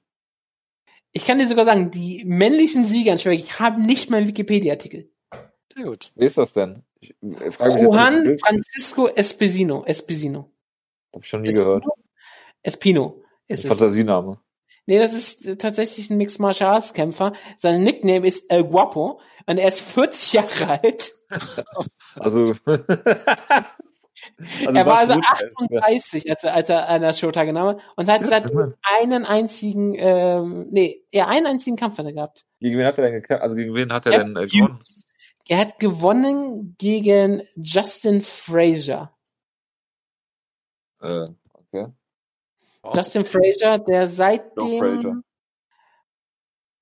Ich 1.14 1.26
kann 1.26 1.40
dir 1.40 1.48
sogar 1.48 1.66
sagen, 1.66 1.90
die 1.90 2.24
männlichen 2.26 2.84
Sieger, 2.84 3.14
ich 3.32 3.60
habe 3.60 3.82
nicht 3.82 4.10
meinen 4.10 4.28
Wikipedia-Artikel. 4.28 5.10
Sehr 5.74 5.86
gut. 5.86 6.12
Wer 6.16 6.28
ist 6.28 6.38
das 6.38 6.54
denn? 6.54 6.84
Ich, 7.00 7.16
ich 7.22 7.56
frage 7.56 7.74
mich 7.74 7.82
jetzt, 7.82 7.94
Juan 7.94 8.38
Francisco 8.38 9.08
Espesino. 9.08 9.84
Espesino. 9.86 10.51
Hab 11.14 11.22
ich 11.22 11.28
schon 11.28 11.42
nie 11.42 11.52
gehört. 11.52 11.86
Espino 12.64 13.22
ist. 13.48 13.68
Fantasiename. 13.68 14.40
Nee, 14.88 15.00
das 15.00 15.14
ist 15.14 15.60
tatsächlich 15.60 16.10
ein 16.10 16.18
Mixed 16.18 16.40
Martial 16.40 16.74
Arts 16.74 16.94
Kämpfer. 16.94 17.34
Sein 17.58 17.84
Nickname 17.84 18.26
ist 18.26 18.50
El 18.52 18.64
Guapo 18.64 19.22
und 19.46 19.58
er 19.58 19.68
ist 19.68 19.82
40 19.82 20.34
Jahre 20.34 20.82
alt. 20.82 21.12
Also, 22.16 22.54
also 22.66 22.84
er 24.74 24.86
war 24.86 24.98
also 24.98 25.14
gut 25.14 25.24
ist, 25.24 25.54
38, 25.62 26.30
als 26.30 26.44
er, 26.44 26.54
als 26.54 26.70
er 26.70 26.90
an 26.90 27.02
der 27.02 27.14
Show 27.14 27.32
teilgenommen 27.32 27.78
hat 27.78 27.84
und 27.96 28.10
hat 28.10 28.28
seit 28.28 28.52
einen 29.00 29.24
einzigen, 29.24 29.96
ähm, 29.98 30.68
nee, 30.72 31.06
ja, 31.14 31.28
einen 31.28 31.46
einzigen 31.46 31.78
Kampf 31.78 31.98
hat 32.00 32.06
er 32.06 32.12
gehabt. 32.12 32.44
Gegen 32.60 32.78
wen 32.78 32.86
hat 32.86 32.98
er 32.98 33.10
denn? 33.10 33.26
Also 33.40 33.56
gegen 33.56 33.74
wen 33.74 33.94
hat 33.94 34.06
er 34.08 34.12
Er 34.12 34.26
denn 34.26 34.36
äh, 34.36 34.46
gewonnen? 34.46 34.80
Er 35.48 35.58
hat 35.60 35.80
gewonnen 35.80 36.76
gegen 36.78 37.44
Justin 37.56 38.20
Frazier. 38.20 39.10
Äh, 41.02 41.26
okay. 41.54 41.88
Justin 42.94 43.26
Frazier, 43.26 43.78
der 43.80 44.08
seitdem 44.08 45.24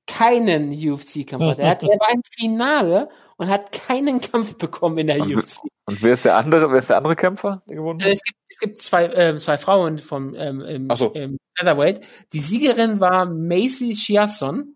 keinen 0.08 0.72
UFC-Kampf 0.72 1.44
hat. 1.44 1.60
Er, 1.60 1.70
hat. 1.72 1.84
er 1.84 1.90
war 2.00 2.12
im 2.14 2.22
Finale 2.38 3.10
und 3.38 3.48
hat 3.50 3.72
keinen 3.72 4.20
Kampf 4.20 4.58
bekommen 4.58 4.98
in 4.98 5.08
der 5.08 5.22
Und- 5.22 5.36
UFC. 5.36 5.60
Und 5.86 6.02
wer 6.04 6.14
ist 6.14 6.26
der 6.26 6.36
andere? 6.36 6.70
Wer 6.72 6.80
ist 6.80 6.90
der 6.90 6.98
andere 6.98 7.16
Kämpfer, 7.16 7.64
der 7.68 7.76
gewonnen 7.76 8.00
Äh, 8.02 8.04
hat? 8.06 8.12
Es 8.14 8.24
gibt, 8.24 8.38
es 8.50 8.60
gibt 8.60 8.82
zwei, 8.82 9.06
ähm, 9.14 9.40
zwei 9.40 9.58
Frauen 9.58 9.98
vom 9.98 10.36
ähm, 10.36 10.62
im, 10.62 10.96
so. 10.96 11.12
im 11.14 11.38
Featherweight. 11.58 12.02
Die 12.34 12.40
Siegerin 12.40 13.00
war 13.00 13.26
Macy 13.26 13.94
Chiasson. 13.94 14.76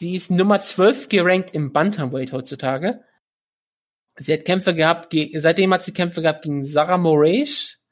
Die 0.00 0.14
ist 0.14 0.30
Nummer 0.30 0.58
12 0.58 1.08
gerankt 1.08 1.54
im 1.54 1.72
Bantamweight 1.72 2.32
heutzutage. 2.32 3.04
Sie 4.16 4.32
hat 4.32 4.44
Kämpfe 4.44 4.74
gehabt, 4.74 5.14
seitdem 5.34 5.72
hat 5.72 5.82
sie 5.82 5.92
Kämpfe 5.92 6.22
gehabt 6.22 6.42
gegen 6.42 6.64
Sarah 6.64 6.98
Moraes, 6.98 7.84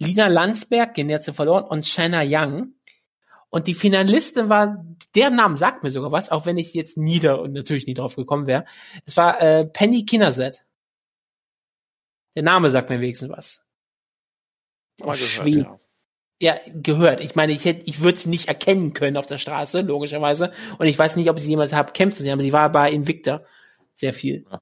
Lina 0.00 0.26
Landsberg, 0.26 0.94
gegen 0.94 1.08
die 1.08 1.14
hat 1.14 1.24
sie 1.24 1.32
verloren, 1.32 1.64
und 1.64 1.86
Shanna 1.86 2.22
Young. 2.24 2.74
Und 3.50 3.66
die 3.66 3.74
Finalistin 3.74 4.50
war, 4.50 4.84
der 5.14 5.30
Name 5.30 5.56
sagt 5.56 5.82
mir 5.82 5.90
sogar 5.90 6.12
was, 6.12 6.30
auch 6.30 6.44
wenn 6.44 6.58
ich 6.58 6.74
jetzt 6.74 6.98
nieder 6.98 7.40
und 7.40 7.52
natürlich 7.52 7.86
nie 7.86 7.94
drauf 7.94 8.16
gekommen 8.16 8.46
wäre. 8.46 8.64
Es 9.06 9.16
war 9.16 9.40
äh, 9.40 9.64
Penny 9.66 10.04
Kinnerset. 10.04 10.64
Der 12.34 12.42
Name 12.42 12.70
sagt 12.70 12.90
mir 12.90 13.00
wenigstens 13.00 13.30
was. 13.30 13.64
Mal 15.00 15.16
gehört, 15.16 15.78
ja. 16.40 16.56
ja. 16.56 16.58
gehört. 16.74 17.20
Ich 17.20 17.36
meine, 17.36 17.52
ich 17.52 17.64
hätte, 17.64 17.86
ich 17.86 18.02
würde 18.02 18.18
sie 18.18 18.28
nicht 18.28 18.48
erkennen 18.48 18.92
können 18.92 19.16
auf 19.16 19.26
der 19.26 19.38
Straße, 19.38 19.80
logischerweise. 19.80 20.52
Und 20.78 20.86
ich 20.86 20.98
weiß 20.98 21.16
nicht, 21.16 21.30
ob 21.30 21.38
ich 21.38 21.44
sie 21.44 21.50
jemals 21.50 21.72
habe 21.72 21.92
kämpfen 21.92 22.22
sehen, 22.22 22.32
aber 22.32 22.42
sie 22.42 22.52
war 22.52 22.70
bei 22.70 22.92
Invicta 22.92 23.42
sehr 23.94 24.12
viel. 24.12 24.44
Ja. 24.50 24.60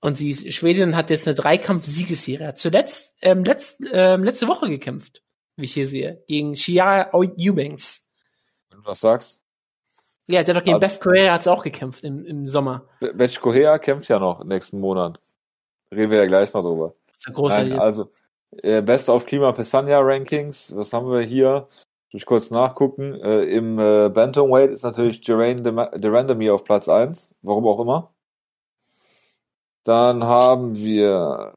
Und 0.00 0.16
sie 0.16 0.30
ist 0.30 0.52
Schwedin 0.52 0.96
hat 0.96 1.10
jetzt 1.10 1.26
eine 1.26 1.34
Dreikampf-Siegesserie. 1.34 2.48
Hat 2.48 2.58
zuletzt 2.58 3.16
ähm, 3.20 3.44
letzt, 3.44 3.82
ähm, 3.92 4.22
letzte 4.22 4.46
Woche 4.46 4.68
gekämpft, 4.68 5.22
wie 5.56 5.64
ich 5.64 5.74
hier 5.74 5.86
sehe, 5.86 6.22
gegen 6.28 6.54
Shia 6.54 7.12
Eubanks. 7.12 8.12
Wenn 8.70 8.80
du 8.80 8.86
was 8.86 9.00
sagst. 9.00 9.42
Ja, 10.26 10.42
der 10.42 10.54
hat 10.54 10.60
doch 10.60 10.64
gegen 10.64 10.82
also, 10.82 10.86
Beth 10.86 11.00
Correa 11.00 11.32
hat's 11.32 11.48
auch 11.48 11.64
gekämpft 11.64 12.04
im, 12.04 12.24
im 12.24 12.46
Sommer. 12.46 12.86
Beth 13.00 13.40
Correa 13.40 13.78
kämpft 13.78 14.08
ja 14.08 14.18
noch 14.18 14.44
nächsten 14.44 14.78
Monat. 14.78 15.18
Reden 15.90 16.10
wir 16.10 16.18
ja 16.18 16.26
gleich 16.26 16.52
noch 16.52 16.62
drüber. 16.62 16.94
Das 17.06 17.16
ist 17.16 17.26
ja 17.26 17.32
großartig. 17.32 17.70
Nein, 17.70 17.80
also, 17.80 18.12
äh, 18.62 18.82
Best 18.82 19.08
of 19.08 19.26
Klima 19.26 19.52
Pesania 19.52 20.00
Rankings. 20.00 20.74
Was 20.76 20.92
haben 20.92 21.10
wir 21.10 21.22
hier? 21.22 21.68
Ich 22.10 22.24
kurz 22.24 22.50
nachgucken. 22.50 23.14
Äh, 23.14 23.44
Im 23.44 23.78
äh, 23.78 24.08
Bantamweight 24.10 24.70
ist 24.70 24.82
natürlich 24.82 25.22
Geraint 25.22 25.66
Durandamy 25.66 26.50
auf 26.50 26.64
Platz 26.64 26.88
1. 26.88 27.34
Warum 27.42 27.66
auch 27.66 27.80
immer. 27.80 28.14
Dann 29.88 30.22
haben 30.24 30.76
wir 30.76 31.54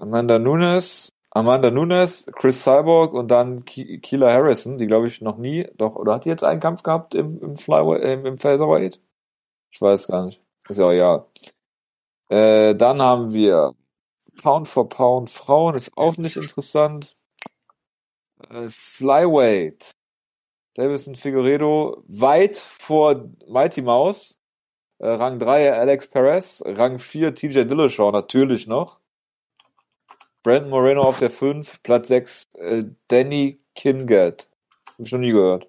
Amanda 0.00 0.38
Nunes, 0.38 1.12
Amanda 1.30 1.70
Nunes, 1.70 2.24
Chris 2.34 2.62
Cyborg 2.62 3.12
und 3.12 3.30
dann 3.30 3.66
Keela 3.66 4.32
Harrison, 4.32 4.78
die 4.78 4.86
glaube 4.86 5.06
ich 5.08 5.20
noch 5.20 5.36
nie, 5.36 5.68
doch, 5.74 5.94
oder 5.96 6.14
hat 6.14 6.24
die 6.24 6.30
jetzt 6.30 6.44
einen 6.44 6.60
Kampf 6.60 6.82
gehabt 6.82 7.14
im, 7.14 7.38
im 7.42 7.56
Flyweight, 7.56 8.02
im, 8.04 8.24
im 8.24 8.38
Featherweight? 8.38 9.02
Ich 9.70 9.78
weiß 9.82 10.06
gar 10.06 10.24
nicht. 10.24 10.40
Ist 10.66 10.78
ja 10.78 10.92
ja. 10.92 11.26
Äh, 12.30 12.74
dann 12.74 13.02
haben 13.02 13.34
wir 13.34 13.74
Pound 14.40 14.68
for 14.68 14.88
Pound 14.88 15.28
Frauen, 15.28 15.74
ist 15.74 15.94
auch 15.98 16.16
nicht 16.16 16.36
interessant. 16.36 17.18
Äh, 18.48 18.68
Flyweight. 18.70 19.90
Davison 20.72 21.16
Figueredo 21.16 22.02
weit 22.06 22.56
vor 22.56 23.28
Mighty 23.46 23.82
Mouse. 23.82 24.35
Äh, 24.98 25.08
Rang 25.08 25.38
3 25.38 25.72
Alex 25.72 26.08
Perez. 26.08 26.62
Rang 26.64 26.98
4 26.98 27.34
TJ 27.34 27.64
Dillashaw 27.64 28.10
natürlich 28.12 28.66
noch. 28.66 29.00
Brandon 30.42 30.70
Moreno 30.70 31.02
auf 31.02 31.18
der 31.18 31.30
5. 31.30 31.82
Platz 31.82 32.08
6 32.08 32.44
äh, 32.54 32.84
Danny 33.08 33.60
Kingat. 33.74 34.48
Hab 34.88 35.00
ich 35.00 35.12
noch 35.12 35.18
nie 35.18 35.32
gehört. 35.32 35.68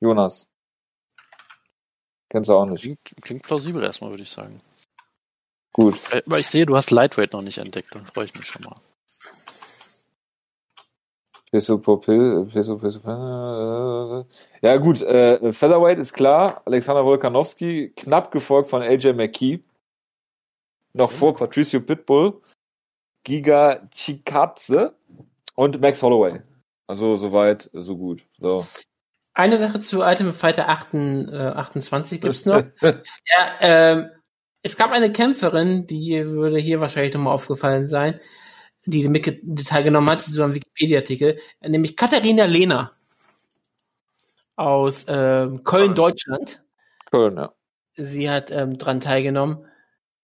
Jonas. 0.00 0.46
Kennst 2.28 2.48
du 2.48 2.54
auch 2.54 2.66
nicht. 2.66 2.82
Klingt, 2.82 3.00
klingt 3.22 3.42
plausibel 3.42 3.82
erstmal, 3.82 4.10
würde 4.10 4.22
ich 4.22 4.30
sagen. 4.30 4.60
Gut. 5.72 5.94
Aber 6.26 6.38
ich 6.38 6.46
sehe, 6.46 6.66
du 6.66 6.76
hast 6.76 6.90
Lightweight 6.90 7.32
noch 7.32 7.42
nicht 7.42 7.58
entdeckt, 7.58 7.94
dann 7.94 8.06
freue 8.06 8.24
ich 8.26 8.34
mich 8.34 8.46
schon 8.46 8.62
mal. 8.62 8.80
Ja 14.62 14.76
gut, 14.76 15.02
äh, 15.02 15.52
Featherweight 15.52 15.98
ist 15.98 16.12
klar. 16.12 16.62
Alexander 16.64 17.04
Volkanovski, 17.04 17.92
knapp 17.96 18.30
gefolgt 18.30 18.70
von 18.70 18.82
AJ 18.82 19.14
McKee. 19.14 19.60
Noch 20.92 21.10
vor 21.10 21.34
Patricio 21.34 21.80
Pitbull, 21.80 22.40
Giga 23.24 23.88
Chikadze 23.92 24.94
und 25.54 25.80
Max 25.80 26.02
Holloway. 26.02 26.40
Also 26.86 27.16
soweit, 27.16 27.70
so 27.72 27.96
gut. 27.96 28.22
So. 28.38 28.64
Eine 29.34 29.58
Sache 29.58 29.80
zu 29.80 30.00
Ultimate 30.00 30.36
Fighter 30.36 30.68
8, 30.68 30.94
äh, 30.94 31.52
28 31.54 32.20
gibt's 32.20 32.46
noch. 32.46 32.62
ja, 32.80 33.52
ähm, 33.60 34.10
es 34.62 34.76
gab 34.76 34.90
eine 34.90 35.12
Kämpferin, 35.12 35.86
die 35.86 36.26
würde 36.26 36.58
hier 36.58 36.80
wahrscheinlich 36.80 37.14
nochmal 37.14 37.34
aufgefallen 37.34 37.88
sein, 37.88 38.20
die 38.86 39.08
mit 39.08 39.66
teilgenommen 39.66 40.10
hat, 40.10 40.22
so 40.22 40.42
einem 40.42 40.54
Wikipedia-Artikel, 40.54 41.38
nämlich 41.60 41.96
Katharina 41.96 42.44
Lehner 42.44 42.92
aus 44.56 45.06
ähm, 45.08 45.64
Köln, 45.64 45.94
Deutschland. 45.94 46.62
Köln, 47.10 47.36
ja. 47.36 47.52
Sie 47.92 48.30
hat 48.30 48.50
ähm, 48.50 48.78
dran 48.78 49.00
teilgenommen, 49.00 49.66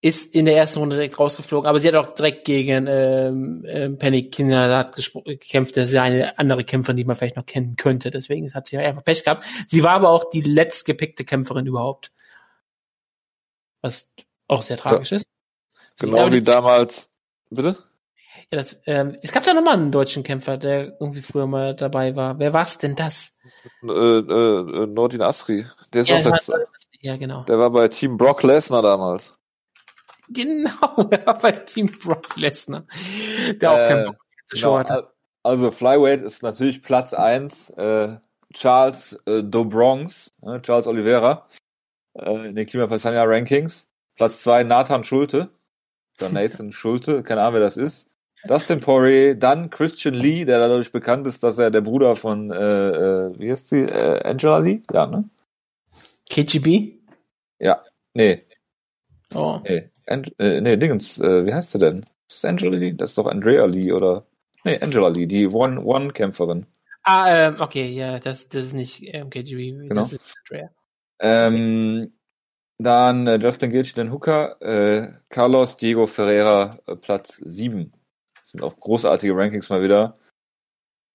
ist 0.01 0.35
in 0.35 0.45
der 0.45 0.57
ersten 0.57 0.79
Runde 0.79 0.97
direkt 0.97 1.19
rausgeflogen, 1.19 1.69
aber 1.69 1.81
sie 1.81 1.89
hat 1.89 1.95
auch 1.95 2.13
direkt 2.13 2.45
gegen 2.45 2.87
ähm, 2.87 3.65
ähm, 3.67 3.99
Penny 3.99 4.29
Kinder 4.29 4.91
gekämpft. 5.25 5.77
Das 5.77 5.89
ist 5.89 5.95
ja 5.95 6.03
eine 6.03 6.39
andere 6.39 6.65
Kämpferin, 6.65 6.97
die 6.97 7.05
man 7.05 7.17
vielleicht 7.17 7.37
noch 7.37 7.47
kennen 7.47 7.77
könnte. 7.77 8.11
Deswegen 8.11 8.53
hat 8.55 8.67
sie 8.67 8.79
einfach 8.79 9.05
Pech 9.05 9.25
gehabt. 9.25 9.45
Sie 9.67 9.83
war 9.83 9.93
aber 9.93 10.11
auch 10.11 10.31
die 10.31 10.43
letztgepickte 10.43 11.25
Kämpferin 11.25 11.67
überhaupt. 11.67 12.13
Was 13.81 14.15
auch 14.49 14.63
sehr 14.63 14.77
tragisch 14.77 15.11
ja. 15.11 15.17
ist. 15.17 15.29
Genau 15.99 16.31
wie 16.31 16.43
damals. 16.43 17.11
Bitte? 17.51 17.77
Ja, 18.51 18.59
das, 18.59 18.81
ähm, 18.87 19.17
es 19.23 19.33
gab 19.33 19.43
da 19.43 19.55
nochmal 19.55 19.75
einen 19.75 19.91
deutschen 19.91 20.23
Kämpfer, 20.23 20.57
der 20.57 20.97
irgendwie 21.01 21.23
früher 21.23 21.49
mal 21.49 21.75
dabei 21.75 22.15
war. 22.15 22.39
Wer 22.39 22.53
war's 22.53 22.79
denn 22.79 22.95
das? 22.95 23.39
Äh, 23.83 23.89
äh, 23.89 24.87
Nordin 24.87 25.23
Asri. 25.23 25.67
Der 25.93 26.03
ist 26.03 26.09
ja, 26.09 26.21
das, 26.21 26.51
ja, 27.01 27.17
genau. 27.17 27.43
Der 27.45 27.59
war 27.59 27.71
bei 27.71 27.89
Team 27.89 28.17
Brock 28.17 28.45
Lesnar 28.45 28.83
damals. 28.83 29.33
Genau, 30.29 30.71
er 31.11 31.27
war 31.27 31.39
bei 31.39 31.53
Team 31.53 31.91
Brock 32.03 32.37
Lesnar. 32.37 32.85
Der 33.61 33.73
auch 33.73 33.79
äh, 33.79 33.89
keinen 33.89 34.07
Bock 34.07 34.17
zu 34.45 34.57
genau, 34.57 34.79
hatte. 34.79 35.13
Also 35.43 35.71
Flyweight 35.71 36.23
ist 36.23 36.43
natürlich 36.43 36.83
Platz 36.83 37.15
1. 37.15 37.71
Äh, 37.71 38.17
Charles 38.53 39.13
äh, 39.27 39.43
Dobronx, 39.43 40.33
äh, 40.43 40.61
Charles 40.61 40.87
Oliveira 40.87 41.47
äh, 42.15 42.49
in 42.49 42.55
den 42.55 42.67
Klima 42.67 42.87
Pasania 42.87 43.25
Rankings. 43.25 43.91
Platz 44.17 44.43
2 44.43 44.63
Nathan 44.65 45.05
Schulte. 45.05 45.51
Oder 46.21 46.31
Nathan 46.33 46.73
Schulte, 46.73 47.23
keine 47.23 47.43
Ahnung, 47.43 47.55
wer 47.55 47.61
das 47.61 47.77
ist. 47.77 48.09
Dustin 48.47 48.81
Poirier, 48.81 49.35
dann 49.35 49.71
Christian 49.71 50.15
Lee, 50.15 50.45
der 50.45 50.59
dadurch 50.59 50.93
bekannt 50.93 51.27
ist, 51.27 51.43
dass 51.43 51.59
er 51.59 51.71
der 51.71 51.81
Bruder 51.81 52.17
von, 52.17 52.51
äh, 52.51 52.57
äh, 52.57 53.39
wie 53.39 53.51
heißt 53.51 53.71
die, 53.71 53.83
äh, 53.83 54.23
Angela 54.25 54.59
Lee? 54.59 54.83
Ja, 54.93 55.07
ne? 55.07 55.29
KGB? 56.31 56.99
Ja, 57.59 57.83
nee. 58.15 58.39
Oh. 59.35 59.61
Nee, 59.65 59.91
An 60.07 60.25
äh, 60.39 60.61
nee 60.61 60.77
Dingens, 60.77 61.21
äh, 61.21 61.47
wie 61.47 61.53
heißt 61.53 61.73
sie 61.73 61.79
denn? 61.79 62.01
Ist 62.29 62.43
das 62.43 62.45
Angela 62.45 62.77
Lee? 62.77 62.93
Das 62.93 63.11
ist 63.11 63.19
doch 63.19 63.27
Andrea 63.27 63.65
Lee, 63.67 63.93
oder? 63.93 64.27
Nee, 64.65 64.79
Angela 64.81 65.09
Lee, 65.09 65.27
die 65.27 65.47
One-One-Kämpferin. 65.47 66.67
Ah, 67.03 67.49
ähm, 67.49 67.57
okay, 67.61 67.87
ja, 67.87 68.19
das, 68.19 68.49
das 68.49 68.65
ist 68.65 68.73
nicht 68.75 69.03
ähm, 69.15 69.31
KGB, 69.31 69.73
genau. 69.73 69.95
das 69.95 70.13
ist 70.13 70.35
Andrea. 70.51 70.71
Ähm, 71.21 72.13
dann 72.79 73.27
äh, 73.27 73.37
Justin 73.37 73.71
Gaethje, 73.71 73.95
den 73.95 74.13
Hooker, 74.13 75.21
Carlos 75.29 75.77
Diego 75.77 76.07
Ferreira, 76.07 76.79
Platz 77.01 77.37
7 77.37 77.93
sind 78.57 78.65
auch 78.65 78.79
großartige 78.79 79.37
Rankings 79.37 79.69
mal 79.69 79.83
wieder. 79.83 80.19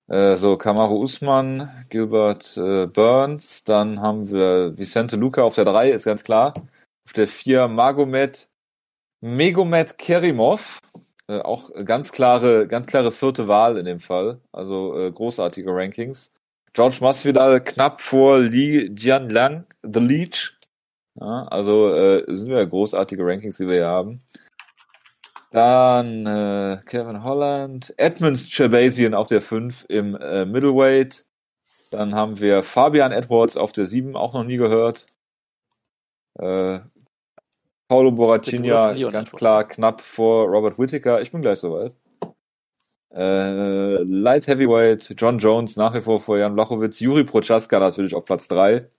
Äh, 0.08 0.36
so, 0.36 0.58
Kamaru 0.58 1.02
Usman, 1.02 1.86
Gilbert 1.89 2.58
äh, 2.58 2.86
Burns, 2.86 3.64
dann 3.64 4.02
haben 4.02 4.30
wir 4.30 4.78
Vicente 4.78 5.16
Luca 5.16 5.44
auf 5.44 5.56
der 5.56 5.66
3, 5.66 5.92
ist 5.92 6.06
ganz 6.06 6.24
klar. 6.24 6.54
Auf 7.06 7.14
der 7.14 7.28
4 7.28 7.68
Magomed 7.68 8.50
Megomed 9.22 9.98
Kerimov, 9.98 10.80
äh, 11.28 11.39
auch 11.39 11.72
ganz 11.86 12.12
klare, 12.12 12.68
ganz 12.68 12.88
klare 12.88 13.12
vierte 13.12 13.48
Wahl 13.48 13.78
in 13.78 13.86
dem 13.86 14.00
Fall. 14.00 14.39
Also 14.52 14.98
äh, 14.98 15.12
großartige 15.12 15.72
Rankings. 15.74 16.32
George 16.74 16.98
Masvidal 17.02 17.62
knapp 17.64 18.02
vor 18.02 18.39
Li 18.39 18.92
Jianlang, 18.96 19.66
The 19.84 20.00
Leech. 20.00 20.54
Ja, 21.20 21.44
also 21.48 21.94
äh, 21.94 22.24
sind 22.28 22.50
wir 22.50 22.66
großartige 22.66 23.26
Rankings, 23.26 23.58
die 23.58 23.68
wir 23.68 23.76
hier 23.76 23.88
haben. 23.88 24.20
Dann 25.52 26.26
äh, 26.26 26.80
Kevin 26.86 27.24
Holland, 27.24 27.93
Edmunds 27.97 28.49
Chabazian 28.49 29.14
auf 29.14 29.28
der 29.28 29.41
5 29.41 29.86
im 29.89 30.16
äh, 30.16 30.45
Middleweight. 30.45 31.26
Dann 31.91 32.16
haben 32.16 32.39
wir 32.39 32.64
Fabian 32.64 33.12
Edwards 33.12 33.58
auf 33.58 33.74
der 33.74 33.86
7, 33.86 34.16
auch 34.16 34.34
noch 34.34 34.45
nie 34.45 34.56
gehört. 34.56 35.06
Äh, 36.39 36.80
Paulo 37.89 38.14
Boratinha, 38.14 38.93
ganz 39.12 39.32
klar 39.34 39.68
knapp 39.68 39.99
vor 39.99 40.47
Robert 40.47 40.80
Whittaker. 40.80 41.22
Ich 41.22 41.34
bin 41.34 41.41
gleich 41.41 41.60
soweit. 41.60 41.93
Äh, 43.14 44.04
Light 44.04 44.47
Heavyweight, 44.47 45.16
John 45.18 45.38
Jones 45.38 45.76
nach 45.76 45.93
wie 45.93 46.02
vor 46.02 46.22
vor 46.22 46.38
Jan 46.38 46.54
Blachowitz, 46.54 47.02
Juri 47.02 47.26
Prochaska 47.26 47.78
natürlich 47.78 48.16
auf 48.16 48.24
Platz 48.24 48.47
3 48.47 48.89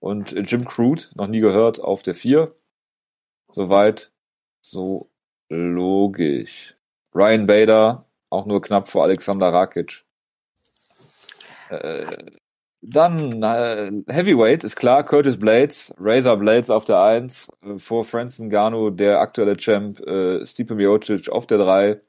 und 0.00 0.32
Jim 0.32 0.64
Crude, 0.64 1.04
noch 1.14 1.28
nie 1.28 1.38
gehört, 1.38 1.80
auf 1.80 2.02
der 2.02 2.16
4. 2.16 2.48
Soweit, 3.52 4.12
so 4.60 5.08
Logisch. 5.54 6.74
Ryan 7.14 7.46
Bader, 7.46 8.06
auch 8.30 8.46
nur 8.46 8.60
knapp 8.60 8.88
vor 8.88 9.04
Alexander 9.04 9.52
Rakic. 9.52 10.04
Äh, 11.70 12.06
Dann 12.82 13.42
äh, 13.42 13.90
Heavyweight 14.08 14.64
ist 14.64 14.76
klar, 14.76 15.04
Curtis 15.04 15.38
Blades, 15.38 15.94
Razor 15.98 16.36
Blades 16.38 16.70
auf 16.70 16.84
der 16.84 17.00
1, 17.02 17.50
äh, 17.62 17.78
vor 17.78 18.04
Francis 18.04 18.40
Ngannou 18.40 18.90
der 18.90 19.20
aktuelle 19.20 19.56
Champ, 19.56 20.00
äh, 20.00 20.44
Stipe 20.46 20.74
Miocic 20.74 21.28
auf 21.30 21.46
der 21.46 21.58
3. 21.58 22.00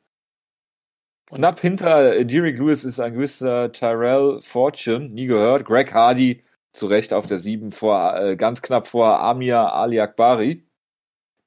Knapp 1.27 1.59
hinter 1.59 2.15
äh, 2.15 2.25
Derek 2.25 2.57
Lewis 2.57 2.83
ist 2.83 2.99
ein 2.99 3.13
gewisser 3.13 3.71
Tyrell 3.71 4.41
Fortune, 4.41 5.09
nie 5.09 5.27
gehört. 5.27 5.65
Greg 5.65 5.93
Hardy 5.93 6.41
zu 6.73 6.87
Recht 6.87 7.13
auf 7.13 7.27
der 7.27 7.39
7, 7.39 7.71
vor, 7.71 8.15
äh, 8.17 8.35
ganz 8.37 8.61
knapp 8.61 8.87
vor 8.87 9.19
Amir 9.21 9.73
Ali 9.73 9.99
Akbari, 9.99 10.65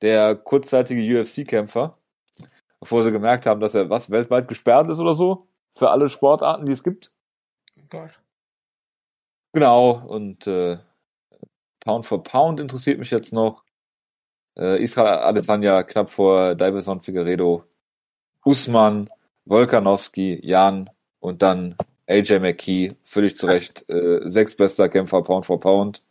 der 0.03 0.37
kurzzeitige 0.37 1.21
UFC-Kämpfer, 1.21 1.99
bevor 2.81 3.05
sie 3.05 3.13
gemerkt 3.13 3.47
haben, 3.47 3.61
dass 3.61 3.75
er 3.75 3.91
was 3.91 4.11
weltweit 4.11 4.49
gesperrt 4.49 4.89
ist 4.91 5.01
oder 5.01 5.15
so, 5.15 5.49
für 5.73 5.91
alle 5.91 6.09
Sportarten, 6.09 6.67
die 6.67 6.73
es 6.73 6.83
gibt. 6.83 7.13
Oh 7.79 7.85
Gott. 7.89 8.21
Genau, 9.53 9.91
und 9.91 10.47
äh, 10.47 10.79
Pound 11.81 12.07
for 12.07 12.23
Pound 12.23 12.61
interessiert 12.61 12.99
mich 12.99 13.11
jetzt 13.11 13.33
noch. 13.33 13.65
Äh, 14.59 14.83
Israel 14.83 15.21
Adesanya 15.21 15.83
knapp 15.85 16.11
vor 16.11 16.55
Davison 16.55 17.01
Figueredo, 17.01 17.65
Usman, 18.45 19.09
Volkanovski, 19.47 20.41
Jan 20.45 20.91
und 21.21 21.43
dann 21.43 21.77
AJ 22.07 22.41
McKee, 22.41 22.93
völlig 23.05 23.37
zu 23.37 23.47
Recht, 23.47 23.89
äh, 23.89 24.21
sechs 24.29 24.57
bester 24.57 24.89
Kämpfer 24.89 25.23
Pound 25.23 25.47
for 25.47 25.61
Pound. 25.61 26.03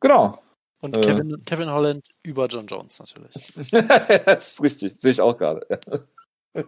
Genau. 0.00 0.38
Und 0.84 1.00
Kevin, 1.00 1.30
äh, 1.32 1.38
Kevin 1.46 1.70
Holland 1.70 2.06
über 2.22 2.46
John 2.46 2.66
Jones 2.66 2.98
natürlich. 2.98 3.32
das 4.26 4.52
ist 4.52 4.62
richtig, 4.62 4.96
sehe 5.00 5.12
ich 5.12 5.20
auch 5.22 5.38
gerade. 5.38 5.66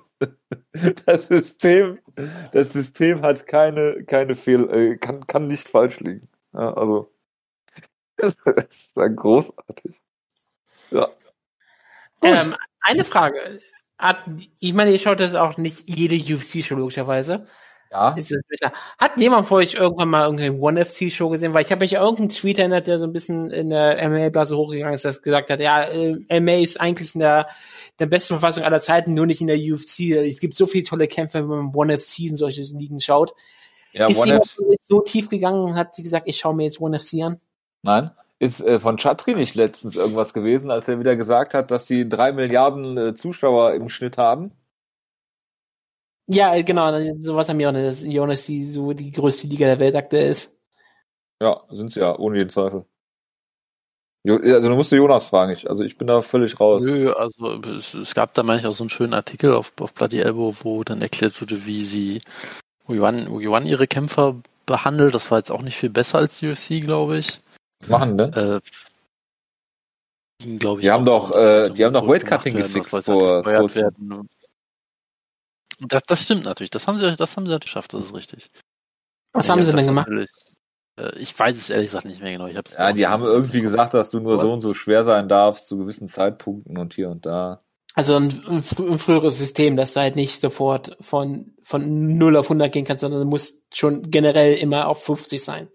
das 1.05 1.29
System, 1.29 1.99
das 2.51 2.73
System 2.73 3.21
hat 3.21 3.47
keine, 3.47 4.05
keine 4.05 4.35
Fehl, 4.35 4.71
äh, 4.71 4.97
kann, 4.97 5.27
kann 5.27 5.47
nicht 5.47 5.69
falsch 5.69 6.01
liegen. 6.01 6.31
Ja, 6.55 6.73
also, 6.73 7.13
das 8.17 8.35
ist 8.47 9.17
großartig. 9.17 10.01
Ja. 10.93 11.09
Ähm, 12.23 12.57
eine 12.81 13.05
Frage. 13.05 13.59
Hat, 13.99 14.21
ich 14.61 14.73
meine, 14.73 14.93
ihr 14.93 14.99
schaut 14.99 15.21
das 15.21 15.35
auch 15.35 15.59
nicht 15.59 15.91
jede 15.91 16.17
UFC-Show 16.17 16.75
logischerweise. 16.75 17.47
Ja. 17.91 18.11
Ist 18.15 18.33
das 18.33 18.73
Hat 18.99 19.21
jemand 19.21 19.47
vor 19.47 19.59
euch 19.59 19.75
irgendwann 19.75 20.09
mal 20.09 20.25
irgendeine 20.25 20.59
One-FC-Show 20.59 21.29
gesehen? 21.29 21.55
Weil 21.55 21.65
ich 21.65 21.71
habe 21.71 21.81
mich 21.81 21.95
irgendeinen 21.95 22.29
Tweet 22.29 22.59
erinnert, 22.59 22.87
der 22.87 22.99
so 22.99 23.07
ein 23.07 23.13
bisschen 23.13 23.51
in 23.51 23.71
der 23.71 24.09
MMA-Blase 24.09 24.57
hochgegangen 24.57 24.95
ist, 24.95 25.05
das 25.05 25.23
gesagt 25.23 25.51
hat, 25.51 25.61
ja, 25.61 25.83
äh, 25.85 26.41
MMA 26.41 26.63
ist 26.63 26.81
eigentlich 26.81 27.15
in 27.15 27.21
der 27.21 27.47
der 27.99 28.07
besten 28.07 28.35
Verfassung 28.35 28.65
aller 28.65 28.81
Zeiten, 28.81 29.15
nur 29.15 29.27
nicht 29.27 29.41
in 29.41 29.47
der 29.47 29.57
UFC. 29.57 30.11
Es 30.11 30.41
gibt 30.41 30.55
so 30.55 30.67
viele 30.67 30.85
tolle 30.85 31.09
Kämpfe, 31.09 31.39
wenn 31.39 31.47
man 31.47 31.75
One 31.75 31.97
FC 31.97 32.21
in 32.21 32.37
solche 32.37 32.63
Ligen 32.63 33.01
schaut. 33.01 33.35
Ja, 33.93 34.07
ist 34.07 34.21
One 34.21 34.29
jemand 34.29 34.81
so 34.81 35.01
tief 35.01 35.29
gegangen 35.29 35.63
und 35.63 35.75
hat 35.75 35.95
sie 35.95 36.03
gesagt, 36.03 36.29
ich 36.29 36.37
schaue 36.37 36.55
mir 36.55 36.65
jetzt 36.65 36.81
One 36.81 36.99
FC 36.99 37.23
an? 37.23 37.41
Nein. 37.83 38.11
Ist 38.39 38.61
äh, 38.61 38.79
von 38.79 38.99
Chatri 38.99 39.35
nicht 39.35 39.55
letztens 39.55 39.97
irgendwas 39.97 40.35
gewesen, 40.35 40.71
als 40.71 40.87
er 40.89 40.99
wieder 40.99 41.17
gesagt 41.17 41.55
hat, 41.55 41.71
dass 41.71 41.87
sie 41.87 42.07
drei 42.07 42.33
Milliarden 42.33 42.99
äh, 42.99 43.15
Zuschauer 43.15 43.73
im 43.73 43.89
Schnitt 43.89 44.19
haben? 44.19 44.53
Ja, 46.29 46.61
genau, 46.63 46.93
sowas 47.21 47.49
haben 47.49 47.59
wir 47.59 47.69
auch 47.69 47.73
nicht, 47.73 47.87
dass 47.87 48.05
Jonas 48.05 48.47
die 48.47 48.65
so 48.65 48.93
die 48.93 49.13
größte 49.13 49.47
Liga 49.47 49.67
der 49.67 49.79
Welt 49.79 49.95
aktuell 49.95 50.31
ist. 50.31 50.59
Ja, 51.41 51.63
sind 51.71 51.93
sie 51.93 52.01
ja, 52.01 52.19
ohne 52.19 52.39
jeden 52.39 52.51
Zweifel. 52.51 52.85
Also 54.29 54.69
du 54.69 54.75
musst 54.75 54.91
du 54.91 54.97
Jonas 54.97 55.27
fragen, 55.27 55.53
ich, 55.53 55.71
also 55.71 55.85
ich 55.85 55.99
bin 55.99 56.09
da 56.09 56.21
völlig 56.21 56.59
raus. 56.59 56.85
Nö, 56.85 57.13
also 57.13 57.61
es, 57.63 57.95
es 57.95 58.13
gab 58.13 58.35
da 58.35 58.43
manchmal 58.43 58.73
auch 58.73 58.75
so 58.75 58.83
einen 58.83 58.91
schönen 58.91 59.15
Artikel 59.15 59.55
auf, 59.55 59.73
auf 59.79 59.95
Bloody 59.95 60.19
Elbow, 60.19 60.57
wo 60.63 60.83
dann 60.83 61.01
erklärt 61.01 61.41
wurde, 61.41 61.65
wie 61.65 61.85
sie 61.85 62.23
Yuan, 62.89 63.31
Yuan 63.41 63.67
ihre 63.67 63.87
Kämpfer 63.87 64.35
behandelt. 64.65 65.15
Das 65.15 65.31
war 65.31 65.39
jetzt 65.39 65.53
auch 65.53 65.63
nicht 65.63 65.77
viel 65.77 65.91
besser 65.91 66.19
als 66.19 66.41
die 66.41 66.49
UFC, 66.49 66.81
glaube 66.81 67.19
ich. 67.19 67.41
Machen 67.87 68.19
denn? 68.19 68.33
Äh, 68.33 68.61
glaube 70.59 70.81
ich. 70.81 70.87
Die 70.87 70.91
haben 70.91 71.05
doch, 71.05 71.31
äh, 71.33 71.71
die 71.71 71.85
haben 71.85 71.95
doch 71.95 72.09
Weightcutting 72.09 72.57
gefixt 72.57 72.91
vor 73.05 73.45
kurzem. 73.45 74.29
Das, 75.81 76.03
das 76.07 76.23
stimmt 76.23 76.45
natürlich. 76.45 76.71
Das 76.71 76.87
haben 76.87 76.99
sie, 76.99 77.17
das 77.17 77.37
haben 77.37 77.47
sie 77.47 77.53
natürlich 77.53 77.73
geschafft. 77.73 77.93
Das 77.93 78.07
ist 78.07 78.15
richtig. 78.15 78.51
Was 79.33 79.49
ja, 79.49 79.55
haben 79.55 79.63
sie 79.63 79.73
denn 79.73 79.87
gemacht? 79.87 80.09
Äh, 80.99 81.19
ich 81.19 81.39
weiß 81.39 81.57
es 81.57 81.71
ehrlich 81.71 81.91
gesagt 81.91 82.07
nicht 82.07 82.23
mehr 82.23 82.33
genau. 82.33 82.47
Ich 82.47 82.57
hab's 82.57 82.75
ja, 82.79 82.93
die 82.93 83.07
haben 83.07 83.25
irgendwie 83.25 83.61
gesagt, 83.61 83.95
dass 83.95 84.11
du 84.11 84.21
nur 84.21 84.39
so 84.39 84.53
und 84.53 84.61
so 84.61 84.75
schwer 84.75 85.05
sein 85.05 85.29
darfst 85.29 85.69
zu 85.69 85.79
gewissen 85.79 86.09
Zeitpunkten 86.09 86.79
und 86.79 86.95
hier 86.95 87.11
und 87.11 87.27
da. 87.27 87.63
Also 87.95 88.17
ein, 88.17 88.43
ein, 88.47 88.63
früheres 88.63 89.39
System, 89.39 89.77
dass 89.77 89.95
du 89.95 90.01
halt 90.01 90.17
nicht 90.17 90.39
sofort 90.39 90.97
von, 91.01 91.55
von 91.63 92.19
0 92.19 92.37
auf 92.37 92.47
100 92.47 92.71
gehen 92.71 92.85
kannst, 92.85 93.01
sondern 93.01 93.23
du 93.23 93.27
musst 93.27 93.75
schon 93.75 94.03
generell 94.11 94.55
immer 94.55 94.89
auf 94.89 95.03
50 95.03 95.43
sein. 95.43 95.69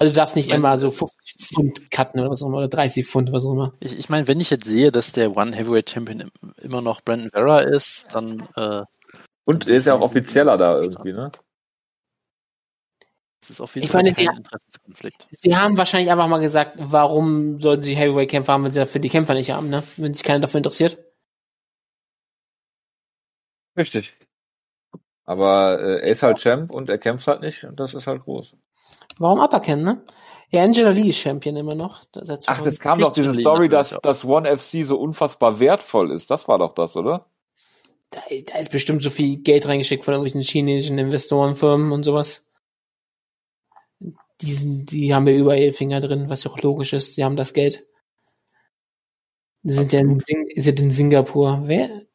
Also 0.00 0.14
du 0.14 0.16
darfst 0.16 0.34
nicht 0.34 0.50
immer 0.50 0.78
so 0.78 0.90
50 0.90 1.36
Pfund 1.46 1.90
cutten 1.90 2.20
oder 2.20 2.30
was 2.30 2.42
auch 2.42 2.46
immer, 2.46 2.56
oder 2.56 2.68
30 2.68 3.06
Pfund, 3.06 3.32
was 3.32 3.44
auch 3.44 3.52
immer. 3.52 3.74
Ich, 3.80 3.98
ich 3.98 4.08
meine, 4.08 4.26
wenn 4.28 4.40
ich 4.40 4.48
jetzt 4.48 4.64
sehe, 4.66 4.90
dass 4.90 5.12
der 5.12 5.36
One 5.36 5.54
Heavyweight 5.54 5.90
Champion 5.90 6.30
immer 6.62 6.80
noch 6.80 7.02
Brandon 7.02 7.30
Vera 7.30 7.60
ist, 7.60 8.06
dann 8.14 8.48
äh, 8.56 8.82
Und 9.44 9.68
er 9.68 9.76
ist 9.76 9.86
ja 9.86 9.94
auch 9.94 10.00
offizieller 10.00 10.56
da 10.56 10.80
irgendwie, 10.80 11.12
ne? 11.12 11.30
Das 13.40 13.50
ist 13.50 13.60
auf 13.60 13.74
jeden 13.74 13.84
ich 13.84 13.90
Fall 13.90 14.02
meine, 14.02 14.14
kein 14.14 14.36
Interessenskonflikt. 14.36 15.26
Sie 15.30 15.54
haben 15.54 15.76
wahrscheinlich 15.76 16.10
einfach 16.10 16.28
mal 16.28 16.38
gesagt, 16.38 16.76
warum 16.78 17.60
sollten 17.60 17.82
sie 17.82 17.94
Heavyweight-Kämpfer 17.94 18.54
haben, 18.54 18.64
wenn 18.64 18.72
sie 18.72 18.80
dafür 18.80 19.02
die 19.02 19.10
Kämpfer 19.10 19.34
nicht 19.34 19.52
haben, 19.52 19.68
ne? 19.68 19.82
Wenn 19.98 20.14
sich 20.14 20.24
keiner 20.24 20.40
dafür 20.40 20.58
interessiert. 20.58 20.98
Richtig. 23.76 24.16
Aber 25.24 25.80
äh, 25.80 26.00
er 26.00 26.08
ist 26.08 26.22
halt 26.22 26.38
Champ 26.38 26.70
und 26.70 26.88
er 26.88 26.98
kämpft 26.98 27.26
halt 27.26 27.40
nicht 27.40 27.64
und 27.64 27.80
das 27.80 27.94
ist 27.94 28.06
halt 28.06 28.22
groß. 28.22 28.56
Warum 29.18 29.40
aberkennen, 29.40 29.84
ne? 29.84 30.02
Ja, 30.50 30.64
Angela 30.64 30.90
Lee 30.90 31.10
ist 31.10 31.18
Champion 31.18 31.56
immer 31.56 31.76
noch. 31.76 32.00
Ach, 32.46 32.62
das 32.62 32.80
kam 32.80 32.98
doch 32.98 33.12
diese 33.12 33.34
Story, 33.34 33.68
dass 33.68 33.96
das 34.02 34.24
One 34.24 34.56
FC 34.56 34.84
so 34.84 34.98
unfassbar 34.98 35.60
wertvoll 35.60 36.10
ist. 36.10 36.30
Das 36.30 36.48
war 36.48 36.58
doch 36.58 36.74
das, 36.74 36.96
oder? 36.96 37.26
Da, 38.10 38.20
da 38.46 38.58
ist 38.58 38.72
bestimmt 38.72 39.02
so 39.02 39.10
viel 39.10 39.36
Geld 39.38 39.68
reingeschickt 39.68 40.04
von 40.04 40.14
irgendwelchen 40.14 40.42
chinesischen 40.42 40.98
Investorenfirmen 40.98 41.92
und 41.92 42.02
sowas 42.02 42.50
die, 44.40 44.52
sind, 44.52 44.90
die 44.90 45.14
haben 45.14 45.26
ja 45.26 45.34
überall 45.34 45.72
Finger 45.72 46.00
drin, 46.00 46.30
was 46.30 46.44
ja 46.44 46.50
auch 46.50 46.60
logisch 46.60 46.92
ist. 46.92 47.16
Die 47.16 47.24
haben 47.24 47.36
das 47.36 47.52
Geld. 47.52 47.86
Die 49.62 49.74
sind 49.74 49.92
ja 49.92 50.00
in, 50.00 50.18
sind 50.18 50.80
in 50.80 50.90
Singapur. 50.90 51.62
Wer? 51.64 52.06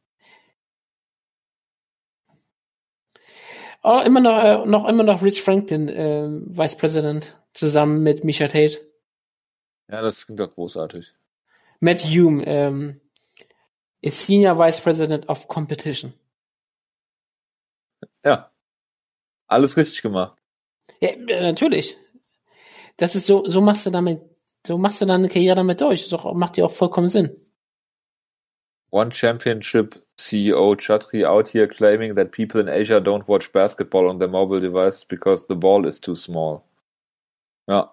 Oh, 3.87 4.01
immer 4.03 4.19
noch, 4.19 4.43
äh, 4.43 4.65
noch 4.65 4.87
immer 4.87 5.03
noch 5.03 5.21
Rich 5.21 5.43
Franklin, 5.43 5.89
äh, 5.89 6.27
Vice 6.27 6.75
President, 6.75 7.37
zusammen 7.53 8.01
mit 8.01 8.23
Misha 8.23 8.47
Tate. 8.47 8.79
Ja, 9.87 10.01
das 10.01 10.25
klingt 10.25 10.39
doch 10.39 10.51
großartig. 10.51 11.13
Matt 11.81 11.99
Hume 11.99 12.43
ähm, 12.47 12.99
ist 14.01 14.25
Senior 14.25 14.57
Vice 14.57 14.81
President 14.81 15.29
of 15.29 15.47
Competition. 15.47 16.15
Ja. 18.23 18.51
Alles 19.45 19.77
richtig 19.77 20.01
gemacht. 20.01 20.35
Ja, 20.99 21.15
natürlich. 21.41 21.95
Das 22.97 23.15
ist 23.15 23.27
so, 23.27 23.45
so 23.45 23.61
machst 23.61 23.85
du 23.85 23.91
damit, 23.91 24.19
so 24.65 24.79
machst 24.79 24.99
du 24.99 25.05
deine 25.05 25.29
Karriere 25.29 25.57
damit 25.57 25.79
durch. 25.79 26.09
Das 26.09 26.23
macht 26.33 26.57
dir 26.57 26.65
auch 26.65 26.71
vollkommen 26.71 27.09
Sinn. 27.09 27.39
One 28.89 29.11
Championship 29.11 30.04
CEO 30.17 30.75
Chatri 30.75 31.25
out 31.25 31.49
here 31.49 31.67
claiming 31.67 32.13
that 32.13 32.31
people 32.31 32.59
in 32.61 32.69
Asia 32.69 32.99
don't 32.99 33.27
watch 33.27 33.51
basketball 33.51 34.09
on 34.09 34.19
their 34.19 34.29
mobile 34.29 34.59
devices 34.59 35.03
because 35.03 35.45
the 35.47 35.55
ball 35.55 35.85
is 35.85 35.99
too 35.99 36.15
small. 36.15 36.63
Ja. 37.67 37.91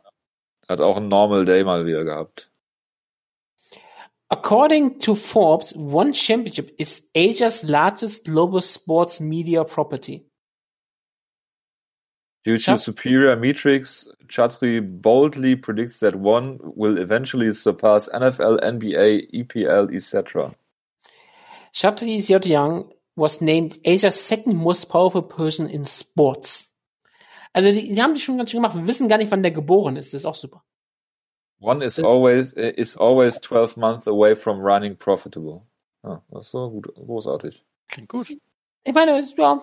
Hat 0.69 0.81
auch 0.81 0.97
ein 0.97 1.09
Normal 1.09 1.45
Day 1.45 1.65
mal 1.65 1.85
wieder 1.87 2.05
gehabt. 2.05 2.49
According 4.31 5.01
to 5.01 5.15
Forbes, 5.15 5.75
One 5.75 6.13
Championship 6.13 6.75
is 6.79 7.09
Asia's 7.15 7.65
largest 7.65 8.25
global 8.25 8.63
sports 8.63 9.21
media 9.21 9.65
property. 9.65 10.25
Due 12.45 12.59
to 12.59 12.79
superior 12.79 13.37
metrics, 13.37 14.09
Chatri 14.29 14.81
boldly 14.81 15.55
predicts 15.55 16.01
that 16.01 16.17
one 16.17 16.59
will 16.63 16.97
eventually 16.99 17.53
surpass 17.53 18.09
NFL, 18.09 18.59
NBA, 18.61 19.31
EPL, 19.33 19.95
etc. 19.95 20.55
Chatri 21.73 22.21
Young 22.47 22.93
was 23.15 23.41
named 23.41 23.79
Asia's 23.85 24.27
second 24.27 24.57
most 24.57 24.89
powerful 24.89 25.23
person 25.23 25.69
in 25.69 25.85
sports. 25.85 26.75
Also 27.53 27.73
die, 27.73 27.95
die 27.95 28.03
haben 28.03 28.15
die 28.15 28.21
schon 28.21 28.39
ganz 28.39 28.51
schön 28.51 28.63
gemacht. 28.63 28.77
Wir 28.77 28.87
wissen 28.87 29.09
gar 29.09 29.19
nicht, 29.19 29.31
wann 29.31 29.43
der 29.43 29.53
geboren 29.53 29.97
ist. 29.97 30.15
Das 30.15 30.23
ist 30.23 30.27
auch 30.27 30.35
super. 30.35 30.63
One 31.61 31.85
is 31.85 32.01
always 32.01 32.53
is 32.53 32.97
always 32.97 33.41
12 33.41 33.77
months 33.77 34.09
away 34.09 34.35
from 34.35 34.61
running 34.61 34.97
profitable. 34.97 35.63
Ah, 36.03 36.21
das 36.31 36.47
ist 36.47 36.51
so 36.53 36.71
gut, 36.71 36.93
großartig. 36.95 37.65
Klingt 37.89 38.09
gut. 38.09 38.27
Ich 38.85 38.95
meine, 38.95 39.23
ja, 39.37 39.63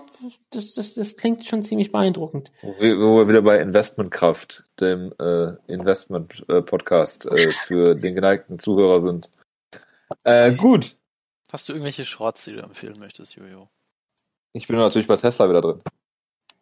das, 0.52 0.76
das, 0.76 0.94
das 0.94 1.18
klingt 1.18 1.44
schon 1.46 1.62
ziemlich 1.62 1.92
beeindruckend. 1.92 2.54
Wo 2.62 2.80
wir, 2.80 2.98
wo 3.00 3.18
wir 3.18 3.28
wieder 3.28 3.42
bei 3.42 3.60
Investmentkraft, 3.60 4.64
dem 4.80 5.14
äh, 5.20 5.56
Investment-Podcast 5.68 7.26
äh, 7.26 7.52
für 7.52 7.96
den 7.96 8.16
geneigten 8.16 8.60
Zuhörer 8.60 9.02
sind. 9.02 9.30
Äh, 10.24 10.54
gut. 10.54 10.96
Hast 11.52 11.68
du 11.68 11.74
irgendwelche 11.74 12.06
Shorts, 12.06 12.46
die 12.46 12.54
du 12.54 12.62
empfehlen 12.62 13.00
möchtest, 13.00 13.36
Jojo? 13.36 13.70
Ich 14.54 14.68
bin 14.68 14.78
natürlich 14.78 15.08
bei 15.08 15.16
Tesla 15.16 15.50
wieder 15.50 15.62
drin. 15.62 15.82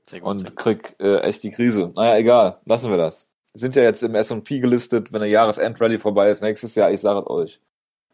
Sehr 0.10 0.22
gut, 0.22 0.30
und 0.30 0.38
sehr 0.40 0.50
gut. 0.50 0.58
krieg 0.58 0.96
äh, 1.00 1.20
echt 1.20 1.44
die 1.44 1.52
Krise. 1.52 1.92
Naja, 1.96 2.18
egal, 2.18 2.62
lassen 2.66 2.90
wir 2.90 2.98
das. 2.98 3.28
Sind 3.54 3.76
ja 3.76 3.84
jetzt 3.84 4.04
im 4.04 4.16
S&P 4.16 4.60
gelistet, 4.60 5.12
wenn 5.12 5.22
der 5.22 5.30
Jahresendrallye 5.30 5.98
vorbei 5.98 6.30
ist 6.30 6.42
nächstes 6.42 6.76
Jahr, 6.76 6.92
ich 6.92 7.02
sage 7.02 7.20
es 7.20 7.28
euch. 7.28 7.62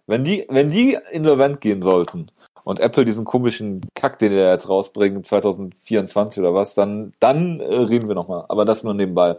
Wenn 0.07 0.24
die, 0.24 0.45
wenn 0.49 0.69
die 0.69 0.97
insolvent 1.11 1.61
gehen 1.61 1.82
sollten 1.82 2.32
und 2.63 2.80
Apple 2.80 3.05
diesen 3.05 3.26
komischen 3.26 3.88
Kack, 3.93 4.19
den 4.19 4.32
da 4.32 4.51
jetzt 4.51 4.67
rausbringen, 4.67 5.24
2024 5.24 6.39
oder 6.39 6.53
was, 6.53 6.74
dann, 6.74 7.13
dann 7.19 7.59
äh, 7.59 7.76
reden 7.76 8.07
wir 8.07 8.15
nochmal. 8.15 8.45
Aber 8.49 8.65
das 8.65 8.84
nur 8.84 8.93
nebenbei. 8.93 9.38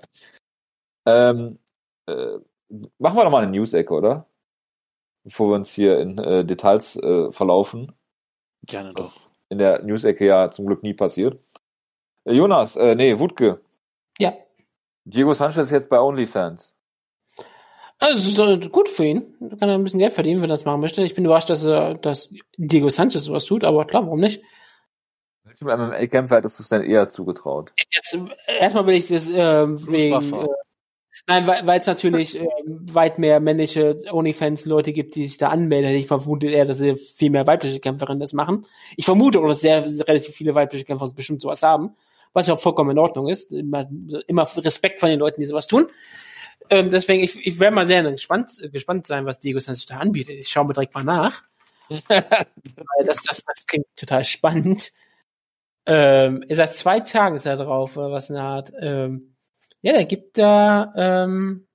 Ähm, 1.06 1.58
äh, 2.06 2.38
machen 2.98 3.16
wir 3.16 3.24
doch 3.24 3.30
mal 3.30 3.42
eine 3.42 3.52
News-Ecke, 3.52 3.92
oder? 3.92 4.26
Bevor 5.24 5.50
wir 5.50 5.56
uns 5.56 5.70
hier 5.70 5.98
in 6.00 6.18
äh, 6.18 6.44
Details 6.44 6.96
äh, 6.96 7.32
verlaufen. 7.32 7.92
Gerne 8.66 8.92
doch. 8.94 9.28
In 9.48 9.58
der 9.58 9.82
News-Ecke 9.82 10.26
ja 10.26 10.50
zum 10.50 10.66
Glück 10.66 10.82
nie 10.82 10.94
passiert. 10.94 11.38
Äh, 12.24 12.34
Jonas, 12.34 12.76
äh, 12.76 12.94
nee, 12.94 13.18
Wutke. 13.18 13.60
Ja. 14.18 14.34
Diego 15.04 15.32
Sanchez 15.32 15.64
ist 15.64 15.70
jetzt 15.70 15.88
bei 15.88 16.00
OnlyFans. 16.00 16.74
Also, 17.98 18.44
es 18.44 18.60
ist 18.60 18.72
gut 18.72 18.88
für 18.88 19.04
ihn. 19.04 19.34
Da 19.40 19.56
kann 19.56 19.68
er 19.68 19.76
ein 19.76 19.84
bisschen 19.84 20.00
Geld 20.00 20.12
verdienen, 20.12 20.42
wenn 20.42 20.50
er 20.50 20.54
das 20.54 20.64
machen 20.64 20.80
möchte. 20.80 21.02
Ich 21.02 21.14
bin 21.14 21.24
überrascht, 21.24 21.48
dass, 21.48 21.64
er, 21.64 21.94
dass 21.94 22.30
Diego 22.56 22.88
Sanchez 22.88 23.24
sowas 23.24 23.46
tut, 23.46 23.64
aber 23.64 23.86
klar, 23.86 24.04
warum 24.04 24.20
nicht? 24.20 24.42
Welchem 25.44 25.68
MMA-Kämpfer 25.68 26.36
hättest 26.36 26.58
du 26.58 26.62
es 26.64 26.68
denn 26.68 26.82
eher 26.82 27.08
zugetraut? 27.08 27.72
Jetzt, 27.94 28.18
erstmal 28.58 28.86
will 28.86 28.96
ich 28.96 29.08
das 29.08 29.28
äh, 29.30 29.66
wegen, 29.68 30.34
äh, 30.34 30.46
Nein, 31.26 31.46
weil 31.46 31.80
es 31.80 31.86
natürlich 31.86 32.38
äh, 32.38 32.46
weit 32.66 33.18
mehr 33.18 33.40
männliche 33.40 33.96
OnlyFans-Leute 34.12 34.92
gibt, 34.92 35.14
die 35.14 35.26
sich 35.26 35.38
da 35.38 35.48
anmelden. 35.48 35.94
Ich 35.94 36.06
vermute 36.06 36.48
eher, 36.48 36.66
dass 36.66 36.82
viel 37.16 37.30
mehr 37.30 37.46
weibliche 37.46 37.80
Kämpferinnen 37.80 38.20
das 38.20 38.34
machen. 38.34 38.66
Ich 38.96 39.06
vermute 39.06 39.40
auch, 39.40 39.46
dass 39.46 39.60
sehr 39.60 39.82
relativ 40.06 40.34
viele 40.34 40.54
weibliche 40.54 40.84
Kämpfer 40.84 41.08
bestimmt 41.16 41.40
sowas 41.40 41.62
haben, 41.62 41.96
was 42.34 42.46
ja 42.46 42.54
auch 42.54 42.60
vollkommen 42.60 42.90
in 42.90 42.98
Ordnung 42.98 43.28
ist. 43.28 43.52
Immer, 43.52 43.88
immer 44.26 44.46
Respekt 44.56 45.00
von 45.00 45.08
den 45.08 45.18
Leuten, 45.18 45.40
die 45.40 45.46
sowas 45.46 45.66
tun. 45.66 45.86
Ähm, 46.68 46.90
deswegen, 46.90 47.22
ich, 47.24 47.34
ich 47.46 47.58
werde 47.58 47.74
mal 47.74 47.86
sehr 47.86 48.02
gespannt, 48.10 48.50
gespannt 48.70 49.06
sein, 49.06 49.24
was 49.24 49.40
Diego 49.40 49.58
sich 49.58 49.86
da 49.86 49.98
anbietet. 49.98 50.36
Ich 50.38 50.48
schaue 50.48 50.66
mir 50.66 50.74
direkt 50.74 50.94
mal 50.94 51.04
nach. 51.04 51.42
das, 52.08 53.22
das, 53.22 53.44
das 53.44 53.66
klingt 53.66 53.86
total 53.96 54.24
spannend. 54.26 54.92
Ähm, 55.86 56.44
seit 56.50 56.72
zwei 56.74 57.00
Tagen 57.00 57.36
ist 57.36 57.46
er 57.46 57.56
drauf, 57.56 57.96
was 57.96 58.30
eine 58.30 58.42
Art. 58.42 58.72
Ähm, 58.78 59.33
ja, 59.84 59.92
der 59.92 60.06
gibt 60.06 60.38
da. 60.38 60.94
Ähm, 60.96 61.66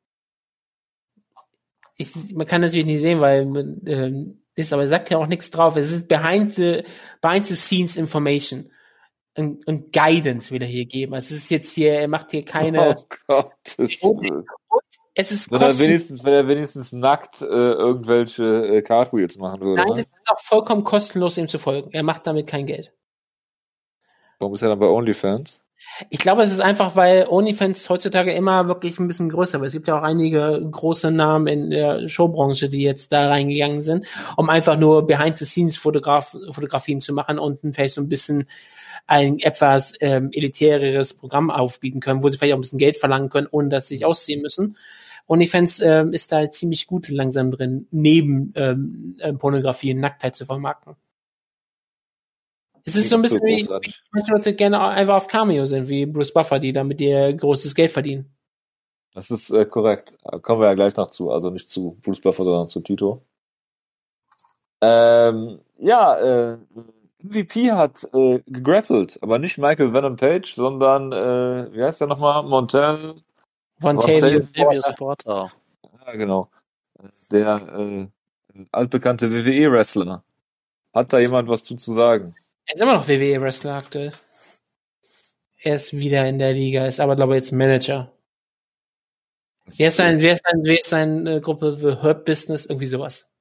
ich, 1.96 2.12
man 2.34 2.48
kann 2.48 2.62
natürlich 2.62 2.88
nicht 2.88 3.02
sehen, 3.02 3.22
weil 3.22 3.42
ähm, 3.86 4.42
ist, 4.56 4.74
aber 4.74 4.82
er 4.82 4.88
sagt 4.88 5.12
ja 5.12 5.20
auch 5.20 5.28
nichts 5.28 5.52
drauf. 5.52 5.76
Es 5.76 5.92
ist 5.92 6.08
behind 6.08 6.56
the, 6.56 6.84
behind 7.22 7.46
the 7.46 7.56
scenes 7.56 7.98
information 7.98 8.72
und, 9.38 9.68
und 9.68 9.94
Guidance 9.94 10.52
will 10.52 10.62
er 10.64 10.68
hier 10.68 10.86
geben. 10.86 11.14
Also 11.14 11.36
es 11.36 11.44
ist 11.44 11.50
jetzt 11.52 11.74
hier, 11.74 11.94
er 11.94 12.08
macht 12.08 12.32
hier 12.32 12.44
keine. 12.44 12.98
Oh 13.06 13.06
Gott. 13.28 13.54
Es 15.14 15.32
ist 15.32 15.52
er 15.52 15.60
wenigstens, 15.60 16.24
wenn 16.24 16.34
er 16.34 16.48
wenigstens 16.48 16.92
nackt 16.92 17.42
äh, 17.42 17.46
irgendwelche 17.46 18.44
äh, 18.44 18.82
Cartwheels 18.82 19.38
machen 19.38 19.62
würde. 19.62 19.84
Nein, 19.84 19.94
ne? 19.96 20.00
es 20.00 20.08
ist 20.08 20.28
auch 20.30 20.40
vollkommen 20.40 20.84
kostenlos, 20.84 21.38
ihm 21.38 21.48
zu 21.48 21.60
folgen. 21.60 21.92
Er 21.92 22.04
macht 22.04 22.26
damit 22.26 22.48
kein 22.48 22.66
Geld. 22.66 22.92
Warum 24.40 24.56
ist 24.56 24.64
er 24.64 24.70
dann 24.70 24.80
bei 24.80 24.88
OnlyFans? 24.88 25.62
Ich 26.10 26.20
glaube, 26.20 26.44
es 26.44 26.52
ist 26.52 26.62
einfach, 26.62 26.96
weil 26.96 27.28
OnlyFans 27.28 27.90
heutzutage 27.90 28.32
immer 28.34 28.68
wirklich 28.68 29.00
ein 29.00 29.08
bisschen 29.08 29.30
größer 29.30 29.60
wird. 29.60 29.68
Es 29.68 29.74
gibt 29.74 29.88
ja 29.88 30.00
auch 30.00 30.04
einige 30.04 30.66
große 30.72 31.12
Namen 31.12 31.48
in 31.48 31.70
der 31.72 32.08
Showbranche, 32.08 32.70
die 32.70 32.82
jetzt 32.82 33.12
da 33.12 33.28
reingegangen 33.28 33.82
sind, 33.82 34.06
um 34.38 34.50
einfach 34.50 34.78
nur 34.78 35.06
Behind-the-Scenes-Fotografien 35.06 37.02
zu 37.02 37.14
machen 37.14 37.38
und 37.38 37.60
vielleicht 37.74 37.96
so 37.96 38.02
ein 38.02 38.10
bisschen 38.10 38.48
ein 39.08 39.40
etwas 39.40 39.94
ähm, 40.02 40.30
elitäreres 40.32 41.16
Programm 41.16 41.50
aufbieten 41.50 42.00
können, 42.00 42.24
wo 42.24 42.30
sie 42.30 42.38
vielleicht 42.38 42.54
auch 42.54 42.60
ein 42.60 42.62
bisschen 42.62 42.80
Geld 42.80 42.96
verlangen 42.96 43.30
können, 43.30 43.48
ohne 43.50 43.70
dass 43.70 43.88
sie 43.88 43.96
sich 43.96 44.06
ausziehen 44.06 44.42
müssen. 44.42 44.78
OnlyFans 45.28 45.82
ähm, 45.82 46.14
ist 46.14 46.32
da 46.32 46.38
halt 46.38 46.54
ziemlich 46.54 46.88
gut 46.88 47.10
langsam 47.10 47.52
drin, 47.52 47.88
neben 47.92 48.54
ähm, 48.56 49.16
äh, 49.20 49.34
Pornografie 49.34 49.94
Nacktheit 49.94 50.36
zu 50.36 50.46
vermarkten. 50.46 50.96
Es 52.90 52.96
ist 52.96 53.10
so 53.10 53.18
ein 53.18 53.22
bisschen 53.22 53.44
wie, 53.44 53.68
wie 53.68 53.94
manche 54.12 54.32
Leute 54.32 54.56
gerne 54.56 54.80
einfach 54.82 55.16
auf 55.16 55.28
Cameo 55.28 55.66
sind, 55.66 55.90
wie 55.90 56.08
Bruce 56.08 56.34
Buffer, 56.34 56.60
die 56.60 56.72
damit 56.72 57.00
ihr 57.00 57.34
großes 57.34 57.76
Geld 57.76 57.92
verdienen. 57.92 58.36
Das 59.14 59.30
ist 59.30 59.52
äh, 59.52 59.66
korrekt. 59.66 60.12
Kommen 60.42 60.62
wir 60.62 60.68
ja 60.68 60.74
gleich 60.74 60.96
noch 60.96 61.12
zu. 61.12 61.30
Also 61.30 61.52
nicht 61.52 61.70
zu 61.70 62.00
Bruce 62.02 62.22
Buffer, 62.22 62.44
sondern 62.44 62.68
zu 62.68 62.82
Tito. 62.82 63.22
Ähm, 64.82 65.60
ja, 65.78 66.18
äh, 66.18 66.58
MVP 67.22 67.72
hat 67.74 68.08
äh, 68.14 68.40
gegrappelt, 68.48 69.20
aber 69.22 69.38
nicht 69.38 69.60
Michael 69.60 69.94
Venom 69.94 70.16
Page, 70.16 70.52
sondern 70.52 71.12
äh, 71.12 71.72
wie 71.72 71.84
heißt 71.84 72.02
der 72.02 72.08
nochmal? 72.08 72.44
Montel 72.44 73.14
Vontavious 73.80 74.52
Porter. 74.98 75.52
Ja, 76.06 76.12
genau. 76.14 76.50
Der 77.32 77.62
äh, 77.78 78.08
altbekannte 78.72 79.30
WWE-Wrestler. 79.30 80.24
Hat 80.96 81.14
da 81.14 81.20
jemand 81.20 81.50
was 81.50 81.62
zu, 81.62 81.76
zu 81.76 81.94
sagen? 81.94 82.34
Er 82.70 82.76
ist 82.76 82.82
immer 82.82 82.94
noch 82.94 83.08
WWE-Wrestler 83.08 83.74
aktuell. 83.74 84.12
Er 85.58 85.76
ist 85.76 85.92
wieder 85.98 86.28
in 86.28 86.38
der 86.38 86.54
Liga, 86.54 86.86
ist 86.86 87.00
aber, 87.00 87.16
glaube 87.16 87.34
ich, 87.34 87.42
jetzt 87.42 87.52
Manager. 87.52 88.14
Wer 89.66 89.88
ist 89.88 89.98
sein, 89.98 90.22
wer 90.22 90.34
ist 90.34 90.44
sein, 90.46 90.62
wer 90.64 90.80
ist 90.80 90.90
seine 90.90 91.42
Gruppe 91.42 91.76
The 91.76 91.98
Herb 92.04 92.26
Business? 92.26 92.68
Irgendwie 92.68 92.86
sowas. 92.86 93.34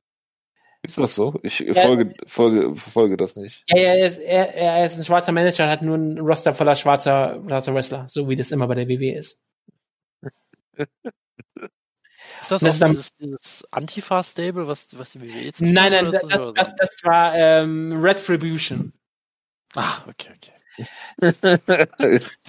Ist 0.83 0.97
das 0.97 1.15
so? 1.15 1.39
Ich 1.43 1.59
ja, 1.59 1.75
folge, 1.75 2.15
folge, 2.27 2.75
verfolge 2.75 3.19
das 3.19 3.37
nicht. 3.37 3.65
Ja, 3.69 3.77
er 3.77 4.07
ist, 4.07 4.17
er, 4.17 4.55
er 4.55 4.85
ist 4.87 4.97
ein 4.97 5.05
schwarzer 5.05 5.33
Manager 5.33 5.65
und 5.65 5.71
hat 5.71 5.83
nur 5.83 5.97
einen 5.97 6.19
Roster 6.19 6.55
voller 6.55 6.75
schwarzer, 6.75 7.43
schwarzer 7.47 7.75
Wrestler, 7.75 8.09
so 8.09 8.31
wie 8.31 8.37
das 8.37 8.51
immer 8.51 8.67
bei 8.67 8.77
der 8.77 8.89
WWE 8.89 9.13
ist. 9.13 9.45
Ist 12.41 12.53
das, 12.53 12.61
das 12.61 12.83
auch 12.83 12.89
dieses, 12.89 13.17
dieses 13.17 13.69
Antifa-Stable, 13.73 14.67
was, 14.67 14.97
was 14.97 15.13
die 15.13 15.21
WWE 15.21 15.53
zum 15.53 15.73
Nein, 15.73 15.93
nein, 15.93 16.13
das, 16.13 16.23
das, 16.23 16.53
das, 16.55 16.77
das, 16.77 17.05
war 17.05 17.35
ähm, 17.35 18.01
Retribution. 18.01 18.93
Ah, 19.77 19.99
okay, 20.09 20.31
okay. 20.35 20.53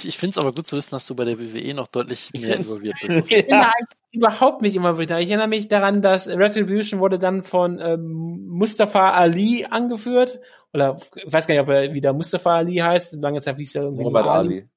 ich 0.03 0.17
finde 0.17 0.31
es 0.31 0.37
aber 0.37 0.53
gut 0.53 0.67
zu 0.67 0.77
wissen, 0.77 0.91
dass 0.91 1.05
du 1.07 1.15
bei 1.15 1.25
der 1.25 1.39
WWE 1.39 1.73
noch 1.73 1.87
deutlich 1.87 2.31
mehr 2.33 2.55
involviert 2.57 2.95
bist. 3.01 3.27
Ich 3.29 3.45
bin 3.45 3.49
da 3.49 3.71
überhaupt 4.11 4.61
nicht 4.61 4.75
involviert. 4.75 5.11
Ich 5.11 5.29
erinnere 5.29 5.47
mich 5.47 5.67
daran, 5.67 6.01
dass 6.01 6.27
Retribution 6.27 6.99
wurde 6.99 7.19
dann 7.19 7.43
von 7.43 7.79
ähm, 7.79 8.47
Mustafa 8.47 9.11
Ali 9.11 9.65
angeführt. 9.69 10.39
Oder 10.73 10.97
ich 11.15 11.31
weiß 11.31 11.47
gar 11.47 11.55
nicht, 11.55 11.61
ob 11.63 11.69
er 11.69 11.93
wieder 11.93 12.13
Mustafa 12.13 12.57
Ali 12.57 12.75
heißt. 12.75 13.15
Lange 13.15 13.41
Zeit 13.41 13.57
hieß 13.57 13.75
er 13.75 13.83
irgendwie 13.83 14.03
Robert 14.03 14.27
Ali. 14.27 14.47
Ali. 14.47 14.69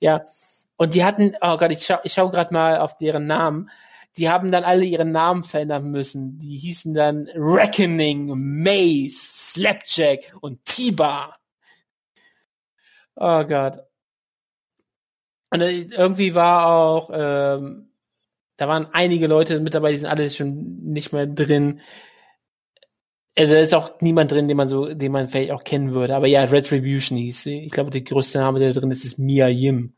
Ja. 0.00 0.22
Und 0.76 0.94
die 0.94 1.04
hatten, 1.04 1.34
oh 1.40 1.56
Gott, 1.56 1.72
ich 1.72 1.84
schau, 1.84 1.98
ich 2.04 2.12
schau 2.12 2.30
gerade 2.30 2.52
mal 2.52 2.78
auf 2.78 2.98
deren 2.98 3.26
Namen. 3.26 3.70
Die 4.16 4.28
haben 4.28 4.50
dann 4.50 4.64
alle 4.64 4.84
ihren 4.84 5.12
Namen 5.12 5.44
verändern 5.44 5.90
müssen. 5.90 6.38
Die 6.38 6.56
hießen 6.56 6.94
dann 6.94 7.28
Reckoning, 7.34 8.32
Maze, 8.34 9.14
Slapjack 9.14 10.34
und 10.40 10.64
T-Bar. 10.64 11.34
Oh 13.20 13.44
Gott. 13.44 13.78
Und 15.50 15.60
äh, 15.60 15.82
irgendwie 15.82 16.34
war 16.34 16.66
auch, 16.66 17.10
ähm, 17.12 17.86
da 18.56 18.66
waren 18.66 18.86
einige 18.92 19.26
Leute 19.26 19.60
mit 19.60 19.74
dabei, 19.74 19.92
die 19.92 19.98
sind 19.98 20.08
alle 20.08 20.30
schon 20.30 20.80
nicht 20.82 21.12
mehr 21.12 21.26
drin. 21.26 21.80
Also 23.36 23.54
da 23.54 23.60
ist 23.60 23.74
auch 23.74 24.00
niemand 24.00 24.32
drin, 24.32 24.48
den 24.48 24.56
man 24.56 24.68
so, 24.68 24.94
den 24.94 25.12
man 25.12 25.28
vielleicht 25.28 25.50
auch 25.52 25.64
kennen 25.64 25.92
würde. 25.92 26.16
Aber 26.16 26.26
ja, 26.28 26.44
Retribution 26.44 27.18
hieß 27.18 27.42
sie. 27.42 27.60
Ich 27.60 27.72
glaube, 27.72 27.90
der 27.90 28.00
größte 28.00 28.38
Name, 28.38 28.58
der 28.58 28.72
drin 28.72 28.90
ist, 28.90 29.04
ist 29.04 29.18
Mia 29.18 29.48
Yim. 29.48 29.94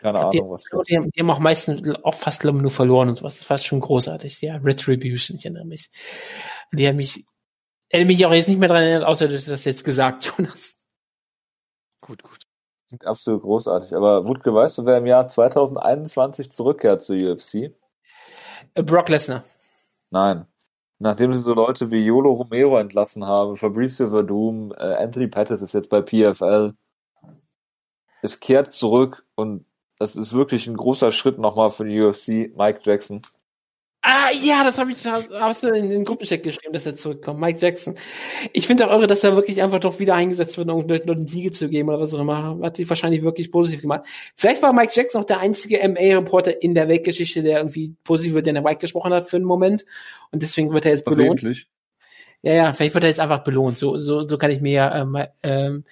Keine 0.00 0.18
Ahnung, 0.18 0.30
die, 0.32 0.40
was 0.40 0.64
das 0.70 0.84
die, 0.84 0.96
haben, 0.96 1.10
die 1.10 1.20
haben 1.20 1.30
auch 1.30 1.38
meistens 1.38 1.88
auch 2.02 2.14
fast 2.14 2.44
nur 2.44 2.70
verloren 2.70 3.08
und 3.08 3.16
sowas. 3.16 3.38
Das 3.38 3.48
war 3.48 3.58
schon 3.58 3.80
großartig. 3.80 4.40
Ja, 4.42 4.56
Retribution, 4.56 5.38
ich 5.38 5.44
erinnere 5.44 5.64
mich. 5.64 5.90
Die 6.72 6.86
haben 6.86 6.96
mich 6.96 7.24
mich 7.92 8.26
auch 8.26 8.32
jetzt 8.32 8.48
nicht 8.48 8.58
mehr 8.58 8.68
dran 8.68 8.82
erinnert, 8.82 9.04
außer 9.04 9.28
du 9.28 9.34
hast 9.34 9.48
das 9.48 9.64
jetzt 9.64 9.84
gesagt, 9.84 10.24
Jonas. 10.38 10.76
Gut, 12.00 12.22
gut. 12.22 12.46
Klingt 12.88 13.06
absolut 13.06 13.42
großartig. 13.42 13.94
Aber 13.94 14.26
Wutke, 14.26 14.54
weißt 14.54 14.78
du, 14.78 14.86
wer 14.86 14.98
im 14.98 15.06
Jahr 15.06 15.26
2021 15.26 16.50
zurückkehrt 16.50 17.02
zur 17.02 17.16
UFC? 17.16 17.72
Äh, 18.74 18.82
Brock 18.82 19.08
Lesnar. 19.08 19.42
Nein. 20.10 20.46
Nachdem 20.98 21.34
sie 21.34 21.42
so 21.42 21.52
Leute 21.52 21.90
wie 21.90 22.04
Yolo 22.04 22.32
Romero 22.32 22.78
entlassen 22.78 23.26
haben, 23.26 23.56
Fabricio 23.56 24.08
Verdum, 24.08 24.72
äh, 24.72 24.94
Anthony 24.94 25.26
Pettis 25.26 25.62
ist 25.62 25.74
jetzt 25.74 25.90
bei 25.90 26.00
PFL. 26.00 26.74
Es 28.22 28.40
kehrt 28.40 28.72
zurück 28.72 29.26
und 29.34 29.66
das 29.98 30.16
ist 30.16 30.32
wirklich 30.32 30.66
ein 30.66 30.76
großer 30.76 31.12
Schritt 31.12 31.38
nochmal 31.38 31.70
für 31.70 31.84
die 31.84 32.00
UFC, 32.00 32.56
Mike 32.56 32.80
Jackson. 32.82 33.20
Ah, 34.08 34.30
ja, 34.32 34.62
das 34.62 34.78
habe 34.78 34.92
ich, 34.92 35.04
hast, 35.04 35.32
hast 35.32 35.64
du 35.64 35.68
in 35.68 35.90
den 35.90 36.04
Gruppenchat 36.04 36.40
geschrieben, 36.44 36.72
dass 36.72 36.86
er 36.86 36.94
zurückkommt. 36.94 37.40
Mike 37.40 37.58
Jackson. 37.58 37.96
Ich 38.52 38.68
finde 38.68 38.86
auch 38.86 38.92
irre, 38.92 39.08
dass 39.08 39.24
er 39.24 39.34
wirklich 39.34 39.60
einfach 39.62 39.80
doch 39.80 39.98
wieder 39.98 40.14
eingesetzt 40.14 40.56
wird, 40.58 40.70
um 40.70 40.86
dort 40.86 41.10
einen 41.10 41.26
Siege 41.26 41.50
zu 41.50 41.68
geben 41.68 41.88
oder 41.88 41.98
was 41.98 42.14
auch 42.14 42.20
immer. 42.20 42.56
Hat 42.62 42.76
sich 42.76 42.88
wahrscheinlich 42.88 43.24
wirklich 43.24 43.50
positiv 43.50 43.80
gemacht. 43.80 44.06
Vielleicht 44.36 44.62
war 44.62 44.72
Mike 44.72 44.92
Jackson 44.94 45.20
auch 45.20 45.26
der 45.26 45.40
einzige 45.40 45.78
MA-Reporter 45.88 46.62
in 46.62 46.76
der 46.76 46.86
Weltgeschichte, 46.86 47.42
der 47.42 47.58
irgendwie 47.58 47.96
positiv 48.04 48.30
über 48.30 48.42
Dana 48.42 48.62
White 48.62 48.78
gesprochen 48.78 49.12
hat 49.12 49.28
für 49.28 49.36
einen 49.36 49.44
Moment. 49.44 49.84
Und 50.30 50.40
deswegen 50.40 50.72
wird 50.72 50.84
er 50.84 50.92
jetzt 50.92 51.04
belohnt. 51.04 51.42
Ja, 52.42 52.52
ja, 52.52 52.72
vielleicht 52.74 52.94
wird 52.94 53.02
er 53.02 53.10
jetzt 53.10 53.18
einfach 53.18 53.42
belohnt. 53.42 53.76
So, 53.76 53.96
so, 53.96 54.28
so 54.28 54.38
kann 54.38 54.52
ich 54.52 54.60
mir 54.60 54.92
ähm, 54.94 55.18
ähm, 55.42 55.84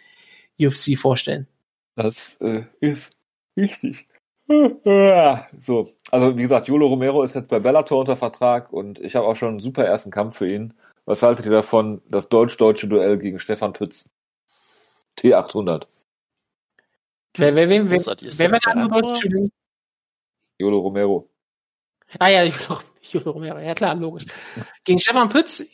UFC 0.60 0.96
vorstellen. 0.96 1.48
Das 1.96 2.36
äh, 2.40 2.62
ist 2.78 3.10
wichtig. 3.56 4.06
So, 5.58 5.88
also 6.10 6.36
wie 6.36 6.42
gesagt, 6.42 6.68
Jolo 6.68 6.86
Romero 6.86 7.22
ist 7.22 7.34
jetzt 7.34 7.48
bei 7.48 7.60
Bellator 7.60 7.98
unter 7.98 8.16
Vertrag 8.16 8.72
und 8.72 8.98
ich 8.98 9.16
habe 9.16 9.26
auch 9.26 9.36
schon 9.36 9.48
einen 9.48 9.60
super 9.60 9.84
ersten 9.84 10.10
Kampf 10.10 10.36
für 10.36 10.50
ihn. 10.50 10.74
Was 11.06 11.22
haltet 11.22 11.46
ihr 11.46 11.52
davon? 11.52 12.02
Das 12.08 12.28
deutsch-deutsche 12.28 12.88
Duell 12.88 13.18
gegen 13.18 13.38
Stefan 13.38 13.72
Pütz. 13.72 14.10
T800. 15.18 15.86
Wer, 17.36 17.56
wer, 17.56 17.68
wer, 17.68 17.90
wer, 17.90 18.16
wer 18.20 18.52
war 18.52 18.60
der 18.60 18.72
andere 18.72 19.00
Deutsche? 19.00 19.50
Jolo 20.58 20.78
Romero. 20.78 21.28
Ah 22.18 22.28
ja, 22.28 22.44
Jolo, 22.44 22.80
Jolo 23.02 23.30
Romero, 23.32 23.58
ja 23.58 23.74
klar, 23.74 23.94
logisch. 23.96 24.26
Gegen 24.84 24.98
Stefan 24.98 25.28
Pütz, 25.28 25.64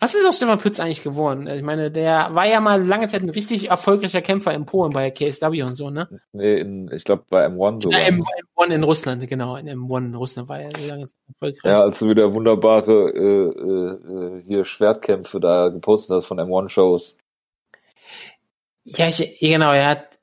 was 0.00 0.14
ist 0.14 0.26
aus 0.26 0.36
Stefan 0.36 0.58
Pütz 0.58 0.80
eigentlich 0.80 1.02
geworden? 1.02 1.46
Ich 1.46 1.62
meine, 1.62 1.90
der 1.90 2.34
war 2.34 2.46
ja 2.46 2.60
mal 2.60 2.82
lange 2.82 3.08
Zeit 3.08 3.22
ein 3.22 3.28
richtig 3.28 3.70
erfolgreicher 3.70 4.22
Kämpfer 4.22 4.54
in 4.54 4.64
Polen 4.64 4.92
bei 4.92 5.10
KSW 5.10 5.62
und 5.62 5.74
so, 5.74 5.90
ne? 5.90 6.08
Nee, 6.32 6.60
in, 6.60 6.90
ich 6.92 7.04
glaube 7.04 7.24
bei 7.28 7.46
M1 7.46 7.82
sogar. 7.82 8.00
Ja, 8.00 8.08
M1 8.08 8.70
in 8.72 8.82
Russland, 8.84 9.28
genau, 9.28 9.56
in 9.56 9.68
M1 9.68 10.06
in 10.06 10.14
Russland 10.14 10.48
war 10.48 10.60
er 10.60 10.72
lange 10.72 11.06
Zeit 11.06 11.20
erfolgreich. 11.28 11.72
Ja, 11.72 11.82
als 11.82 11.98
du 11.98 12.08
wieder 12.08 12.32
wunderbare 12.32 13.10
äh, 13.14 14.38
äh, 14.38 14.42
hier 14.46 14.64
Schwertkämpfe 14.64 15.40
da 15.40 15.68
gepostet 15.68 16.16
hast 16.16 16.26
von 16.26 16.38
M1-Shows. 16.38 17.16
Ja, 18.84 19.08
ich, 19.08 19.38
genau, 19.40 19.72
er 19.72 19.86
hat 19.86 20.18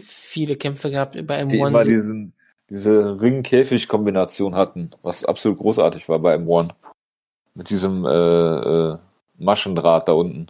viele 0.00 0.56
Kämpfe 0.56 0.90
gehabt 0.90 1.14
bei 1.26 1.42
M1. 1.42 1.48
Die 1.48 1.58
immer 1.58 1.84
diesen, 1.84 2.34
diese 2.74 3.20
Ring-Käfig-Kombination 3.20 4.56
hatten, 4.56 4.90
was 5.02 5.24
absolut 5.24 5.58
großartig 5.58 6.08
war 6.08 6.18
bei 6.18 6.34
M1. 6.34 6.70
Mit 7.54 7.70
diesem 7.70 8.04
äh, 8.04 8.10
äh, 8.10 8.98
Maschendraht 9.38 10.08
da 10.08 10.12
unten. 10.12 10.48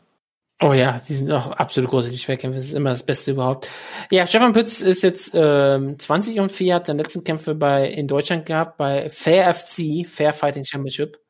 Oh 0.63 0.73
ja, 0.73 1.01
die 1.07 1.15
sind 1.15 1.31
auch 1.31 1.51
absolut 1.51 1.91
großartig 1.91 2.23
Schwerkämpfe. 2.23 2.57
Das 2.57 2.67
ist 2.67 2.73
immer 2.73 2.91
das 2.91 3.03
Beste 3.03 3.33
überhaupt. 3.33 3.69
Ja, 4.11 4.27
Stefan 4.27 4.53
Pütz 4.53 4.81
ist 4.81 5.03
jetzt 5.03 5.33
ähm, 5.35 5.99
20 5.99 6.41
und 6.41 6.51
4, 6.51 6.77
hat 6.77 6.87
seine 6.87 7.03
letzten 7.03 7.25
Kämpfe 7.25 7.55
bei 7.55 7.91
in 7.91 8.09
Deutschland 8.09 8.47
gehabt, 8.47 8.79
bei 8.79 9.11
Fair 9.11 9.53
FC, 9.53 10.07
Fair 10.07 10.33
Fighting 10.33 10.65
Championship. 10.65 11.21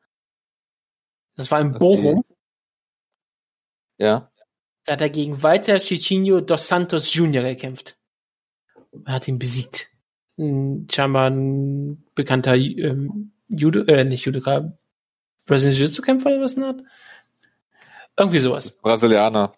Das 1.35 1.51
war 1.51 1.59
in 1.59 1.73
das 1.73 1.79
Bochum. 1.79 2.23
Die... 3.99 4.03
Ja. 4.05 4.29
Da 4.85 4.93
hat 4.93 5.01
er 5.01 5.09
gegen 5.09 5.43
Walter 5.43 5.77
Chichinho 5.77 6.39
dos 6.39 6.67
Santos 6.67 7.13
Jr. 7.13 7.43
gekämpft. 7.43 7.97
Er 9.05 9.13
hat 9.13 9.27
ihn 9.27 9.39
besiegt. 9.39 9.94
Ein, 10.37 10.87
scheinbar 10.91 11.29
ein 11.29 12.03
bekannter 12.13 12.55
ähm, 12.55 13.31
Judo, 13.47 13.81
äh, 13.81 14.03
nicht 14.03 14.25
Judoka, 14.25 14.73
Brazilian 15.45 15.77
Jiu-Jitsu-Kämpfer 15.77 16.29
oder 16.29 16.41
was 16.41 16.57
hat. 16.57 16.81
Irgendwie 18.17 18.39
sowas. 18.39 18.71
Brasilianer. 18.71 19.53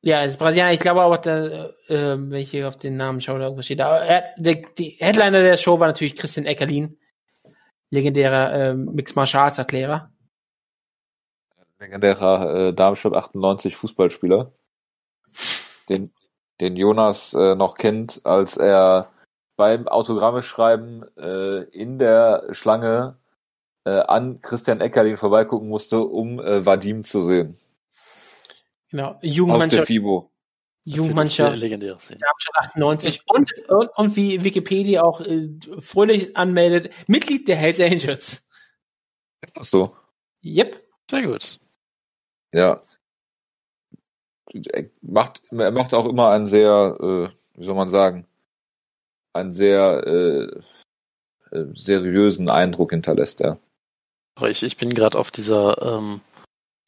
Ja, 0.00 0.22
ist 0.22 0.38
Brasilianer. 0.38 0.72
Ich 0.72 0.80
glaube 0.80 1.02
auch, 1.02 1.16
da, 1.16 1.66
äh, 1.88 2.16
wenn 2.18 2.40
ich 2.40 2.50
hier 2.50 2.66
auf 2.66 2.76
den 2.76 2.96
Namen 2.96 3.20
schaue, 3.20 3.38
da 3.38 3.44
irgendwas 3.44 3.66
steht. 3.66 3.80
Aber 3.80 4.00
er, 4.00 4.24
der, 4.36 4.56
die 4.56 4.96
Headliner 4.98 5.42
der 5.42 5.56
Show 5.56 5.78
war 5.78 5.86
natürlich 5.86 6.16
Christian 6.16 6.46
Eckerlin, 6.46 6.98
legendärer 7.90 8.52
äh, 8.52 8.74
Mixed 8.74 9.14
Martial 9.14 9.44
Arts 9.44 9.58
Erklärer. 9.58 10.10
Legendärer 11.78 12.68
äh, 12.68 12.74
Darmstadt 12.74 13.14
98 13.14 13.76
Fußballspieler. 13.76 14.52
Den, 15.88 16.10
den 16.60 16.76
Jonas 16.76 17.34
äh, 17.34 17.54
noch 17.54 17.74
kennt, 17.74 18.20
als 18.24 18.56
er 18.56 19.10
beim 19.56 19.88
Autogramme 19.88 20.42
schreiben 20.42 21.04
äh, 21.16 21.62
in 21.70 21.98
der 21.98 22.48
Schlange 22.52 23.18
äh, 23.84 23.90
an 23.90 24.40
Christian 24.40 24.80
Eckerlin 24.80 25.16
vorbeigucken 25.16 25.68
musste, 25.68 26.00
um 26.00 26.40
äh, 26.40 26.64
Vadim 26.64 27.04
zu 27.04 27.22
sehen. 27.22 27.58
Genau, 28.90 29.18
Jugendmannschaft. 29.22 29.82
Auf 29.82 29.86
der 29.86 29.86
FIBO. 29.86 30.30
Jugendmannschaft. 30.84 31.62
Darmstadt 31.62 32.56
98 32.56 33.22
und, 33.26 33.52
und, 33.68 33.88
und 33.96 34.16
wie 34.16 34.42
Wikipedia 34.42 35.02
auch 35.02 35.20
äh, 35.20 35.48
fröhlich 35.78 36.36
anmeldet, 36.36 36.90
Mitglied 37.06 37.46
der 37.46 37.56
Hells 37.56 37.80
Angels. 37.80 38.48
Ach 39.54 39.64
so. 39.64 39.96
Yep. 40.44 40.82
Sehr 41.10 41.22
gut. 41.22 41.60
Ja. 42.52 42.80
Er 44.52 44.90
macht, 45.00 45.42
er 45.50 45.70
macht 45.70 45.94
auch 45.94 46.06
immer 46.06 46.30
einen 46.30 46.46
sehr, 46.46 46.96
äh, 47.00 47.28
wie 47.58 47.64
soll 47.64 47.74
man 47.74 47.88
sagen, 47.88 48.26
einen 49.32 49.52
sehr 49.52 50.06
äh, 50.06 50.44
äh 51.50 51.66
seriösen 51.74 52.50
Eindruck 52.50 52.90
hinterlässt 52.90 53.40
er. 53.40 53.58
Ich, 54.46 54.62
ich 54.62 54.76
bin 54.76 54.94
gerade 54.94 55.18
auf 55.18 55.30
dieser 55.30 55.80
ähm, 55.82 56.20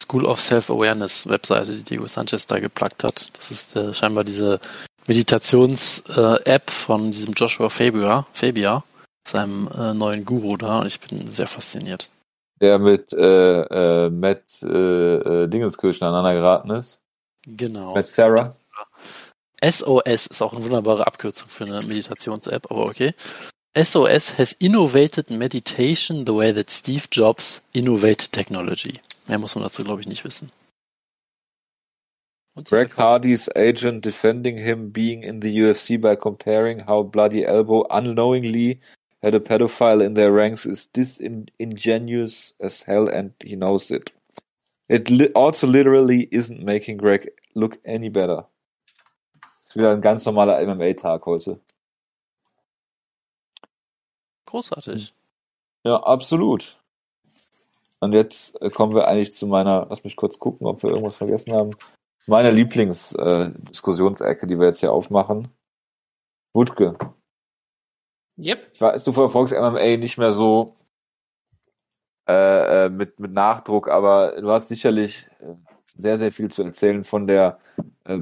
School 0.03 0.25
of 0.27 0.41
Self-Awareness 0.41 1.29
Webseite, 1.29 1.77
die 1.77 1.83
Diego 1.83 2.07
Sanchez 2.07 2.47
da 2.47 2.59
geplagt 2.59 3.05
hat. 3.05 3.37
Das 3.39 3.51
ist 3.51 3.77
äh, 3.77 3.95
scheinbar 3.95 4.25
diese 4.25 4.61
Meditations-App 5.07 6.69
äh, 6.69 6.73
von 6.73 7.11
diesem 7.11 7.35
Joshua 7.35 7.69
Fabia, 7.69 8.27
Fabia 8.33 8.85
seinem 9.27 9.69
äh, 9.69 9.95
neuen 9.95 10.25
Guru 10.25 10.57
da. 10.57 10.81
Und 10.81 10.87
ich 10.87 11.01
bin 11.01 11.31
sehr 11.31 11.47
fasziniert. 11.47 12.11
Der 12.61 12.79
mit 12.79 13.13
äh, 13.13 14.07
äh, 14.07 14.11
Matt 14.11 14.63
äh, 14.63 15.49
Dingenskirchen 15.49 16.07
aneinander 16.07 16.35
geraten 16.35 16.71
ist. 16.71 17.01
Genau. 17.47 17.95
Matt 17.95 18.07
Sarah. 18.07 18.57
SOS 19.65 20.27
ist 20.27 20.43
auch 20.43 20.53
eine 20.53 20.65
wunderbare 20.65 21.07
Abkürzung 21.07 21.49
für 21.49 21.65
eine 21.65 21.83
Meditations-App, 21.83 22.71
aber 22.71 22.87
okay. 22.87 23.15
SOS 23.77 24.39
has 24.39 24.53
innovated 24.61 25.31
meditation 25.31 26.27
the 26.27 26.35
way 26.35 26.53
that 26.53 26.71
Steve 26.71 27.07
Jobs 27.11 27.63
innovated 27.73 28.31
technology. 28.31 29.01
Mehr 29.27 29.39
muss 29.39 29.55
man 29.55 29.65
dazu, 29.65 29.83
glaube 29.83 30.01
ich, 30.01 30.07
nicht 30.07 30.25
wissen. 30.25 30.51
Greg 32.63 32.97
Hardy's 32.97 33.49
agent 33.57 34.05
defending 34.05 34.57
him 34.57 34.93
being 34.93 35.25
in 35.25 35.41
the 35.41 35.51
UFC 35.51 36.01
by 36.01 36.15
comparing 36.15 36.87
how 36.87 37.03
Bloody 37.03 37.45
Elbow 37.45 37.85
unknowingly 37.91 38.79
had 39.25 39.35
a 39.35 39.41
pedophile 39.41 40.05
in 40.05 40.15
their 40.15 40.33
ranks 40.33 40.65
is 40.65 40.87
disingenuous 40.87 42.55
as 42.61 42.83
hell 42.83 43.09
and 43.09 43.33
he 43.43 43.57
knows 43.57 43.91
it. 43.91 44.13
It 44.89 45.11
li 45.11 45.29
also 45.35 45.67
literally 45.67 46.29
isn't 46.31 46.63
making 46.63 46.99
Greg 46.99 47.31
look 47.57 47.79
any 47.85 48.09
better. 48.09 48.45
Ist 49.75 49.79
wieder 49.79 49.91
ein 49.91 50.01
ganz 50.01 50.25
normaler 50.25 50.65
MMA-Tag 50.65 51.27
heute. 51.27 51.61
Großartig. 54.47 55.13
Ja, 55.85 55.97
absolut. 55.97 56.81
Und 57.99 58.13
jetzt 58.13 58.63
äh, 58.63 58.71
kommen 58.71 58.95
wir 58.95 59.09
eigentlich 59.09 59.33
zu 59.33 59.49
meiner, 59.49 59.89
lass 59.91 60.05
mich 60.05 60.15
kurz 60.15 60.39
gucken, 60.39 60.69
ob 60.69 60.85
wir 60.85 60.91
irgendwas 60.91 61.17
vergessen 61.17 61.53
haben. 61.53 61.71
Meine 62.29 62.53
Lieblingsdiskussionsecke, 62.53 64.47
äh, 64.47 64.49
die 64.49 64.61
wir 64.61 64.69
jetzt 64.69 64.79
hier 64.79 64.93
aufmachen. 64.93 65.49
Wutke. 66.53 66.97
Yep. 68.39 68.71
Ich 68.75 68.81
weiß, 68.81 69.03
du 69.03 69.11
verfolgst 69.11 69.53
MMA 69.53 69.97
nicht 69.97 70.19
mehr 70.19 70.31
so 70.31 70.77
äh, 72.29 72.85
äh, 72.85 72.91
mit, 72.91 73.19
mit 73.19 73.35
Nachdruck, 73.35 73.89
aber 73.89 74.41
du 74.41 74.53
hast 74.53 74.69
sicherlich 74.69 75.27
äh, 75.41 75.57
sehr, 75.97 76.17
sehr 76.19 76.31
viel 76.31 76.49
zu 76.49 76.63
erzählen 76.63 77.03
von 77.03 77.27
der 77.27 77.59
äh, 78.05 78.21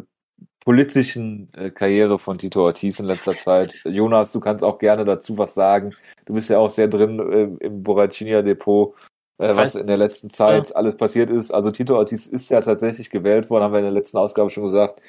politischen 0.65 1.49
äh, 1.55 1.71
Karriere 1.71 2.19
von 2.19 2.39
Tito 2.39 2.65
Ortiz 2.65 3.01
in 3.01 3.07
letzter 3.07 3.37
Zeit. 3.37 3.75
Jonas, 3.85 4.33
du 4.33 4.41
kannst 4.41 4.63
auch 4.63 4.79
gerne 4.79 5.05
dazu 5.05 5.37
was 5.39 5.55
sagen. 5.55 5.95
Du 6.27 6.35
bist 6.35 6.49
ja 6.51 6.59
auch 6.59 6.71
sehr 6.71 6.89
drin 6.89 7.19
äh, 7.19 7.65
im 7.65 7.83
Boracinia 7.83 8.43
Depot, 8.43 8.95
äh, 9.39 9.57
was 9.57 9.75
in 9.75 9.87
der 9.87 9.97
letzten 9.97 10.31
Zeit 10.31 10.71
ja. 10.71 10.77
alles 10.77 10.97
passiert 10.97 11.31
ist. 11.31 11.53
Also 11.53 11.71
Tito 11.71 11.97
Ortiz 11.97 12.27
ist 12.27 12.51
ja 12.51 12.61
tatsächlich 12.61 13.11
gewählt 13.11 13.51
worden, 13.51 13.65
haben 13.65 13.73
wir 13.73 13.81
in 13.81 13.87
der 13.87 13.93
letzten 13.93 14.19
Ausgabe 14.19 14.51
schon 14.51 14.65
gesagt, 14.65 15.03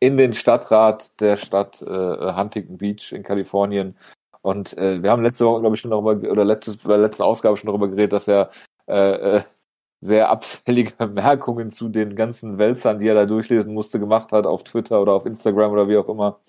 in 0.00 0.16
den 0.16 0.32
Stadtrat 0.32 1.20
der 1.20 1.36
Stadt 1.36 1.82
äh, 1.82 1.86
Huntington 2.34 2.78
Beach 2.78 3.12
in 3.12 3.22
Kalifornien. 3.22 3.96
Und 4.42 4.76
äh, 4.78 5.02
wir 5.02 5.10
haben 5.10 5.22
letzte 5.22 5.46
Woche, 5.46 5.60
glaube 5.60 5.74
ich, 5.74 5.80
schon 5.80 5.90
darüber, 5.90 6.30
oder 6.30 6.44
letztes, 6.44 6.76
bei 6.78 6.90
der 6.90 7.06
letzten 7.06 7.22
Ausgabe 7.22 7.56
schon 7.56 7.66
darüber 7.66 7.88
geredet, 7.88 8.12
dass 8.12 8.28
er 8.28 8.50
äh, 8.86 9.36
äh, 9.36 9.42
sehr 10.00 10.28
abfällige 10.30 10.92
Bemerkungen 10.98 11.70
zu 11.70 11.88
den 11.88 12.16
ganzen 12.16 12.58
Wälzern, 12.58 13.00
die 13.00 13.08
er 13.08 13.14
da 13.14 13.26
durchlesen 13.26 13.74
musste, 13.74 13.98
gemacht 13.98 14.32
hat 14.32 14.46
auf 14.46 14.64
Twitter 14.64 15.00
oder 15.00 15.12
auf 15.12 15.26
Instagram 15.26 15.72
oder 15.72 15.88
wie 15.88 15.96
auch 15.96 16.08
immer. 16.08 16.40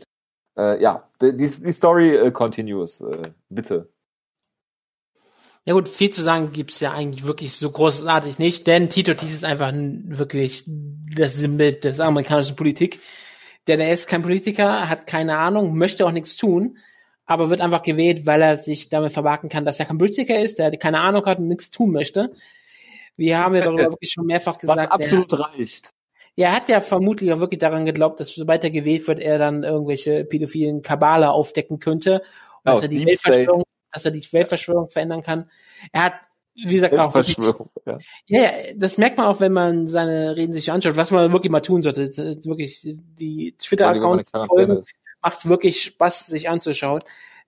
Äh, 0.57 0.81
ja, 0.81 1.03
die, 1.21 1.35
die 1.35 1.71
Story 1.71 2.15
äh, 2.15 2.31
continues. 2.31 3.01
Äh, 3.01 3.31
bitte. 3.49 3.89
Ja 5.65 5.73
gut, 5.73 5.87
viel 5.87 6.09
zu 6.09 6.23
sagen 6.23 6.51
gibt's 6.51 6.79
ja 6.79 6.93
eigentlich 6.93 7.25
wirklich 7.25 7.53
so 7.53 7.69
großartig 7.69 8.39
nicht, 8.39 8.65
denn 8.65 8.89
Tito 8.89 9.13
Dies 9.13 9.33
ist 9.33 9.45
einfach 9.45 9.71
wirklich 9.73 10.63
das 10.65 11.35
Sinnbild 11.35 11.83
der 11.83 11.99
amerikanischen 11.99 12.55
Politik. 12.55 12.99
Denn 13.67 13.79
er 13.79 13.91
ist 13.91 14.07
kein 14.07 14.23
Politiker, 14.23 14.89
hat 14.89 15.05
keine 15.05 15.37
Ahnung, 15.37 15.77
möchte 15.77 16.07
auch 16.07 16.11
nichts 16.11 16.37
tun, 16.37 16.77
aber 17.25 17.51
wird 17.51 17.61
einfach 17.61 17.83
gewählt, 17.83 18.25
weil 18.25 18.41
er 18.41 18.57
sich 18.57 18.89
damit 18.89 19.13
vermarkten 19.13 19.49
kann, 19.49 19.65
dass 19.65 19.79
er 19.79 19.85
kein 19.85 19.99
Politiker 19.99 20.41
ist, 20.41 20.57
der 20.57 20.75
keine 20.77 21.01
Ahnung 21.01 21.25
hat 21.25 21.37
und 21.37 21.47
nichts 21.47 21.69
tun 21.69 21.91
möchte. 21.91 22.31
Wir 23.19 23.37
haben 23.37 23.55
ja 23.55 23.61
darüber 23.61 23.83
wirklich 23.91 24.11
schon 24.11 24.25
mehrfach 24.25 24.57
gesagt. 24.57 24.79
Was 24.79 24.91
absolut 24.91 25.31
der, 25.31 25.39
reicht. 25.39 25.91
Er 26.35 26.53
hat 26.53 26.69
ja 26.69 26.79
vermutlich 26.79 27.31
auch 27.33 27.39
wirklich 27.39 27.59
daran 27.59 27.85
geglaubt, 27.85 28.19
dass 28.19 28.33
sobald 28.33 28.63
er 28.63 28.71
gewählt 28.71 29.07
wird, 29.07 29.19
er 29.19 29.37
dann 29.37 29.63
irgendwelche 29.63 30.23
pädophilen 30.23 30.81
Kabale 30.81 31.31
aufdecken 31.31 31.79
könnte 31.79 32.21
und 32.63 32.71
oh, 32.71 32.73
dass 32.73 32.81
er 32.81 32.87
die 32.87 33.05
Weltverschwörung, 33.05 33.63
dass 33.91 34.05
er 34.05 34.11
die 34.11 34.25
Weltverschwörung 34.31 34.89
verändern 34.89 35.21
kann. 35.21 35.49
Er 35.91 36.03
hat 36.05 36.13
wie 36.55 36.75
gesagt, 36.75 36.97
auch 36.97 37.13
wirklich, 37.13 37.37
ja. 37.85 37.97
ja, 38.25 38.51
das 38.75 38.97
merkt 38.97 39.17
man 39.17 39.27
auch, 39.27 39.39
wenn 39.39 39.53
man 39.53 39.87
seine 39.87 40.35
Reden 40.35 40.51
sich 40.51 40.71
anschaut, 40.71 40.97
was 40.97 41.11
man 41.11 41.31
wirklich 41.31 41.51
mal 41.51 41.61
tun 41.61 41.81
sollte. 41.81 42.09
Wirklich 42.45 42.81
die 42.83 43.55
Twitter-Accounts 43.57 44.31
folgen, 44.47 44.81
macht 45.21 45.47
wirklich 45.47 45.81
Spaß, 45.83 46.27
sich 46.27 46.49
anzuschauen. 46.49 46.99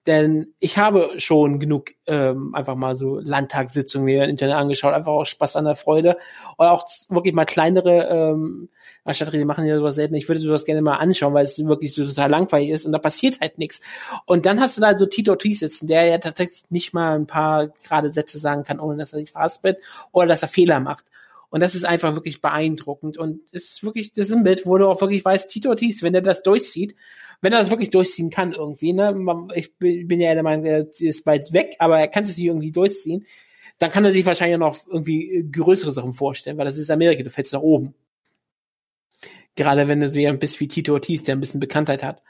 Denn 0.07 0.47
ich 0.57 0.79
habe 0.79 1.11
schon 1.17 1.59
genug 1.59 1.91
ähm, 2.07 2.55
einfach 2.55 2.75
mal 2.75 2.95
so 2.95 3.19
Landtagssitzungen 3.19 4.05
mir 4.05 4.23
im 4.23 4.31
Internet 4.31 4.55
angeschaut, 4.55 4.93
einfach 4.93 5.11
auch 5.11 5.25
Spaß 5.25 5.57
an 5.57 5.65
der 5.65 5.75
Freude. 5.75 6.17
Oder 6.57 6.71
auch 6.71 6.87
wirklich 7.09 7.35
mal 7.35 7.45
kleinere 7.45 8.09
ähm, 8.09 8.69
Stadträte 9.09 9.45
machen 9.45 9.65
ja 9.65 9.77
sowas 9.77 9.95
selten. 9.95 10.15
Ich 10.15 10.27
würde 10.27 10.39
sowas 10.39 10.65
gerne 10.65 10.81
mal 10.81 10.97
anschauen, 10.97 11.35
weil 11.35 11.43
es 11.43 11.63
wirklich 11.67 11.93
so 11.93 12.03
total 12.03 12.31
langweilig 12.31 12.69
ist 12.69 12.85
und 12.85 12.93
da 12.93 12.97
passiert 12.97 13.39
halt 13.41 13.59
nichts. 13.59 13.81
Und 14.25 14.47
dann 14.47 14.59
hast 14.59 14.77
du 14.77 14.81
da 14.81 14.97
so 14.97 15.05
Tito 15.05 15.35
T 15.35 15.53
sitzen, 15.53 15.85
der 15.85 16.05
ja 16.05 16.17
tatsächlich 16.17 16.63
nicht 16.69 16.93
mal 16.93 17.15
ein 17.15 17.27
paar 17.27 17.67
gerade 17.67 18.11
Sätze 18.11 18.39
sagen 18.39 18.63
kann, 18.63 18.79
ohne 18.79 18.97
dass 18.97 19.13
er 19.13 19.19
sich 19.19 19.31
verhaspelt 19.31 19.77
oder 20.11 20.25
dass 20.25 20.41
er 20.41 20.47
Fehler 20.47 20.79
macht. 20.79 21.05
Und 21.51 21.61
das 21.61 21.75
ist 21.75 21.83
einfach 21.83 22.15
wirklich 22.15 22.41
beeindruckend. 22.41 23.17
Und 23.17 23.41
es 23.51 23.71
ist 23.71 23.83
wirklich, 23.83 24.13
das 24.13 24.27
ist 24.27 24.35
ein 24.35 24.43
Bild, 24.43 24.65
wo 24.65 24.77
du 24.77 24.87
auch 24.87 25.01
wirklich 25.01 25.23
weißt, 25.23 25.49
Tito 25.49 25.69
Ortiz, 25.69 26.01
wenn 26.01 26.15
er 26.15 26.21
das 26.21 26.43
durchzieht, 26.43 26.95
wenn 27.41 27.53
er 27.53 27.59
das 27.59 27.71
wirklich 27.71 27.89
durchziehen 27.89 28.29
kann 28.29 28.53
irgendwie, 28.53 28.93
ne, 28.93 29.47
ich 29.55 29.75
bin 29.77 30.19
ja 30.19 30.33
der 30.33 30.43
Meinung, 30.43 30.65
er 30.65 30.87
ist 30.99 31.25
bald 31.25 31.51
weg, 31.53 31.75
aber 31.79 31.99
er 31.99 32.07
kann 32.07 32.23
es 32.23 32.35
sich 32.35 32.45
irgendwie 32.45 32.71
durchziehen, 32.71 33.25
dann 33.79 33.89
kann 33.89 34.05
er 34.05 34.11
sich 34.11 34.25
wahrscheinlich 34.25 34.59
noch 34.59 34.77
irgendwie 34.87 35.47
größere 35.51 35.91
Sachen 35.91 36.13
vorstellen, 36.13 36.57
weil 36.57 36.65
das 36.65 36.77
ist 36.77 36.91
Amerika, 36.91 37.23
du 37.23 37.31
fällst 37.31 37.53
nach 37.53 37.61
oben. 37.61 37.95
Gerade 39.55 39.87
wenn 39.87 39.99
du 39.99 40.07
so 40.07 40.19
ein 40.19 40.39
bist 40.39 40.59
wie 40.59 40.67
Tito 40.67 40.93
Ortiz, 40.93 41.23
der 41.23 41.35
ein 41.35 41.39
bisschen 41.39 41.59
Bekanntheit 41.59 42.03
hat. 42.03 42.21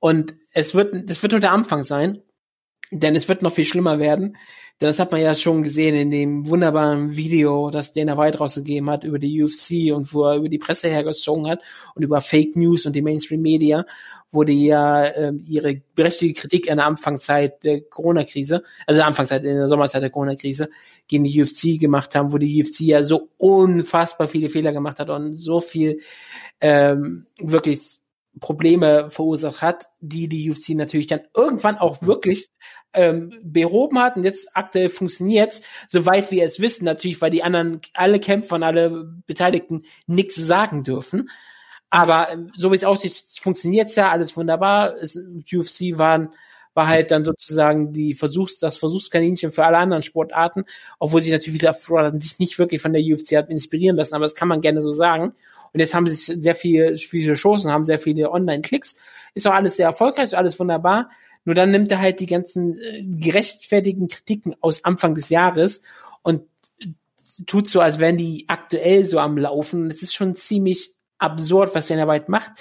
Und 0.00 0.34
es 0.52 0.74
wird, 0.74 1.08
das 1.08 1.22
wird 1.22 1.32
nur 1.32 1.40
der 1.40 1.52
Anfang 1.52 1.84
sein, 1.84 2.20
denn 2.90 3.16
es 3.16 3.28
wird 3.28 3.42
noch 3.42 3.52
viel 3.52 3.64
schlimmer 3.64 4.00
werden. 4.00 4.36
Denn 4.80 4.88
das 4.88 5.00
hat 5.00 5.10
man 5.10 5.20
ja 5.20 5.34
schon 5.34 5.64
gesehen 5.64 5.96
in 5.96 6.10
dem 6.10 6.48
wunderbaren 6.48 7.16
Video, 7.16 7.68
das 7.70 7.92
Dana 7.92 8.16
White 8.16 8.38
rausgegeben 8.38 8.88
hat 8.88 9.02
über 9.02 9.18
die 9.18 9.42
UFC 9.42 9.92
und 9.92 10.14
wo 10.14 10.24
er 10.24 10.36
über 10.36 10.48
die 10.48 10.58
Presse 10.58 10.88
hergezogen 10.88 11.48
hat 11.48 11.62
und 11.96 12.04
über 12.04 12.20
Fake 12.20 12.54
News 12.54 12.86
und 12.86 12.94
die 12.94 13.02
Mainstream 13.02 13.42
Media, 13.42 13.84
wo 14.30 14.44
die 14.44 14.66
ja 14.66 15.04
äh, 15.04 15.32
ihre 15.48 15.82
berechtigte 15.96 16.40
Kritik 16.42 16.68
in 16.68 16.76
der 16.76 16.86
Anfangszeit 16.86 17.64
der 17.64 17.80
Corona-Krise, 17.80 18.62
also 18.86 19.02
Anfangszeit, 19.02 19.44
in 19.44 19.56
der 19.56 19.68
Sommerzeit 19.68 20.02
der 20.02 20.10
Corona-Krise, 20.10 20.68
gegen 21.08 21.24
die 21.24 21.42
UFC 21.42 21.80
gemacht 21.80 22.14
haben, 22.14 22.32
wo 22.32 22.38
die 22.38 22.62
UFC 22.62 22.80
ja 22.80 23.02
so 23.02 23.30
unfassbar 23.36 24.28
viele 24.28 24.48
Fehler 24.48 24.72
gemacht 24.72 25.00
hat 25.00 25.10
und 25.10 25.36
so 25.36 25.58
viel 25.58 25.98
ähm, 26.60 27.26
wirklich 27.40 27.98
Probleme 28.40 29.10
verursacht 29.10 29.62
hat, 29.62 29.86
die 30.00 30.28
die 30.28 30.50
UFC 30.50 30.70
natürlich 30.70 31.06
dann 31.06 31.22
irgendwann 31.34 31.76
auch 31.76 32.02
wirklich 32.02 32.48
ähm, 32.92 33.32
behoben 33.42 33.98
hat 33.98 34.16
und 34.16 34.24
jetzt 34.24 34.50
aktuell 34.54 34.88
funktioniert's, 34.88 35.62
soweit 35.88 36.30
wir 36.30 36.44
es 36.44 36.60
wissen, 36.60 36.84
natürlich, 36.84 37.20
weil 37.20 37.30
die 37.30 37.42
anderen, 37.42 37.80
alle 37.94 38.20
Kämpfer 38.20 38.56
und 38.56 38.62
alle 38.62 39.12
Beteiligten 39.26 39.84
nichts 40.06 40.36
sagen 40.36 40.84
dürfen. 40.84 41.28
Aber 41.90 42.30
ähm, 42.30 42.50
so 42.54 42.70
wie 42.70 42.76
es 42.76 42.84
aussieht, 42.84 43.22
funktioniert's 43.40 43.96
ja, 43.96 44.10
alles 44.10 44.36
wunderbar. 44.36 44.96
Es, 44.96 45.16
UFC 45.16 45.98
waren, 45.98 46.30
war 46.74 46.86
halt 46.86 47.10
dann 47.10 47.24
sozusagen 47.24 47.92
die 47.92 48.14
Versuchs, 48.14 48.58
das 48.58 48.78
Versuchskaninchen 48.78 49.52
für 49.52 49.64
alle 49.64 49.78
anderen 49.78 50.02
Sportarten, 50.02 50.64
obwohl 50.98 51.20
sich 51.20 51.32
natürlich 51.32 51.60
viele 51.60 51.74
Sportarten 51.74 52.20
sich 52.20 52.38
nicht 52.38 52.58
wirklich 52.58 52.80
von 52.82 52.92
der 52.92 53.02
UFC 53.02 53.36
hat 53.36 53.50
inspirieren 53.50 53.96
lassen, 53.96 54.14
aber 54.14 54.24
das 54.24 54.34
kann 54.34 54.48
man 54.48 54.60
gerne 54.60 54.82
so 54.82 54.90
sagen. 54.90 55.34
Und 55.72 55.80
jetzt 55.80 55.94
haben 55.94 56.06
sie 56.06 56.40
sehr 56.40 56.54
viele, 56.54 56.96
viele 56.96 57.34
Chancen, 57.34 57.70
haben 57.70 57.84
sehr 57.84 57.98
viele 57.98 58.30
Online-Klicks. 58.30 58.96
Ist 59.34 59.46
auch 59.46 59.54
alles 59.54 59.76
sehr 59.76 59.86
erfolgreich, 59.86 60.36
alles 60.36 60.58
wunderbar. 60.58 61.10
Nur 61.44 61.54
dann 61.54 61.70
nimmt 61.70 61.90
er 61.90 62.00
halt 62.00 62.20
die 62.20 62.26
ganzen 62.26 62.78
äh, 62.78 63.04
gerechtfertigen 63.04 64.08
Kritiken 64.08 64.54
aus 64.60 64.84
Anfang 64.84 65.14
des 65.14 65.30
Jahres 65.30 65.82
und 66.22 66.42
tut 67.46 67.68
so, 67.68 67.80
als 67.80 67.98
wären 67.98 68.16
die 68.16 68.44
aktuell 68.48 69.04
so 69.04 69.18
am 69.18 69.38
Laufen. 69.38 69.88
Das 69.88 70.02
ist 70.02 70.14
schon 70.14 70.34
ziemlich 70.34 70.90
absurd, 71.18 71.74
was 71.74 71.88
Dana 71.88 72.08
White 72.08 72.30
macht. 72.30 72.52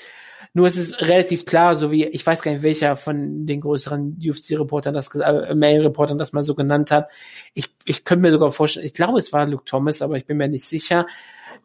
Nur 0.53 0.65
es 0.65 0.77
ist 0.77 1.01
relativ 1.01 1.45
klar, 1.45 1.75
so 1.75 1.91
wie, 1.91 2.05
ich 2.05 2.25
weiß 2.25 2.41
gar 2.41 2.51
nicht, 2.51 2.63
welcher 2.63 2.95
von 2.95 3.45
den 3.45 3.61
größeren 3.61 4.17
UFC-Reportern 4.19 4.93
das, 4.93 5.13
äh, 5.13 5.53
Mail-Reportern 5.53 6.17
das 6.17 6.33
mal 6.33 6.43
so 6.43 6.55
genannt 6.55 6.89
hat. 6.89 7.11
Ich, 7.53 7.69
ich 7.85 8.05
könnte 8.05 8.23
mir 8.23 8.31
sogar 8.31 8.49
vorstellen, 8.51 8.85
ich 8.85 8.93
glaube, 8.93 9.19
es 9.19 9.33
war 9.33 9.45
Luke 9.45 9.65
Thomas, 9.65 10.01
aber 10.01 10.15
ich 10.15 10.25
bin 10.25 10.37
mir 10.37 10.47
nicht 10.47 10.65
sicher, 10.65 11.05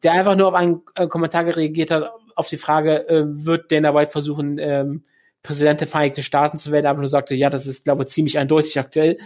der 0.02 0.12
einfach 0.12 0.36
nur 0.36 0.48
auf 0.48 0.54
einen 0.54 0.82
äh, 0.94 1.06
Kommentar 1.06 1.44
reagiert 1.44 1.90
hat, 1.90 2.10
auf 2.34 2.48
die 2.48 2.56
Frage, 2.56 3.08
äh, 3.08 3.24
wird 3.26 3.70
Dana 3.70 3.94
White 3.94 4.10
versuchen, 4.10 4.58
ähm, 4.58 5.04
Präsident 5.42 5.80
der 5.80 5.88
Vereinigten 5.88 6.22
Staaten 6.22 6.56
zu 6.56 6.70
werden, 6.72 6.86
aber 6.86 7.00
nur 7.00 7.08
sagte, 7.08 7.34
ja, 7.34 7.50
das 7.50 7.66
ist, 7.66 7.84
glaube 7.84 8.04
ich, 8.04 8.10
ziemlich 8.10 8.38
eindeutig 8.38 8.78
aktuell. 8.78 9.18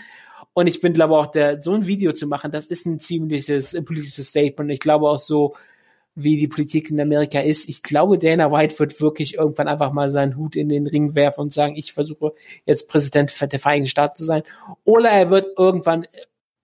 Und 0.54 0.66
ich 0.66 0.80
bin, 0.80 0.94
glaube 0.94 1.16
auch, 1.16 1.26
der, 1.26 1.62
so 1.62 1.74
ein 1.74 1.86
Video 1.86 2.12
zu 2.12 2.26
machen, 2.26 2.50
das 2.50 2.66
ist 2.66 2.86
ein 2.86 2.98
ziemliches 2.98 3.74
äh, 3.74 3.82
politisches 3.82 4.28
Statement. 4.28 4.70
Ich 4.70 4.80
glaube 4.80 5.08
auch 5.08 5.18
so, 5.18 5.54
wie 6.14 6.38
die 6.38 6.48
Politik 6.48 6.90
in 6.90 6.98
Amerika 6.98 7.40
ist. 7.40 7.68
Ich 7.68 7.82
glaube, 7.82 8.16
Dana 8.16 8.50
White 8.50 8.78
wird 8.78 9.00
wirklich 9.02 9.34
irgendwann 9.34 9.68
einfach 9.68 9.92
mal 9.92 10.08
seinen 10.08 10.36
Hut 10.36 10.56
in 10.56 10.70
den 10.70 10.86
Ring 10.86 11.14
werfen 11.14 11.42
und 11.42 11.52
sagen, 11.52 11.76
ich 11.76 11.92
versuche 11.92 12.32
jetzt 12.64 12.88
Präsident 12.88 13.30
der 13.52 13.58
Vereinigten 13.58 13.90
Staaten 13.90 14.16
zu 14.16 14.24
sein. 14.24 14.42
Oder 14.84 15.10
er 15.10 15.30
wird 15.30 15.46
irgendwann 15.58 16.06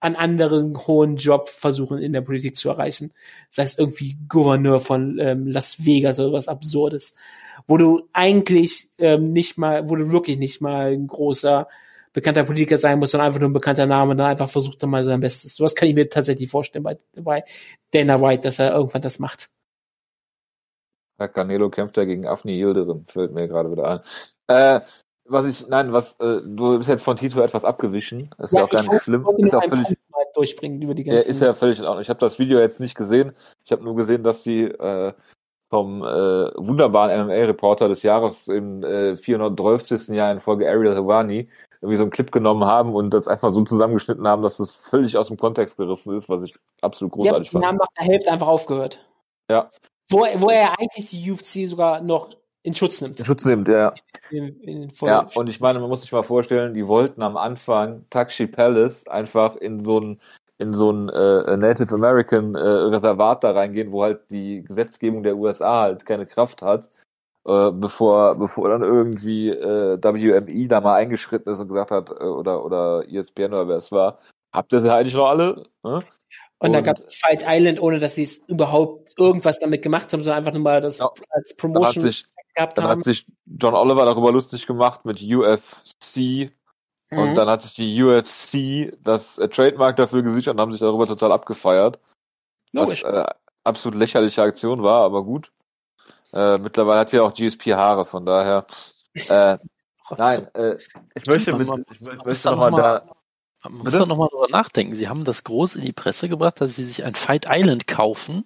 einen 0.03 0.15
anderen 0.15 0.77
hohen 0.87 1.17
Job 1.17 1.49
versuchen 1.49 1.99
in 1.99 2.13
der 2.13 2.21
Politik 2.21 2.55
zu 2.55 2.69
erreichen. 2.69 3.13
Das 3.49 3.59
heißt 3.59 3.79
irgendwie 3.79 4.17
Gouverneur 4.27 4.79
von 4.79 5.17
ähm, 5.19 5.47
Las 5.47 5.85
Vegas 5.85 6.19
oder 6.19 6.33
was 6.33 6.47
Absurdes. 6.47 7.15
Wo 7.67 7.77
du 7.77 8.07
eigentlich 8.13 8.89
ähm, 8.97 9.31
nicht 9.31 9.57
mal, 9.57 9.89
wo 9.89 9.95
du 9.95 10.11
wirklich 10.11 10.37
nicht 10.37 10.61
mal 10.61 10.93
ein 10.93 11.07
großer 11.07 11.67
bekannter 12.11 12.43
Politiker 12.43 12.77
sein 12.77 12.99
muss, 12.99 13.11
sondern 13.11 13.27
einfach 13.27 13.39
nur 13.39 13.49
ein 13.49 13.53
bekannter 13.53 13.85
Name 13.85 14.11
und 14.11 14.17
dann 14.17 14.27
einfach 14.27 14.49
versucht 14.49 14.81
er 14.83 14.87
mal 14.87 15.03
sein 15.03 15.19
Bestes. 15.19 15.55
So 15.55 15.63
was 15.63 15.75
kann 15.75 15.87
ich 15.87 15.95
mir 15.95 16.09
tatsächlich 16.09 16.49
vorstellen 16.49 16.83
bei, 16.83 16.97
bei 17.15 17.43
Dana 17.91 18.21
White, 18.21 18.43
dass 18.43 18.59
er 18.59 18.73
irgendwann 18.73 19.01
das 19.01 19.19
macht. 19.19 19.49
Herr 21.17 21.27
Canelo 21.27 21.69
kämpft 21.69 21.97
ja 21.97 22.05
gegen 22.05 22.27
Afni 22.27 22.53
Yildirim, 22.53 23.05
fällt 23.05 23.33
mir 23.33 23.47
gerade 23.47 23.71
wieder 23.71 23.87
ein. 23.87 23.99
Äh, 24.47 24.81
was 25.33 25.45
ich, 25.45 25.67
nein, 25.67 25.91
was, 25.91 26.13
äh, 26.19 26.41
du 26.45 26.77
bist 26.77 26.89
jetzt 26.89 27.03
von 27.03 27.17
Tito 27.17 27.41
etwas 27.41 27.65
abgewichen. 27.65 28.29
Das 28.37 28.51
ist 28.51 28.57
ja, 28.57 28.63
auch 28.63 28.69
gar 28.69 28.83
nicht 28.83 29.03
schlimm. 29.03 29.27
Ist 29.37 29.53
auch 29.53 29.63
völlig, 29.65 29.97
durchbringen 30.33 30.81
über 30.81 30.93
die 30.93 31.03
ganzen. 31.03 31.27
Ja, 31.27 31.29
ist 31.29 31.41
ja 31.41 31.53
völlig 31.53 31.79
in 31.79 31.85
Ordnung. 31.85 32.01
Ich 32.01 32.09
habe 32.09 32.19
das 32.19 32.39
Video 32.39 32.59
jetzt 32.59 32.79
nicht 32.79 32.95
gesehen. 32.95 33.33
Ich 33.65 33.71
habe 33.71 33.83
nur 33.83 33.95
gesehen, 33.95 34.23
dass 34.23 34.43
sie 34.43 34.63
äh, 34.63 35.13
vom 35.69 36.01
äh, 36.01 36.05
wunderbaren 36.05 37.27
MMA-Reporter 37.27 37.87
des 37.87 38.03
Jahres 38.03 38.47
im 38.47 38.83
äh, 38.83 39.17
412. 39.17 40.09
Jahr 40.09 40.31
in 40.31 40.39
Folge 40.39 40.69
Ariel 40.69 40.95
Hawani 40.95 41.49
irgendwie 41.81 41.97
so 41.97 42.03
einen 42.03 42.11
Clip 42.11 42.31
genommen 42.31 42.63
haben 42.63 42.93
und 42.95 43.09
das 43.09 43.27
einfach 43.27 43.51
so 43.51 43.61
zusammengeschnitten 43.63 44.25
haben, 44.25 44.41
dass 44.41 44.57
das 44.57 44.73
völlig 44.73 45.17
aus 45.17 45.27
dem 45.27 45.37
Kontext 45.37 45.75
gerissen 45.75 46.15
ist, 46.15 46.29
was 46.29 46.43
ich 46.43 46.55
absolut 46.81 47.11
großartig 47.13 47.51
fand. 47.51 47.63
Die 47.63 47.67
haben 47.67 47.77
nach 47.77 47.87
der 47.99 48.07
Hälfte 48.07 48.31
einfach 48.31 48.47
aufgehört. 48.47 49.05
Ja. 49.49 49.69
Wo, 50.09 50.19
wo 50.19 50.49
er 50.49 50.79
eigentlich 50.79 51.09
die 51.09 51.31
UFC 51.31 51.67
sogar 51.67 52.01
noch 52.01 52.29
in 52.63 52.73
Schutz 52.73 53.01
nimmt. 53.01 53.19
In 53.19 53.25
Schutz 53.25 53.45
nimmt, 53.45 53.67
ja. 53.67 53.93
In, 54.29 54.59
in 54.61 54.91
ja, 55.01 55.27
und 55.35 55.49
ich 55.49 55.59
meine, 55.59 55.79
man 55.79 55.89
muss 55.89 56.01
sich 56.01 56.11
mal 56.11 56.23
vorstellen, 56.23 56.73
die 56.73 56.87
wollten 56.87 57.21
am 57.21 57.37
Anfang 57.37 58.05
Taxi 58.09 58.47
Palace 58.47 59.07
einfach 59.07 59.55
in 59.57 59.81
so 59.81 59.99
ein 59.99 60.21
in 60.59 60.73
so 60.73 60.91
ein 60.91 61.09
äh, 61.09 61.57
Native 61.57 61.93
American 61.93 62.55
äh, 62.55 62.59
Reservat 62.59 63.43
da 63.43 63.51
reingehen, 63.51 63.91
wo 63.91 64.03
halt 64.03 64.21
die 64.29 64.63
Gesetzgebung 64.63 65.23
der 65.23 65.35
USA 65.35 65.81
halt 65.81 66.05
keine 66.05 66.25
Kraft 66.25 66.61
hat 66.61 66.87
äh, 67.45 67.71
bevor, 67.71 68.35
bevor 68.35 68.69
dann 68.69 68.83
irgendwie 68.83 69.49
äh, 69.49 69.97
WME 70.01 70.67
da 70.67 70.81
mal 70.81 70.95
eingeschritten 70.95 71.51
ist 71.51 71.59
und 71.59 71.67
gesagt 71.67 71.91
hat, 71.91 72.09
äh, 72.09 72.23
oder, 72.23 72.63
oder 72.63 73.03
ESPN 73.09 73.53
oder 73.53 73.67
wer 73.67 73.77
es 73.77 73.91
war, 73.91 74.19
habt 74.53 74.71
ihr 74.71 74.81
sie 74.81 74.93
eigentlich 74.93 75.13
noch 75.13 75.27
alle? 75.27 75.65
Ne? 75.83 75.95
Und, 75.95 76.03
und 76.59 76.73
dann 76.73 76.85
gab 76.85 76.97
es 76.97 77.15
Fight 77.15 77.43
Island, 77.45 77.81
ohne 77.81 77.99
dass 77.99 78.15
sie 78.15 78.23
es 78.23 78.37
überhaupt 78.47 79.13
irgendwas 79.17 79.59
damit 79.59 79.81
gemacht 79.81 80.13
haben, 80.13 80.23
sondern 80.23 80.37
einfach 80.37 80.53
nur 80.53 80.61
mal 80.61 80.79
das 80.79 80.99
ja, 80.99 81.09
als 81.31 81.55
Promotion 81.57 82.03
dann 82.03 82.03
hat 82.05 82.13
sich, 82.13 82.25
gehabt 82.53 82.77
dann 82.77 82.85
haben. 82.85 82.99
hat 82.99 83.05
sich 83.05 83.25
John 83.45 83.73
Oliver 83.73 84.05
darüber 84.05 84.31
lustig 84.31 84.67
gemacht 84.67 85.05
mit 85.05 85.21
UFC 85.21 86.51
mhm. 87.09 87.17
und 87.17 87.35
dann 87.35 87.49
hat 87.49 87.61
sich 87.61 87.73
die 87.73 88.03
UFC 88.03 88.93
das 89.03 89.37
äh, 89.37 89.47
Trademark 89.49 89.95
dafür 89.95 90.21
gesichert 90.21 90.55
und 90.55 90.61
haben 90.61 90.71
sich 90.71 90.81
darüber 90.81 91.07
total 91.07 91.31
abgefeiert. 91.31 91.99
Logisch. 92.71 93.03
Was 93.03 93.13
äh, 93.13 93.25
absolut 93.63 93.99
lächerliche 93.99 94.41
Aktion 94.41 94.83
war, 94.83 95.03
aber 95.03 95.23
gut. 95.23 95.51
Äh, 96.33 96.57
mittlerweile 96.57 96.99
hat 96.99 97.11
ja 97.13 97.21
auch 97.21 97.33
GSP 97.33 97.73
Haare, 97.73 98.05
von 98.05 98.25
daher. 98.25 98.65
Äh, 99.13 99.57
nein, 100.17 100.47
äh, 100.55 100.75
ich 101.15 101.27
möchte 101.27 101.55
mit, 101.55 101.69
ich 101.91 102.01
möchte 102.01 102.49
nochmal 102.49 102.71
da. 102.71 103.15
Man 103.63 103.83
muss 103.83 103.97
doch 103.97 104.07
nochmal 104.07 104.27
drüber 104.29 104.49
nachdenken. 104.49 104.95
Sie 104.95 105.07
haben 105.07 105.23
das 105.23 105.45
groß 105.45 105.77
in 105.77 105.85
die 105.85 105.93
Presse 105.93 106.27
gebracht, 106.27 106.59
dass 106.59 106.75
sie 106.75 106.83
sich 106.83 107.05
ein 107.05 107.15
Fight 107.15 107.45
Island 107.49 107.87
kaufen. 107.87 108.43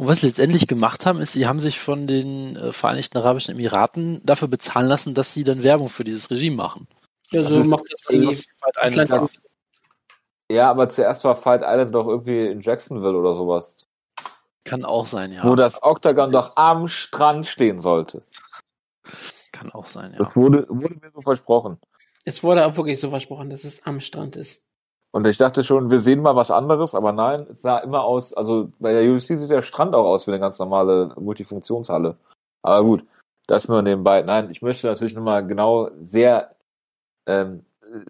Und 0.00 0.08
was 0.08 0.22
sie 0.22 0.28
letztendlich 0.28 0.66
gemacht 0.66 1.04
haben, 1.04 1.20
ist, 1.20 1.34
sie 1.34 1.46
haben 1.46 1.58
sich 1.58 1.78
von 1.78 2.06
den 2.06 2.56
äh, 2.56 2.72
Vereinigten 2.72 3.18
Arabischen 3.18 3.54
Emiraten 3.54 4.22
dafür 4.24 4.48
bezahlen 4.48 4.88
lassen, 4.88 5.12
dass 5.12 5.34
sie 5.34 5.44
dann 5.44 5.62
Werbung 5.62 5.90
für 5.90 6.04
dieses 6.04 6.30
Regime 6.30 6.56
machen. 6.56 6.88
Ja, 7.32 7.42
so 7.42 7.62
macht 7.64 7.84
das 7.90 8.06
die 8.08 8.34
Fight 8.34 8.76
Island. 8.82 9.30
Ja, 10.50 10.70
aber 10.70 10.88
zuerst 10.88 11.22
war 11.24 11.36
Fight 11.36 11.60
Island 11.62 11.94
doch 11.94 12.08
irgendwie 12.08 12.46
in 12.46 12.62
Jacksonville 12.62 13.14
oder 13.14 13.34
sowas. 13.34 13.76
Kann 14.64 14.86
auch 14.86 15.04
sein, 15.04 15.32
ja. 15.32 15.44
Wo 15.44 15.54
das 15.54 15.82
Octagon 15.82 16.32
doch 16.32 16.56
am 16.56 16.88
Strand 16.88 17.44
stehen 17.44 17.82
sollte. 17.82 18.22
Kann 19.52 19.70
auch 19.70 19.86
sein, 19.86 20.12
ja. 20.12 20.18
Das 20.20 20.34
wurde, 20.34 20.64
wurde 20.70 20.94
mir 20.94 21.10
so 21.14 21.20
versprochen. 21.20 21.78
Es 22.24 22.42
wurde 22.42 22.64
auch 22.64 22.78
wirklich 22.78 22.98
so 22.98 23.10
versprochen, 23.10 23.50
dass 23.50 23.64
es 23.64 23.84
am 23.84 24.00
Strand 24.00 24.36
ist. 24.36 24.69
Und 25.12 25.26
ich 25.26 25.38
dachte 25.38 25.64
schon, 25.64 25.90
wir 25.90 25.98
sehen 25.98 26.22
mal 26.22 26.36
was 26.36 26.50
anderes, 26.50 26.94
aber 26.94 27.12
nein, 27.12 27.46
es 27.50 27.62
sah 27.62 27.78
immer 27.78 28.04
aus, 28.04 28.32
also 28.32 28.70
bei 28.78 28.92
der 28.92 29.10
UFC 29.10 29.38
sieht 29.38 29.50
der 29.50 29.62
Strand 29.62 29.94
auch 29.94 30.04
aus 30.04 30.26
wie 30.26 30.30
eine 30.30 30.40
ganz 30.40 30.58
normale 30.58 31.12
Multifunktionshalle. 31.18 32.16
Aber 32.62 32.84
gut, 32.84 33.04
das 33.46 33.66
nur 33.66 33.82
nebenbei. 33.82 34.22
Nein, 34.22 34.50
ich 34.50 34.62
möchte 34.62 34.86
natürlich 34.86 35.14
nochmal 35.14 35.44
genau 35.44 35.90
sehr, 36.00 36.54
ähm, 37.26 37.64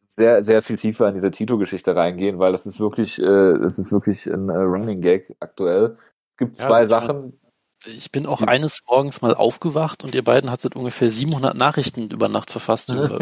sehr, 0.09 0.43
sehr 0.43 0.63
viel 0.63 0.77
tiefer 0.77 1.09
in 1.09 1.15
diese 1.15 1.31
Tito-Geschichte 1.31 1.97
reingehen, 1.97 2.39
weil 2.39 2.53
das 2.53 2.67
ist 2.67 2.79
wirklich, 2.79 3.19
äh, 3.19 3.59
das 3.59 3.79
ist 3.79 3.91
wirklich 3.91 4.27
ein 4.27 4.51
äh, 4.51 4.57
Running 4.57 5.01
Gag 5.01 5.35
aktuell. 5.41 5.97
Es 6.33 6.37
gibt 6.37 6.59
ja, 6.59 6.67
zwei 6.67 6.81
also 6.81 6.91
Sachen. 6.91 7.41
Ich 7.87 8.13
bin 8.13 8.27
auch 8.27 8.43
eines 8.43 8.83
Morgens 8.87 9.23
mal 9.23 9.35
aufgewacht 9.35 10.05
und 10.05 10.15
ihr 10.15 10.23
beiden 10.23 10.51
hattet 10.51 10.77
ungefähr 10.77 11.11
700 11.11 11.57
Nachrichten 11.57 12.11
über 12.11 12.29
Nacht 12.29 12.51
verfasst 12.51 12.91
über, 12.93 13.19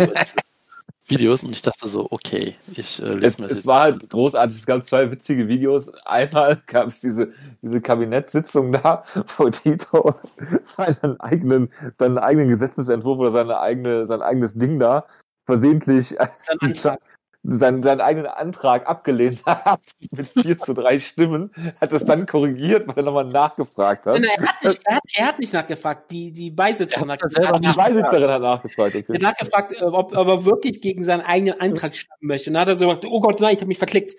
Videos 1.08 1.42
und 1.44 1.52
ich 1.52 1.62
dachte 1.62 1.88
so, 1.88 2.08
okay, 2.10 2.56
ich 2.72 3.02
äh, 3.02 3.14
lese 3.14 3.40
mir 3.40 3.48
das. 3.48 3.58
Es 3.58 3.66
war 3.66 3.82
halt 3.82 4.10
großartig. 4.10 4.58
Es 4.58 4.66
gab 4.66 4.86
zwei 4.86 5.10
witzige 5.10 5.48
Videos. 5.48 5.92
Einmal 6.04 6.60
gab 6.66 6.88
es 6.88 7.00
diese, 7.00 7.32
diese 7.62 7.80
Kabinettssitzung 7.80 8.72
da, 8.72 9.02
wo 9.36 9.48
Tito 9.50 10.14
seinen 10.76 11.20
eigenen, 11.20 11.70
seinen 11.98 12.18
eigenen 12.18 12.48
Gesetzesentwurf 12.48 13.18
oder 13.18 13.30
seine 13.32 13.58
eigene, 13.58 14.06
sein 14.06 14.22
eigenes 14.22 14.54
Ding 14.54 14.78
da 14.78 15.06
versehentlich 15.46 16.14
Antrag 16.60 17.00
seinen, 17.42 17.82
seinen 17.82 18.00
eigenen 18.00 18.26
Antrag 18.26 18.86
abgelehnt 18.86 19.42
hat, 19.46 19.80
mit 20.10 20.28
4 20.28 20.58
zu 20.58 20.74
3 20.74 20.98
Stimmen, 20.98 21.50
hat 21.80 21.92
es 21.92 22.04
dann 22.04 22.26
korrigiert, 22.26 22.88
weil 22.88 22.96
er 22.96 23.02
nochmal 23.02 23.24
nachgefragt 23.24 24.06
hat. 24.06 24.14
Nein, 24.20 24.24
er, 24.24 24.48
hat 24.48 24.64
nicht, 24.64 24.80
er, 24.84 24.96
hat, 24.96 25.02
er 25.14 25.26
hat 25.26 25.38
nicht 25.38 25.52
nachgefragt, 25.52 26.10
die, 26.10 26.32
die 26.32 26.50
Beisitzerin 26.50 27.10
hat, 27.12 27.22
hat 27.22 27.64
Die 27.64 27.76
Beisitzerin 27.76 28.30
hat 28.30 28.42
nachgefragt. 28.42 28.96
Okay. 28.96 29.04
Er 29.08 29.14
hat 29.14 29.22
nachgefragt, 29.22 29.72
äh, 29.72 29.84
ob, 29.84 30.16
ob 30.16 30.28
er 30.28 30.44
wirklich 30.44 30.80
gegen 30.80 31.04
seinen 31.04 31.22
eigenen 31.22 31.60
Antrag 31.60 31.96
stimmen 31.96 32.16
möchte. 32.20 32.50
Und 32.50 32.54
dann 32.54 32.62
hat 32.62 32.68
er 32.68 32.76
so 32.76 32.86
gesagt, 32.86 33.06
oh 33.06 33.20
Gott, 33.20 33.40
nein, 33.40 33.54
ich 33.54 33.60
habe 33.60 33.68
mich 33.68 33.78
verklickt. 33.78 34.14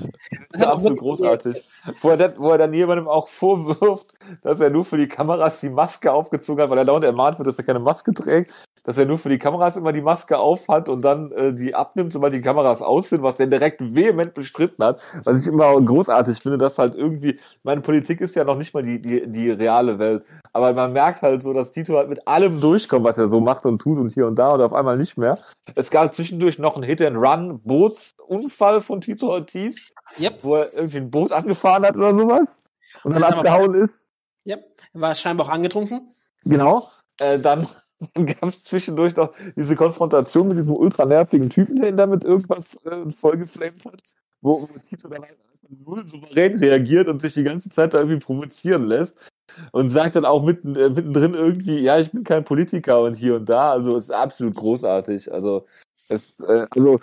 Das 0.52 0.62
ist 0.62 0.68
absolut 0.68 1.00
großartig. 1.00 1.64
Wo 2.02 2.10
er, 2.10 2.18
dann, 2.18 2.34
wo 2.38 2.52
er 2.52 2.60
dann 2.60 2.74
jemandem 2.74 3.08
auch 3.08 3.28
vorwirft, 3.28 4.14
dass 4.44 4.60
er 4.60 4.70
nur 4.70 4.86
für 4.86 4.98
die 4.98 5.08
Kameras 5.08 5.62
die 5.62 5.70
Maske 5.70 6.12
aufgezogen 6.12 6.62
hat, 6.62 6.70
weil 6.70 6.78
er 6.78 6.86
dauernd 6.86 7.04
ermahnt 7.04 7.40
wird, 7.40 7.48
dass 7.48 7.58
er 7.58 7.64
keine 7.64 7.80
Maske 7.80 8.14
trägt, 8.14 8.54
dass 8.84 8.98
er 8.98 9.06
nur 9.06 9.18
für 9.18 9.30
die 9.30 9.40
Kameras 9.40 9.78
immer 9.78 9.94
die 9.94 10.02
Maske 10.02 10.38
aufhat 10.38 10.90
und 10.90 11.02
dann 11.02 11.32
äh, 11.32 11.54
die 11.54 11.74
abnimmt, 11.74 12.14
sobald 12.14 12.34
die 12.34 12.42
Kameras 12.42 12.82
aus 12.82 13.10
sind, 13.10 13.24
was 13.24 13.36
der 13.36 13.48
direkt 13.48 13.82
vehement 13.96 14.34
bestritten 14.34 14.84
hat, 14.84 15.02
was 15.24 15.40
ich 15.40 15.48
immer 15.48 15.80
großartig 15.82 16.40
finde, 16.40 16.58
dass 16.58 16.78
halt 16.78 16.96
irgendwie, 16.96 17.40
meine 17.64 17.82
Politik 17.82 18.22
ist 18.22 18.36
ja 18.36 18.44
noch 18.44 18.58
nicht 18.58 18.74
mal 18.74 18.84
die, 18.84 19.02
die, 19.02 19.28
die 19.28 19.52
reale 19.52 20.00
Welt, 20.00 20.26
aber 20.52 20.74
man 20.74 20.94
merkt 20.94 21.22
halt 21.22 21.44
so, 21.44 21.54
dass 21.54 21.72
Tito 21.72 21.98
halt 21.98 22.10
mit 22.10 22.28
allem 22.28 22.60
durchkommt, 22.60 23.06
was 23.06 23.18
er 23.18 23.30
so 23.30 23.40
macht 23.40 23.66
und 23.66 23.80
tut 23.80 23.98
und 23.98 24.14
hier 24.14 24.28
und 24.28 24.36
da 24.36 24.52
und 24.54 24.62
auf 24.62 24.74
einmal 24.74 24.98
nicht 24.98 25.18
mehr. 25.18 25.38
Es 25.76 25.90
gab 25.90 26.14
zwischendurch 26.14 26.60
noch 26.60 26.76
einen 26.76 26.84
Hit-and-Run-Bootsunfall 26.84 28.82
von 28.82 29.02
Tito 29.02 29.30
Ortiz, 29.30 29.94
yep. 30.20 30.40
wo 30.44 30.56
er 30.58 30.74
irgendwie 30.74 30.98
ein 30.98 31.12
Boot 31.12 31.32
angefahren 31.32 31.86
hat 31.86 31.96
oder 31.96 32.14
sowas 32.14 32.48
und 33.04 33.14
dann 33.14 33.24
abgehauen 33.24 33.76
ist. 33.76 34.04
Ja, 34.44 34.58
yep. 34.58 34.66
war 34.94 35.16
scheinbar 35.16 35.48
auch 35.48 35.52
angetrunken. 35.52 36.14
Genau. 36.44 36.90
Äh, 37.18 37.40
dann 37.40 37.68
dann 38.14 38.26
gab 38.26 38.44
es 38.44 38.64
zwischendurch 38.64 39.16
noch 39.16 39.34
diese 39.56 39.76
Konfrontation 39.76 40.48
mit 40.48 40.58
diesem 40.58 40.76
ultra 40.76 41.06
nervigen 41.06 41.50
Typen, 41.50 41.80
der 41.80 41.90
ihn 41.90 41.98
damit 41.98 42.24
irgendwas 42.24 42.76
äh, 42.86 43.10
vollgeflamed 43.10 43.86
hat, 43.86 44.02
wo, 44.42 44.62
wo 44.62 44.68
Tito 44.88 45.08
dann 45.08 45.24
einfach 45.24 45.54
null 45.86 46.08
souverän 46.08 46.60
reagiert 46.60 47.08
und 47.08 47.22
sich 47.22 47.34
die 47.34 47.44
ganze 47.44 47.70
Zeit 47.70 47.94
da 47.94 48.00
irgendwie 48.00 48.20
provozieren 48.20 48.86
lässt 48.86 49.18
und 49.72 49.90
sagt 49.90 50.16
dann 50.16 50.26
auch 50.26 50.44
mitten, 50.44 50.76
äh, 50.76 50.90
mittendrin 50.90 51.34
irgendwie, 51.34 51.80
ja, 51.80 52.00
ich 52.00 52.12
bin 52.12 52.24
kein 52.24 52.44
Politiker 52.44 53.02
und 53.02 53.16
hier 53.16 53.36
und 53.36 53.48
da. 53.48 53.72
Also 53.72 53.96
es 53.96 54.06
ist 54.06 54.12
absolut 54.12 54.56
großartig. 54.56 55.32
Also 55.32 55.66
es, 56.10 56.40
äh, 56.42 56.68
also 56.70 57.00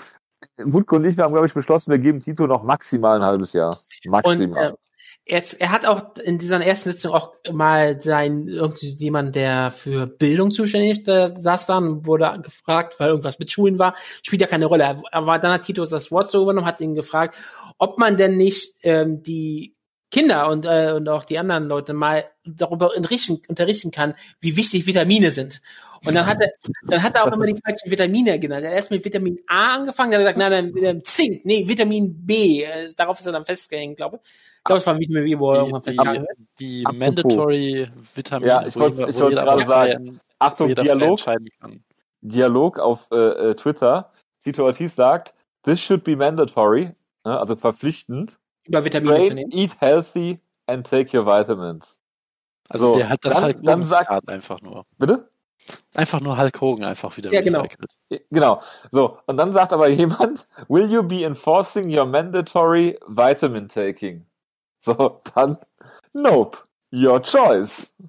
Wutko 0.59 0.97
und 0.97 1.05
ich, 1.05 1.17
wir 1.17 1.25
haben, 1.25 1.33
glaube 1.33 1.47
ich, 1.47 1.55
beschlossen, 1.55 1.91
wir 1.91 1.99
geben 1.99 2.21
Tito 2.21 2.47
noch 2.47 2.63
maximal 2.63 3.17
ein 3.17 3.25
halbes 3.25 3.53
Jahr. 3.53 3.79
Maximal. 4.07 4.73
Und, 4.73 4.75
äh, 4.75 4.77
Jetzt, 5.29 5.61
er 5.61 5.71
hat 5.71 5.87
auch 5.87 6.17
in 6.25 6.39
dieser 6.39 6.61
ersten 6.61 6.91
Sitzung 6.91 7.13
auch 7.13 7.35
mal 7.53 8.01
sein, 8.01 8.49
irgendjemand, 8.49 9.35
der 9.35 9.71
für 9.71 10.07
Bildung 10.07 10.51
zuständig 10.51 10.91
ist, 10.91 11.07
der 11.07 11.31
saß 11.31 11.67
dann, 11.67 12.07
wurde 12.07 12.41
gefragt, 12.43 12.99
weil 12.99 13.11
irgendwas 13.11 13.39
mit 13.39 13.51
Schulen 13.51 13.79
war, 13.79 13.95
spielt 14.23 14.41
ja 14.41 14.49
keine 14.49 14.67
Rolle. 14.67 15.01
Aber 15.13 15.39
dann 15.39 15.53
hat 15.53 15.63
Titus 15.63 15.91
das 15.91 16.11
Wort 16.11 16.31
so 16.31 16.43
übernommen, 16.43 16.67
hat 16.67 16.81
ihn 16.81 16.95
gefragt, 16.95 17.37
ob 17.79 17.99
man 17.99 18.17
denn 18.17 18.37
nicht 18.37 18.75
ähm, 18.83 19.23
die 19.23 19.77
Kinder 20.11 20.49
und, 20.49 20.65
äh, 20.65 20.93
und 20.97 21.09
auch 21.09 21.25
die 21.25 21.39
anderen 21.39 21.67
Leute 21.69 21.93
mal 21.93 22.25
darüber 22.45 22.91
unterrichten 22.97 23.91
kann, 23.93 24.15
wie 24.41 24.57
wichtig 24.57 24.87
Vitamine 24.87 25.31
sind. 25.31 25.61
Und 26.05 26.15
dann 26.15 26.27
hat 26.27 26.41
er, 26.41 26.51
dann 26.87 27.03
hat 27.03 27.15
er 27.15 27.25
auch 27.25 27.33
immer 27.33 27.47
die 27.47 27.61
falschen 27.63 27.91
Vitamine 27.91 28.39
genannt. 28.39 28.65
Er 28.65 28.71
hat 28.71 28.77
erst 28.77 28.91
mit 28.91 29.05
Vitamin 29.05 29.39
A 29.47 29.77
angefangen, 29.77 30.13
dann 30.13 30.21
hat 30.21 30.29
er 30.29 30.33
gesagt, 30.35 30.51
nein, 30.51 30.73
nein, 30.75 31.05
Zink, 31.05 31.45
nee, 31.45 31.67
Vitamin 31.67 32.27
B. 32.27 32.63
Äh, 32.63 32.93
darauf 32.97 33.21
ist 33.21 33.27
er 33.27 33.33
dann 33.33 33.45
festgehängt, 33.45 33.97
glaube 33.97 34.17
ich. 34.23 34.31
Ich 34.59 34.65
glaube, 34.65 34.79
es 34.79 34.87
war 34.87 34.99
Vitamin 34.99 35.25
B, 35.25 35.39
wo 35.39 35.51
er 35.51 35.59
irgendwann 35.59 35.83
festgehängt 35.83 36.27
ist. 36.33 36.49
Die 36.59 36.83
Mandatory 36.83 37.89
Vitamine, 38.15 38.49
ja, 38.49 38.67
ich 38.67 38.77
wollte 38.77 39.07
gerade 39.07 39.67
sagen, 39.67 40.21
Achtung, 40.39 40.75
Dialog, 40.75 41.21
Dialog 42.23 42.79
auf 42.79 43.09
äh, 43.13 43.17
äh, 43.17 43.55
Twitter. 43.55 44.09
Cito 44.39 44.65
Ortiz 44.65 44.95
sagt, 44.95 45.35
this 45.65 45.81
should 45.81 46.03
be 46.05 46.17
mandatory, 46.17 46.93
ne, 47.25 47.39
also 47.39 47.57
verpflichtend. 47.57 48.39
Über 48.65 48.85
Vitamine 48.85 49.17
Train, 49.17 49.25
zu 49.25 49.35
nehmen. 49.35 49.53
Eat 49.53 49.81
healthy 49.81 50.39
and 50.67 50.87
take 50.89 51.17
your 51.17 51.27
vitamins. 51.27 52.01
Also 52.69 52.93
so, 52.93 52.99
der 52.99 53.09
hat 53.09 53.25
das 53.25 53.35
dann, 53.35 53.43
halt 53.43 53.59
dann 53.63 53.85
sagt, 53.85 54.29
einfach 54.29 54.61
nur. 54.63 54.87
Bitte? 54.97 55.29
Einfach 55.95 56.21
nur 56.21 56.37
Hulk 56.39 56.61
Hogan 56.61 56.85
einfach 56.85 57.17
wieder 57.17 57.33
ja, 57.33 57.41
genau. 57.41 57.67
Genau. 58.31 58.63
So, 58.91 59.19
und 59.27 59.37
dann 59.37 59.53
sagt 59.53 59.73
aber 59.73 59.89
jemand, 59.89 60.47
will 60.69 60.91
you 60.91 61.03
be 61.03 61.25
enforcing 61.25 61.97
your 61.97 62.07
mandatory 62.07 62.99
vitamin 63.07 63.69
taking? 63.69 64.27
So, 64.79 65.21
dann, 65.35 65.59
nope, 66.13 66.59
your 66.93 67.23
choice. 67.23 67.95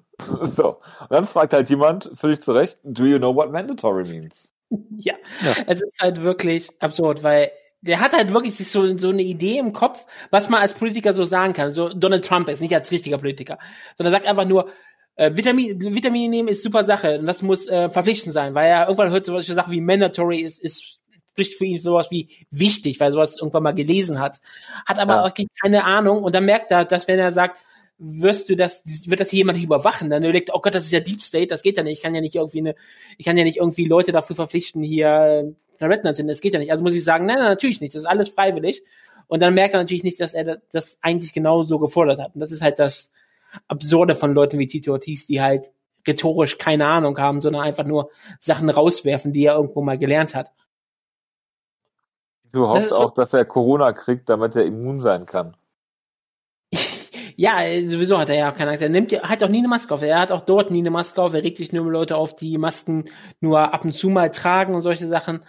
So, 0.54 0.78
und 1.00 1.10
dann 1.10 1.26
fragt 1.26 1.52
halt 1.52 1.68
jemand, 1.68 2.08
völlig 2.14 2.42
zu 2.42 2.52
Recht, 2.52 2.78
do 2.84 3.04
you 3.04 3.18
know 3.18 3.34
what 3.34 3.50
mandatory 3.50 4.04
means? 4.04 4.52
Ja, 4.96 5.14
ja. 5.44 5.64
es 5.66 5.82
ist 5.82 6.00
halt 6.00 6.22
wirklich 6.22 6.70
absurd, 6.80 7.24
weil 7.24 7.50
der 7.82 8.00
hat 8.00 8.12
halt 8.12 8.32
wirklich 8.32 8.54
sich 8.54 8.70
so, 8.70 8.96
so 8.96 9.10
eine 9.10 9.22
Idee 9.22 9.58
im 9.58 9.72
Kopf, 9.72 10.06
was 10.30 10.48
man 10.48 10.60
als 10.62 10.74
Politiker 10.74 11.12
so 11.12 11.24
sagen 11.24 11.52
kann. 11.52 11.72
So 11.72 11.92
Donald 11.92 12.24
Trump 12.24 12.48
ist 12.48 12.60
nicht 12.60 12.74
als 12.74 12.90
richtiger 12.90 13.18
Politiker, 13.18 13.58
sondern 13.96 14.12
sagt 14.12 14.26
einfach 14.26 14.46
nur, 14.46 14.70
äh, 15.16 15.30
Vitamin, 15.34 15.94
Vitamine 15.94 16.28
nehmen 16.28 16.48
ist 16.48 16.62
super 16.62 16.84
Sache 16.84 17.18
und 17.18 17.26
das 17.26 17.42
muss 17.42 17.68
äh, 17.68 17.88
verpflichtend 17.88 18.32
sein, 18.32 18.54
weil 18.54 18.68
er 18.68 18.82
irgendwann 18.82 19.10
hört 19.10 19.26
solche 19.26 19.54
Sachen 19.54 19.72
wie 19.72 19.80
mandatory 19.80 20.40
ist, 20.40 20.62
ist 20.62 20.98
spricht 21.30 21.56
für 21.56 21.64
ihn 21.64 21.80
sowas 21.80 22.10
wie 22.10 22.28
wichtig, 22.50 23.00
weil 23.00 23.08
er 23.08 23.12
sowas 23.12 23.38
irgendwann 23.38 23.62
mal 23.62 23.72
gelesen 23.72 24.18
hat, 24.18 24.40
hat 24.86 24.98
aber 24.98 25.14
ja. 25.14 25.24
auch 25.24 25.32
keine 25.62 25.84
Ahnung 25.84 26.22
und 26.22 26.34
dann 26.34 26.44
merkt 26.44 26.70
er, 26.70 26.84
dass 26.84 27.08
wenn 27.08 27.18
er 27.18 27.32
sagt, 27.32 27.62
wirst 27.98 28.50
du 28.50 28.56
das, 28.56 28.82
wird 29.06 29.20
das 29.20 29.30
hier 29.30 29.38
jemand 29.38 29.62
überwachen, 29.62 30.10
dann 30.10 30.24
überlegt, 30.24 30.50
oh 30.52 30.60
Gott, 30.60 30.74
das 30.74 30.84
ist 30.84 30.92
ja 30.92 31.00
Deep 31.00 31.22
State, 31.22 31.46
das 31.46 31.62
geht 31.62 31.76
ja 31.76 31.82
nicht, 31.82 31.98
ich 31.98 32.02
kann 32.02 32.14
ja 32.14 32.20
nicht 32.20 32.34
irgendwie 32.34 32.58
eine, 32.58 32.74
ich 33.16 33.24
kann 33.24 33.38
ja 33.38 33.44
nicht 33.44 33.58
irgendwie 33.58 33.86
Leute 33.86 34.12
dafür 34.12 34.36
verpflichten, 34.36 34.82
hier 34.82 35.54
Redner 35.80 36.14
sind, 36.14 36.28
das 36.28 36.40
geht 36.40 36.54
ja 36.54 36.60
nicht. 36.60 36.70
Also 36.70 36.84
muss 36.84 36.94
ich 36.94 37.04
sagen, 37.04 37.26
nein, 37.26 37.38
nein, 37.38 37.48
natürlich 37.48 37.80
nicht, 37.80 37.94
das 37.94 38.02
ist 38.02 38.08
alles 38.08 38.28
freiwillig. 38.28 38.82
Und 39.28 39.40
dann 39.40 39.54
merkt 39.54 39.74
er 39.74 39.80
natürlich 39.80 40.04
nicht, 40.04 40.20
dass 40.20 40.34
er 40.34 40.60
das 40.72 40.98
eigentlich 41.00 41.32
genau 41.32 41.64
so 41.64 41.78
gefordert 41.78 42.20
hat. 42.20 42.34
Und 42.34 42.40
das 42.40 42.52
ist 42.52 42.62
halt 42.62 42.78
das, 42.78 43.12
Absurde 43.68 44.14
von 44.14 44.34
Leuten 44.34 44.58
wie 44.58 44.66
Tito 44.66 44.92
Ortiz, 44.92 45.26
die 45.26 45.40
halt 45.40 45.72
rhetorisch 46.06 46.58
keine 46.58 46.86
Ahnung 46.86 47.18
haben, 47.18 47.40
sondern 47.40 47.62
einfach 47.62 47.84
nur 47.84 48.10
Sachen 48.38 48.70
rauswerfen, 48.70 49.32
die 49.32 49.44
er 49.44 49.54
irgendwo 49.54 49.82
mal 49.82 49.98
gelernt 49.98 50.34
hat. 50.34 50.52
Du 52.52 52.66
hoffst 52.66 52.90
das 52.90 52.92
auch, 52.92 53.14
dass 53.14 53.32
er 53.32 53.44
Corona 53.44 53.92
kriegt, 53.92 54.28
damit 54.28 54.54
er 54.56 54.64
immun 54.64 55.00
sein 55.00 55.24
kann. 55.24 55.56
ja, 57.36 57.58
sowieso 57.86 58.18
hat 58.18 58.28
er 58.28 58.36
ja 58.36 58.52
keine 58.52 58.70
Angst. 58.70 58.82
Er 58.82 58.90
nimmt 58.90 59.12
hat 59.12 59.42
auch 59.42 59.48
nie 59.48 59.58
eine 59.58 59.68
Maske 59.68 59.94
auf. 59.94 60.02
Er 60.02 60.20
hat 60.20 60.32
auch 60.32 60.42
dort 60.42 60.70
nie 60.70 60.80
eine 60.80 60.90
Maske 60.90 61.22
auf. 61.22 61.32
Er 61.32 61.42
regt 61.42 61.56
sich 61.56 61.72
nur 61.72 61.82
über 61.82 61.92
Leute 61.92 62.16
auf, 62.16 62.36
die 62.36 62.58
Masken 62.58 63.06
nur 63.40 63.72
ab 63.72 63.84
und 63.84 63.92
zu 63.92 64.10
mal 64.10 64.30
tragen 64.30 64.74
und 64.74 64.82
solche 64.82 65.06
Sachen. 65.06 65.40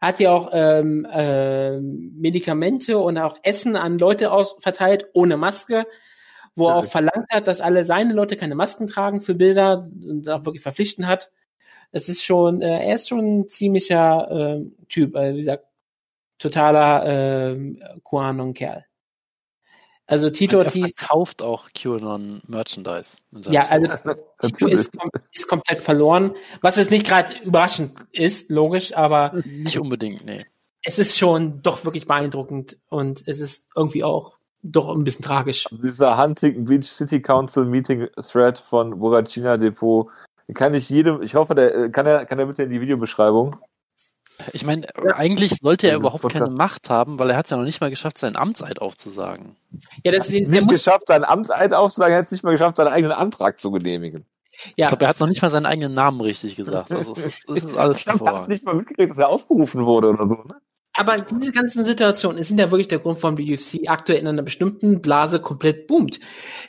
Er 0.00 0.08
hat 0.08 0.20
ja 0.20 0.30
auch 0.30 0.50
ähm, 0.52 1.04
äh, 1.12 1.80
Medikamente 1.80 2.98
und 2.98 3.18
auch 3.18 3.38
Essen 3.42 3.76
an 3.76 3.98
Leute 3.98 4.30
aus 4.30 4.56
verteilt 4.60 5.06
ohne 5.14 5.36
Maske 5.36 5.86
wo 6.54 6.68
er 6.68 6.76
auch 6.76 6.84
verlangt 6.84 7.30
hat, 7.30 7.46
dass 7.46 7.60
alle 7.60 7.84
seine 7.84 8.12
Leute 8.12 8.36
keine 8.36 8.54
Masken 8.54 8.86
tragen 8.86 9.20
für 9.20 9.34
Bilder 9.34 9.88
und 10.02 10.28
auch 10.28 10.44
wirklich 10.44 10.62
verpflichten 10.62 11.06
hat. 11.06 11.30
Es 11.92 12.08
ist 12.08 12.24
schon, 12.24 12.62
äh, 12.62 12.86
er 12.86 12.94
ist 12.94 13.08
schon 13.08 13.20
ein 13.20 13.48
ziemlicher 13.48 14.30
äh, 14.30 14.86
Typ, 14.88 15.16
also 15.16 15.34
wie 15.34 15.40
gesagt, 15.40 15.66
totaler 16.38 17.52
äh, 17.52 17.74
QAnon-Kerl. 18.04 18.84
Also 20.06 20.28
Tito 20.30 20.58
Ortiz 20.58 20.96
kauft 20.96 21.40
auch 21.42 21.70
QAnon 21.74 22.42
Merchandise. 22.46 23.18
Ja, 23.48 23.62
also 23.68 23.86
Tito 24.42 24.66
ist, 24.66 24.92
ist, 25.30 25.48
komplett 25.48 25.78
verloren, 25.78 26.34
was 26.60 26.76
es 26.76 26.90
nicht 26.90 27.06
gerade 27.06 27.34
überraschend 27.44 27.94
ist, 28.10 28.50
logisch, 28.50 28.94
aber 28.94 29.32
nicht 29.44 29.78
unbedingt, 29.78 30.24
nee. 30.26 30.44
Es 30.82 30.98
ist 30.98 31.16
schon 31.16 31.62
doch 31.62 31.84
wirklich 31.84 32.06
beeindruckend 32.06 32.76
und 32.88 33.22
es 33.26 33.40
ist 33.40 33.70
irgendwie 33.76 34.02
auch 34.02 34.38
doch 34.62 34.94
ein 34.94 35.04
bisschen 35.04 35.24
tragisch. 35.24 35.66
Dieser 35.70 36.16
Huntington 36.16 36.64
Beach 36.64 36.88
City 36.88 37.20
Council 37.20 37.64
Meeting 37.64 38.08
Thread 38.30 38.58
von 38.58 38.98
Boracina 38.98 39.56
Depot, 39.56 40.08
kann 40.54 40.74
ich 40.74 40.88
jedem, 40.88 41.22
ich 41.22 41.34
hoffe, 41.34 41.54
der 41.54 41.90
kann 41.90 42.06
er, 42.06 42.24
kann 42.26 42.38
er 42.38 42.46
bitte 42.46 42.62
in 42.62 42.70
die 42.70 42.80
Videobeschreibung. 42.80 43.56
Ich 44.52 44.64
meine, 44.64 44.86
eigentlich 45.14 45.58
sollte 45.60 45.88
er 45.88 45.96
überhaupt 45.96 46.28
keine 46.30 46.50
Macht 46.50 46.90
haben, 46.90 47.18
weil 47.18 47.30
er 47.30 47.36
hat 47.36 47.46
es 47.46 47.50
ja 47.50 47.56
noch 47.56 47.64
nicht 47.64 47.80
mal 47.80 47.90
geschafft, 47.90 48.18
seinen 48.18 48.36
Amtseid 48.36 48.80
aufzusagen. 48.80 49.56
Ja, 50.04 50.12
das 50.12 50.28
ist 50.28 50.48
nicht 50.48 50.68
geschafft, 50.68 51.08
seinen 51.08 51.24
Amtseid 51.24 51.72
aufzusagen, 51.72 52.12
er 52.12 52.18
hat 52.18 52.26
es 52.26 52.32
nicht 52.32 52.42
mal 52.42 52.52
geschafft, 52.52 52.76
seinen 52.76 52.88
eigenen 52.88 53.12
Antrag 53.12 53.58
zu 53.58 53.70
genehmigen. 53.70 54.24
Ja. 54.76 54.86
Ich 54.86 54.88
glaube, 54.88 55.04
er 55.04 55.08
hat 55.10 55.20
noch 55.20 55.28
nicht 55.28 55.42
mal 55.42 55.50
seinen 55.50 55.66
eigenen 55.66 55.94
Namen 55.94 56.20
richtig 56.20 56.56
gesagt. 56.56 56.92
Also 56.92 57.12
es 57.12 57.24
ist, 57.24 57.48
es 57.48 57.64
ist 57.64 57.78
alles 57.78 58.04
hervorragend. 58.04 58.34
Ich 58.34 58.40
habe 58.40 58.52
nicht 58.52 58.64
mal 58.64 58.74
mitgekriegt, 58.74 59.10
dass 59.10 59.18
er 59.18 59.28
aufgerufen 59.28 59.84
wurde 59.84 60.10
oder 60.10 60.26
so. 60.26 60.34
Ne? 60.34 60.60
Aber 60.94 61.20
diese 61.20 61.52
ganzen 61.52 61.86
Situationen 61.86 62.42
sind 62.42 62.58
ja 62.58 62.70
wirklich 62.70 62.88
der 62.88 62.98
Grund, 62.98 63.22
warum 63.22 63.36
die 63.36 63.54
UFC 63.54 63.88
aktuell 63.88 64.18
in 64.18 64.28
einer 64.28 64.42
bestimmten 64.42 65.00
Blase 65.00 65.40
komplett 65.40 65.86
boomt. 65.86 66.20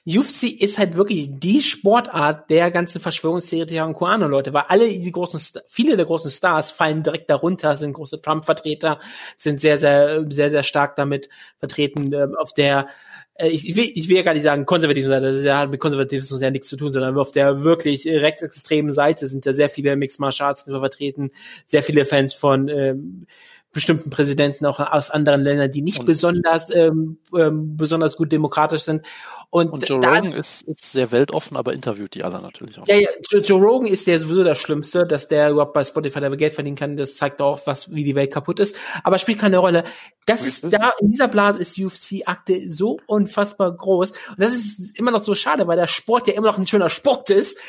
UFC 0.07 0.43
ist 0.43 0.79
halt 0.79 0.95
wirklich 0.95 1.29
die 1.29 1.61
Sportart 1.61 2.49
der 2.49 2.71
ganzen 2.71 3.01
Verschwörungstheoretiker 3.01 3.85
und 3.85 3.93
Koano-Leute, 3.93 4.53
weil 4.53 4.63
alle 4.69 4.87
die 4.87 5.11
großen, 5.11 5.61
viele 5.67 5.97
der 5.97 6.05
großen 6.05 6.31
Stars 6.31 6.71
fallen 6.71 7.03
direkt 7.03 7.29
darunter, 7.29 7.75
sind 7.75 7.93
große 7.93 8.21
Trump-Vertreter, 8.21 8.99
sind 9.35 9.59
sehr, 9.59 9.77
sehr, 9.77 10.25
sehr, 10.31 10.49
sehr 10.49 10.63
stark 10.63 10.95
damit 10.95 11.27
vertreten, 11.59 12.13
ähm, 12.13 12.35
auf 12.37 12.53
der 12.53 12.87
äh, 13.35 13.49
ich 13.49 13.75
will, 13.75 13.89
ich 13.93 14.09
will 14.09 14.17
ja 14.17 14.21
gar 14.21 14.33
nicht 14.33 14.43
sagen 14.43 14.65
konservativen 14.65 15.09
Seite, 15.09 15.27
das 15.27 15.39
ist 15.39 15.45
ja 15.45 15.65
mit 15.65 15.79
Konservatismus 15.79 16.41
ja 16.41 16.51
nichts 16.51 16.69
zu 16.69 16.77
tun, 16.77 16.91
sondern 16.91 17.17
auf 17.17 17.31
der 17.31 17.63
wirklich 17.63 18.07
rechtsextremen 18.07 18.93
Seite 18.93 19.27
sind 19.27 19.45
ja 19.45 19.53
sehr 19.53 19.69
viele 19.69 19.95
Mixed 19.95 20.19
Martial 20.19 20.49
Arts 20.49 20.63
vertreten, 20.63 21.31
sehr 21.67 21.83
viele 21.83 22.05
Fans 22.05 22.33
von 22.33 22.69
ähm, 22.69 23.27
bestimmten 23.73 24.09
Präsidenten 24.11 24.65
auch 24.65 24.79
aus 24.79 25.09
anderen 25.09 25.41
Ländern, 25.41 25.71
die 25.71 25.81
nicht 25.81 26.05
besonders 26.05 26.73
ähm, 26.73 27.17
ähm, 27.35 27.75
besonders 27.75 28.15
gut 28.15 28.31
demokratisch 28.31 28.83
sind. 28.83 29.05
Und, 29.53 29.69
und 29.69 29.87
Joe 29.87 29.99
da, 29.99 30.15
Rogan 30.15 30.31
ist, 30.31 30.63
ist 30.63 30.93
sehr 30.93 31.11
weltoffen, 31.11 31.55
aber 31.57 31.73
interviewt 31.73 32.15
die 32.15 32.23
alle 32.23 32.41
natürlich 32.41 32.79
auch. 32.79 32.87
Ja, 32.87 32.95
ja, 32.95 33.09
Joe, 33.29 33.61
Rogan 33.61 33.87
ist 33.87 34.07
der 34.07 34.17
sowieso 34.17 34.43
das 34.43 34.57
Schlimmste, 34.57 35.05
dass 35.05 35.27
der 35.27 35.51
überhaupt 35.51 35.73
bei 35.73 35.83
Spotify 35.83 36.21
da 36.21 36.29
Geld 36.29 36.53
verdienen 36.53 36.75
kann. 36.75 36.97
Das 36.97 37.17
zeigt 37.17 37.39
auch, 37.39 37.59
was 37.67 37.91
wie 37.91 38.03
die 38.03 38.15
Welt 38.15 38.33
kaputt 38.33 38.59
ist. 38.59 38.79
Aber 39.03 39.19
spielt 39.19 39.37
keine 39.37 39.59
Rolle. 39.59 39.83
Das 40.25 40.47
ist 40.47 40.73
da 40.73 40.93
in 40.99 41.11
dieser 41.11 41.27
Blase 41.27 41.59
ist 41.59 41.77
UFC-Akte 41.77 42.67
so 42.67 42.97
unfassbar 43.05 43.71
groß. 43.71 44.13
Und 44.29 44.39
das 44.39 44.55
ist 44.55 44.97
immer 44.97 45.11
noch 45.11 45.19
so 45.19 45.35
schade, 45.35 45.67
weil 45.67 45.77
der 45.77 45.85
Sport 45.85 46.27
ja 46.27 46.33
immer 46.33 46.47
noch 46.47 46.57
ein 46.57 46.65
schöner 46.65 46.89
Sport 46.89 47.29
ist. 47.29 47.61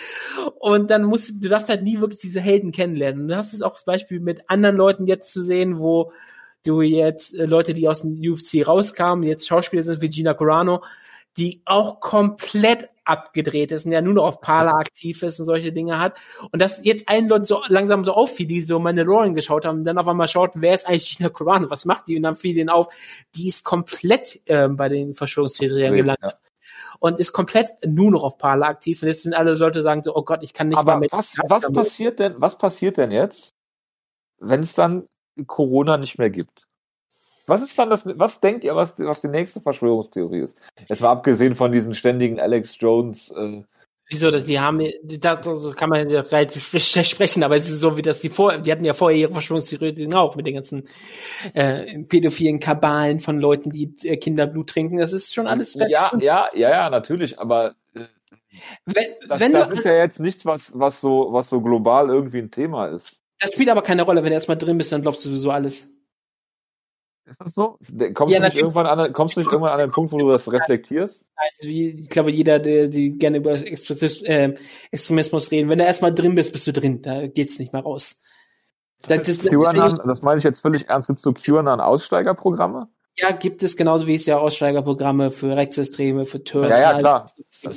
Und 0.58 0.90
dann 0.90 1.04
musst 1.04 1.44
du 1.44 1.48
darfst 1.50 1.68
halt 1.68 1.82
nie 1.82 2.00
wirklich 2.00 2.20
diese 2.20 2.40
Helden 2.40 2.72
kennenlernen. 2.72 3.28
Du 3.28 3.36
hast 3.36 3.52
es 3.52 3.60
auch 3.60 3.74
zum 3.74 3.84
Beispiel 3.84 4.20
mit 4.20 4.48
anderen 4.48 4.76
Leuten 4.76 5.06
jetzt 5.06 5.34
zu 5.34 5.42
sehen, 5.42 5.78
wo 5.78 6.12
du 6.64 6.80
jetzt 6.80 7.38
äh, 7.38 7.44
Leute, 7.44 7.74
die 7.74 7.88
aus 7.88 8.00
dem 8.00 8.18
UFC 8.18 8.66
rauskamen, 8.66 9.26
jetzt 9.26 9.46
Schauspieler 9.46 9.82
sind 9.82 10.00
wie 10.00 10.08
Gina 10.08 10.32
Carano, 10.32 10.82
die 11.36 11.62
auch 11.64 12.00
komplett 12.00 12.88
abgedreht 13.04 13.70
ist 13.72 13.84
und 13.86 13.92
ja 13.92 14.00
nur 14.00 14.14
noch 14.14 14.24
auf 14.24 14.40
Parler 14.40 14.74
aktiv 14.74 15.22
ist 15.22 15.38
und 15.38 15.46
solche 15.46 15.72
Dinge 15.72 15.98
hat. 15.98 16.18
Und 16.52 16.62
das 16.62 16.84
jetzt 16.84 17.08
allen 17.08 17.28
Leuten 17.28 17.44
so 17.44 17.62
langsam 17.68 18.04
so 18.04 18.12
auffiel, 18.12 18.46
die 18.46 18.62
so 18.62 18.78
Mandalorian 18.78 19.34
geschaut 19.34 19.66
haben 19.66 19.78
und 19.78 19.84
dann 19.84 19.98
auf 19.98 20.08
einmal 20.08 20.28
schaut, 20.28 20.52
wer 20.54 20.74
ist 20.74 20.88
eigentlich 20.88 21.16
Gina 21.18 21.28
Carano, 21.28 21.68
was 21.70 21.84
macht 21.84 22.08
die? 22.08 22.16
Und 22.16 22.22
dann 22.22 22.34
fiel 22.34 22.54
denen 22.54 22.70
auf, 22.70 22.88
die 23.34 23.48
ist 23.48 23.64
komplett 23.64 24.40
äh, 24.46 24.68
bei 24.68 24.88
den 24.88 25.14
Verschwörungstheorien 25.14 25.94
gelandet. 25.94 26.22
Ja. 26.22 26.34
Und 26.98 27.18
ist 27.18 27.32
komplett 27.32 27.70
nur 27.84 28.10
noch 28.10 28.22
auf 28.22 28.38
Parler 28.38 28.66
aktiv. 28.66 29.02
Und 29.02 29.08
jetzt 29.08 29.24
sind 29.24 29.34
alle 29.34 29.54
Leute 29.54 29.82
sagen 29.82 30.02
so, 30.02 30.16
oh 30.16 30.22
Gott, 30.22 30.42
ich 30.42 30.54
kann 30.54 30.68
nicht 30.68 30.78
Aber 30.78 30.92
mehr 30.92 31.00
mit. 31.00 31.12
Was, 31.12 31.36
was 31.46 31.70
passiert 31.70 32.18
denn, 32.18 32.36
was 32.38 32.56
passiert 32.56 32.96
denn 32.96 33.10
jetzt, 33.10 33.50
wenn 34.38 34.60
es 34.60 34.72
dann 34.72 35.06
Corona 35.46 35.98
nicht 35.98 36.18
mehr 36.18 36.30
gibt? 36.30 36.66
Was 37.46 37.62
ist 37.62 37.78
dann 37.78 37.90
das, 37.90 38.06
was 38.18 38.40
denkt 38.40 38.64
ihr, 38.64 38.74
was, 38.74 38.98
was 38.98 39.20
die 39.20 39.28
nächste 39.28 39.60
Verschwörungstheorie 39.60 40.40
ist? 40.40 40.56
Jetzt 40.88 41.02
mal 41.02 41.10
abgesehen 41.10 41.54
von 41.54 41.72
diesen 41.72 41.94
ständigen 41.94 42.40
Alex 42.40 42.76
Jones, 42.78 43.30
äh, 43.30 43.62
Wieso, 44.10 44.30
dass 44.30 44.44
die 44.44 44.60
haben, 44.60 44.82
da 45.02 45.36
kann 45.36 45.88
man 45.88 46.10
ja 46.10 46.20
relativ 46.20 46.68
schlecht 46.68 47.10
sprechen, 47.10 47.42
aber 47.42 47.56
es 47.56 47.70
ist 47.70 47.80
so, 47.80 47.96
wie 47.96 48.02
das 48.02 48.20
die 48.20 48.28
vor, 48.28 48.58
die 48.58 48.70
hatten 48.70 48.84
ja 48.84 48.92
vorher 48.92 49.18
ihre 49.18 49.32
Verschwörungstheorien 49.32 50.12
auch 50.12 50.36
mit 50.36 50.46
den 50.46 50.54
ganzen 50.54 50.84
äh, 51.54 52.00
pädophilen 52.02 52.60
Kabalen 52.60 53.18
von 53.20 53.38
Leuten, 53.40 53.70
die 53.70 53.94
äh, 54.02 54.18
Kinderblut 54.18 54.68
trinken. 54.68 54.98
Das 54.98 55.14
ist 55.14 55.32
schon 55.32 55.46
alles. 55.46 55.74
Ja, 55.74 56.10
ja, 56.18 56.48
ja, 56.52 56.70
ja, 56.70 56.90
natürlich, 56.90 57.38
aber 57.38 57.76
äh, 57.94 58.04
wenn, 58.84 59.06
das, 59.26 59.40
wenn 59.40 59.52
das 59.52 59.68
du, 59.70 59.74
ist 59.76 59.84
ja 59.86 59.94
jetzt 59.94 60.20
nichts, 60.20 60.44
was, 60.44 60.78
was 60.78 61.00
so, 61.00 61.28
was 61.30 61.48
so 61.48 61.62
global 61.62 62.10
irgendwie 62.10 62.38
ein 62.38 62.50
Thema 62.50 62.88
ist. 62.88 63.22
Das 63.40 63.54
spielt 63.54 63.70
aber 63.70 63.82
keine 63.82 64.02
Rolle, 64.02 64.22
wenn 64.22 64.30
du 64.30 64.34
erstmal 64.34 64.58
drin 64.58 64.76
bist, 64.76 64.92
dann 64.92 65.00
glaubst 65.00 65.24
du 65.24 65.30
sowieso 65.30 65.50
alles. 65.50 65.88
Ist 67.26 67.40
das 67.40 67.54
so? 67.54 67.78
Kommst, 68.12 68.34
ja, 68.34 68.40
du 68.40 68.46
nicht 68.46 68.58
irgendwann 68.58 68.86
an, 68.86 69.12
kommst 69.12 69.36
du 69.36 69.40
nicht 69.40 69.50
irgendwann 69.50 69.72
an 69.72 69.78
den 69.78 69.90
Punkt, 69.90 70.12
wo 70.12 70.18
du 70.18 70.28
das 70.28 70.50
reflektierst? 70.52 71.26
Nein, 71.36 71.70
ich 71.70 72.08
glaube, 72.10 72.30
jeder, 72.30 72.58
der 72.58 72.88
die 72.88 73.16
gerne 73.16 73.38
über 73.38 73.52
äh, 73.52 74.54
Extremismus 74.90 75.50
reden, 75.50 75.70
wenn 75.70 75.78
du 75.78 75.84
erstmal 75.84 76.14
drin 76.14 76.34
bist, 76.34 76.52
bist 76.52 76.66
du 76.66 76.72
drin. 76.72 77.00
Da 77.00 77.26
geht's 77.26 77.58
nicht 77.58 77.72
mehr 77.72 77.82
raus. 77.82 78.22
Das, 79.06 79.22
das, 79.22 79.38
das, 79.38 79.50
QAnon, 79.50 80.00
das 80.06 80.22
meine 80.22 80.38
ich 80.38 80.44
jetzt 80.44 80.60
völlig 80.60 80.88
ernst. 80.88 81.08
Gibt 81.08 81.18
es 81.18 81.24
so 81.24 81.32
QAnon-Aussteigerprogramme? 81.32 82.88
Ja, 83.16 83.30
gibt 83.30 83.62
es 83.62 83.76
genauso 83.76 84.06
wie 84.06 84.16
es 84.16 84.26
ja 84.26 84.38
Aussteigerprogramme 84.38 85.30
für 85.30 85.56
Rechtsextreme, 85.56 86.26
für 86.26 86.42
Turks. 86.42 86.70
Ja, 86.70 86.92
ja, 86.92 86.98
klar. 86.98 87.30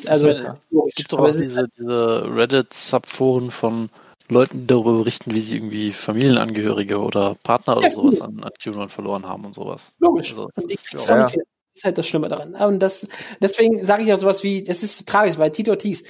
also, 0.08 0.30
es 0.30 0.96
gibt 0.96 1.14
doch 1.14 1.20
auch 1.20 1.32
diese, 1.32 1.68
diese 1.78 2.36
Reddit-Subforen 2.36 3.52
von 3.52 3.90
Leuten 4.30 4.68
darüber 4.68 4.98
berichten, 5.00 5.34
wie 5.34 5.40
sie 5.40 5.56
irgendwie 5.56 5.92
Familienangehörige 5.92 7.00
oder 7.00 7.36
Partner 7.44 7.78
oder 7.78 7.88
ja, 7.88 7.94
sowas 7.94 8.22
an, 8.22 8.40
an 8.44 8.52
QAnon 8.62 8.90
verloren 8.90 9.26
haben 9.26 9.46
und 9.46 9.56
sowas. 9.56 9.96
Logisch. 10.00 10.32
Also, 10.32 10.50
das, 10.56 10.66
ist, 10.66 11.10
ja. 11.10 11.28
ist 11.74 11.84
halt 11.84 11.98
das 11.98 12.08
Schlimme 12.08 12.28
daran. 12.28 12.56
Und 12.56 12.80
das, 12.80 13.08
deswegen 13.42 13.86
sage 13.86 14.04
ich 14.04 14.12
auch 14.12 14.18
sowas 14.18 14.44
wie, 14.44 14.66
es 14.66 14.84
ist 14.84 14.98
so 14.98 15.06
tragisch, 15.06 15.38
weil 15.38 15.52
Tito 15.52 15.72
Ortiz, 15.72 16.04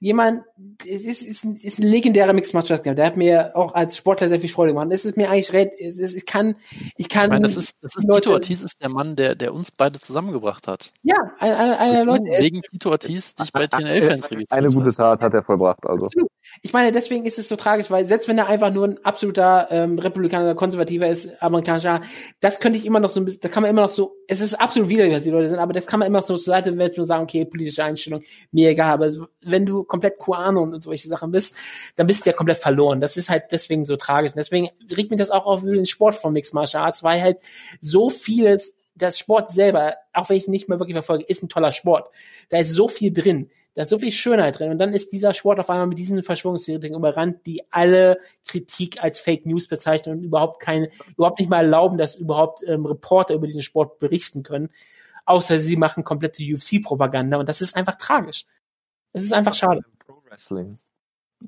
jemand, 0.00 0.42
es 0.86 1.04
ist, 1.04 1.26
ist, 1.26 1.44
ein, 1.44 1.56
ist 1.56 1.80
ein 1.80 1.86
legendärer 1.86 2.32
Mixed 2.32 2.54
Martial 2.54 2.78
Arts 2.78 2.94
Der 2.94 3.06
hat 3.06 3.16
mir 3.16 3.56
auch 3.56 3.74
als 3.74 3.96
Sportler 3.96 4.28
sehr 4.28 4.40
viel 4.40 4.48
Freude 4.48 4.72
gemacht. 4.72 4.88
Es 4.92 5.04
ist 5.04 5.16
mir 5.16 5.28
eigentlich 5.28 5.52
red, 5.52 5.72
es 5.78 5.98
ist, 5.98 6.14
ich 6.14 6.26
kann, 6.26 6.54
ich 6.96 7.08
kann. 7.08 7.24
Ich 7.24 7.30
meine, 7.30 7.42
das 7.42 7.56
ist, 7.56 7.74
das 7.80 7.96
ist 7.96 8.06
Leute, 8.06 8.22
Tito 8.22 8.32
Ortiz 8.34 8.62
ist 8.62 8.80
der 8.80 8.88
Mann, 8.88 9.16
der, 9.16 9.34
der 9.34 9.52
uns 9.52 9.70
beide 9.72 9.98
zusammengebracht 9.98 10.68
hat. 10.68 10.92
Ja, 11.02 11.16
einer 11.38 11.58
eine, 11.58 11.78
eine 11.78 12.04
Leute. 12.04 12.24
Wegen 12.38 12.62
Tito 12.62 12.90
Ortiz 12.90 13.34
dich 13.34 13.52
bei 13.52 13.66
TNL-Fans 13.66 14.30
registriert. 14.30 14.52
Eine 14.52 14.68
gute 14.70 14.94
Tat 14.94 15.20
hat 15.20 15.34
er 15.34 15.42
vollbracht, 15.42 15.84
also. 15.84 16.08
Ich 16.62 16.72
meine, 16.72 16.92
deswegen 16.92 17.26
ist 17.26 17.38
es 17.38 17.48
so 17.48 17.56
tragisch, 17.56 17.90
weil 17.90 18.04
selbst 18.04 18.28
wenn 18.28 18.38
er 18.38 18.46
einfach 18.46 18.72
nur 18.72 18.86
ein 18.86 19.04
absoluter 19.04 19.68
ähm, 19.70 19.98
Republikaner 19.98 20.44
oder 20.44 20.54
Konservativer 20.54 21.08
ist, 21.08 21.42
amerikanischer, 21.42 22.00
das 22.40 22.60
könnte 22.60 22.78
ich 22.78 22.86
immer 22.86 23.00
noch 23.00 23.08
so 23.08 23.20
ein 23.20 23.24
bisschen, 23.24 23.40
da 23.42 23.48
kann 23.48 23.62
man 23.62 23.70
immer 23.70 23.82
noch 23.82 23.88
so, 23.88 24.16
es 24.28 24.40
ist 24.40 24.54
absolut 24.54 24.88
widerlich, 24.88 25.14
was 25.14 25.24
die 25.24 25.30
Leute 25.30 25.48
sind, 25.50 25.58
aber 25.58 25.72
das 25.72 25.86
kann 25.86 26.00
man 26.00 26.06
immer 26.06 26.18
noch 26.18 26.26
so 26.26 26.36
zur 26.36 26.54
Seite 26.54 26.78
wälzen 26.78 27.00
und 27.00 27.06
sagen, 27.06 27.24
okay, 27.24 27.44
politische 27.44 27.84
Einstellung, 27.84 28.22
mir 28.52 28.70
egal, 28.70 28.92
aber 28.92 29.10
wenn 29.42 29.66
du 29.66 29.84
komplett 29.88 30.18
Kuano 30.18 30.62
und 30.62 30.82
solche 30.82 31.08
Sachen 31.08 31.32
bist, 31.32 31.56
dann 31.96 32.06
bist 32.06 32.24
du 32.24 32.30
ja 32.30 32.36
komplett 32.36 32.58
verloren. 32.58 33.00
Das 33.00 33.16
ist 33.16 33.30
halt 33.30 33.44
deswegen 33.50 33.84
so 33.84 33.96
tragisch. 33.96 34.32
Und 34.32 34.38
deswegen 34.38 34.68
regt 34.96 35.10
mich 35.10 35.18
das 35.18 35.30
auch 35.30 35.46
auf 35.46 35.62
den 35.62 35.86
Sport 35.86 36.14
von 36.14 36.32
Mixed 36.32 36.54
Martial 36.54 36.84
Arts, 36.84 37.02
weil 37.02 37.20
halt 37.20 37.38
so 37.80 38.10
vieles 38.10 38.92
das 38.98 39.18
Sport 39.18 39.50
selber, 39.50 39.94
auch 40.12 40.28
wenn 40.28 40.36
ich 40.36 40.48
nicht 40.48 40.68
mehr 40.68 40.78
wirklich 40.78 40.94
verfolge, 40.94 41.24
ist 41.24 41.42
ein 41.42 41.48
toller 41.48 41.72
Sport. 41.72 42.10
Da 42.48 42.58
ist 42.58 42.72
so 42.72 42.88
viel 42.88 43.12
drin, 43.12 43.50
da 43.74 43.82
ist 43.82 43.90
so 43.90 43.98
viel 43.98 44.10
Schönheit 44.10 44.58
drin. 44.58 44.70
Und 44.70 44.78
dann 44.78 44.92
ist 44.92 45.12
dieser 45.12 45.32
Sport 45.34 45.60
auf 45.60 45.70
einmal 45.70 45.86
mit 45.86 45.98
diesen 45.98 46.22
Verschwörungstheorien 46.22 46.94
überrannt, 46.94 47.46
die 47.46 47.62
alle 47.70 48.18
Kritik 48.46 49.02
als 49.02 49.20
Fake 49.20 49.46
News 49.46 49.68
bezeichnen 49.68 50.18
und 50.18 50.24
überhaupt 50.24 50.60
keine, 50.60 50.90
überhaupt 51.16 51.38
nicht 51.38 51.48
mal 51.48 51.64
erlauben, 51.64 51.96
dass 51.96 52.16
überhaupt 52.16 52.62
ähm, 52.66 52.84
Reporter 52.84 53.34
über 53.34 53.46
diesen 53.46 53.62
Sport 53.62 53.98
berichten 53.98 54.42
können. 54.42 54.70
Außer 55.24 55.60
sie 55.60 55.76
machen 55.76 56.04
komplette 56.04 56.42
UFC-Propaganda 56.42 57.36
und 57.38 57.48
das 57.48 57.60
ist 57.60 57.76
einfach 57.76 57.96
tragisch. 57.96 58.46
Es 59.12 59.24
ist 59.24 59.32
einfach 59.32 59.54
schade. 59.54 59.82
Pro 59.98 60.18
Wrestling. 60.28 60.76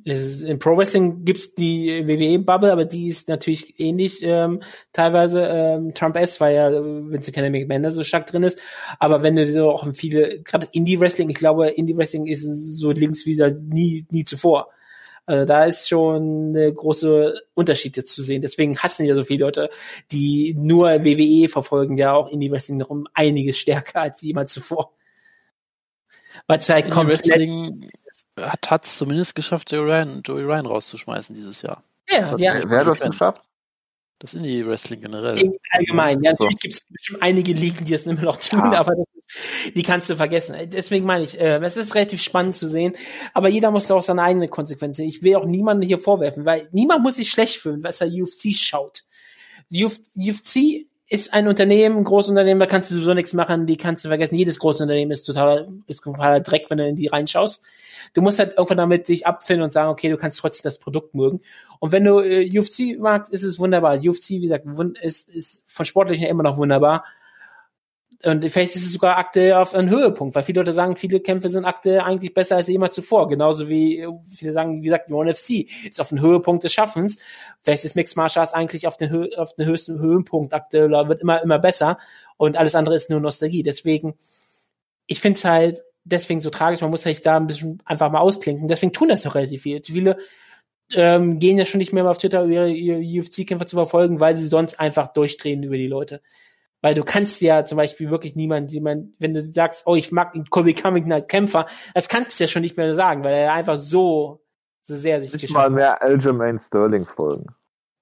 Ist, 0.05 0.43
in 0.43 0.61
Pro 0.61 0.77
Wrestling 0.77 1.25
gibt's 1.25 1.55
die 1.55 2.07
WWE-Bubble, 2.07 2.71
aber 2.71 2.85
die 2.85 3.09
ist 3.09 3.29
natürlich 3.29 3.81
ähnlich 3.81 4.23
ähm, 4.23 4.63
teilweise. 4.93 5.43
Ähm, 5.43 5.95
Trump 5.95 6.17
S, 6.17 6.41
weil 6.41 6.55
ja 6.55 6.71
Vince 6.71 7.33
Kennedy 7.33 7.65
McMahon 7.65 7.93
so 7.93 8.05
stark 8.05 8.27
drin 8.29 8.45
ist. 8.45 8.61
Aber 9.01 9.23
wenn 9.25 9.35
du 9.35 9.45
so 9.45 9.71
auch 9.71 9.87
viele, 9.93 10.43
gerade 10.43 10.69
Indie-Wrestling, 10.73 11.29
ich 11.29 11.37
glaube, 11.37 11.69
Indie-Wrestling 11.69 12.27
ist 12.27 12.45
so 12.45 12.93
links 12.93 13.27
wie 13.27 13.37
nie, 13.69 14.07
nie 14.11 14.25
zuvor. 14.25 14.69
Also 15.27 15.45
da 15.45 15.65
ist 15.65 15.89
schon 15.89 16.57
eine 16.57 16.73
große 16.73 17.35
Unterschied 17.55 17.97
jetzt 17.97 18.15
zu 18.15 18.23
sehen. 18.23 18.43
Deswegen 18.43 18.79
hassen 18.79 19.07
ja 19.07 19.15
so 19.15 19.25
viele 19.25 19.45
Leute, 19.45 19.71
die 20.13 20.55
nur 20.57 20.89
WWE 21.05 21.49
verfolgen, 21.49 21.97
ja 21.97 22.13
auch 22.15 22.29
Indie-Wrestling 22.29 22.79
noch 22.79 22.91
um 22.91 23.09
einiges 23.15 23.59
stärker 23.59 24.03
als 24.03 24.23
jemals 24.23 24.53
zuvor. 24.53 24.93
Weil 26.51 26.59
es 26.59 26.69
halt 26.69 26.91
komplett 26.91 27.23
hat 28.37 28.85
es 28.85 28.99
zumindest 28.99 29.37
geschafft, 29.37 29.71
Joey 29.71 29.85
Ryan, 29.85 30.23
Joey 30.25 30.43
Ryan 30.43 30.67
rauszuschmeißen 30.67 31.37
dieses 31.37 31.63
Jahr. 31.63 31.85
Ja, 32.11 32.19
das 32.19 32.41
ja. 32.41 32.55
Wer 32.69 32.81
hat 32.81 32.89
das 32.89 32.99
geschafft? 32.99 33.43
Das 34.19 34.35
Indie-Wrestling 34.35 35.01
generell. 35.01 35.39
Allgemein, 35.71 36.21
ja, 36.25 36.33
natürlich 36.33 36.59
gibt 36.59 36.75
es 36.75 36.85
bestimmt 36.91 37.23
einige 37.23 37.53
Ligen, 37.53 37.85
die 37.85 37.95
es 37.95 38.05
immer 38.05 38.23
noch 38.23 38.37
tun, 38.37 38.59
ja. 38.59 38.81
aber 38.81 38.95
ist, 39.15 39.77
die 39.77 39.83
kannst 39.85 40.11
du 40.11 40.17
vergessen. 40.17 40.57
Deswegen 40.71 41.07
meine 41.07 41.23
ich, 41.23 41.39
äh, 41.41 41.59
es 41.59 41.77
ist 41.77 41.95
relativ 41.95 42.21
spannend 42.21 42.57
zu 42.57 42.67
sehen, 42.67 42.95
aber 43.33 43.49
jeder 43.49 43.71
muss 43.71 43.89
auch 43.93 44.03
seine 44.03 44.25
eigene 44.25 44.49
Konsequenzen. 44.49 45.07
Ich 45.07 45.23
will 45.23 45.37
auch 45.37 45.47
niemanden 45.47 45.85
hier 45.85 46.01
vorwerfen, 46.01 46.45
weil 46.45 46.69
niemand 46.73 47.03
muss 47.03 47.15
sich 47.15 47.31
schlecht 47.31 47.59
fühlen, 47.59 47.85
was 47.85 48.01
er 48.01 48.09
UFC 48.09 48.57
schaut. 48.57 49.05
UFC 49.73 50.90
ist 51.11 51.35
ein 51.35 51.49
Unternehmen, 51.49 51.97
ein 51.97 52.05
großes 52.05 52.31
Unternehmen, 52.31 52.61
da 52.61 52.67
kannst 52.67 52.89
du 52.91 52.95
sowieso 52.95 53.15
nichts 53.15 53.35
machen, 53.35 53.67
die 53.67 53.77
kannst 53.77 54.05
du 54.05 54.09
vergessen. 54.09 54.37
Jedes 54.37 54.61
große 54.61 54.85
Unternehmen 54.85 55.11
ist 55.11 55.25
totaler, 55.25 55.67
ist 55.89 56.05
totaler 56.05 56.39
Dreck, 56.39 56.67
wenn 56.69 56.79
du 56.79 56.87
in 56.87 56.95
die 56.95 57.09
reinschaust. 57.09 57.65
Du 58.15 58.23
musst 58.23 58.39
halt 58.39 58.57
irgendwann 58.57 58.77
damit 58.79 59.09
dich 59.09 59.27
abfinden 59.27 59.65
und 59.65 59.73
sagen, 59.73 59.91
okay, 59.91 60.09
du 60.09 60.17
kannst 60.17 60.39
trotzdem 60.39 60.63
das 60.63 60.79
Produkt 60.79 61.17
mögen. 61.17 61.41
Und 61.81 61.91
wenn 61.91 62.05
du 62.05 62.21
äh, 62.21 62.49
UFC 62.57 62.97
magst, 62.97 63.33
ist 63.33 63.43
es 63.43 63.59
wunderbar. 63.59 63.99
UFC, 63.99 64.31
wie 64.31 64.43
gesagt, 64.43 64.67
ist, 65.03 65.29
ist 65.29 65.65
von 65.67 65.85
sportlichen 65.85 66.29
immer 66.29 66.45
noch 66.45 66.57
wunderbar. 66.59 67.05
Und 68.23 68.43
vielleicht 68.51 68.77
ist 68.77 68.85
es 68.85 68.93
sogar 68.93 69.17
aktuell 69.17 69.55
auf 69.55 69.73
einem 69.73 69.89
Höhepunkt, 69.89 70.35
weil 70.35 70.43
viele 70.43 70.61
Leute 70.61 70.75
sagen, 70.75 70.97
viele 70.97 71.21
Kämpfe 71.21 71.49
sind 71.49 71.65
aktuell 71.65 72.01
eigentlich 72.01 72.35
besser 72.35 72.57
als 72.57 72.69
jemals 72.69 72.95
zuvor. 72.95 73.29
Genauso 73.29 73.69
wie 73.71 74.07
viele 74.27 74.53
sagen, 74.53 74.83
wie 74.83 74.87
gesagt, 74.87 75.11
One 75.11 75.33
FC 75.33 75.67
ist 75.87 76.01
auf 76.03 76.11
dem 76.11 76.21
Höhepunkt 76.21 76.63
des 76.63 76.73
Schaffens. 76.73 77.23
Vielleicht 77.63 77.85
ist 77.87 77.97
Mixed 77.97 78.19
Martial 78.19 78.43
Arts 78.43 78.53
eigentlich 78.53 78.87
auf 78.87 78.99
den, 78.99 79.11
Hö 79.11 79.31
auf 79.37 79.55
den 79.55 79.65
höchsten 79.65 79.99
Höhepunkt 79.99 80.53
aktuell, 80.53 80.91
wird 80.91 81.23
immer, 81.23 81.43
immer 81.43 81.59
besser. 81.59 81.97
Und 82.37 82.59
alles 82.59 82.75
andere 82.75 82.95
ist 82.95 83.09
nur 83.09 83.21
Nostalgie. 83.21 83.63
Deswegen, 83.63 84.15
ich 85.07 85.21
finde 85.21 85.39
es 85.39 85.45
halt 85.47 85.83
deswegen 86.05 86.43
so 86.43 86.51
tragisch. 86.51 86.83
Man 86.83 86.91
muss 86.91 87.03
sich 87.03 87.23
da 87.23 87.39
ein 87.39 87.47
bisschen 87.47 87.81
einfach 87.87 88.11
mal 88.11 88.21
ausklinken. 88.21 88.69
Deswegen 88.69 88.93
tun 88.93 89.09
das 89.09 89.27
auch 89.27 89.35
relativ 89.35 89.63
viel. 89.63 89.81
Viele 89.83 90.19
ähm, 90.95 91.39
gehen 91.39 91.57
ja 91.57 91.65
schon 91.65 91.79
nicht 91.79 91.95
mehr 91.95 92.09
auf 92.09 92.19
Twitter, 92.19 92.45
ihre, 92.45 92.71
ihre 92.71 92.99
UFC-Kämpfer 92.99 93.67
zu 93.67 93.77
verfolgen, 93.77 94.21
weil 94.21 94.37
sie 94.37 94.47
sonst 94.47 94.79
einfach 94.79 95.13
durchdrehen 95.13 95.63
über 95.63 95.77
die 95.77 95.87
Leute. 95.87 96.21
Weil 96.83 96.95
du 96.95 97.05
kannst 97.05 97.41
ja 97.41 97.65
zum 97.65 97.77
Beispiel 97.77 98.11
wirklich 98.11 98.35
niemand, 98.35 98.73
jemand, 98.73 99.15
wenn 99.19 99.35
du 99.35 99.43
sagst, 99.43 99.87
oh, 99.87 99.97
ich 99.97 100.13
mag 100.13 100.35
Colby 100.49 100.75
Covington 100.75 101.13
als 101.13 101.27
Kämpfer, 101.27 101.67
das 101.95 102.09
kannst 102.09 102.39
du 102.39 102.45
ja 102.45 102.49
schon 102.49 102.63
nicht 102.63 102.77
mehr 102.77 102.95
sagen, 102.95 103.23
weil 103.23 103.35
er 103.35 103.53
einfach 103.53 103.77
so, 103.77 104.43
so 104.83 104.97
sehr 104.97 105.21
sich 105.21 105.33
nicht 105.33 105.43
geschafft 105.43 105.65
hat. 105.65 105.71
mal 105.71 105.77
mehr 105.77 106.03
Aljamain 106.03 106.59
Sterling 106.59 107.05
folgen. 107.05 107.47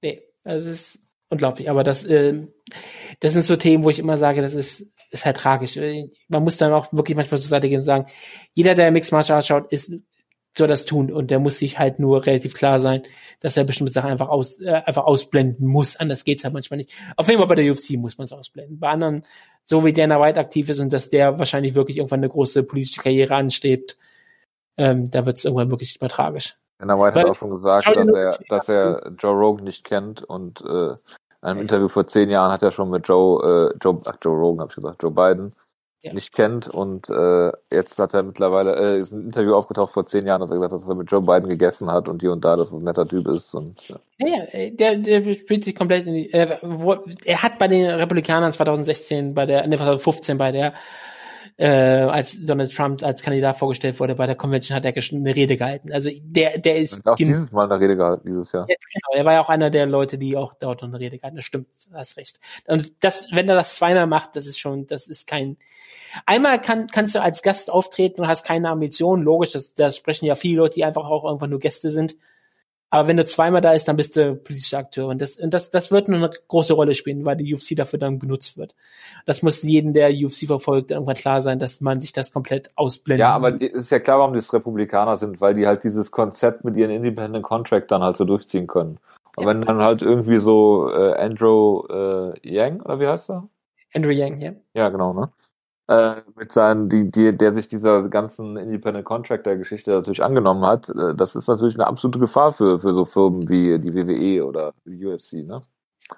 Nee, 0.02 0.22
das 0.44 0.64
ist 0.66 1.00
unglaublich. 1.28 1.70
Aber 1.70 1.82
das, 1.82 2.04
äh, 2.04 2.34
das 3.20 3.32
sind 3.32 3.42
so 3.42 3.56
Themen, 3.56 3.84
wo 3.84 3.90
ich 3.90 3.98
immer 3.98 4.16
sage, 4.16 4.42
das 4.42 4.54
ist, 4.54 4.92
ist 5.10 5.24
halt 5.24 5.36
tragisch. 5.36 5.76
Man 6.28 6.42
muss 6.42 6.56
dann 6.56 6.72
auch 6.72 6.92
wirklich 6.92 7.16
manchmal 7.16 7.40
zur 7.40 7.48
Seite 7.48 7.68
gehen 7.68 7.78
und 7.78 7.82
sagen, 7.82 8.06
jeder, 8.54 8.74
der 8.74 8.90
Mixed 8.90 9.12
Martial 9.12 9.36
Arts 9.36 9.46
schaut, 9.46 9.72
ist 9.72 9.92
soll 10.58 10.68
das 10.68 10.84
tun 10.84 11.10
und 11.10 11.30
der 11.30 11.38
muss 11.38 11.58
sich 11.58 11.78
halt 11.78 11.98
nur 11.98 12.26
relativ 12.26 12.54
klar 12.54 12.80
sein, 12.80 13.02
dass 13.40 13.56
er 13.56 13.64
bestimmte 13.64 13.92
Sachen 13.92 14.10
einfach 14.10 14.28
aus 14.28 14.60
äh, 14.60 14.82
einfach 14.84 15.04
ausblenden 15.04 15.66
muss. 15.66 15.96
Anders 15.96 16.24
geht's 16.24 16.44
halt 16.44 16.54
manchmal 16.54 16.78
nicht. 16.78 16.92
Auf 17.16 17.28
jeden 17.28 17.38
Fall 17.38 17.48
bei 17.48 17.54
der 17.54 17.70
UFC 17.70 17.92
muss 17.92 18.18
man 18.18 18.26
es 18.26 18.32
ausblenden. 18.32 18.78
Bei 18.78 18.88
anderen, 18.88 19.22
so 19.64 19.84
wie 19.84 19.92
Dana 19.92 20.20
White 20.20 20.40
aktiv 20.40 20.68
ist 20.68 20.80
und 20.80 20.92
dass 20.92 21.10
der 21.10 21.38
wahrscheinlich 21.38 21.74
wirklich 21.74 21.96
irgendwann 21.96 22.20
eine 22.20 22.28
große 22.28 22.62
politische 22.64 23.00
Karriere 23.00 23.34
ansteht, 23.34 23.96
ähm, 24.76 25.10
da 25.10 25.24
wird's 25.26 25.44
irgendwann 25.44 25.70
wirklich 25.70 25.90
nicht 25.90 26.00
mehr 26.00 26.10
tragisch. 26.10 26.56
Dana 26.78 26.98
White 26.98 27.16
Weil, 27.16 27.22
hat 27.22 27.30
auch 27.30 27.36
schon 27.36 27.50
gesagt, 27.50 27.86
dass 27.86 28.06
er, 28.06 28.38
dass 28.48 28.68
er 28.68 29.12
Joe 29.18 29.34
Rogan 29.34 29.64
nicht 29.64 29.84
kennt 29.84 30.22
und 30.22 30.60
äh, 30.60 30.94
in 31.40 31.48
einem 31.48 31.60
Interview 31.60 31.88
vor 31.88 32.06
zehn 32.06 32.30
Jahren 32.30 32.50
hat 32.50 32.62
er 32.62 32.72
schon 32.72 32.90
mit 32.90 33.06
Joe, 33.06 33.70
äh, 33.72 33.78
Joe, 33.80 34.00
ach, 34.04 34.16
Joe 34.20 34.36
Rogan, 34.36 34.62
hab 34.62 34.70
ich 34.70 34.76
gesagt, 34.76 35.02
Joe 35.02 35.12
Biden 35.12 35.54
ja. 36.02 36.12
nicht 36.12 36.32
kennt. 36.32 36.68
Und 36.68 37.08
äh, 37.10 37.52
jetzt 37.70 37.98
hat 37.98 38.14
er 38.14 38.22
mittlerweile, 38.22 38.76
äh, 38.76 39.00
ist 39.00 39.12
ein 39.12 39.26
Interview 39.26 39.54
aufgetaucht 39.54 39.92
vor 39.92 40.06
zehn 40.06 40.26
Jahren, 40.26 40.40
dass 40.40 40.50
er 40.50 40.56
gesagt 40.56 40.72
hat, 40.72 40.80
dass 40.80 40.88
er 40.88 40.94
mit 40.94 41.10
Joe 41.10 41.22
Biden 41.22 41.48
gegessen 41.48 41.90
hat 41.90 42.08
und 42.08 42.20
hier 42.22 42.32
und 42.32 42.44
da, 42.44 42.56
dass 42.56 42.72
er 42.72 42.78
ein 42.78 42.84
netter 42.84 43.06
Typ 43.06 43.26
ist. 43.28 43.54
Und, 43.54 43.88
ja. 43.88 43.98
ja, 44.18 44.26
ja 44.28 44.70
der, 44.70 44.96
der 44.96 45.34
spielt 45.34 45.64
sich 45.64 45.74
komplett 45.74 46.06
in 46.06 46.14
die, 46.14 46.32
äh, 46.32 46.58
wo, 46.62 46.96
er 47.24 47.42
hat 47.42 47.58
bei 47.58 47.68
den 47.68 47.86
Republikanern 47.90 48.52
2016, 48.52 49.34
bei 49.34 49.46
der, 49.46 49.66
ne, 49.66 49.76
2015 49.76 50.38
bei 50.38 50.52
der 50.52 50.74
äh, 51.58 51.66
als 51.66 52.44
Donald 52.44 52.74
Trump 52.74 53.02
als 53.02 53.22
Kandidat 53.22 53.56
vorgestellt 53.56 53.98
wurde 53.98 54.14
bei 54.14 54.26
der 54.26 54.36
Convention, 54.36 54.76
hat 54.76 54.84
er 54.84 54.94
eine 54.94 55.34
Rede 55.34 55.56
gehalten. 55.56 55.92
Also 55.92 56.10
der, 56.22 56.58
der 56.58 56.76
ist. 56.76 57.04
auch 57.04 57.16
dieses 57.16 57.50
Mal 57.50 57.64
eine 57.64 57.80
Rede 57.80 57.96
gehalten, 57.96 58.28
dieses 58.28 58.52
Jahr. 58.52 58.66
Ja, 58.68 58.76
genau, 58.76 59.20
er 59.20 59.24
war 59.24 59.32
ja 59.34 59.40
auch 59.40 59.48
einer 59.48 59.68
der 59.68 59.86
Leute, 59.86 60.18
die 60.18 60.36
auch 60.36 60.54
dort 60.54 60.84
eine 60.84 60.98
Rede 60.98 61.18
gehalten. 61.18 61.36
Das 61.36 61.44
stimmt, 61.44 61.66
hast 61.92 62.16
recht. 62.16 62.38
Und 62.68 63.02
das, 63.02 63.26
wenn 63.32 63.48
er 63.48 63.56
das 63.56 63.74
zweimal 63.74 64.06
macht, 64.06 64.36
das 64.36 64.46
ist 64.46 64.58
schon, 64.58 64.86
das 64.86 65.08
ist 65.08 65.26
kein. 65.26 65.56
Einmal 66.26 66.60
kann, 66.60 66.86
kannst 66.88 67.14
du 67.14 67.22
als 67.22 67.42
Gast 67.42 67.72
auftreten 67.72 68.22
und 68.22 68.28
hast 68.28 68.44
keine 68.44 68.68
Ambitionen. 68.70 69.22
Logisch, 69.22 69.52
das, 69.52 69.74
das 69.74 69.96
sprechen 69.96 70.26
ja 70.26 70.34
viele 70.34 70.58
Leute, 70.58 70.74
die 70.74 70.84
einfach 70.84 71.04
auch 71.04 71.24
irgendwann 71.24 71.50
nur 71.50 71.60
Gäste 71.60 71.90
sind. 71.90 72.16
Aber 72.90 73.06
wenn 73.06 73.18
du 73.18 73.24
zweimal 73.26 73.60
da 73.60 73.72
ist, 73.72 73.86
dann 73.86 73.96
bist 73.96 74.16
du 74.16 74.36
politischer 74.36 74.78
Akteur. 74.78 75.08
Und 75.08 75.20
das, 75.20 75.38
und 75.38 75.52
das, 75.52 75.70
das 75.70 75.90
wird 75.90 76.08
eine 76.08 76.30
große 76.48 76.72
Rolle 76.72 76.94
spielen, 76.94 77.26
weil 77.26 77.36
die 77.36 77.54
UFC 77.54 77.76
dafür 77.76 77.98
dann 77.98 78.18
benutzt 78.18 78.56
wird. 78.56 78.74
Das 79.26 79.42
muss 79.42 79.62
jedem, 79.62 79.92
der 79.92 80.10
UFC 80.10 80.46
verfolgt, 80.46 80.90
irgendwann 80.90 81.14
klar 81.14 81.42
sein, 81.42 81.58
dass 81.58 81.82
man 81.82 82.00
sich 82.00 82.12
das 82.12 82.32
komplett 82.32 82.68
ausblendet. 82.76 83.20
Ja, 83.20 83.34
aber 83.34 83.60
ist 83.60 83.90
ja 83.90 83.98
klar, 83.98 84.20
warum 84.20 84.34
das 84.34 84.52
Republikaner 84.54 85.18
sind, 85.18 85.40
weil 85.42 85.54
die 85.54 85.66
halt 85.66 85.84
dieses 85.84 86.10
Konzept 86.10 86.64
mit 86.64 86.76
ihren 86.76 86.90
Independent 86.90 87.44
Contract 87.44 87.90
dann 87.90 88.02
halt 88.02 88.16
so 88.16 88.24
durchziehen 88.24 88.66
können. 88.66 88.98
Und 89.36 89.44
ja. 89.44 89.50
wenn 89.50 89.60
dann 89.60 89.82
halt 89.82 90.00
irgendwie 90.00 90.38
so 90.38 90.90
äh, 90.90 91.12
Andrew 91.12 91.84
äh, 91.90 92.40
Yang, 92.42 92.80
oder 92.80 93.00
wie 93.00 93.06
heißt 93.06 93.28
er? 93.28 93.48
Andrew 93.94 94.10
Yang, 94.10 94.38
ja. 94.38 94.52
Ja, 94.72 94.88
genau, 94.88 95.12
ne? 95.12 95.30
Äh, 95.88 96.16
mit 96.36 96.52
seinen, 96.52 96.88
die, 96.88 97.10
die, 97.10 97.36
der 97.36 97.52
sich 97.52 97.68
dieser 97.68 98.08
ganzen 98.08 98.56
Independent 98.56 99.06
Contractor 99.06 99.56
Geschichte 99.56 99.90
natürlich 99.90 100.22
angenommen 100.22 100.64
hat, 100.64 100.90
äh, 100.90 101.14
das 101.14 101.34
ist 101.34 101.48
natürlich 101.48 101.76
eine 101.76 101.86
absolute 101.86 102.18
Gefahr 102.18 102.52
für, 102.52 102.78
für 102.78 102.92
so 102.92 103.04
Firmen 103.04 103.48
wie 103.48 103.78
die 103.78 103.94
WWE 103.94 104.46
oder 104.46 104.74
die 104.84 105.04
UFC, 105.04 105.44
ne? 105.44 105.62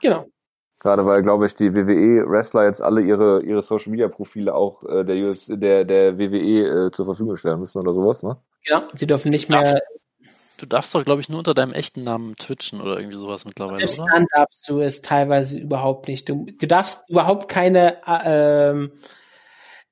Genau. 0.00 0.26
Gerade 0.80 1.04
weil, 1.04 1.22
glaube 1.22 1.46
ich, 1.46 1.54
die 1.54 1.74
WWE-Wrestler 1.74 2.64
jetzt 2.64 2.82
alle 2.82 3.02
ihre, 3.02 3.42
ihre 3.42 3.62
Social 3.62 3.90
Media 3.90 4.08
Profile 4.08 4.54
auch 4.54 4.82
äh, 4.84 5.04
der, 5.04 5.16
UFC, 5.16 5.60
der, 5.60 5.84
der 5.84 6.18
WWE 6.18 6.86
äh, 6.86 6.90
zur 6.90 7.04
Verfügung 7.04 7.36
stellen 7.36 7.60
müssen 7.60 7.78
oder 7.78 7.92
sowas, 7.92 8.22
ne? 8.22 8.38
Ja, 8.64 8.88
sie 8.94 9.06
dürfen 9.06 9.30
nicht 9.30 9.48
mehr. 9.50 9.78
Du 10.58 10.66
darfst 10.66 10.94
doch, 10.94 11.04
glaube 11.04 11.20
ich, 11.20 11.28
nur 11.28 11.38
unter 11.38 11.54
deinem 11.54 11.72
echten 11.72 12.02
Namen 12.04 12.34
twitchen 12.36 12.80
oder 12.80 12.98
irgendwie 12.98 13.16
sowas 13.16 13.44
mittlerweile. 13.44 13.78
Selbst 13.78 14.02
dann 14.12 14.26
darfst 14.34 14.68
du 14.68 14.80
es 14.80 15.00
teilweise 15.00 15.58
überhaupt 15.58 16.08
nicht. 16.08 16.28
Du, 16.28 16.46
du 16.46 16.66
darfst 16.66 17.08
überhaupt 17.08 17.48
keine 17.48 17.96
äh, 18.06 18.70
ähm, 18.70 18.92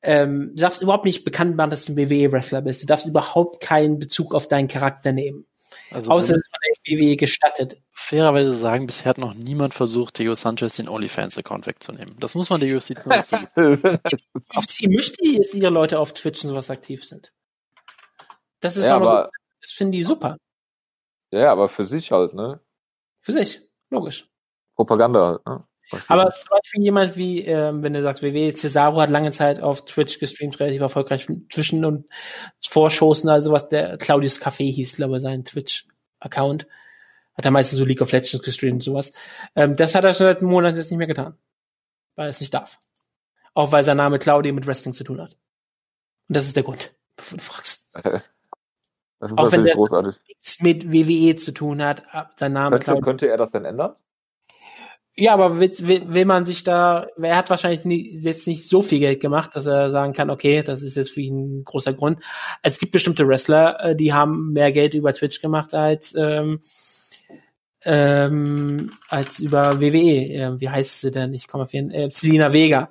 ähm, 0.02 0.50
du 0.54 0.62
darfst 0.62 0.82
überhaupt 0.82 1.04
nicht 1.04 1.24
bekannt 1.24 1.56
machen, 1.56 1.70
dass 1.70 1.84
du 1.84 1.92
ein 1.92 1.96
WWE-Wrestler 1.98 2.62
bist. 2.62 2.82
Du 2.82 2.86
darfst 2.86 3.06
überhaupt 3.06 3.60
keinen 3.60 3.98
Bezug 3.98 4.34
auf 4.34 4.48
deinen 4.48 4.68
Charakter 4.68 5.12
nehmen. 5.12 5.46
Also 5.90 6.10
Außer 6.10 6.36
es 6.36 6.48
von 6.48 6.58
der 6.64 6.98
WWE 6.98 7.16
gestattet. 7.16 7.76
Fairerweise 7.92 8.52
sagen, 8.52 8.86
bisher 8.86 9.06
hat 9.06 9.18
noch 9.18 9.34
niemand 9.34 9.74
versucht, 9.74 10.18
Diego 10.18 10.34
Sanchez 10.34 10.76
den 10.76 10.88
OnlyFans-Account 10.88 11.66
wegzunehmen. 11.66 12.16
Das 12.20 12.34
muss 12.34 12.50
man 12.50 12.60
der 12.60 12.74
UFC 12.74 13.00
zumindest 13.00 13.28
zugeben. 13.28 13.98
Sie 14.66 14.88
möchte 14.88 15.26
jetzt 15.26 15.54
ihre 15.54 15.70
Leute 15.70 15.98
auf 15.98 16.12
Twitch 16.12 16.44
und 16.44 16.50
sowas 16.50 16.70
aktiv 16.70 17.04
sind. 17.04 17.32
Das 18.60 18.76
ist 18.76 18.86
ja, 18.86 18.96
aber, 18.96 19.24
so, 19.24 19.30
das 19.60 19.70
finden 19.72 19.92
die 19.92 20.02
super. 20.02 20.36
Ja, 21.30 21.52
aber 21.52 21.68
für 21.68 21.86
sich 21.86 22.12
halt, 22.12 22.34
ne? 22.34 22.60
Für 23.20 23.32
sich, 23.32 23.60
logisch. 23.90 24.28
Propaganda 24.74 25.26
halt, 25.26 25.46
ne? 25.46 25.67
Aber 26.06 26.30
zum 26.38 26.48
Beispiel 26.50 26.82
jemand 26.82 27.16
wie, 27.16 27.44
ähm, 27.44 27.82
wenn 27.82 27.94
du 27.94 28.02
sagst, 28.02 28.22
WWE, 28.22 28.52
Cesaro 28.52 29.00
hat 29.00 29.10
lange 29.10 29.30
Zeit 29.32 29.60
auf 29.60 29.84
Twitch 29.84 30.18
gestreamt, 30.18 30.60
relativ 30.60 30.80
erfolgreich 30.80 31.26
zwischen 31.50 31.84
und 31.84 32.06
Vorshows 32.66 33.22
und 33.22 33.30
all 33.30 33.42
sowas. 33.42 33.68
Der 33.68 33.96
Claudius 33.96 34.40
Café 34.40 34.70
hieß, 34.72 34.96
glaube 34.96 35.16
ich, 35.16 35.22
sein 35.22 35.44
Twitch-Account. 35.44 36.66
Hat 37.34 37.44
er 37.44 37.50
meistens 37.50 37.78
so 37.78 37.84
League 37.84 38.02
of 38.02 38.12
Legends 38.12 38.42
gestreamt 38.42 38.74
und 38.74 38.82
sowas. 38.82 39.12
Ähm, 39.54 39.76
das 39.76 39.94
hat 39.94 40.04
er 40.04 40.12
schon 40.12 40.26
seit 40.26 40.38
einem 40.38 40.50
Monat 40.50 40.76
jetzt 40.76 40.90
nicht 40.90 40.98
mehr 40.98 41.06
getan. 41.06 41.36
Weil 42.16 42.26
er 42.26 42.30
es 42.30 42.40
nicht 42.40 42.52
darf. 42.52 42.78
Auch 43.54 43.72
weil 43.72 43.84
sein 43.84 43.96
Name 43.96 44.18
Claudio 44.18 44.52
mit 44.52 44.66
Wrestling 44.66 44.92
zu 44.92 45.04
tun 45.04 45.20
hat. 45.20 45.36
Und 46.28 46.36
das 46.36 46.46
ist 46.46 46.56
der 46.56 46.64
Grund, 46.64 46.94
bevor 47.16 47.38
du 47.38 47.44
fragst. 47.44 47.94
Auch 49.20 49.50
wenn 49.50 49.64
der 49.64 49.76
nichts 50.26 50.62
mit 50.62 50.92
WWE 50.92 51.34
zu 51.36 51.52
tun 51.52 51.82
hat, 51.82 52.02
sein 52.36 52.52
Name 52.52 52.76
könnte, 52.76 52.84
Claudio. 52.84 53.02
Könnte 53.02 53.28
er 53.28 53.36
das 53.36 53.50
denn 53.50 53.64
ändern? 53.64 53.96
Ja, 55.20 55.34
aber 55.34 55.58
will, 55.58 55.72
will, 56.06 56.24
man 56.26 56.44
sich 56.44 56.62
da, 56.62 57.08
er 57.20 57.36
hat 57.36 57.50
wahrscheinlich 57.50 57.84
nie, 57.84 58.16
jetzt 58.20 58.46
nicht 58.46 58.68
so 58.68 58.82
viel 58.82 59.00
Geld 59.00 59.18
gemacht, 59.18 59.50
dass 59.56 59.66
er 59.66 59.90
sagen 59.90 60.12
kann, 60.12 60.30
okay, 60.30 60.62
das 60.62 60.82
ist 60.82 60.96
jetzt 60.96 61.10
für 61.10 61.20
ihn 61.20 61.58
ein 61.58 61.64
großer 61.64 61.92
Grund. 61.92 62.20
Es 62.62 62.78
gibt 62.78 62.92
bestimmte 62.92 63.26
Wrestler, 63.26 63.80
äh, 63.84 63.96
die 63.96 64.12
haben 64.12 64.52
mehr 64.52 64.70
Geld 64.70 64.94
über 64.94 65.12
Twitch 65.12 65.40
gemacht 65.40 65.74
als, 65.74 66.14
ähm, 66.16 66.60
ähm, 67.84 68.92
als 69.08 69.40
über 69.40 69.80
WWE. 69.80 69.96
Äh, 69.96 70.60
wie 70.60 70.68
heißt 70.68 71.00
sie 71.00 71.10
denn? 71.10 71.34
Ich 71.34 71.48
komme 71.48 71.64
auf 71.64 71.72
jeden 71.72 71.90
äh, 71.90 72.08
Selina 72.12 72.52
Vega, 72.52 72.88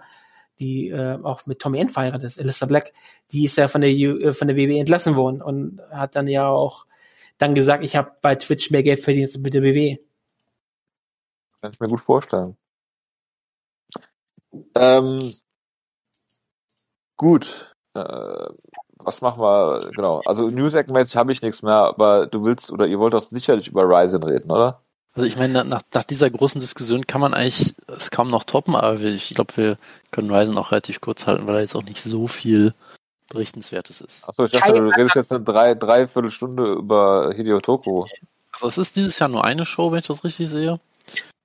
die 0.59 0.89
äh, 0.89 1.17
auch 1.23 1.45
mit 1.45 1.59
Tommy 1.59 1.79
End 1.79 1.93
verheiratet 1.93 2.27
ist, 2.27 2.41
Alyssa 2.41 2.65
Black. 2.65 2.91
Die 3.31 3.45
ist 3.45 3.57
ja 3.57 3.69
von 3.69 3.79
der, 3.79 3.91
äh, 3.91 4.33
von 4.33 4.49
der 4.49 4.57
WWE 4.57 4.79
entlassen 4.79 5.15
worden 5.15 5.41
und 5.41 5.79
hat 5.91 6.17
dann 6.17 6.27
ja 6.27 6.49
auch 6.49 6.87
dann 7.37 7.55
gesagt, 7.55 7.85
ich 7.85 7.95
habe 7.95 8.11
bei 8.21 8.35
Twitch 8.35 8.69
mehr 8.69 8.83
Geld 8.83 8.99
verdient 8.99 9.27
als 9.27 9.37
mit 9.37 9.53
der 9.53 9.63
WWE. 9.63 9.97
Kann 11.61 11.71
ich 11.71 11.79
mir 11.79 11.87
gut 11.87 12.01
vorstellen. 12.01 12.57
Ähm, 14.75 15.33
gut. 17.15 17.75
Äh, 17.93 18.47
was 18.99 19.21
machen 19.21 19.41
wir? 19.41 19.91
Genau. 19.95 20.21
Also 20.25 20.49
News-Eck-mäßig 20.49 21.15
habe 21.15 21.31
ich 21.31 21.41
nichts 21.41 21.61
mehr, 21.61 21.75
aber 21.75 22.27
du 22.27 22.43
willst 22.43 22.71
oder 22.71 22.85
ihr 22.85 22.99
wollt 22.99 23.13
doch 23.13 23.29
sicherlich 23.29 23.67
über 23.67 23.83
Ryzen 23.83 24.23
reden, 24.23 24.51
oder? 24.51 24.81
Also 25.13 25.27
ich 25.27 25.37
meine, 25.37 25.65
nach, 25.65 25.81
nach 25.93 26.03
dieser 26.03 26.29
großen 26.29 26.61
Diskussion 26.61 27.07
kann 27.07 27.21
man 27.21 27.33
eigentlich 27.33 27.73
es 27.87 28.11
kaum 28.11 28.29
noch 28.29 28.43
toppen, 28.43 28.75
aber 28.75 29.01
ich 29.01 29.29
glaube, 29.31 29.57
wir 29.57 29.77
können 30.11 30.31
Ryzen 30.31 30.57
auch 30.57 30.71
relativ 30.71 31.01
kurz 31.01 31.25
halten, 31.25 31.47
weil 31.47 31.55
da 31.55 31.61
jetzt 31.61 31.75
auch 31.75 31.83
nicht 31.83 32.01
so 32.01 32.27
viel 32.27 32.73
Berichtenswertes 33.29 34.01
ist. 34.01 34.29
Achso, 34.29 34.45
ich 34.45 34.51
dachte, 34.51 34.73
du 34.73 34.89
redest 34.89 35.15
jetzt 35.15 35.31
eine 35.31 35.43
drei, 35.43 35.73
dreiviertel 35.73 36.31
Stunde 36.31 36.73
über 36.73 37.33
Hideo 37.33 37.59
Toko. 37.59 38.07
Also 38.51 38.67
es 38.67 38.77
ist 38.77 38.95
dieses 38.95 39.17
Jahr 39.19 39.29
nur 39.29 39.43
eine 39.43 39.65
Show, 39.65 39.91
wenn 39.91 39.99
ich 39.99 40.07
das 40.07 40.23
richtig 40.23 40.49
sehe. 40.49 40.79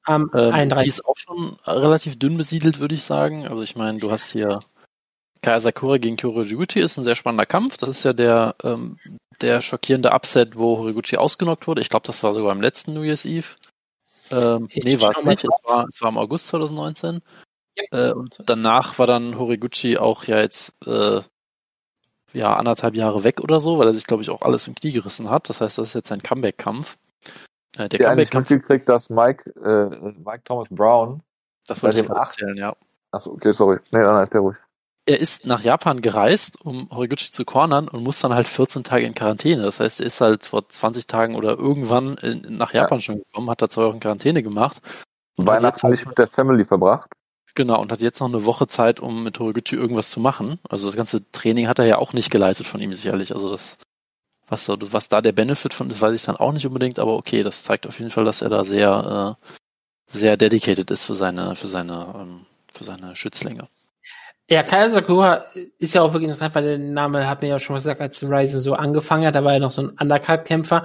Am 0.05 0.31
ähm, 0.35 0.69
die 0.69 0.89
ist 0.89 1.07
auch 1.07 1.17
schon 1.17 1.59
relativ 1.65 2.19
dünn 2.19 2.37
besiedelt, 2.37 2.81
würde 2.81 2.95
ich 2.95 3.05
sagen. 3.05 3.47
Also 3.47 3.63
ich 3.63 3.77
meine, 3.77 3.99
du 3.99 4.11
hast 4.11 4.33
hier 4.33 4.59
Kaya 5.43 5.59
Sakura 5.59 5.99
gegen 5.99 6.17
Horiguchi 6.17 6.79
ist 6.79 6.97
ein 6.97 7.05
sehr 7.05 7.17
spannender 7.17 7.47
Kampf. 7.47 7.77
Das 7.77 7.89
ist 7.89 8.05
ja 8.05 8.13
der, 8.13 8.55
ähm, 8.63 8.97
der 9.41 9.61
schockierende 9.61 10.13
Upset, 10.13 10.57
wo 10.57 10.79
Horiguchi 10.79 11.17
ausgenockt 11.17 11.67
wurde. 11.67 11.83
Ich 11.83 11.89
glaube, 11.89 12.07
das 12.07 12.23
war 12.23 12.33
sogar 12.33 12.53
im 12.53 12.63
letzten 12.63 12.95
New 12.95 13.03
Year's 13.03 13.25
Eve. 13.25 13.57
Ähm, 14.31 14.69
nee, 14.73 15.01
war 15.01 15.17
es 15.17 15.25
nicht. 15.25 15.45
Es 15.45 15.51
war, 15.65 15.87
es 15.89 16.01
war 16.01 16.11
im 16.11 16.19
August 16.19 16.47
2019. 16.49 17.23
Ja. 17.77 18.11
Äh, 18.11 18.13
und 18.13 18.39
danach 18.47 18.99
war 19.01 19.07
dann 19.09 19.37
Horiguchi 19.37 19.99
auch 19.99 20.25
ja 20.25 20.41
jetzt 20.41 20.75
äh, 20.87 21.23
ja 22.33 22.57
anderthalb 22.57 22.95
Jahre 22.95 23.25
weg 23.25 23.41
oder 23.41 23.61
so, 23.61 23.79
weil 23.79 23.89
er 23.89 23.95
sich, 23.95 24.07
glaube 24.07 24.23
ich, 24.23 24.31
auch 24.31 24.43
alles 24.43 24.69
im 24.69 24.77
Knie 24.77 24.93
gerissen 24.93 25.29
hat. 25.29 25.49
Das 25.49 25.61
heißt, 25.61 25.79
das 25.79 25.89
ist 25.89 25.95
jetzt 25.95 26.09
sein 26.09 26.23
Comeback-Kampf. 26.23 26.99
Äh, 27.77 27.89
der 27.89 28.01
Comeback-Kampf 28.01 28.51
mitgekriegt, 28.51 28.89
dass 28.89 29.11
Mike, 29.11 29.51
äh, 29.61 30.13
Mike 30.25 30.43
Thomas 30.45 30.69
Brown 30.71 31.23
das 31.67 31.83
wollte 31.83 32.01
ich 32.01 32.09
erzählen, 32.09 32.57
ja. 32.57 32.75
Achso, 33.13 33.33
okay, 33.33 33.53
sorry. 33.53 33.79
Nee, 33.93 34.01
nein, 34.01 34.25
ist 34.25 34.33
der 34.33 34.41
ruhig 34.41 34.57
er 35.07 35.19
ist 35.19 35.47
nach 35.47 35.63
Japan 35.63 36.01
gereist, 36.01 36.65
um 36.65 36.89
Horiguchi 36.91 37.33
zu 37.33 37.45
cornern 37.45 37.89
und 37.89 38.05
muss 38.05 38.21
dann 38.21 38.35
halt 38.35 38.47
14 38.47 38.85
Tage 38.85 39.05
in 39.05 39.15
Quarantäne. 39.15 39.63
Das 39.63 39.81
heißt, 39.81 40.01
er 40.01 40.07
ist 40.07 40.21
halt 40.21 40.47
vor 40.47 40.69
20 40.69 41.07
Tagen 41.07 41.35
oder 41.35 41.59
irgendwann 41.59 42.17
in, 42.19 42.57
nach 42.57 42.73
Japan 42.73 42.99
ja. 42.99 43.03
schon 43.03 43.19
gekommen, 43.19 43.51
hat 43.51 43.63
da 43.63 43.69
zwei 43.69 43.87
Wochen 43.87 44.01
Quarantäne 44.01 44.43
gemacht. 44.43 44.81
Weihnachten 45.37 45.91
nicht 45.91 46.07
mit 46.07 46.19
der 46.19 46.29
Family 46.29 46.65
verbracht. 46.65 47.11
Genau, 47.55 47.81
und 47.81 47.91
hat 47.91 48.01
jetzt 48.01 48.21
noch 48.21 48.29
eine 48.29 48.45
Woche 48.45 48.67
Zeit, 48.67 49.01
um 49.01 49.25
mit 49.25 49.39
Horiguchi 49.39 49.77
irgendwas 49.77 50.11
zu 50.11 50.21
machen. 50.21 50.59
Also 50.69 50.87
das 50.87 50.97
ganze 50.97 51.31
Training 51.33 51.69
hat 51.69 51.79
er 51.79 51.85
ja 51.85 51.99
auch 51.99 52.13
nicht 52.13 52.31
geleistet 52.31 52.67
von 52.67 52.81
ihm 52.81 52.95
sicherlich. 52.95 53.35
Also 53.35 53.51
das, 53.51 53.79
was, 54.49 54.69
was 54.69 55.09
da 55.09 55.21
der 55.21 55.33
Benefit 55.33 55.73
von 55.73 55.91
ist, 55.91 56.01
weiß 56.01 56.15
ich 56.15 56.25
dann 56.25 56.37
auch 56.37 56.53
nicht 56.53 56.67
unbedingt, 56.67 56.99
aber 56.99 57.17
okay, 57.17 57.43
das 57.43 57.63
zeigt 57.63 57.87
auf 57.87 57.99
jeden 57.99 58.11
Fall, 58.11 58.25
dass 58.25 58.43
er 58.43 58.51
da 58.51 58.65
sehr, 58.65 59.37
äh, 59.41 59.47
sehr 60.13 60.37
dedicated 60.37 60.91
ist 60.91 61.05
für 61.05 61.15
seine, 61.15 61.57
für 61.57 61.69
seine, 61.69 62.15
ähm, 62.17 62.47
für 62.75 62.85
seine 62.85 63.17
Schützlinge. 63.17 63.69
Ja, 64.51 64.63
Kaya 64.63 64.91
Sakura 64.91 65.45
ist 65.79 65.95
ja 65.95 66.03
auch 66.03 66.13
wirklich 66.13 66.29
interessant, 66.29 66.55
weil 66.55 66.65
der 66.65 66.79
Name 66.79 67.27
hat 67.27 67.43
mir 67.43 67.49
ja 67.49 67.59
schon 67.59 67.77
gesagt, 67.77 68.01
als 68.01 68.23
Ryzen 68.23 68.61
so 68.61 68.75
angefangen 68.75 69.27
hat, 69.27 69.35
da 69.35 69.45
war 69.45 69.55
er 69.55 69.61
noch 69.61 69.71
so 69.71 69.83
ein 69.83 69.91
Undercard-Kämpfer. 69.91 70.85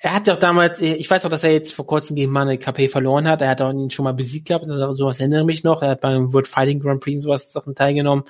Er 0.00 0.14
hat 0.14 0.28
ja 0.28 0.34
auch 0.34 0.38
damals, 0.38 0.80
ich 0.80 1.10
weiß 1.10 1.26
auch, 1.26 1.30
dass 1.30 1.42
er 1.42 1.52
jetzt 1.52 1.74
vor 1.74 1.86
kurzem 1.86 2.14
gegen 2.14 2.30
Mane 2.30 2.56
KP 2.56 2.86
verloren 2.88 3.26
hat. 3.26 3.42
Er 3.42 3.48
hat 3.48 3.62
auch 3.62 3.72
ihn 3.72 3.90
schon 3.90 4.04
mal 4.04 4.14
besiegt 4.14 4.46
gehabt, 4.46 4.64
sowas 4.64 5.18
erinnere 5.18 5.44
mich 5.44 5.64
noch. 5.64 5.82
Er 5.82 5.90
hat 5.90 6.02
beim 6.02 6.32
World 6.32 6.46
Fighting 6.46 6.78
Grand 6.78 7.00
Prix 7.00 7.16
und 7.16 7.20
sowas 7.22 7.52
Sachen 7.52 7.74
teilgenommen. 7.74 8.22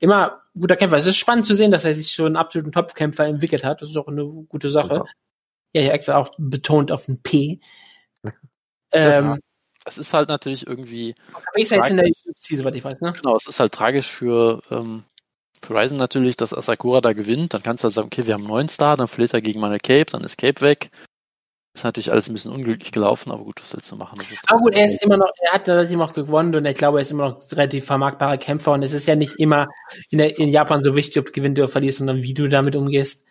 Immer 0.00 0.38
guter 0.58 0.76
Kämpfer. 0.76 0.96
Es 0.96 1.06
ist 1.06 1.16
spannend 1.16 1.46
zu 1.46 1.54
sehen, 1.54 1.70
dass 1.70 1.84
er 1.84 1.94
sich 1.94 2.12
schon 2.12 2.26
einen 2.26 2.36
absoluten 2.36 2.72
Top-Kämpfer 2.72 3.24
entwickelt 3.26 3.64
hat. 3.64 3.82
Das 3.82 3.90
ist 3.90 3.96
auch 3.96 4.08
eine 4.08 4.24
gute 4.24 4.70
Sache. 4.70 5.04
Ja, 5.72 5.82
ja, 5.82 5.92
extra 5.92 6.16
auch 6.16 6.30
betont 6.38 6.92
auf 6.92 7.08
ein 7.08 7.22
P. 7.22 7.60
ähm, 8.92 9.38
es 9.84 9.98
ist 9.98 10.12
halt 10.12 10.28
natürlich 10.28 10.66
irgendwie. 10.66 11.14
Aber 11.32 11.60
ist 11.60 11.70
jetzt 11.70 11.90
in 11.90 11.96
der 11.96 12.06
UFC, 12.06 12.56
soweit 12.56 12.74
ich 12.74 12.84
weiß, 12.84 13.00
ne? 13.02 13.12
Genau, 13.12 13.36
es 13.36 13.46
ist 13.46 13.60
halt 13.60 13.72
tragisch 13.72 14.08
für, 14.08 14.60
ähm, 14.70 15.04
für 15.62 15.74
Ryzen 15.74 15.96
natürlich, 15.96 16.36
dass 16.36 16.52
Asakura 16.52 17.00
da 17.00 17.12
gewinnt. 17.12 17.54
Dann 17.54 17.62
kannst 17.62 17.82
du 17.82 17.86
halt 17.86 17.94
sagen, 17.94 18.06
okay, 18.06 18.26
wir 18.26 18.34
haben 18.34 18.42
einen 18.42 18.50
neuen 18.50 18.68
Star, 18.68 18.96
dann 18.96 19.08
verliert 19.08 19.32
er 19.32 19.40
gegen 19.40 19.60
meine 19.60 19.78
Cape, 19.78 20.10
dann 20.10 20.24
ist 20.24 20.38
Cape 20.38 20.60
weg. 20.60 20.90
Ist 21.76 21.84
natürlich 21.84 22.10
alles 22.10 22.26
ein 22.26 22.32
bisschen 22.32 22.52
unglücklich 22.52 22.90
gelaufen, 22.90 23.30
aber 23.30 23.44
gut, 23.44 23.60
was 23.60 23.74
willst 23.74 23.92
du 23.92 23.96
machen? 23.96 24.18
aber 24.46 24.60
gut, 24.60 24.74
er 24.74 24.86
ist 24.86 25.04
immer 25.04 25.18
noch, 25.18 25.28
er 25.42 25.52
hat 25.52 25.66
tatsächlich 25.66 25.98
auch 26.00 26.14
gewonnen 26.14 26.54
und 26.54 26.64
ich 26.64 26.74
glaube, 26.74 26.96
er 26.98 27.02
ist 27.02 27.10
immer 27.10 27.28
noch 27.28 27.52
relativ 27.52 27.84
vermarktbarer 27.84 28.38
Kämpfer 28.38 28.72
und 28.72 28.82
es 28.82 28.94
ist 28.94 29.06
ja 29.06 29.14
nicht 29.14 29.34
immer 29.38 29.68
in, 30.08 30.16
der, 30.16 30.38
in 30.38 30.48
Japan 30.48 30.80
so 30.80 30.96
wichtig, 30.96 31.18
ob 31.18 31.26
du 31.26 31.32
gewinnst 31.32 31.58
oder 31.58 31.68
verlierst, 31.68 31.98
sondern 31.98 32.22
wie 32.22 32.32
du 32.32 32.48
damit 32.48 32.76
umgehst 32.76 33.26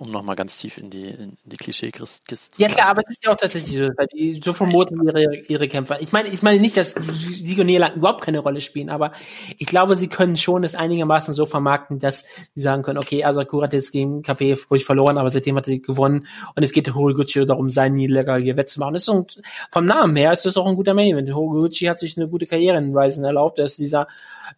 um 0.00 0.10
nochmal 0.10 0.36
ganz 0.36 0.58
tief 0.58 0.78
in 0.78 0.90
die, 0.90 1.08
in 1.08 1.36
die 1.44 1.56
Klischee-Kiste 1.56 2.36
zu 2.52 2.62
Ja 2.62 2.68
klar, 2.68 2.88
aber 2.88 3.02
es 3.02 3.10
ist 3.10 3.24
ja 3.24 3.32
auch 3.32 3.36
tatsächlich 3.36 3.78
so, 3.78 3.88
weil 3.96 4.06
die 4.06 4.40
so 4.42 4.52
vermuten 4.52 5.04
ihre, 5.06 5.36
ihre 5.48 5.68
Kämpfer. 5.68 6.00
Ich 6.00 6.12
meine, 6.12 6.28
ich 6.28 6.42
meine 6.42 6.60
nicht, 6.60 6.76
dass 6.76 6.92
Sieg 6.92 7.58
und 7.58 7.66
Niederlage 7.66 7.96
überhaupt 7.96 8.22
keine 8.22 8.38
Rolle 8.38 8.60
spielen, 8.60 8.90
aber 8.90 9.12
ich 9.58 9.66
glaube, 9.66 9.96
sie 9.96 10.08
können 10.08 10.36
schon 10.36 10.64
es 10.64 10.74
einigermaßen 10.74 11.34
so 11.34 11.46
vermarkten, 11.46 11.98
dass 11.98 12.24
sie 12.54 12.60
sagen 12.60 12.82
können, 12.82 12.98
okay, 12.98 13.24
Asakura 13.24 13.64
hat 13.64 13.72
jetzt 13.72 13.92
gegen 13.92 14.22
KP 14.22 14.56
ruhig 14.70 14.84
verloren, 14.84 15.18
aber 15.18 15.30
seitdem 15.30 15.56
hat 15.56 15.68
er 15.68 15.78
gewonnen 15.78 16.26
und 16.54 16.62
es 16.62 16.72
geht 16.72 16.94
Horiguchi 16.94 17.44
darum, 17.44 17.68
seinen 17.70 17.94
Niederlage 17.94 18.42
hier 18.42 18.56
wettzumachen. 18.56 18.94
Das 18.94 19.02
ist 19.02 19.08
ein, 19.08 19.26
vom 19.70 19.86
Namen 19.86 20.16
her 20.16 20.32
ist 20.32 20.46
das 20.46 20.56
auch 20.56 20.66
ein 20.66 20.76
guter 20.76 20.94
Main 20.94 21.12
Event. 21.12 21.34
Horiguchi 21.34 21.86
hat 21.86 22.00
sich 22.00 22.16
eine 22.16 22.28
gute 22.28 22.46
Karriere 22.46 22.78
in 22.78 22.96
Ryzen 22.96 23.24
erlaubt, 23.24 23.58
er 23.58 23.64
ist 23.64 23.78
dieser 23.78 24.06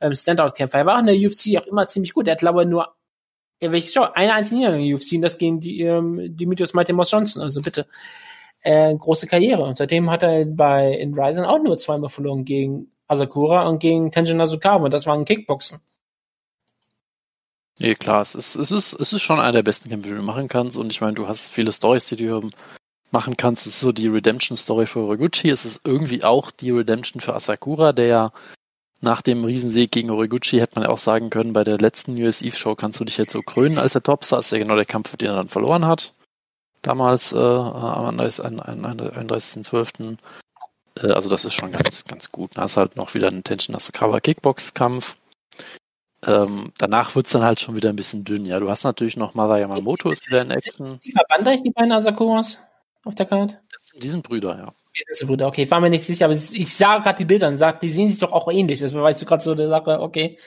ähm, 0.01 0.15
Standout-Kämpfer. 0.15 0.79
Er 0.79 0.87
war 0.87 0.97
auch 0.97 1.01
in 1.01 1.07
der 1.07 1.17
UFC 1.17 1.59
auch 1.59 1.67
immer 1.67 1.87
ziemlich 1.87 2.13
gut. 2.13 2.29
Er 2.29 2.33
hat, 2.33 2.41
glaube 2.41 2.63
ich, 2.63 2.69
nur 2.69 2.93
ja, 3.63 3.73
welche 3.73 3.89
Show? 3.89 4.07
Eine 4.15 4.35
einzige 4.35 4.57
Niederlage 4.57 4.85
in 4.85 4.95
UFC, 4.95 5.21
das 5.21 5.39
gegen 5.39 5.61
die, 5.61 5.83
ähm, 5.83 6.37
Demetrius 6.37 6.75
Mighty 6.75 6.93
Moss 6.93 7.11
Johnson, 7.11 7.43
also 7.43 7.61
bitte. 7.61 7.87
Äh, 8.63 8.95
große 8.95 9.27
Karriere. 9.27 9.63
Und 9.65 9.79
seitdem 9.79 10.11
hat 10.11 10.23
er 10.23 10.45
bei 10.45 10.93
in 10.93 11.15
Ryzen 11.15 11.45
auch 11.45 11.63
nur 11.63 11.77
zweimal 11.77 12.11
verloren 12.11 12.45
gegen 12.45 12.93
Asakura 13.09 13.67
und 13.67 13.79
gegen 13.79 14.11
Tenjin 14.11 14.41
Azukawa. 14.41 14.85
Und 14.85 14.95
das 14.95 15.07
waren 15.07 15.25
Kickboxen. 15.25 15.81
Nee, 17.79 17.95
klar, 17.95 18.21
es 18.21 18.35
ist, 18.35 18.57
es 18.57 18.71
ist, 18.71 18.93
es 18.93 19.15
ist 19.15 19.23
schon 19.23 19.41
einer 19.41 19.53
der 19.53 19.63
besten 19.63 19.89
Kämpfe, 19.89 20.11
die 20.11 20.15
du 20.15 20.23
machen 20.23 20.49
kannst. 20.49 20.77
Und 20.77 20.91
ich 20.91 21.01
meine, 21.01 21.15
du 21.15 21.27
hast 21.27 21.49
viele 21.49 21.73
Stories, 21.73 22.09
die 22.09 22.17
du 22.17 22.51
machen 23.11 23.37
kannst. 23.39 23.67
Es 23.67 23.75
ist 23.75 23.81
so 23.81 23.93
die 23.93 24.09
Redemption-Story 24.09 24.87
für 24.87 25.01
Horiguchi. 25.01 25.49
Es 25.49 25.65
ist 25.65 25.81
irgendwie 25.85 26.23
auch 26.23 26.51
die 26.51 26.71
Redemption 26.71 27.21
für 27.21 27.35
Asakura, 27.35 27.93
der 27.95 28.07
ja 28.07 28.33
nach 29.01 29.23
dem 29.23 29.45
Riesensieg 29.45 29.91
gegen 29.91 30.11
Origuchi 30.11 30.59
hätte 30.59 30.77
man 30.77 30.85
ja 30.85 30.91
auch 30.91 30.99
sagen 30.99 31.31
können, 31.31 31.53
bei 31.53 31.65
der 31.65 31.79
letzten 31.79 32.21
US 32.23 32.43
Eve 32.43 32.57
Show 32.57 32.75
kannst 32.75 33.01
du 33.01 33.05
dich 33.05 33.17
jetzt 33.17 33.33
so 33.33 33.41
krönen 33.41 33.79
als 33.79 33.95
der 33.95 34.03
Topstar. 34.03 34.39
Das 34.39 34.47
ist 34.47 34.53
ja 34.53 34.59
genau 34.59 34.77
der 34.77 34.85
Kampf, 34.85 35.17
den 35.17 35.29
er 35.29 35.37
dann 35.37 35.49
verloren 35.49 35.87
hat. 35.87 36.13
Damals 36.83 37.33
äh, 37.33 37.39
am 37.39 38.19
31.12. 38.19 40.19
Äh, 40.97 41.13
also 41.13 41.31
das 41.31 41.45
ist 41.45 41.55
schon 41.55 41.73
ganz, 41.73 42.05
ganz 42.05 42.31
gut. 42.31 42.53
Da 42.55 42.63
hast 42.63 42.77
halt 42.77 42.97
noch 42.97 43.15
wieder 43.15 43.29
einen 43.29 43.45
Tension 43.45 43.73
Nasukawa 43.73 44.21
Kickbox-Kampf. 44.21 45.17
Ähm, 46.27 46.73
danach 46.77 47.15
wird's 47.15 47.31
dann 47.31 47.43
halt 47.43 47.61
schon 47.61 47.77
wieder 47.77 47.89
ein 47.89 47.97
bisschen 47.97 48.25
dünn. 48.25 48.45
Ja, 48.45 48.61
du 48.61 48.69
hast 48.69 48.85
natürlich 48.85 49.17
noch 49.17 49.35
Mara 49.35 49.59
Yamamoto 49.59 50.11
ist 50.11 50.29
wieder 50.29 50.43
in 50.43 50.51
Action. 50.51 51.01
Die 51.01 51.13
verband 51.13 51.49
eigentlich 51.49 51.63
die 51.63 51.71
beiden 51.71 51.93
Asakuras 51.93 52.61
auf 53.05 53.15
der 53.15 53.27
Karte? 53.27 53.61
Die 53.97 54.09
sind 54.09 54.23
Brüder, 54.23 54.59
ja. 54.59 54.75
Brüder, 55.27 55.47
okay, 55.47 55.63
ich 55.63 55.71
war 55.71 55.81
mir 55.81 55.91
nicht 55.91 56.05
sicher, 56.05 56.27
aber 56.27 56.35
ich 56.35 56.75
sah 56.75 56.99
gerade 56.99 57.19
die 57.19 57.25
Bilder 57.25 57.49
und 57.49 57.59
sagte, 57.59 57.87
die 57.87 57.93
sehen 57.93 58.11
sich 58.11 58.19
doch 58.19 58.33
auch 58.33 58.51
ähnlich. 58.51 58.81
Das 58.81 58.95
weißt 58.95 59.23
du 59.23 59.27
gerade 59.27 59.43
so 59.43 59.53
eine 59.53 59.69
Sache, 59.69 60.01
okay. 60.01 60.39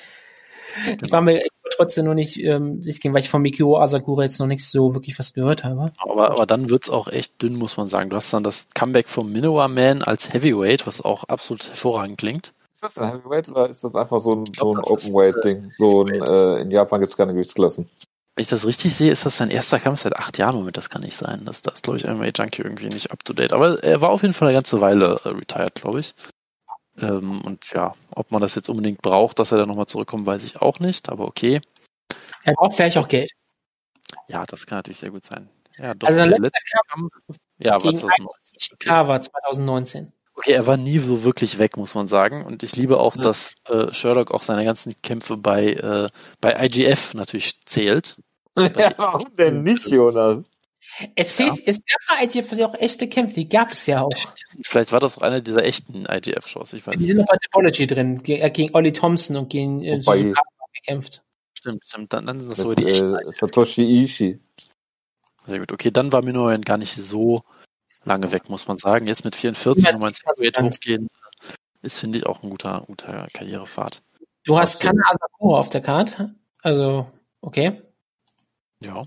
Ich 1.01 1.11
war 1.11 1.21
mir 1.21 1.41
trotzdem 1.75 2.05
noch 2.05 2.13
nicht 2.13 2.37
ähm, 2.39 2.81
sicher, 2.81 3.13
weil 3.13 3.21
ich 3.21 3.29
von 3.29 3.41
Mikio 3.41 3.77
Asakura 3.77 4.23
jetzt 4.23 4.39
noch 4.39 4.47
nicht 4.47 4.65
so 4.65 4.93
wirklich 4.95 5.17
was 5.19 5.33
gehört 5.33 5.63
habe. 5.63 5.91
Aber, 5.97 6.31
aber 6.31 6.45
dann 6.45 6.69
wird's 6.69 6.89
auch 6.89 7.07
echt 7.07 7.41
dünn, 7.41 7.55
muss 7.55 7.77
man 7.77 7.89
sagen. 7.89 8.09
Du 8.09 8.15
hast 8.15 8.33
dann 8.33 8.43
das 8.43 8.67
Comeback 8.73 9.07
vom 9.07 9.31
Minowa 9.31 9.67
Man 9.67 10.01
als 10.01 10.33
Heavyweight, 10.33 10.87
was 10.87 11.01
auch 11.01 11.23
absolut 11.25 11.67
hervorragend 11.69 12.17
klingt. 12.17 12.53
Ist 12.73 12.83
das 12.83 12.97
ein 12.97 13.11
Heavyweight 13.11 13.49
oder 13.49 13.69
ist 13.69 13.83
das 13.83 13.95
einfach 13.95 14.19
so 14.19 14.35
ein, 14.35 14.45
so 14.45 14.73
ein 14.73 14.79
Open-Weight-Ding? 14.79 15.71
So 15.77 16.03
ein, 16.03 16.21
äh, 16.21 16.61
in 16.61 16.71
Japan 16.71 16.99
gibt's 16.99 17.17
keine 17.17 17.33
Gewichtsklassen. 17.33 17.87
Wenn 18.35 18.41
ich 18.41 18.47
das 18.47 18.65
richtig 18.65 18.95
sehe, 18.95 19.11
ist 19.11 19.25
das 19.25 19.37
sein 19.37 19.51
erster 19.51 19.79
Kampf 19.79 20.01
seit 20.01 20.15
acht 20.15 20.39
Jahren. 20.39 20.55
Moment, 20.55 20.75
das 20.75 20.89
kann 20.89 21.01
nicht 21.01 21.15
sein. 21.15 21.45
Das, 21.45 21.61
das 21.61 21.75
ist, 21.75 21.83
glaube 21.83 21.97
ich, 21.97 22.05
MMA 22.05 22.29
Junkie 22.35 22.63
irgendwie 22.63 22.87
nicht 22.87 23.11
up 23.11 23.23
to 23.23 23.33
date. 23.33 23.53
Aber 23.53 23.83
er 23.83 24.01
war 24.01 24.09
auf 24.09 24.23
jeden 24.23 24.33
Fall 24.33 24.47
eine 24.47 24.57
ganze 24.57 24.81
Weile 24.81 25.19
äh, 25.23 25.29
retired, 25.29 25.75
glaube 25.75 25.99
ich. 25.99 26.15
Ähm, 26.99 27.41
und 27.41 27.71
ja, 27.73 27.93
ob 28.15 28.31
man 28.31 28.41
das 28.41 28.55
jetzt 28.55 28.69
unbedingt 28.69 29.01
braucht, 29.01 29.37
dass 29.37 29.51
er 29.51 29.59
da 29.59 29.65
nochmal 29.67 29.85
zurückkommt, 29.85 30.25
weiß 30.25 30.43
ich 30.43 30.61
auch 30.61 30.79
nicht. 30.79 31.09
Aber 31.09 31.27
okay. 31.27 31.61
Er 32.43 32.53
braucht 32.53 32.73
vielleicht 32.73 32.97
auch 32.97 33.07
Geld. 33.07 33.31
Ja, 34.27 34.43
das 34.45 34.65
kann 34.65 34.79
natürlich 34.79 34.97
sehr 34.97 35.11
gut 35.11 35.23
sein. 35.23 35.49
Ja, 35.77 35.93
doch, 35.93 36.07
also 36.07 36.25
der 36.25 36.39
letzte 36.39 36.59
Kampf 36.87 37.11
ja, 37.59 37.77
gegen 37.77 37.95
2019. 37.95 38.77
war 38.89 39.21
2019. 39.21 40.13
Okay, 40.35 40.51
er 40.51 40.65
war 40.65 40.77
nie 40.77 40.99
so 40.99 41.23
wirklich 41.23 41.59
weg, 41.59 41.77
muss 41.77 41.93
man 41.93 42.07
sagen. 42.07 42.45
Und 42.45 42.63
ich 42.63 42.75
liebe 42.75 42.99
auch, 42.99 43.15
ja. 43.15 43.21
dass 43.21 43.55
äh, 43.65 43.93
Sherlock 43.93 44.31
auch 44.31 44.43
seine 44.43 44.65
ganzen 44.65 44.99
Kämpfe 45.01 45.37
bei, 45.37 45.73
äh, 45.73 46.09
bei 46.41 46.65
IGF 46.65 47.13
natürlich 47.13 47.61
zählt. 47.65 48.17
Ja, 48.55 48.93
warum 48.97 49.35
denn 49.35 49.63
nicht, 49.63 49.87
Jonas? 49.87 50.43
Es, 51.15 51.37
zählt, 51.37 51.55
ja. 51.57 51.63
es 51.65 51.77
gab 51.77 52.19
bei 52.19 52.23
IGF 52.25 52.51
ja 52.51 52.67
auch 52.67 52.75
echte 52.75 53.09
Kämpfe, 53.09 53.33
die 53.33 53.49
gab 53.49 53.71
es 53.71 53.87
ja 53.87 54.01
auch. 54.01 54.11
Vielleicht 54.61 54.91
war 54.91 54.99
das 54.99 55.17
auch 55.17 55.23
einer 55.23 55.41
dieser 55.41 55.63
echten 55.63 56.05
IGF-Shows, 56.07 56.73
ich 56.73 56.85
weiß 56.85 56.95
Die 56.97 57.05
sind 57.05 57.17
noch 57.17 57.25
bei 57.25 57.37
Topology 57.37 57.87
drin, 57.87 58.21
äh, 58.27 58.51
gegen 58.51 58.75
Olli 58.75 58.93
Thompson 58.93 59.37
und 59.37 59.49
gegen 59.49 59.81
äh, 59.81 59.99
gekämpft. 60.83 61.23
Stimmt, 61.57 61.83
stimmt, 61.87 62.13
dann, 62.13 62.27
dann 62.27 62.39
sind 62.41 62.51
das 62.51 62.59
sogar 62.59 62.75
die 62.75 62.85
echten. 62.85 63.15
Äh, 63.15 63.31
Satoshi 63.31 64.03
Ishii. 64.03 64.39
Sehr 65.47 65.59
gut, 65.59 65.71
okay, 65.71 65.89
dann 65.89 66.11
war 66.11 66.21
Minoyan 66.21 66.61
gar 66.61 66.77
nicht 66.77 66.95
so 66.95 67.43
lange 68.05 68.31
weg, 68.31 68.49
muss 68.49 68.67
man 68.67 68.77
sagen. 68.77 69.07
Jetzt 69.07 69.25
mit 69.25 69.35
44 69.35 69.91
nochmal 69.91 70.09
ins 70.09 70.21
Heavyweight 70.25 70.59
hochgehen, 70.59 71.07
ist, 71.81 71.99
finde 71.99 72.19
ich, 72.19 72.25
auch 72.25 72.43
ein 72.43 72.49
guter, 72.49 72.83
guter 72.87 73.27
Karrierepfad. 73.33 74.01
Du 74.45 74.57
hast 74.57 74.81
keine 74.81 75.01
Asakura 75.05 75.59
auf 75.59 75.69
der 75.69 75.81
Karte. 75.81 76.35
Also, 76.61 77.07
okay. 77.41 77.81
Ja. 78.81 79.05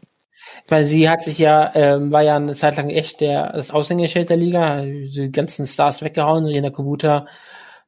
Weil 0.68 0.86
sie 0.86 1.09
hat 1.09 1.24
sich 1.24 1.39
ja, 1.39 1.73
ähm, 1.74 2.12
war 2.12 2.23
ja 2.23 2.36
eine 2.36 2.55
Zeit 2.55 2.77
lang 2.77 2.90
echt 2.90 3.20
der, 3.20 3.52
das 3.52 3.70
Aushängeschild 3.70 4.31
der 4.31 4.36
Liga, 4.36 4.82
die 4.82 5.31
ganzen 5.32 5.66
Stars 5.66 6.02
weggehauen, 6.02 6.47
Rena 6.47 6.70
Kubuta 6.70 7.27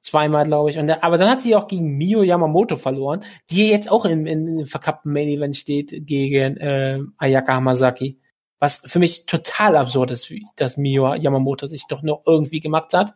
zweimal, 0.01 0.45
glaube 0.45 0.71
ich. 0.71 0.79
Und, 0.79 0.91
aber 0.91 1.19
dann 1.19 1.31
hat 1.31 1.41
sie 1.41 1.57
auch 1.57 1.67
gegen 1.67 1.97
Mio 1.97 2.23
Yamamoto 2.23 2.77
verloren, 2.77 3.21
die 3.51 3.69
jetzt 3.69 3.91
auch 3.91 4.05
im, 4.05 4.27
im 4.27 4.67
verkappten 4.67 5.13
Main 5.13 5.29
Event 5.29 5.57
steht 5.57 6.07
gegen 6.07 6.57
äh, 6.57 7.01
Ayaka 7.17 7.55
Hamasaki. 7.55 8.19
Was 8.59 8.83
für 8.87 8.99
mich 8.99 9.27
total 9.27 9.77
absurd 9.77 10.11
ist, 10.11 10.33
dass 10.57 10.77
Mio 10.77 11.15
Yamamoto 11.15 11.67
sich 11.67 11.85
doch 11.89 12.03
noch 12.03 12.23
irgendwie 12.27 12.61
gemacht 12.61 12.93
hat. 12.93 13.15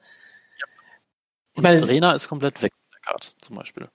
Ich 1.55 1.63
meine, 1.63 1.81
Trainer 1.81 2.15
ist 2.15 2.29
komplett 2.29 2.63
weg 2.63 2.73
von 2.73 2.91
der 2.93 3.01
Karte, 3.01 3.29
zum 3.41 3.57
Beispiel. 3.57 3.89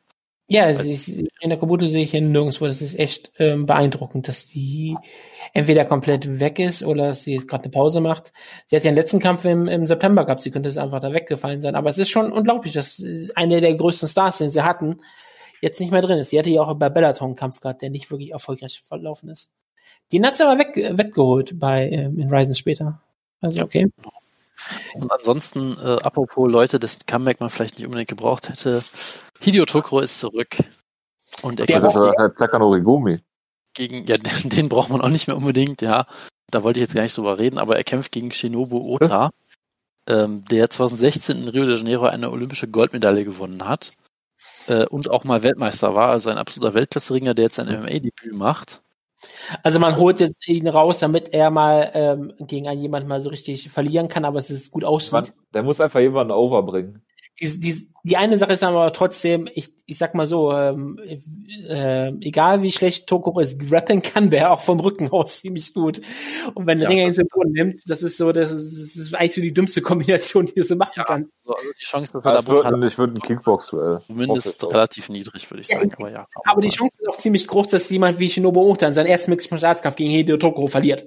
Ja, 0.50 0.68
ist, 0.68 1.10
in 1.10 1.28
der 1.44 1.58
Kabuto 1.58 1.88
sehe 1.88 2.04
ich 2.04 2.12
hier 2.12 2.22
nirgendwo. 2.22 2.68
Das 2.68 2.82
ist 2.82 2.98
echt 2.98 3.32
ähm, 3.38 3.66
beeindruckend, 3.66 4.30
dass 4.30 4.48
die 4.48 4.96
entweder 5.54 5.84
komplett 5.84 6.40
weg 6.40 6.60
ist 6.60 6.84
oder 6.84 7.08
dass 7.08 7.24
sie 7.24 7.34
jetzt 7.34 7.50
gerade 7.50 7.66
eine 7.66 7.72
Pause 7.72 8.00
macht. 8.00 8.32
Sie 8.66 8.78
hat 8.78 8.84
ja 8.86 8.90
einen 8.90 8.98
letzten 8.98 9.20
Kampf 9.20 9.44
im, 9.44 9.68
im 9.68 9.86
September 9.86 10.24
gehabt. 10.24 10.42
Sie 10.42 10.52
könnte 10.52 10.70
es 10.70 10.78
einfach 10.78 11.02
da 11.02 11.12
weggefallen 11.12 11.60
sein. 11.60 11.76
Aber 11.76 11.90
es 11.90 11.98
ist 11.98 12.10
schon 12.10 12.32
unglaublich, 12.32 12.72
dass 12.72 13.04
eine 13.36 13.60
der 13.60 13.76
größten 13.76 14.08
Stars, 14.08 14.38
den 14.38 14.50
sie 14.50 14.64
hatten, 14.64 15.02
jetzt 15.62 15.82
nicht 15.82 15.92
mehr 15.92 16.02
drin 16.02 16.20
ist. 16.20 16.30
Sie 16.30 16.40
hatte 16.40 16.50
ja 16.50 16.62
auch 16.62 16.74
bei 16.76 16.88
Bellator 16.88 17.28
einen 17.28 17.36
Kampf 17.36 17.60
gehabt, 17.60 17.82
der 17.82 17.90
nicht 17.90 18.10
wirklich 18.10 18.32
erfolgreich 18.32 18.82
verlaufen 18.86 19.28
ist. 19.28 19.52
Die 20.12 20.24
hat 20.24 20.38
sie 20.38 20.48
aber 20.48 20.60
weg, 20.60 20.76
weggeholt 20.76 21.60
bei 21.60 21.90
ähm, 21.90 22.18
in 22.18 22.30
Ryzen 22.30 22.56
später. 22.56 23.02
Also 23.42 23.62
okay. 23.62 23.92
Und 24.96 25.12
ansonsten, 25.12 25.78
äh, 25.84 25.98
apropos 26.02 26.50
Leute, 26.52 26.80
dessen 26.80 27.02
Comeback 27.06 27.40
man 27.40 27.50
vielleicht 27.50 27.78
nicht 27.78 27.86
unbedingt 27.86 28.10
gebraucht 28.10 28.50
hätte, 28.50 28.84
Hideo 29.40 29.66
Tokro 29.66 30.00
ist 30.00 30.20
zurück. 30.20 30.58
Und 31.42 31.60
er 31.60 31.66
der 31.66 31.84
war 31.84 32.14
halt 32.18 32.38
Takanori 32.38 32.82
Gegen, 33.74 34.06
ja, 34.08 34.18
den, 34.18 34.50
den, 34.50 34.70
braucht 34.70 34.90
man 34.90 35.02
auch 35.02 35.10
nicht 35.10 35.28
mehr 35.28 35.38
unbedingt, 35.38 35.82
ja. 35.82 36.08
Da 36.50 36.64
wollte 36.64 36.80
ich 36.80 36.86
jetzt 36.86 36.96
gar 36.96 37.04
nicht 37.04 37.16
drüber 37.16 37.40
reden, 37.40 37.58
aber 37.58 37.76
er 37.76 37.84
kämpft 37.84 38.12
gegen 38.12 38.32
Shinobu 38.32 38.80
Ota, 38.80 39.32
ähm, 40.08 40.46
der 40.46 40.70
2016 40.70 41.44
in 41.44 41.48
Rio 41.50 41.66
de 41.66 41.76
Janeiro 41.76 42.06
eine 42.06 42.32
olympische 42.32 42.70
Goldmedaille 42.70 43.26
gewonnen 43.26 43.68
hat 43.68 43.92
äh, 44.68 44.86
und 44.86 45.10
auch 45.10 45.26
mal 45.26 45.44
Weltmeister 45.44 45.94
war, 45.94 46.10
also 46.10 46.30
ein 46.30 46.38
absoluter 46.38 46.74
Weltklasse-Ringer, 46.74 47.34
der 47.34 47.46
jetzt 47.46 47.60
ein 47.60 47.68
MMA-Debüt 47.68 48.34
macht. 48.34 48.82
Also 49.64 49.80
man 49.80 49.98
holt 49.98 50.20
jetzt 50.20 50.48
ihn 50.48 50.68
raus, 50.68 51.00
damit 51.00 51.34
er 51.34 51.50
mal 51.50 51.92
ähm, 51.94 52.34
gegen 52.40 52.68
einen 52.68 52.82
jemanden 52.82 53.08
mal 53.08 53.22
so 53.22 53.30
richtig 53.30 53.70
verlieren 53.70 54.08
kann, 54.08 54.26
aber 54.26 54.40
es 54.40 54.50
ist 54.50 54.72
gut 54.72 54.84
aussieht. 54.84 55.14
Man, 55.14 55.28
der 55.54 55.64
muss 55.64 55.82
einfach 55.82 56.00
jemanden 56.00 56.32
overbringen 56.34 57.04
die, 57.40 57.60
die, 57.60 57.88
die 58.08 58.16
eine 58.16 58.38
Sache 58.38 58.54
ist 58.54 58.64
aber 58.64 58.94
trotzdem, 58.94 59.50
ich, 59.54 59.74
ich 59.86 59.98
sag 59.98 60.16
mal 60.16 60.26
so, 60.26 60.54
ähm, 60.54 60.98
äh, 61.68 62.08
egal 62.22 62.62
wie 62.62 62.72
schlecht 62.72 63.06
Toko 63.06 63.38
ist, 63.38 63.60
rappen 63.70 64.02
kann 64.02 64.30
der 64.30 64.54
auch 64.54 64.62
vom 64.62 64.80
Rücken 64.80 65.10
aus 65.12 65.42
ziemlich 65.42 65.74
gut. 65.74 66.00
Und 66.56 66.68
wenn 66.68 66.80
der 66.80 66.90
ja, 66.90 66.96
Ringer 66.96 67.08
ihn 67.08 67.14
so 67.14 67.24
Boden 67.30 67.52
nimmt, 67.52 67.82
das 67.88 68.04
ist 68.04 68.16
so, 68.16 68.32
das 68.32 68.52
ist, 68.52 68.96
das 68.96 68.96
ist 68.96 69.14
eigentlich 69.14 69.34
so 69.34 69.42
die 69.42 69.54
dümmste 69.54 69.82
Kombination, 69.82 70.46
die 70.46 70.56
er 70.56 70.64
so 70.64 70.78
machen 70.78 70.94
ja, 70.96 71.04
kann. 71.04 71.30
Also, 71.44 71.58
also 71.58 71.72
die 71.78 71.84
Chance, 71.84 72.14
dass 72.14 72.24
er 72.24 72.34
da 72.34 72.48
wird, 72.48 72.64
hat, 72.64 72.84
ich 72.92 72.98
würde 72.98 73.14
ein 73.16 73.22
Kickbox-Duell. 73.22 74.00
Zumindest 74.00 74.64
relativ 74.64 75.10
niedrig, 75.10 75.52
würde 75.52 75.62
ich 75.62 75.68
sagen. 75.68 75.90
Ja, 75.90 75.98
aber, 75.98 76.12
ja, 76.12 76.26
aber 76.46 76.62
die 76.62 76.70
Chance 76.70 77.02
ist 77.02 77.10
auch 77.10 77.18
ziemlich 77.18 77.46
groß, 77.46 77.68
dass 77.68 77.90
jemand 77.90 78.20
wie 78.20 78.30
Shinobu 78.30 78.62
Ohta 78.62 78.88
in 78.88 78.94
seinen 78.94 79.08
ersten 79.08 79.32
Mixed 79.32 79.52
Martial 79.52 79.76
gegen 79.96 80.12
Hideo 80.12 80.38
Toko 80.38 80.68
verliert. 80.68 81.06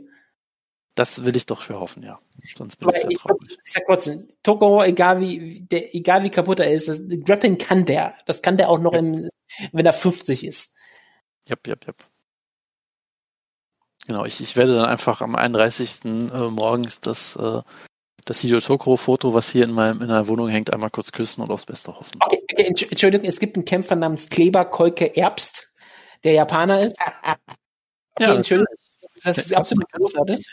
Das 0.95 1.25
will 1.25 1.37
ich 1.37 1.47
doch 1.47 1.63
für 1.63 1.79
hoffen, 1.79 2.03
ja. 2.03 2.19
Sonst 2.57 2.77
bin 2.77 2.89
ich, 2.91 3.05
ich, 3.05 3.19
ich 3.65 3.73
sag 3.73 3.85
trotzdem, 3.87 4.29
Toko, 4.43 4.83
egal 4.83 5.21
wie, 5.21 5.61
der, 5.63 5.95
egal 5.95 6.23
wie 6.25 6.31
kaputt 6.31 6.61
er 6.61 6.73
ist, 6.73 6.89
das, 6.89 7.03
Grappling 7.25 7.59
kann 7.59 7.85
der. 7.85 8.15
Das 8.27 8.43
kann 8.43 8.57
der 8.57 8.69
auch 8.69 8.81
noch, 8.81 8.93
ja. 8.93 8.99
im, 8.99 9.29
wenn 9.73 9.87
er 9.87 9.93
50 9.93 10.45
ist. 10.45 10.75
Jep, 11.47 11.67
jep, 11.67 11.87
jep. 11.87 12.05
Genau, 14.07 14.25
ich, 14.25 14.41
ich 14.41 14.57
werde 14.57 14.75
dann 14.75 14.87
einfach 14.87 15.21
am 15.21 15.37
31. 15.37 16.05
Äh, 16.05 16.51
morgens 16.51 17.01
das, 17.01 17.37
äh, 17.37 17.63
das 18.25 18.41
Hideo 18.41 18.61
Tokoro-Foto, 18.61 19.35
was 19.35 19.51
hier 19.51 19.65
in, 19.65 19.73
meinem, 19.73 20.01
in 20.01 20.09
meiner 20.09 20.27
Wohnung 20.27 20.49
hängt, 20.49 20.73
einmal 20.73 20.91
kurz 20.91 21.13
küssen 21.13 21.43
und 21.43 21.51
aufs 21.51 21.67
Beste 21.67 21.97
hoffen. 21.97 22.19
Okay, 22.21 22.43
okay, 22.51 22.87
Entschuldigung, 22.91 23.27
es 23.29 23.39
gibt 23.39 23.57
einen 23.57 23.65
Kämpfer 23.65 23.97
namens 23.97 24.29
Kleber 24.29 24.65
Kolke 24.65 25.17
Erbst, 25.17 25.73
der 26.25 26.33
Japaner 26.33 26.83
ist. 26.83 27.01
Okay, 27.01 27.37
ja, 28.19 28.35
Entschuldigung, 28.35 28.75
das 29.23 29.39
ist 29.39 29.55
absolut 29.55 29.91
großartig. 29.93 30.45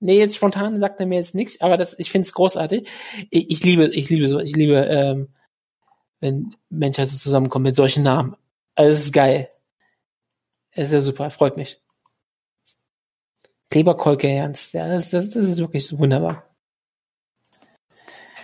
Nee, 0.00 0.18
jetzt 0.18 0.36
spontan 0.36 0.78
sagt 0.78 1.00
er 1.00 1.06
mir 1.06 1.16
jetzt 1.16 1.34
nichts, 1.34 1.60
aber 1.60 1.76
das, 1.76 1.98
ich 1.98 2.10
finde 2.10 2.26
es 2.26 2.32
großartig. 2.32 2.88
Ich, 3.30 3.50
ich, 3.50 3.64
liebe, 3.64 3.86
ich 3.88 4.08
liebe 4.08 4.28
so, 4.28 4.38
ich 4.38 4.54
liebe, 4.54 4.76
ähm, 4.76 5.34
wenn 6.20 6.54
Menschen 6.68 7.06
so 7.06 7.16
zusammenkommen 7.16 7.64
mit 7.64 7.76
solchen 7.76 8.04
Namen. 8.04 8.36
Also 8.74 8.92
es 8.92 9.04
ist 9.06 9.12
geil. 9.12 9.48
Es 10.70 10.88
ist 10.88 10.92
ja 10.92 11.00
super, 11.00 11.30
freut 11.30 11.56
mich. 11.56 11.80
Kleberkolke 13.70 14.28
Ernst, 14.28 14.74
ja, 14.74 14.88
das, 14.88 15.10
das, 15.10 15.30
das 15.30 15.48
ist 15.48 15.58
wirklich 15.58 15.98
wunderbar. 15.98 16.44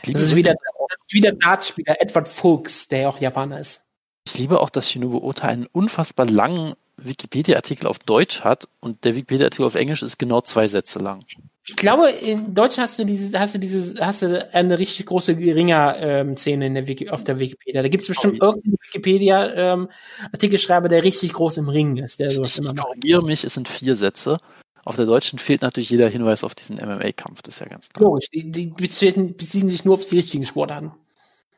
Das 0.03 0.21
ist 0.21 0.37
wieder, 0.37 0.53
das 0.53 1.01
ist 1.07 1.15
wieder 1.15 1.33
Dartspieler 1.33 2.01
Edward 2.01 2.29
Fuchs, 2.29 2.89
der 2.89 3.01
ja 3.01 3.09
auch 3.09 3.19
Japaner 3.19 3.61
ist. 3.61 3.84
Ich 4.27 4.39
liebe 4.39 4.61
auch, 4.61 4.71
dass 4.71 4.91
Shinobu 4.91 5.19
Ota 5.19 5.49
einen 5.49 5.67
unfassbar 5.67 6.27
langen 6.27 6.75
Wikipedia-Artikel 6.97 7.87
auf 7.87 7.99
Deutsch 7.99 8.43
hat 8.43 8.69
und 8.81 9.05
der 9.05 9.15
Wikipedia-Artikel 9.15 9.67
auf 9.67 9.75
Englisch 9.75 10.03
ist 10.03 10.19
genau 10.19 10.41
zwei 10.41 10.67
Sätze 10.69 10.99
lang. 10.99 11.27
Ich 11.67 11.77
glaube, 11.77 12.11
in 12.11 12.55
Deutsch 12.55 12.79
hast 12.79 12.99
du 12.99 13.05
diese, 13.05 13.39
hast 13.39 13.55
du 13.55 13.59
diese, 13.59 14.03
hast 14.05 14.23
du 14.23 14.55
eine 14.55 14.79
richtig 14.79 15.05
große 15.07 15.37
Ringer-Szene 15.37 16.67
in 16.67 16.75
der 16.75 16.87
Wiki, 16.87 17.11
auf 17.11 17.25
der 17.25 17.39
Wikipedia. 17.39 17.83
Da 17.83 17.89
gibt 17.89 18.03
es 18.03 18.09
bestimmt 18.09 18.35
okay. 18.35 18.45
irgendeinen 18.45 18.77
Wikipedia-Artikelschreiber, 18.87 20.87
ähm, 20.87 20.91
der 20.91 21.03
richtig 21.03 21.33
groß 21.33 21.57
im 21.59 21.69
Ring 21.69 21.97
ist, 21.97 22.21
der 22.21 22.31
sowas 22.31 22.53
ich, 22.53 22.59
immer 22.59 22.75
macht. 22.75 22.99
Ich 23.03 23.21
mich, 23.23 23.45
es 23.45 23.55
sind 23.55 23.69
vier 23.69 23.97
Sätze. 23.97 24.39
Auf 24.85 24.97
der 24.97 25.07
deutschen 25.07 25.39
fehlt 25.39 25.63
natürlich 25.63 25.89
jeder 25.89 26.09
Hinweis 26.09 26.45
auf 26.45 26.55
diesen 26.55 26.77
MMA-Kampf, 26.77 27.41
das 27.43 27.55
ist 27.55 27.61
ja 27.61 27.67
ganz 27.67 27.89
klar. 27.89 28.05
Logisch, 28.05 28.29
die, 28.29 28.51
die 28.51 28.67
beziehen, 28.67 29.35
beziehen 29.35 29.71
sich 29.71 29.87
nur 29.87 29.95
auf 29.95 30.07
die 30.07 30.17
richtigen 30.17 30.45
Sportarten. 30.45 30.93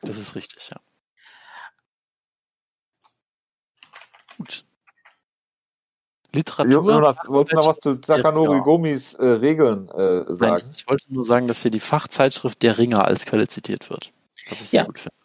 Das 0.01 0.17
ist 0.17 0.35
richtig, 0.35 0.69
ja. 0.71 0.77
Gut. 4.37 4.65
Literatur. 6.33 6.93
Jonas, 6.93 7.17
wolltest 7.25 7.53
du 7.53 7.57
noch 7.57 7.67
was 7.67 7.79
zu 7.79 7.95
Takanori 7.95 8.57
ja. 8.57 8.63
Gomis 8.63 9.13
äh, 9.15 9.25
Regeln 9.25 9.89
äh, 9.89 10.25
sagen? 10.35 10.37
Nein, 10.39 10.61
ich 10.75 10.87
wollte 10.87 11.13
nur 11.13 11.25
sagen, 11.25 11.47
dass 11.47 11.61
hier 11.61 11.71
die 11.71 11.79
Fachzeitschrift 11.79 12.61
Der 12.63 12.77
Ringer 12.77 13.05
als 13.05 13.25
Quelle 13.25 13.47
zitiert 13.47 13.89
wird. 13.89 14.11
Was 14.49 14.61
ich 14.61 14.69
sehr 14.69 14.81
ja. 14.81 14.85
gut 14.85 14.99
finde. 14.99 15.15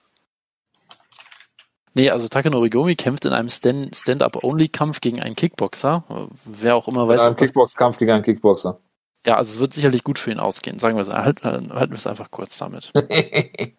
Nee, 1.94 2.09
also 2.09 2.28
Takanori 2.28 2.70
Gomi 2.70 2.97
kämpft 2.97 3.26
in 3.26 3.32
einem 3.32 3.51
Stand-up-Only-Kampf 3.51 5.02
gegen 5.02 5.20
einen 5.20 5.36
Kickboxer. 5.36 6.30
Wer 6.44 6.74
auch 6.76 6.89
immer 6.89 7.06
weiß. 7.06 7.20
In 7.20 7.26
einem 7.26 7.36
Kickbox-Kampf 7.36 7.98
gegen 7.98 8.12
einen 8.12 8.24
Kickboxer. 8.24 8.80
Ja, 9.26 9.36
also 9.36 9.55
es 9.55 9.60
wird 9.60 9.74
sicherlich 9.74 10.02
gut 10.02 10.18
für 10.18 10.32
ihn 10.32 10.40
ausgehen. 10.40 10.78
Sagen 10.78 10.97
wir 10.97 11.02
es, 11.02 11.10
halten, 11.10 11.44
halten 11.44 11.93
wir 11.93 11.98
es 11.98 12.06
einfach 12.06 12.30
kurz 12.30 12.56
damit. 12.59 12.93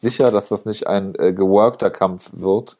Sicher, 0.00 0.30
dass 0.30 0.48
das 0.48 0.64
nicht 0.64 0.86
ein 0.86 1.14
äh, 1.16 1.32
geworkter 1.32 1.90
Kampf 1.90 2.30
wird. 2.32 2.78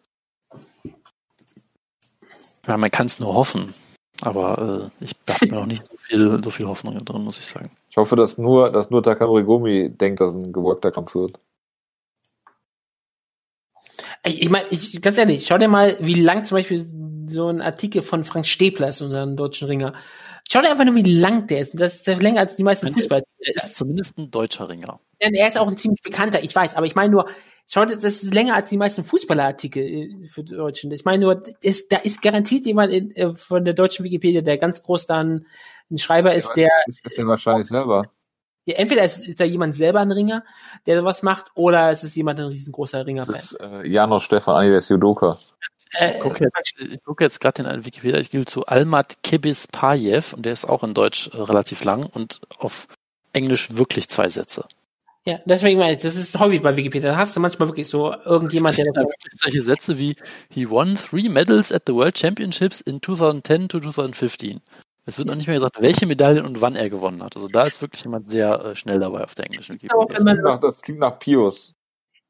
Ja, 2.70 2.76
man 2.76 2.90
kann 2.92 3.09
es 3.09 3.18
nur 3.18 3.34
hoffen. 3.34 3.74
Aber 4.22 4.90
äh, 5.01 5.05
ich 5.05 5.16
habe 5.28 5.47
mir 5.47 5.59
noch 5.59 5.66
nicht 5.66 5.82
so 5.82 5.97
viel, 5.97 6.40
so 6.40 6.51
viel 6.51 6.68
Hoffnung 6.68 7.05
drin, 7.05 7.24
muss 7.24 7.36
ich 7.40 7.47
sagen. 7.47 7.68
Ich 7.90 7.97
hoffe, 7.97 8.14
dass 8.14 8.38
nur, 8.38 8.70
dass 8.70 8.90
nur 8.90 9.02
Takanori 9.02 9.42
Gomi 9.42 9.90
denkt, 9.90 10.20
dass 10.20 10.34
ein 10.34 10.52
geworkter 10.52 10.92
Kampf 10.92 11.16
wird. 11.16 11.40
Ich 14.22 14.51
meine, 14.51 14.66
ich, 14.70 15.02
ganz 15.02 15.18
ehrlich, 15.18 15.47
schau 15.47 15.59
dir 15.59 15.66
mal, 15.66 15.97
wie 15.98 16.20
lang 16.20 16.44
zum 16.44 16.59
Beispiel 16.59 16.78
so 17.26 17.48
ein 17.48 17.60
Artikel 17.60 18.02
von 18.02 18.22
Frank 18.22 18.47
Stäbler 18.47 18.90
ist, 18.90 19.01
unserem 19.01 19.36
deutschen 19.36 19.66
Ringer. 19.66 19.92
Schau 20.52 20.62
dir 20.62 20.70
einfach 20.70 20.85
nur, 20.85 20.97
wie 20.97 21.02
lang 21.02 21.47
der 21.47 21.60
ist. 21.60 21.78
Das 21.78 22.06
ist 22.06 22.22
länger 22.22 22.40
als 22.40 22.56
die 22.56 22.64
meisten 22.64 22.93
Fußballer. 22.93 23.22
Er 23.39 23.56
ist 23.56 23.77
zumindest 23.77 24.18
ein 24.18 24.31
deutscher 24.31 24.68
Ringer. 24.68 25.01
Ja, 25.20 25.28
er 25.32 25.48
ist 25.48 25.59
auch 25.59 25.68
ein 25.68 25.77
ziemlich 25.77 26.02
bekannter, 26.02 26.43
ich 26.43 26.55
weiß, 26.55 26.74
aber 26.74 26.86
ich 26.86 26.94
meine 26.94 27.10
nur, 27.10 27.27
Schaut, 27.72 27.90
das 27.90 28.02
ist 28.02 28.35
länger 28.35 28.56
als 28.56 28.68
die 28.68 28.77
meisten 28.77 29.05
Fußballerartikel 29.05 29.82
äh, 29.85 30.27
für 30.27 30.43
Deutschen. 30.43 30.90
Ich 30.90 31.05
meine 31.05 31.22
nur, 31.22 31.40
ist, 31.60 31.93
da 31.93 31.98
ist 31.98 32.20
garantiert 32.20 32.66
jemand 32.66 32.93
in, 32.93 33.14
äh, 33.14 33.32
von 33.32 33.64
der 33.64 33.74
deutschen 33.74 34.05
Wikipedia, 34.05 34.40
der 34.40 34.59
ganz 34.59 34.82
groß 34.82 35.06
dann 35.06 35.47
ein 35.89 35.98
Schreiber 35.98 36.35
ist, 36.35 36.55
der. 36.55 36.70
Ist 36.86 37.06
das 37.06 37.14
denn 37.14 37.28
wahrscheinlich 37.28 37.68
selber? 37.68 38.10
Ja, 38.64 38.74
entweder 38.74 39.05
ist, 39.05 39.24
ist 39.24 39.39
da 39.39 39.44
jemand 39.44 39.77
selber 39.77 40.01
ein 40.01 40.10
Ringer, 40.10 40.43
der 40.86 40.97
sowas 40.97 41.22
macht, 41.22 41.52
oder 41.55 41.93
es 41.93 42.02
ist 42.02 42.16
jemand 42.16 42.40
ein 42.40 42.47
riesengroßer 42.47 43.06
Ringer-Fan. 43.06 43.85
Äh, 43.85 43.89
Janos 43.89 44.24
Stefan 44.24 44.56
Anides 44.56 44.89
Judoka. 44.89 45.39
Ich 45.92 46.20
gucke 46.20 46.44
jetzt, 46.44 46.74
guck 47.04 47.20
jetzt 47.20 47.40
gerade 47.40 47.62
in 47.62 47.84
Wikipedia-Artikel 47.84 48.46
zu 48.46 48.66
Almat 48.66 49.22
Kebis 49.22 49.66
Pajev 49.66 50.34
und 50.34 50.46
der 50.46 50.52
ist 50.52 50.64
auch 50.64 50.84
in 50.84 50.94
Deutsch 50.94 51.28
äh, 51.32 51.36
relativ 51.36 51.84
lang 51.84 52.04
und 52.06 52.40
auf 52.58 52.86
Englisch 53.32 53.76
wirklich 53.76 54.08
zwei 54.08 54.28
Sätze. 54.28 54.66
Ja, 55.26 55.38
deswegen 55.44 55.78
meine 55.78 55.92
ich, 55.92 56.02
das 56.02 56.16
ist 56.16 56.38
häufig 56.38 56.62
bei 56.62 56.76
Wikipedia. 56.76 57.10
Da 57.10 57.16
hast 57.18 57.36
du 57.36 57.40
manchmal 57.40 57.68
wirklich 57.68 57.88
so 57.88 58.14
irgendjemand, 58.24 58.78
der. 58.78 58.92
Da 58.92 59.02
wirklich 59.02 59.38
solche 59.38 59.62
Sätze 59.62 59.98
wie 59.98 60.16
He 60.48 60.70
won 60.70 60.96
three 60.96 61.28
medals 61.28 61.72
at 61.72 61.82
the 61.86 61.92
World 61.92 62.18
Championships 62.18 62.80
in 62.80 63.02
2010 63.02 63.68
to 63.68 63.80
2015. 63.80 64.60
Es 65.06 65.18
wird 65.18 65.28
noch 65.28 65.34
nicht 65.34 65.46
mehr 65.46 65.56
gesagt, 65.56 65.80
welche 65.80 66.06
Medaillen 66.06 66.46
und 66.46 66.60
wann 66.60 66.76
er 66.76 66.88
gewonnen 66.88 67.22
hat. 67.22 67.36
Also 67.36 67.48
da 67.48 67.64
ist 67.64 67.82
wirklich 67.82 68.02
jemand 68.04 68.30
sehr 68.30 68.64
äh, 68.64 68.76
schnell 68.76 69.00
dabei 69.00 69.24
auf 69.24 69.34
der 69.34 69.46
englischen 69.46 69.74
Wikipedia. 69.74 70.06
Das 70.08 70.24
klingt 70.24 70.42
nach, 70.42 70.60
das 70.60 70.82
klingt 70.82 71.00
nach 71.00 71.18
Pius. 71.18 71.74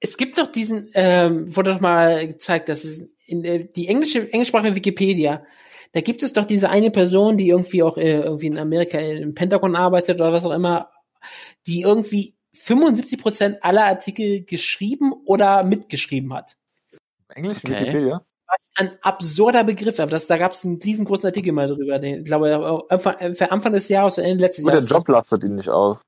Es 0.01 0.17
gibt 0.17 0.39
doch 0.39 0.47
diesen, 0.47 0.91
ähm, 0.95 1.55
wurde 1.55 1.73
doch 1.73 1.81
mal 1.81 2.27
gezeigt, 2.27 2.69
dass 2.69 2.85
es 2.85 3.15
in 3.27 3.43
der, 3.43 3.59
die 3.59 3.87
englische, 3.89 4.33
englischsprachige 4.33 4.75
Wikipedia, 4.75 5.45
da 5.93 6.01
gibt 6.01 6.23
es 6.23 6.33
doch 6.33 6.47
diese 6.47 6.71
eine 6.71 6.91
Person, 6.91 7.37
die 7.37 7.49
irgendwie 7.49 7.83
auch 7.83 7.99
äh, 7.99 8.21
irgendwie 8.21 8.47
in 8.47 8.59
Amerika 8.59 8.99
im 8.99 9.35
Pentagon 9.35 9.77
arbeitet 9.77 10.21
oder 10.21 10.33
was 10.33 10.47
auch 10.47 10.53
immer, 10.53 10.91
die 11.67 11.83
irgendwie 11.83 12.35
75 12.55 13.21
Prozent 13.21 13.65
aller 13.65 13.85
Artikel 13.85 14.45
geschrieben 14.45 15.13
oder 15.25 15.65
mitgeschrieben 15.65 16.33
hat. 16.33 16.57
Englisch 17.29 17.59
okay. 17.59 17.81
Wikipedia? 17.81 18.25
ist 18.59 18.79
ein 18.79 18.97
absurder 19.03 19.65
Begriff, 19.65 20.01
aber 20.01 20.11
das, 20.11 20.27
da 20.27 20.37
gab 20.37 20.53
es 20.53 20.65
einen 20.65 20.81
riesengroßen 20.83 21.27
Artikel 21.27 21.53
mal 21.53 21.69
drüber. 21.69 21.99
Den, 21.99 22.21
ich 22.21 22.25
glaube, 22.25 22.85
für 22.99 23.53
Anfang 23.53 23.73
des 23.73 23.89
Jahres 23.89 24.19
oder 24.19 24.27
Ende 24.27 24.45
letztes 24.45 24.65
Jahres. 24.65 24.87
Der 24.87 24.97
Job 24.97 25.09
lastet 25.09 25.45
ihn 25.45 25.57
nicht 25.57 25.69
aus. 25.69 26.03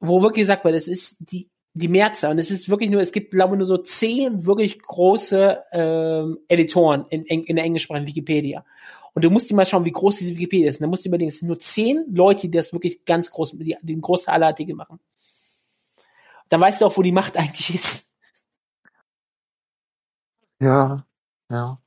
Wo 0.00 0.22
wirklich 0.22 0.42
gesagt 0.42 0.64
wird, 0.64 0.74
es 0.74 0.88
ist 0.88 1.30
die, 1.30 1.48
die 1.74 1.88
Mehrzahl. 1.88 2.30
Und 2.30 2.38
es 2.38 2.50
ist 2.50 2.68
wirklich 2.68 2.90
nur, 2.90 3.00
es 3.00 3.12
gibt, 3.12 3.32
glaube 3.32 3.54
ich, 3.54 3.58
nur 3.58 3.66
so 3.66 3.78
zehn 3.78 4.46
wirklich 4.46 4.80
große 4.80 5.62
ähm, 5.72 6.38
Editoren 6.48 7.04
in, 7.10 7.24
in 7.24 7.56
der 7.56 7.64
englischsprachigen 7.64 8.06
Wikipedia. 8.06 8.64
Und 9.12 9.24
du 9.24 9.30
musst 9.30 9.50
dir 9.50 9.54
mal 9.54 9.66
schauen, 9.66 9.84
wie 9.84 9.92
groß 9.92 10.18
diese 10.18 10.34
Wikipedia 10.34 10.68
ist. 10.68 10.76
Und 10.76 10.82
dann 10.82 10.90
musst 10.90 11.04
du 11.04 11.08
überlegen, 11.08 11.28
es 11.28 11.40
sind 11.40 11.48
nur 11.48 11.58
zehn 11.58 12.04
Leute, 12.12 12.42
die 12.42 12.50
das 12.50 12.72
wirklich 12.72 13.04
ganz 13.04 13.30
groß, 13.30 13.52
die 13.58 13.76
den 13.82 14.00
Großteil 14.00 14.34
aller 14.34 14.46
Artikel 14.46 14.74
machen. 14.74 15.00
Dann 16.48 16.60
weißt 16.60 16.80
du 16.80 16.86
auch, 16.86 16.96
wo 16.96 17.02
die 17.02 17.12
Macht 17.12 17.36
eigentlich 17.36 17.74
ist. 17.74 18.18
Ja, 20.60 21.04
ja. 21.50 21.78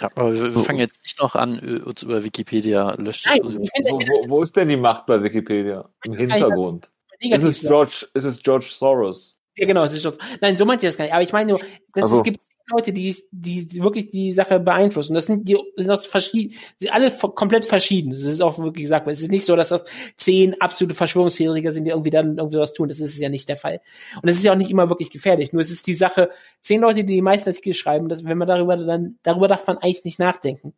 Ja, 0.00 0.10
aber 0.14 0.32
wir, 0.32 0.54
wir 0.54 0.62
fangen 0.62 0.78
jetzt 0.78 1.02
nicht 1.02 1.18
noch 1.20 1.34
an, 1.34 1.58
uns 1.80 2.04
über 2.04 2.22
Wikipedia 2.22 2.94
löschen. 2.94 3.32
Nein, 3.32 3.40
wo, 3.42 3.98
wo, 3.98 4.30
wo, 4.30 4.42
ist 4.44 4.54
denn 4.54 4.68
die 4.68 4.76
Macht 4.76 5.06
bei 5.06 5.20
Wikipedia? 5.20 5.88
Im 6.04 6.14
Hintergrund. 6.14 6.92
Ist 7.20 7.44
es, 7.44 7.60
George, 7.62 8.06
ist 8.14 8.24
es 8.24 8.42
George 8.42 8.66
Soros? 8.70 9.36
Ja, 9.56 9.66
genau, 9.66 9.82
es 9.84 9.94
ist 9.94 10.02
George. 10.02 10.18
Nein, 10.40 10.56
so 10.56 10.64
meint 10.64 10.82
ihr 10.82 10.88
das 10.88 10.96
gar 10.96 11.04
nicht. 11.04 11.14
Aber 11.14 11.22
ich 11.22 11.32
meine 11.32 11.50
nur, 11.50 11.60
also. 11.94 12.16
es 12.16 12.22
gibt 12.22 12.40
Leute, 12.70 12.92
die, 12.92 13.14
die 13.32 13.82
wirklich 13.82 14.10
die 14.10 14.32
Sache 14.32 14.60
beeinflussen. 14.60 15.14
Das 15.14 15.26
sind 15.26 15.48
die, 15.48 15.58
das 15.76 16.06
verschieden, 16.06 16.54
alle 16.90 17.10
komplett 17.10 17.64
verschieden. 17.64 18.10
Das 18.10 18.22
ist 18.22 18.42
auch 18.42 18.58
wirklich 18.58 18.84
gesagt. 18.84 19.08
Es 19.08 19.20
ist 19.20 19.30
nicht 19.30 19.46
so, 19.46 19.56
dass 19.56 19.70
das 19.70 19.84
zehn 20.16 20.60
absolute 20.60 20.94
Verschwörungstheoretiker 20.94 21.72
sind, 21.72 21.84
die 21.84 21.90
irgendwie 21.90 22.10
dann 22.10 22.36
irgendwie 22.36 22.58
was 22.58 22.74
tun. 22.74 22.88
Das 22.88 23.00
ist 23.00 23.18
ja 23.18 23.30
nicht 23.30 23.48
der 23.48 23.56
Fall. 23.56 23.80
Und 24.22 24.28
es 24.28 24.36
ist 24.36 24.44
ja 24.44 24.52
auch 24.52 24.56
nicht 24.56 24.70
immer 24.70 24.90
wirklich 24.90 25.10
gefährlich. 25.10 25.52
Nur 25.52 25.62
es 25.62 25.70
ist 25.70 25.86
die 25.86 25.94
Sache, 25.94 26.30
zehn 26.60 26.80
Leute, 26.80 27.04
die 27.04 27.14
die 27.14 27.22
meisten 27.22 27.48
Artikel 27.48 27.74
schreiben, 27.74 28.08
dass, 28.08 28.24
wenn 28.24 28.38
man 28.38 28.46
darüber 28.46 28.76
dann, 28.76 29.16
darüber 29.22 29.48
darf 29.48 29.66
man 29.66 29.78
eigentlich 29.78 30.04
nicht 30.04 30.18
nachdenken. 30.18 30.74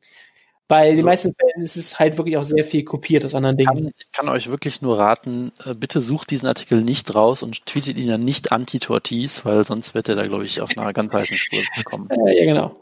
Bei 0.70 0.94
den 0.94 1.04
meisten 1.04 1.34
Fällen 1.34 1.64
ist 1.64 1.76
es 1.76 1.98
halt 1.98 2.16
wirklich 2.16 2.36
auch 2.36 2.44
sehr 2.44 2.62
viel 2.62 2.84
kopiert 2.84 3.24
aus 3.24 3.34
anderen 3.34 3.56
Dingen. 3.56 3.92
Ich 3.98 4.12
kann 4.12 4.28
euch 4.28 4.50
wirklich 4.50 4.80
nur 4.82 5.00
raten, 5.00 5.50
äh, 5.64 5.74
bitte 5.74 6.00
sucht 6.00 6.30
diesen 6.30 6.46
Artikel 6.46 6.80
nicht 6.80 7.12
raus 7.12 7.42
und 7.42 7.66
tweetet 7.66 7.96
ihn 7.96 8.08
dann 8.08 8.24
nicht 8.24 8.52
anti-Tortis, 8.52 9.44
weil 9.44 9.64
sonst 9.64 9.94
wird 9.94 10.08
er 10.08 10.14
da, 10.14 10.22
glaube 10.22 10.44
ich, 10.44 10.60
auf 10.60 10.70
einer 10.78 10.92
ganz 10.92 11.12
heißen 11.12 11.36
Spur 11.36 11.64
kommen. 11.82 12.08
ja, 12.24 12.44
genau. 12.44 12.72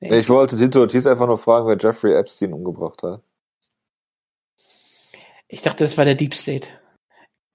Nee. 0.00 0.20
Ich 0.20 0.30
wollte 0.30 0.56
Tito 0.56 0.80
Ortiz 0.80 1.06
einfach 1.06 1.26
nur 1.26 1.36
fragen, 1.36 1.68
wer 1.68 1.76
Jeffrey 1.76 2.14
Epstein 2.14 2.54
umgebracht 2.54 3.02
hat. 3.02 3.20
Ich 5.48 5.60
dachte, 5.60 5.84
das 5.84 5.98
war 5.98 6.06
der 6.06 6.14
Deep 6.14 6.32
State. 6.32 6.68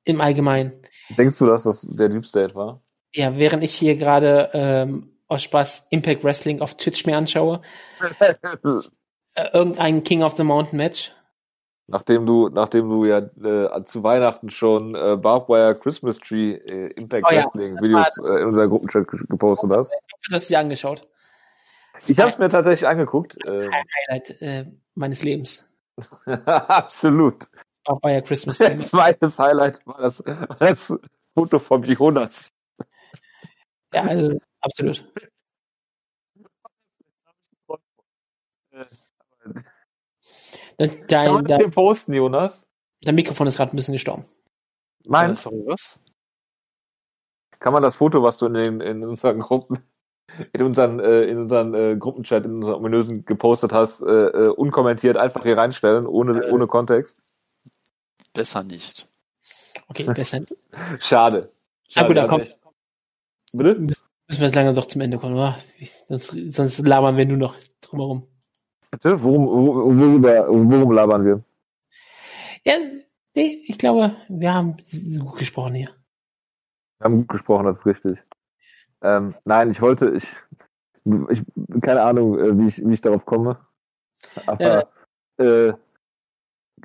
Im 0.04 0.22
Allgemeinen. 0.22 0.72
Denkst 1.18 1.40
du, 1.40 1.48
dass 1.48 1.64
das 1.64 1.82
der 1.82 2.10
Deep 2.10 2.28
State 2.28 2.54
war? 2.54 2.80
Ja, 3.12 3.40
während 3.40 3.64
ich 3.64 3.74
hier 3.74 3.96
gerade 3.96 4.52
ähm, 4.54 5.10
aus 5.28 5.42
Spaß 5.42 5.88
Impact 5.90 6.24
Wrestling 6.24 6.62
auf 6.62 6.78
Twitch 6.78 7.08
mir 7.08 7.18
anschaue, 7.18 7.62
äh, 8.20 8.36
irgendein 9.54 10.04
King 10.04 10.24
of 10.24 10.36
the 10.38 10.44
Mountain 10.44 10.78
Match? 10.78 11.12
Nachdem 11.88 12.26
du, 12.26 12.48
nachdem 12.50 12.90
du 12.90 13.06
ja 13.06 13.18
äh, 13.18 13.84
zu 13.84 14.04
Weihnachten 14.04 14.50
schon 14.50 14.96
äh, 14.96 15.18
Barbed 15.18 15.50
Wire 15.50 15.76
Christmas 15.76 16.18
Tree 16.20 16.54
äh, 16.54 16.88
Impact 16.94 17.26
oh, 17.30 17.36
Wrestling 17.36 17.76
ja, 17.76 17.82
Videos 17.82 18.18
äh, 18.20 18.42
in 18.42 18.48
unserer 18.48 18.68
Gruppenchat 18.70 19.08
gepostet 19.08 19.72
hast. 19.72 19.92
Ich 19.92 20.34
habe 20.34 20.40
sie 20.40 20.56
angeschaut. 20.56 21.02
Ich 22.08 22.18
habe 22.18 22.30
es 22.30 22.38
mir 22.38 22.50
tatsächlich 22.50 22.88
angeguckt. 22.88 23.36
Äh, 23.46 23.68
Highlight 24.08 24.42
äh, 24.42 24.66
meines 24.96 25.24
Lebens. 25.24 25.70
Absolut. 26.26 27.48
Barbed 27.84 28.04
Wire 28.04 28.22
Christmas 28.22 28.58
Tree. 28.58 28.78
Zweites 28.78 29.38
Highlight 29.38 29.86
war 29.86 30.00
das, 30.00 30.24
das 30.60 30.94
Foto 31.34 31.60
vom 31.60 31.84
Jonas. 31.84 32.50
Ja, 33.94 34.04
also 34.04 34.40
absolut. 34.62 35.06
Dein, 41.08 41.36
Kann 41.36 41.46
dein, 41.46 41.72
posten, 41.72 42.14
Jonas? 42.14 42.66
Dein 43.04 43.16
Mikrofon 43.16 43.48
ist 43.48 43.58
gerade 43.58 43.74
ein 43.74 43.76
bisschen 43.76 43.94
gestorben. 43.94 44.26
Mein? 45.06 45.36
Sorry, 45.36 45.64
was? 45.66 46.00
Kann 47.60 47.74
man 47.74 47.84
das 47.84 47.96
Foto, 47.96 48.24
was 48.24 48.38
du 48.38 48.48
in, 48.48 48.54
den, 48.54 48.82
in 48.82 49.04
unseren 49.04 49.40
Gruppen, 49.40 49.80
in 50.54 50.64
unseren, 50.64 51.00
äh, 51.00 51.24
in 51.24 51.38
unseren 51.38 51.74
äh, 51.74 51.96
Gruppenchat, 51.96 52.46
in 52.46 52.56
unseren 52.56 52.76
ominösen 52.76 53.26
gepostet 53.26 53.74
hast, 53.74 54.02
äh, 54.02 54.06
äh 54.06 54.48
unkommentiert 54.48 55.18
einfach 55.18 55.44
hier 55.44 55.58
reinstellen, 55.58 56.08
ohne, 56.08 56.44
äh. 56.44 56.52
ohne 56.52 56.68
Kontext? 56.68 57.18
Besser 58.34 58.64
nicht. 58.64 59.08
Okay, 59.88 60.04
besser 60.06 60.40
nicht. 60.40 60.56
Schade. 61.00 61.52
Schade. 61.88 62.06
Ah, 62.06 62.08
gut, 62.08 62.18
dann 62.18 62.28
komm. 62.28 62.44
Bitte? 63.54 63.80
Müssen 63.80 63.96
wir 64.28 64.48
jetzt 64.48 64.56
lange 64.56 64.74
doch 64.74 64.86
zum 64.86 65.02
Ende 65.02 65.18
kommen, 65.18 65.36
oder? 65.36 65.58
Sonst, 66.08 66.30
sonst 66.54 66.88
labern 66.88 67.18
wir 67.18 67.26
nur 67.26 67.38
noch 67.38 67.56
drumherum. 67.82 68.26
Bitte? 68.92 69.24
Worum, 69.24 69.48
worüber, 69.48 70.48
worum 70.50 70.92
labern 70.92 71.26
wir? 71.26 71.44
Ja, 72.64 72.74
nee, 73.36 73.64
ich 73.66 73.78
glaube, 73.78 74.16
wir 74.28 74.54
haben 74.54 74.76
gut 75.20 75.40
gesprochen 75.40 75.76
hier. 75.76 75.90
Wir 77.00 77.06
haben 77.06 77.18
gut 77.20 77.30
gesprochen, 77.30 77.66
das 77.66 77.78
ist 77.78 77.86
richtig. 77.86 78.20
Ähm, 79.02 79.34
nein, 79.46 79.72
ich 79.72 79.82
wollte, 79.82 80.12
ich, 80.12 80.28
ich 81.30 81.42
keine 81.82 82.04
Ahnung, 82.04 82.38
äh, 82.38 82.58
wie 82.58 82.68
ich, 82.68 82.86
wie 82.86 82.94
ich 82.94 83.02
darauf 83.02 83.26
komme. 83.26 83.58
Aber, 84.46 84.90
ja. 85.40 85.46
äh, 85.46 85.74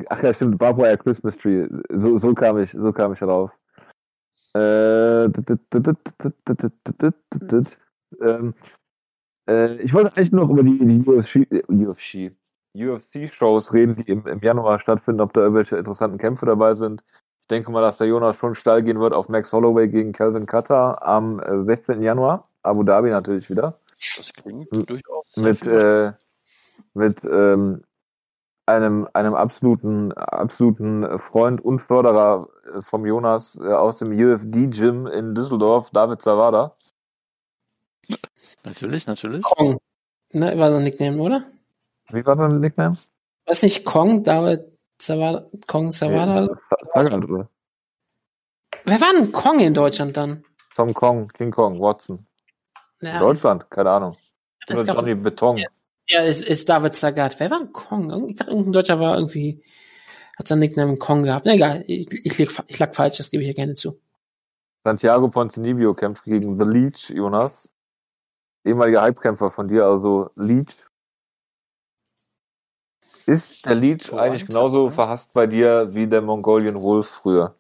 ach 0.09 0.23
ja, 0.23 0.33
stimmt, 0.33 0.59
Barbwire 0.59 0.97
Christmas 0.97 1.37
Tree. 1.37 1.69
So, 1.91 2.19
so 2.19 2.33
kam 2.35 2.59
ich, 2.59 2.71
so 2.73 2.93
kam 2.93 3.13
ich 3.13 3.19
darauf. 3.19 3.51
Äh, 4.55 5.25
ähm, 8.23 8.55
äh, 9.49 9.75
ich 9.77 9.93
wollte 9.95 10.17
eigentlich 10.17 10.33
noch 10.33 10.51
über 10.51 10.63
die, 10.63 10.79
die 10.79 11.09
UFC, 11.09 11.47
UFC, 11.79 12.33
UFC-Shows 12.75 13.73
reden, 13.73 13.97
die 13.97 14.11
im, 14.11 14.27
im 14.27 14.39
Januar 14.39 14.79
stattfinden, 14.79 15.21
ob 15.21 15.33
da 15.33 15.43
irgendwelche 15.43 15.77
interessanten 15.77 16.19
Kämpfe 16.19 16.47
dabei 16.47 16.75
sind. 16.75 17.05
Ich 17.43 17.49
denke 17.49 17.71
mal, 17.71 17.81
dass 17.81 17.99
der 17.99 18.09
Jonas 18.09 18.37
schon 18.37 18.55
steil 18.55 18.83
gehen 18.83 19.01
wird 19.01 19.13
auf 19.13 19.29
Max 19.29 19.53
Holloway 19.53 19.89
gegen 19.89 20.13
Calvin 20.13 20.47
Cutter 20.47 21.07
am 21.07 21.41
16. 21.65 22.03
Äh, 22.03 22.05
Januar. 22.05 22.49
Abu 22.63 22.83
Dhabi 22.83 23.11
natürlich 23.11 23.49
wieder. 23.49 23.79
Das 23.97 24.33
klingt 24.33 24.69
durchaus. 24.91 25.37
Mit, 25.37 25.63
äh, 25.63 26.13
mit 26.95 27.23
ähm, 27.25 27.83
einem, 28.67 29.09
einem 29.13 29.35
absoluten, 29.35 30.13
absoluten 30.13 31.19
Freund 31.19 31.65
und 31.65 31.81
Förderer 31.81 32.49
äh, 32.75 32.83
vom 32.83 33.07
Jonas 33.07 33.59
äh, 33.63 33.73
aus 33.73 33.99
dem 33.99 34.11
UFD-Gym 34.11 35.07
in 35.07 35.35
Düsseldorf, 35.35 35.91
David 35.91 36.21
Zawada. 36.21 36.76
Natürlich, 38.67 39.07
natürlich. 39.07 39.43
Kong. 39.43 39.79
Ne, 40.33 40.59
war 40.59 40.71
sein 40.71 40.83
Nickname, 40.83 41.23
oder? 41.23 41.45
Wie 42.11 42.27
war 42.27 42.37
sein 42.37 42.61
Nickname? 42.61 42.97
Weiß 43.47 43.63
nicht, 43.63 43.85
Kong, 43.85 44.25
David 44.25 44.61
Savada, 45.01 45.47
Kong 45.67 45.93
Savada? 45.93 46.49
Sagan, 46.93 47.25
oder? 47.25 47.49
Wer 48.85 49.01
war 49.01 49.13
denn 49.13 49.31
Kong 49.33 49.61
in 49.61 49.73
Deutschland 49.73 50.17
dann? 50.17 50.45
Tom 50.75 50.93
Kong, 50.93 51.29
King 51.29 51.51
Kong, 51.51 51.81
Watson. 51.81 52.27
Ja, 53.01 53.15
in 53.15 53.21
Deutschland, 53.21 53.71
keine 53.71 53.91
Ahnung. 53.91 54.17
Oder 54.69 54.83
Johnny 54.83 55.15
Beton. 55.15 55.59
Ja, 55.59 55.69
ja 56.09 56.21
ist, 56.23 56.43
ist 56.43 56.69
David 56.69 56.95
Sagat. 56.95 57.39
Wer 57.39 57.51
war 57.51 57.61
denn 57.61 57.73
Kong? 57.73 58.29
Ich 58.29 58.37
dachte, 58.37 58.51
irgendein 58.51 58.73
Deutscher 58.73 58.99
war 58.99 59.17
irgendwie, 59.17 59.63
hat 60.37 60.49
seinen 60.49 60.61
Nickname 60.61 60.97
Kong 60.97 61.23
gehabt. 61.23 61.47
Na 61.47 61.55
egal, 61.55 61.85
ich, 61.87 62.09
ich, 62.25 62.39
lag, 62.39 62.65
ich 62.67 62.79
lag 62.79 62.95
falsch, 62.95 63.19
das 63.19 63.31
gebe 63.31 63.43
ich 63.43 63.49
ja 63.49 63.55
gerne 63.55 63.75
zu. 63.75 64.01
Santiago 64.83 65.29
Ponzinibbio 65.29 65.95
kämpft 65.95 66.25
gegen 66.25 66.59
The 66.59 66.65
Leech, 66.65 67.11
Jonas 67.11 67.71
ehemaliger 68.67 69.05
Hypekämpfer 69.05 69.51
von 69.51 69.69
dir, 69.69 69.85
also 69.85 70.31
Leech. 70.35 70.75
Ist 73.27 73.65
der 73.65 73.75
Leech 73.75 74.13
oh, 74.13 74.17
eigentlich 74.17 74.47
genauso 74.47 74.91
verhasst 74.91 75.33
bei 75.33 75.47
dir 75.47 75.95
wie 75.95 76.07
der 76.07 76.23
Mongolian 76.23 76.81
Wolf 76.81 77.09
früher? 77.09 77.57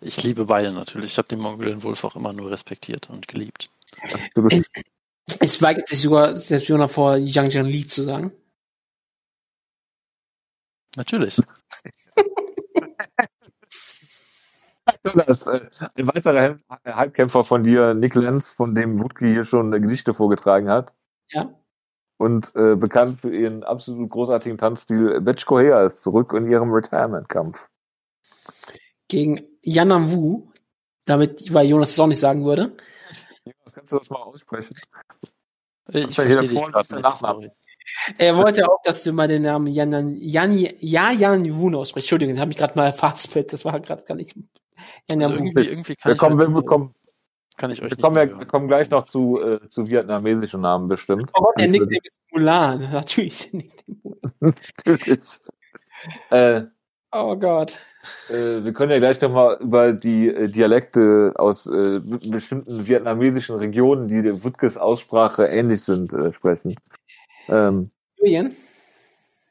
Ich 0.00 0.22
liebe 0.22 0.44
beide 0.44 0.72
natürlich. 0.72 1.12
Ich 1.12 1.18
habe 1.18 1.28
den 1.28 1.40
Mongolian 1.40 1.82
Wolf 1.82 2.04
auch 2.04 2.16
immer 2.16 2.32
nur 2.32 2.50
respektiert 2.50 3.08
und 3.10 3.26
geliebt. 3.26 3.70
Es, 4.50 4.70
es 5.40 5.62
weigert 5.62 5.88
sich 5.88 6.00
sogar 6.00 6.36
selbst 6.36 6.68
Jonah 6.68 6.86
vor, 6.86 7.16
Yang 7.16 7.50
Jian 7.50 7.66
Li 7.66 7.86
zu 7.86 8.02
sagen. 8.02 8.30
Natürlich. 10.96 11.40
Das, 15.14 15.46
äh, 15.46 15.60
ein 15.94 16.06
weiterer 16.06 16.58
Halbkämpfer 16.84 17.44
von 17.44 17.64
dir, 17.64 17.94
Nick 17.94 18.14
Lenz, 18.14 18.52
von 18.52 18.74
dem 18.74 19.00
Wutke 19.02 19.26
hier 19.26 19.44
schon 19.44 19.70
Gedichte 19.70 20.14
vorgetragen 20.14 20.68
hat. 20.68 20.94
Ja. 21.30 21.54
Und 22.18 22.54
äh, 22.54 22.76
bekannt 22.76 23.20
für 23.20 23.34
ihren 23.34 23.62
absolut 23.62 24.08
großartigen 24.10 24.58
Tanzstil, 24.58 25.20
Betch 25.20 25.44
Kohea 25.44 25.84
ist 25.84 26.02
zurück 26.02 26.32
in 26.32 26.50
ihrem 26.50 26.72
Retirement-Kampf. 26.72 27.68
Gegen 29.08 29.46
Yanam 29.62 30.10
Wu, 30.10 30.48
damit, 31.04 31.52
weil 31.52 31.66
Jonas 31.66 31.90
es 31.90 32.00
auch 32.00 32.06
nicht 32.06 32.20
sagen 32.20 32.44
würde. 32.44 32.72
Jonas, 33.44 33.74
kannst 33.74 33.92
du 33.92 33.98
das 33.98 34.10
mal 34.10 34.22
aussprechen? 34.22 34.74
Ich 35.88 36.14
verstehe 36.14 36.40
dich 36.40 36.60
gerade 36.60 37.52
er 38.18 38.36
wollte 38.36 38.68
auch, 38.68 38.82
dass 38.82 39.04
du 39.04 39.12
mal 39.12 39.28
den 39.28 39.42
Namen 39.42 39.68
Jan 39.68 40.16
Jan 40.18 40.56
Jan 40.80 41.18
Jan 41.18 41.56
Wu 41.56 41.76
aussprichst. 41.76 42.06
Entschuldigung, 42.06 42.34
das 42.34 42.40
habe 42.40 42.52
ich 42.52 42.58
gerade 42.58 42.74
mal 42.76 42.92
fastsplit. 42.92 43.52
Das 43.52 43.64
war 43.64 43.78
gerade 43.80 44.02
gar 44.04 44.14
nicht. 44.14 44.34
Jan 45.08 45.22
also 45.22 45.34
irgendwie, 45.34 45.68
irgendwie 45.68 45.96
kann 45.96 46.12
wir 46.12 46.16
kommen, 46.16 46.38
wir 46.38 46.48
bekommen. 46.48 46.94
Kann 47.56 47.70
ich 47.70 47.82
euch 47.82 47.90
wir 47.90 47.96
kommen, 47.96 48.16
ja, 48.16 48.38
wir 48.38 48.46
kommen 48.46 48.68
gleich 48.68 48.90
noch 48.90 49.06
zu, 49.06 49.40
äh, 49.40 49.66
zu 49.68 49.88
vietnamesischen 49.88 50.60
Namen 50.60 50.88
bestimmt. 50.88 51.30
Oh 51.34 51.42
Gott, 51.42 51.58
der 51.58 51.68
Nickname 51.68 51.98
ist 52.04 52.20
Mulan. 52.30 52.80
Natürlich 52.92 53.32
ist 53.32 53.52
der 53.52 53.60
Nickname 53.60 54.16
Natürlich. 54.86 55.40
äh, 56.30 56.62
oh 57.12 57.36
Gott. 57.36 57.78
Äh, 58.28 58.62
wir 58.62 58.72
können 58.74 58.92
ja 58.92 58.98
gleich 58.98 59.20
nochmal 59.22 59.56
über 59.60 59.92
die 59.92 60.28
äh, 60.28 60.48
Dialekte 60.48 61.32
aus 61.36 61.66
äh, 61.66 62.00
bestimmten 62.00 62.86
vietnamesischen 62.86 63.56
Regionen, 63.56 64.06
die 64.08 64.20
der 64.20 64.44
Wutkes 64.44 64.76
Aussprache 64.76 65.46
ähnlich 65.46 65.82
sind, 65.82 66.12
äh, 66.12 66.32
sprechen. 66.34 66.76
Ähm, 67.48 67.90
Julian? 68.18 68.52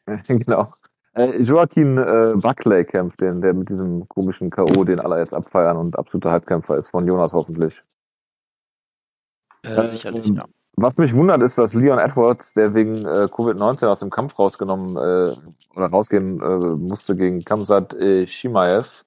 genau. 0.27 0.73
Äh, 1.15 1.41
Joaquin 1.41 1.97
äh, 1.97 2.33
Buckley 2.35 2.83
kämpft 2.83 3.21
den, 3.21 3.41
der 3.41 3.53
mit 3.53 3.69
diesem 3.69 4.07
komischen 4.09 4.49
K.O., 4.49 4.83
den 4.83 4.99
alle 4.99 5.19
jetzt 5.19 5.33
abfeiern 5.33 5.77
und 5.77 5.97
absoluter 5.97 6.31
Halbkämpfer 6.31 6.77
ist, 6.77 6.89
von 6.89 7.07
Jonas 7.07 7.33
hoffentlich. 7.33 7.83
Äh, 9.63 9.87
sicherlich, 9.87 10.27
ja. 10.27 10.45
Was 10.77 10.97
mich 10.97 11.15
wundert, 11.15 11.41
ist, 11.41 11.57
dass 11.57 11.73
Leon 11.73 11.99
Edwards, 11.99 12.53
der 12.53 12.73
wegen 12.73 13.05
äh, 13.05 13.29
Covid-19 13.31 13.87
aus 13.87 14.01
dem 14.01 14.09
Kampf 14.09 14.37
rausgenommen 14.37 14.97
äh, 14.97 15.35
oder 15.73 15.87
rausgehen 15.87 16.41
äh, 16.41 16.75
musste 16.75 17.15
gegen 17.15 17.45
Kamsat 17.45 17.93
äh, 17.93 18.27
Shimaev, 18.27 19.05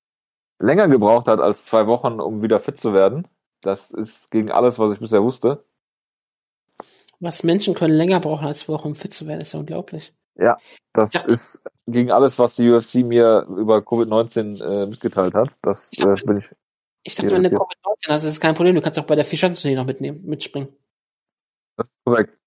länger 0.61 0.89
gebraucht 0.89 1.27
hat 1.27 1.41
als 1.41 1.67
zwei 1.67 1.87
Wochen, 1.87 2.21
um 2.21 2.41
wieder 2.41 2.59
fit 2.59 2.79
zu 2.79 2.95
werden. 2.95 3.29
Das 3.61 3.91
ist 3.91 4.31
gegen 4.31 4.51
alles, 4.51 4.79
was 4.79 4.95
ich 4.95 5.01
bisher 5.01 5.23
wusste. 5.23 5.63
Was 7.21 7.45
Menschen 7.45 7.75
können 7.75 7.95
länger 7.95 8.21
brauchen 8.21 8.47
als 8.47 8.61
zwei 8.61 8.73
Wochen, 8.75 8.89
um 8.89 8.95
fit 8.95 9.13
zu 9.13 9.27
werden, 9.27 9.43
ist 9.43 9.53
ja 9.53 9.61
unglaublich. 9.61 10.15
Ja, 10.37 10.57
das 10.95 11.11
dachte, 11.11 11.35
ist 11.35 11.61
gegen 11.91 12.11
alles, 12.11 12.39
was 12.39 12.55
die 12.55 12.71
UFC 12.71 12.97
mir 12.97 13.47
über 13.49 13.79
Covid-19 13.79 14.63
äh, 14.63 14.87
mitgeteilt 14.87 15.35
hat. 15.35 15.51
Das 15.63 15.89
ich 15.91 15.99
dachte, 15.99 16.23
äh, 16.23 16.27
bin 16.27 16.39
ich. 16.39 16.51
Ich 17.03 17.15
dachte, 17.15 17.31
wenn 17.31 17.43
du 17.43 17.51
Covid-19 17.51 18.09
hast, 18.09 18.25
ist 18.25 18.33
es 18.33 18.41
kein 18.41 18.55
Problem. 18.55 18.75
Du 18.75 18.83
kannst 18.83 18.99
auch 18.99 19.05
bei 19.05 19.15
der 19.15 19.25
Vierschanzentournee 19.25 19.77
noch 19.77 19.87
mitnehmen, 19.87 20.25
mitspringen. 20.25 20.69
Das 21.77 21.87
ist 21.87 22.05
korrekt. 22.05 22.39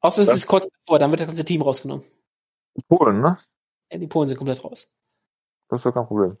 Außer 0.00 0.22
es 0.22 0.28
das 0.28 0.36
ist 0.36 0.46
kurz 0.46 0.68
davor, 0.68 0.98
dann 0.98 1.10
wird 1.10 1.20
das 1.20 1.28
ganze 1.28 1.44
Team 1.44 1.62
rausgenommen. 1.62 2.04
Polen, 2.88 3.20
ne? 3.20 3.38
Ja, 3.90 3.98
die 3.98 4.06
Polen 4.06 4.26
sind 4.26 4.36
komplett 4.36 4.62
raus. 4.64 4.92
Das 5.68 5.80
ist 5.80 5.86
doch 5.86 5.94
kein 5.94 6.06
Problem. 6.06 6.36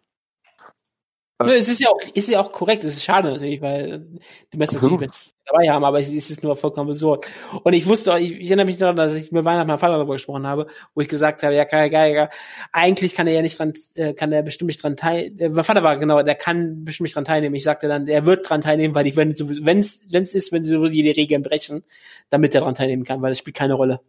Nö, 1.46 1.52
es 1.52 1.68
ist 1.68 1.80
ja 1.80 1.88
auch, 1.88 2.00
ist 2.14 2.28
ja 2.28 2.40
auch 2.40 2.52
korrekt. 2.52 2.84
Es 2.84 2.96
ist 2.96 3.04
schade 3.04 3.30
natürlich, 3.30 3.60
weil 3.60 4.06
die 4.52 4.58
Messer 4.58 4.80
natürlich 4.80 5.10
dabei 5.44 5.70
haben, 5.70 5.84
aber 5.84 5.98
es 5.98 6.12
ist 6.12 6.42
nur 6.42 6.56
vollkommen 6.56 6.90
absurd. 6.90 7.26
Und 7.62 7.72
ich 7.72 7.86
wusste, 7.86 8.16
ich, 8.18 8.40
ich 8.40 8.46
erinnere 8.46 8.66
mich 8.66 8.78
daran, 8.78 8.96
dass 8.96 9.14
ich 9.14 9.32
mit 9.32 9.44
Weihnachten 9.44 9.68
meinem 9.68 9.78
Vater 9.78 9.94
darüber 9.94 10.14
gesprochen 10.14 10.46
habe, 10.46 10.66
wo 10.94 11.00
ich 11.00 11.08
gesagt 11.08 11.42
habe, 11.42 11.54
ja, 11.54 11.64
geil, 11.64 11.90
geil, 11.90 12.14
geil. 12.14 12.30
eigentlich 12.72 13.14
kann 13.14 13.26
er 13.26 13.34
ja 13.34 13.42
nicht 13.42 13.58
dran, 13.58 13.72
äh, 13.94 14.14
kann 14.14 14.32
er 14.32 14.42
bestimmt 14.42 14.68
nicht 14.68 14.82
dran 14.82 14.96
teilnehmen. 14.96 15.38
Äh, 15.38 15.48
mein 15.50 15.64
Vater 15.64 15.82
war 15.82 15.96
genau, 15.96 16.22
der 16.22 16.34
kann 16.34 16.84
bestimmt 16.84 17.06
nicht 17.06 17.16
dran 17.16 17.24
teilnehmen. 17.24 17.54
Ich 17.54 17.64
sagte 17.64 17.88
dann, 17.88 18.06
er 18.06 18.26
wird 18.26 18.48
dran 18.48 18.60
teilnehmen, 18.60 18.94
weil 18.94 19.06
ich, 19.06 19.16
wenn 19.16 19.30
es 19.30 19.40
wenn 19.64 19.78
es 19.78 20.34
ist, 20.34 20.52
wenn 20.52 20.64
sie 20.64 20.70
sowieso 20.70 20.92
jede 20.92 21.16
Regeln 21.16 21.42
brechen, 21.42 21.84
damit 22.30 22.54
er 22.54 22.62
dran 22.62 22.74
teilnehmen 22.74 23.04
kann, 23.04 23.22
weil 23.22 23.32
es 23.32 23.38
spielt 23.38 23.56
keine 23.56 23.74
Rolle. 23.74 24.00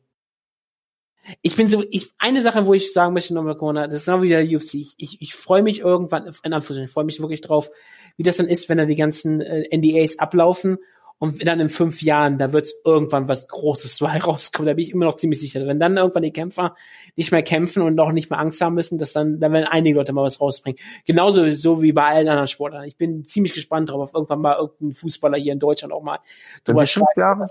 Ich 1.42 1.56
bin 1.56 1.68
so, 1.70 1.84
ich, 1.90 2.12
eine 2.18 2.42
Sache, 2.42 2.66
wo 2.66 2.74
ich 2.74 2.92
sagen 2.92 3.14
möchte 3.14 3.34
nochmal, 3.34 3.56
Corona, 3.56 3.86
das 3.86 4.02
ist 4.02 4.06
genau 4.06 4.22
wie 4.22 4.30
der 4.30 4.44
UFC. 4.44 4.76
Ich, 4.76 4.96
ich, 4.98 5.22
ich 5.22 5.36
freue 5.36 5.64
mich 5.64 5.80
irgendwann, 5.80 6.24
in 6.26 6.54
Anführungszeichen, 6.54 6.86
ich 6.86 6.92
freue 6.92 7.06
mich 7.06 7.20
wirklich 7.22 7.42
drauf, 7.42 7.70
wie 8.18 8.24
das 8.24 8.38
dann 8.38 8.48
ist, 8.48 8.70
wenn 8.70 8.78
dann 8.78 8.88
die 8.88 8.96
ganzen 8.96 9.42
äh, 9.42 9.68
NDAs 9.76 10.20
ablaufen 10.20 10.78
und 11.24 11.48
dann 11.48 11.62
in 11.62 11.70
fünf 11.70 12.02
Jahren, 12.02 12.38
da 12.38 12.52
wird 12.52 12.70
irgendwann 12.84 13.30
was 13.30 13.48
Großes 13.48 14.02
rauskommen. 14.28 14.68
Da 14.68 14.74
bin 14.74 14.84
ich 14.84 14.92
immer 14.92 15.06
noch 15.06 15.16
ziemlich 15.16 15.40
sicher. 15.40 15.66
Wenn 15.66 15.80
dann 15.80 15.96
irgendwann 15.96 16.24
die 16.24 16.34
Kämpfer 16.34 16.76
nicht 17.16 17.32
mehr 17.32 17.44
kämpfen 17.44 17.82
und 17.82 17.98
auch 18.00 18.12
nicht 18.12 18.30
mehr 18.30 18.40
Angst 18.40 18.60
haben 18.60 18.74
müssen, 18.74 19.00
dass 19.00 19.14
dann, 19.14 19.40
dann 19.40 19.54
werden 19.54 19.68
einige 19.70 19.96
Leute 19.96 20.12
mal 20.12 20.24
was 20.24 20.42
rausbringen. 20.42 20.80
Genauso 21.06 21.50
so 21.52 21.82
wie 21.82 21.94
bei 21.94 22.04
allen 22.04 22.28
anderen 22.28 22.48
Sportlern. 22.48 22.84
Ich 22.84 22.98
bin 22.98 23.24
ziemlich 23.24 23.54
gespannt 23.54 23.90
drauf, 23.90 24.02
auf 24.02 24.14
irgendwann 24.14 24.42
mal 24.42 24.58
irgendeinen 24.58 24.92
Fußballer 24.92 25.38
hier 25.38 25.54
in 25.54 25.60
Deutschland 25.60 25.94
auch 25.94 26.04
mal 26.04 26.20
drüber 26.66 26.84
Jahre? 27.16 27.46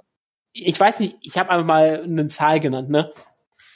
Ich 0.53 0.78
weiß 0.78 1.01
nicht, 1.01 1.16
ich 1.23 1.39
habe 1.39 1.49
einfach 1.49 1.66
mal 1.66 2.03
eine 2.03 2.27
Zahl 2.27 2.61
genannt, 2.61 2.90
ne? 2.90 3.11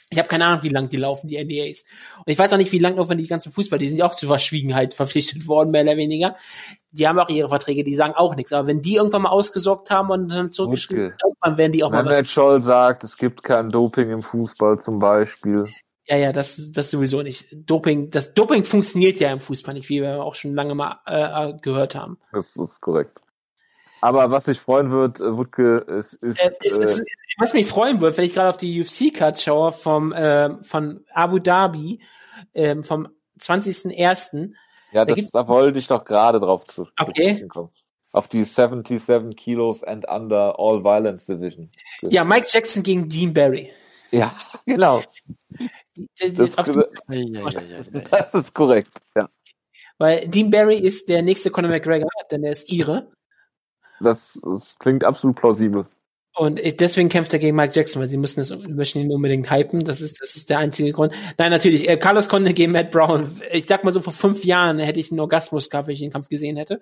Ich 0.09 0.17
habe 0.17 0.29
keine 0.29 0.45
Ahnung, 0.45 0.63
wie 0.63 0.69
lang 0.69 0.87
die 0.87 0.97
laufen, 0.97 1.27
die 1.27 1.37
NDAs. 1.37 1.85
Und 2.17 2.31
ich 2.31 2.39
weiß 2.39 2.53
auch 2.53 2.57
nicht, 2.57 2.71
wie 2.71 2.79
lang 2.79 2.95
laufen 2.95 3.17
die 3.17 3.27
ganzen 3.27 3.51
Fußball, 3.51 3.77
die 3.77 3.89
sind 3.89 3.97
ja 3.97 4.05
auch 4.05 4.15
zur 4.15 4.29
Verschwiegenheit 4.29 4.93
verpflichtet 4.93 5.47
worden, 5.47 5.71
mehr 5.71 5.83
oder 5.83 5.97
weniger. 5.97 6.35
Die 6.91 7.07
haben 7.07 7.19
auch 7.19 7.29
ihre 7.29 7.49
Verträge, 7.49 7.83
die 7.83 7.95
sagen 7.95 8.13
auch 8.15 8.35
nichts. 8.35 8.53
Aber 8.53 8.67
wenn 8.67 8.81
die 8.81 8.95
irgendwann 8.95 9.23
mal 9.23 9.29
ausgesorgt 9.29 9.89
haben 9.89 10.09
und 10.09 10.29
dann 10.29 10.51
zurückgeschrieben, 10.51 11.13
irgendwann 11.23 11.57
werden 11.57 11.71
die 11.73 11.83
auch 11.83 11.91
wenn 11.91 12.05
mal. 12.05 12.15
Wenn 12.15 12.25
Scholl 12.25 12.61
sagt, 12.61 13.03
es 13.03 13.17
gibt 13.17 13.43
kein 13.43 13.69
Doping 13.69 14.09
im 14.09 14.21
Fußball 14.21 14.79
zum 14.79 14.99
Beispiel. 14.99 15.65
Ja, 16.07 16.15
ja, 16.15 16.31
das, 16.31 16.71
das 16.71 16.89
sowieso 16.89 17.21
nicht. 17.21 17.47
Doping, 17.51 18.09
das 18.09 18.33
Doping 18.33 18.63
funktioniert 18.63 19.19
ja 19.19 19.29
im 19.29 19.41
Fußball 19.41 19.73
nicht, 19.73 19.89
wie 19.89 20.01
wir 20.01 20.23
auch 20.23 20.35
schon 20.35 20.55
lange 20.55 20.73
mal 20.73 20.99
äh, 21.05 21.53
gehört 21.61 21.95
haben. 21.95 22.17
Das 22.31 22.55
ist 22.55 22.79
korrekt. 22.79 23.19
Aber 24.01 24.29
was 24.31 24.47
mich 24.47 24.59
freuen 24.59 24.91
wird, 24.91 25.19
äh, 25.19 25.37
Wutke, 25.37 25.77
ist, 25.77 26.13
ist, 26.13 26.39
äh, 26.39 26.51
ist, 26.61 26.77
ist, 26.77 26.99
äh, 26.99 27.05
was 27.37 27.53
mich 27.53 27.67
freuen 27.67 28.01
wird, 28.01 28.17
wenn 28.17 28.25
ich 28.25 28.33
gerade 28.33 28.49
auf 28.49 28.57
die 28.57 28.81
UFC-Card 28.81 29.39
schaue 29.39 29.71
vom 29.71 30.11
äh, 30.11 30.61
von 30.61 31.03
Abu 31.13 31.39
Dhabi 31.39 31.99
äh, 32.53 32.81
vom 32.83 33.07
20.01. 33.39 34.53
Ja, 34.91 35.05
da, 35.05 35.13
das, 35.13 35.31
da 35.31 35.47
wollte 35.47 35.79
ich 35.79 35.87
doch 35.87 36.05
gerade 36.05 36.39
drauf 36.39 36.65
zu. 36.67 36.87
Okay. 36.99 37.47
Auf 38.13 38.29
die 38.29 38.45
77 38.45 39.35
Kilos 39.35 39.83
and 39.83 40.07
Under 40.07 40.55
All 40.57 40.83
Violence 40.83 41.25
Division. 41.25 41.69
Ja, 42.01 42.23
Mike 42.23 42.47
Jackson 42.49 42.83
gegen 42.83 43.09
Dean 43.09 43.33
Barry. 43.33 43.71
Ja, 44.11 44.33
genau. 44.65 45.01
Das, 46.19 46.55
das, 46.55 46.77
das 48.09 48.33
ist 48.33 48.53
korrekt. 48.53 49.01
Ja. 49.15 49.27
Weil 49.97 50.27
Dean 50.27 50.51
Barry 50.51 50.77
ist 50.77 51.09
der 51.09 51.21
nächste 51.21 51.51
Conor 51.51 51.71
McGregor, 51.71 52.09
denn 52.31 52.43
er 52.43 52.51
ist 52.51 52.71
ihre. 52.71 53.11
Das, 53.99 54.39
das 54.43 54.77
klingt 54.79 55.03
absolut 55.03 55.35
plausibel. 55.35 55.85
Und 56.35 56.61
deswegen 56.79 57.09
kämpft 57.09 57.33
er 57.33 57.39
gegen 57.39 57.55
Mike 57.55 57.73
Jackson, 57.73 57.99
weil 57.99 58.09
sie 58.09 58.17
müssen 58.17 58.41
es, 58.41 58.55
möchten 58.67 58.99
ihn 58.99 59.11
unbedingt 59.11 59.49
hypen. 59.49 59.83
Das 59.83 60.01
ist, 60.01 60.21
das 60.21 60.35
ist 60.35 60.51
der 60.51 60.59
einzige 60.59 60.91
Grund. 60.91 61.11
Nein, 61.39 61.49
natürlich, 61.49 61.89
äh, 61.89 61.97
Carlos 61.97 62.29
konnte 62.29 62.53
gegen 62.53 62.73
Matt 62.73 62.91
Brown. 62.91 63.27
Ich 63.51 63.65
sag 63.65 63.83
mal 63.83 63.91
so, 63.91 64.01
vor 64.01 64.13
fünf 64.13 64.45
Jahren 64.45 64.77
hätte 64.77 64.99
ich 64.99 65.11
einen 65.11 65.19
Orgasmus 65.19 65.71
gehabt, 65.71 65.87
wenn 65.87 65.95
ich 65.95 65.99
den 65.99 66.11
Kampf 66.11 66.29
gesehen 66.29 66.55
hätte. 66.57 66.79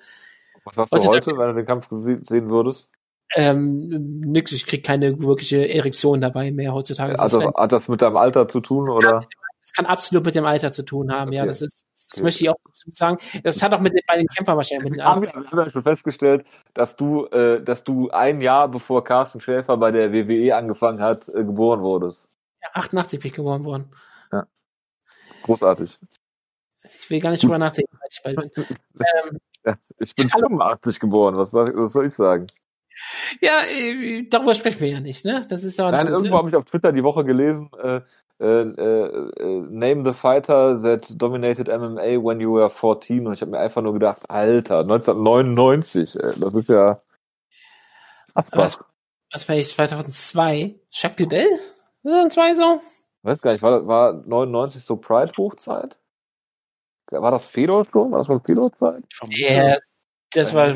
Was 0.65 0.75
hast 0.91 0.91
du 0.91 1.09
heute, 1.09 1.31
heute 1.31 1.39
wenn 1.39 1.47
du 1.47 1.53
den 1.53 1.65
Kampf 1.65 1.87
sehen 1.89 2.49
würdest? 2.49 2.89
Ähm, 3.35 3.87
nix, 4.19 4.51
ich 4.51 4.65
krieg 4.65 4.85
keine 4.85 5.19
wirkliche 5.21 5.69
Erektion 5.69 6.19
dabei 6.19 6.51
mehr 6.51 6.73
heutzutage. 6.73 7.17
Also 7.17 7.53
hat 7.53 7.71
das 7.71 7.87
mit 7.87 8.01
deinem 8.01 8.17
Alter 8.17 8.49
zu 8.49 8.59
tun, 8.59 8.89
oder? 8.89 9.25
Das 9.65 9.73
kann 9.73 9.87
absolut 9.87 10.23
mit 10.23 10.35
dem 10.35 10.45
Alter 10.45 10.71
zu 10.71 10.83
tun 10.83 11.11
haben, 11.11 11.29
okay. 11.29 11.37
ja. 11.37 11.45
Das 11.45 11.63
ist, 11.63 11.87
das 11.91 12.11
okay. 12.13 12.23
möchte 12.23 12.43
ich 12.43 12.49
auch 12.51 12.57
dazu 12.65 12.91
sagen. 12.93 13.17
Das 13.43 13.63
hat 13.63 13.73
auch 13.73 13.79
mit 13.79 13.93
bei 14.05 14.15
den 14.15 14.27
Kämpfern 14.27 14.57
wahrscheinlich 14.57 14.91
mit 14.91 14.99
den 14.99 15.03
haben 15.03 15.23
wir, 15.23 15.33
wir 15.33 15.49
haben 15.49 15.57
ja 15.57 15.69
schon 15.71 15.81
festgestellt, 15.81 16.45
dass 16.75 16.95
du, 16.95 17.25
äh, 17.27 17.63
dass 17.63 17.83
du 17.83 18.11
ein 18.11 18.41
Jahr 18.41 18.67
bevor 18.67 19.03
Carsten 19.03 19.41
Schäfer 19.41 19.75
bei 19.77 19.91
der 19.91 20.13
WWE 20.13 20.55
angefangen 20.55 21.01
hat, 21.01 21.27
äh, 21.29 21.43
geboren 21.43 21.81
wurdest. 21.81 22.29
Ja, 22.61 22.69
88 22.73 23.19
bin 23.19 23.29
ich 23.29 23.35
geboren 23.35 23.65
worden. 23.65 23.89
Ja. 24.31 24.45
Großartig. 25.41 25.97
Ich 26.83 27.09
will 27.09 27.19
gar 27.19 27.31
nicht 27.31 27.43
drüber 27.43 27.57
nachdenken, 27.57 27.97
weil 27.99 28.09
ich 28.11 28.21
bald 28.23 28.53
bin. 28.53 28.65
ähm, 28.99 29.39
ja, 29.65 29.75
ich 29.97 30.13
bin 30.13 30.29
85 30.29 30.99
geboren, 30.99 31.37
was 31.37 31.49
soll, 31.49 31.73
was 31.75 31.91
soll 31.91 32.05
ich 32.05 32.13
sagen? 32.13 32.45
Ja, 33.41 33.61
äh, 33.61 34.27
darüber 34.29 34.53
sprechen 34.55 34.79
wir 34.81 34.89
ja 34.89 34.99
nicht, 34.99 35.25
ne? 35.25 35.45
Das 35.49 35.63
ist 35.63 35.77
ja 35.77 35.89
Nein, 35.91 36.07
irgendwo 36.07 36.37
habe 36.37 36.49
ich 36.49 36.55
auf 36.55 36.65
Twitter 36.65 36.91
die 36.91 37.03
Woche 37.03 37.25
gelesen, 37.25 37.69
äh, 37.81 37.97
äh, 37.97 37.97
äh, 37.97 38.01
name 38.39 40.03
the 40.03 40.13
fighter 40.13 40.81
that 40.81 41.07
dominated 41.17 41.69
MMA 41.69 42.21
when 42.21 42.39
you 42.39 42.53
were 42.53 42.69
14 42.69 43.25
und 43.27 43.33
ich 43.33 43.41
habe 43.41 43.51
mir 43.51 43.59
einfach 43.59 43.81
nur 43.81 43.93
gedacht, 43.93 44.29
Alter, 44.29 44.79
1999, 44.79 46.15
ey, 46.15 46.39
das 46.39 46.53
ist 46.53 46.69
ja 46.69 47.01
was, 48.35 48.79
was 49.31 49.49
war 49.49 49.55
ich 49.55 49.69
2002? 49.69 50.75
Jacques 50.91 51.15
Dudell? 51.15 51.47
2002 52.03 52.53
so? 52.53 52.79
Weiß 53.23 53.41
gar 53.41 53.53
nicht, 53.53 53.61
war, 53.61 53.87
war 53.87 54.13
99 54.13 54.83
so 54.83 54.97
Pride 54.97 55.31
Hochzeit? 55.37 55.97
War 57.11 57.31
das 57.31 57.45
Fedor 57.45 57.85
schon? 57.91 58.11
War 58.11 58.19
das 58.19 58.27
mal 58.27 58.41
Fedor 58.41 58.73
Zeit? 58.73 59.03
Ja, 59.29 59.77
das 60.33 60.53
war 60.53 60.73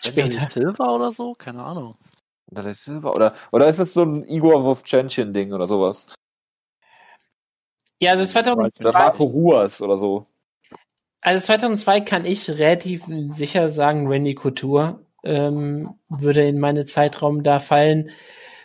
später. 0.00 0.48
Silver 0.50 0.94
oder 0.94 1.12
so? 1.12 1.34
Keine 1.34 1.62
Ahnung. 1.62 1.96
Oder 2.50 2.70
ist 3.68 3.80
das 3.80 3.94
so 3.94 4.02
ein 4.02 4.24
Igor 4.24 4.62
Vovchanchen 4.62 5.32
Ding 5.32 5.52
oder 5.52 5.66
sowas? 5.66 6.06
Ja, 8.00 8.12
also 8.12 8.26
2002. 8.26 8.92
Marco 8.92 9.24
Ruas 9.24 9.80
oder 9.80 9.96
so. 9.96 10.26
Also 11.22 11.44
2002 11.44 12.00
kann 12.02 12.24
ich 12.24 12.48
relativ 12.50 13.04
sicher 13.28 13.68
sagen, 13.68 14.06
Randy 14.06 14.34
Couture 14.34 15.00
ähm, 15.24 15.94
würde 16.08 16.46
in 16.46 16.60
meine 16.60 16.84
Zeitraum 16.84 17.42
da 17.42 17.58
fallen. 17.58 18.10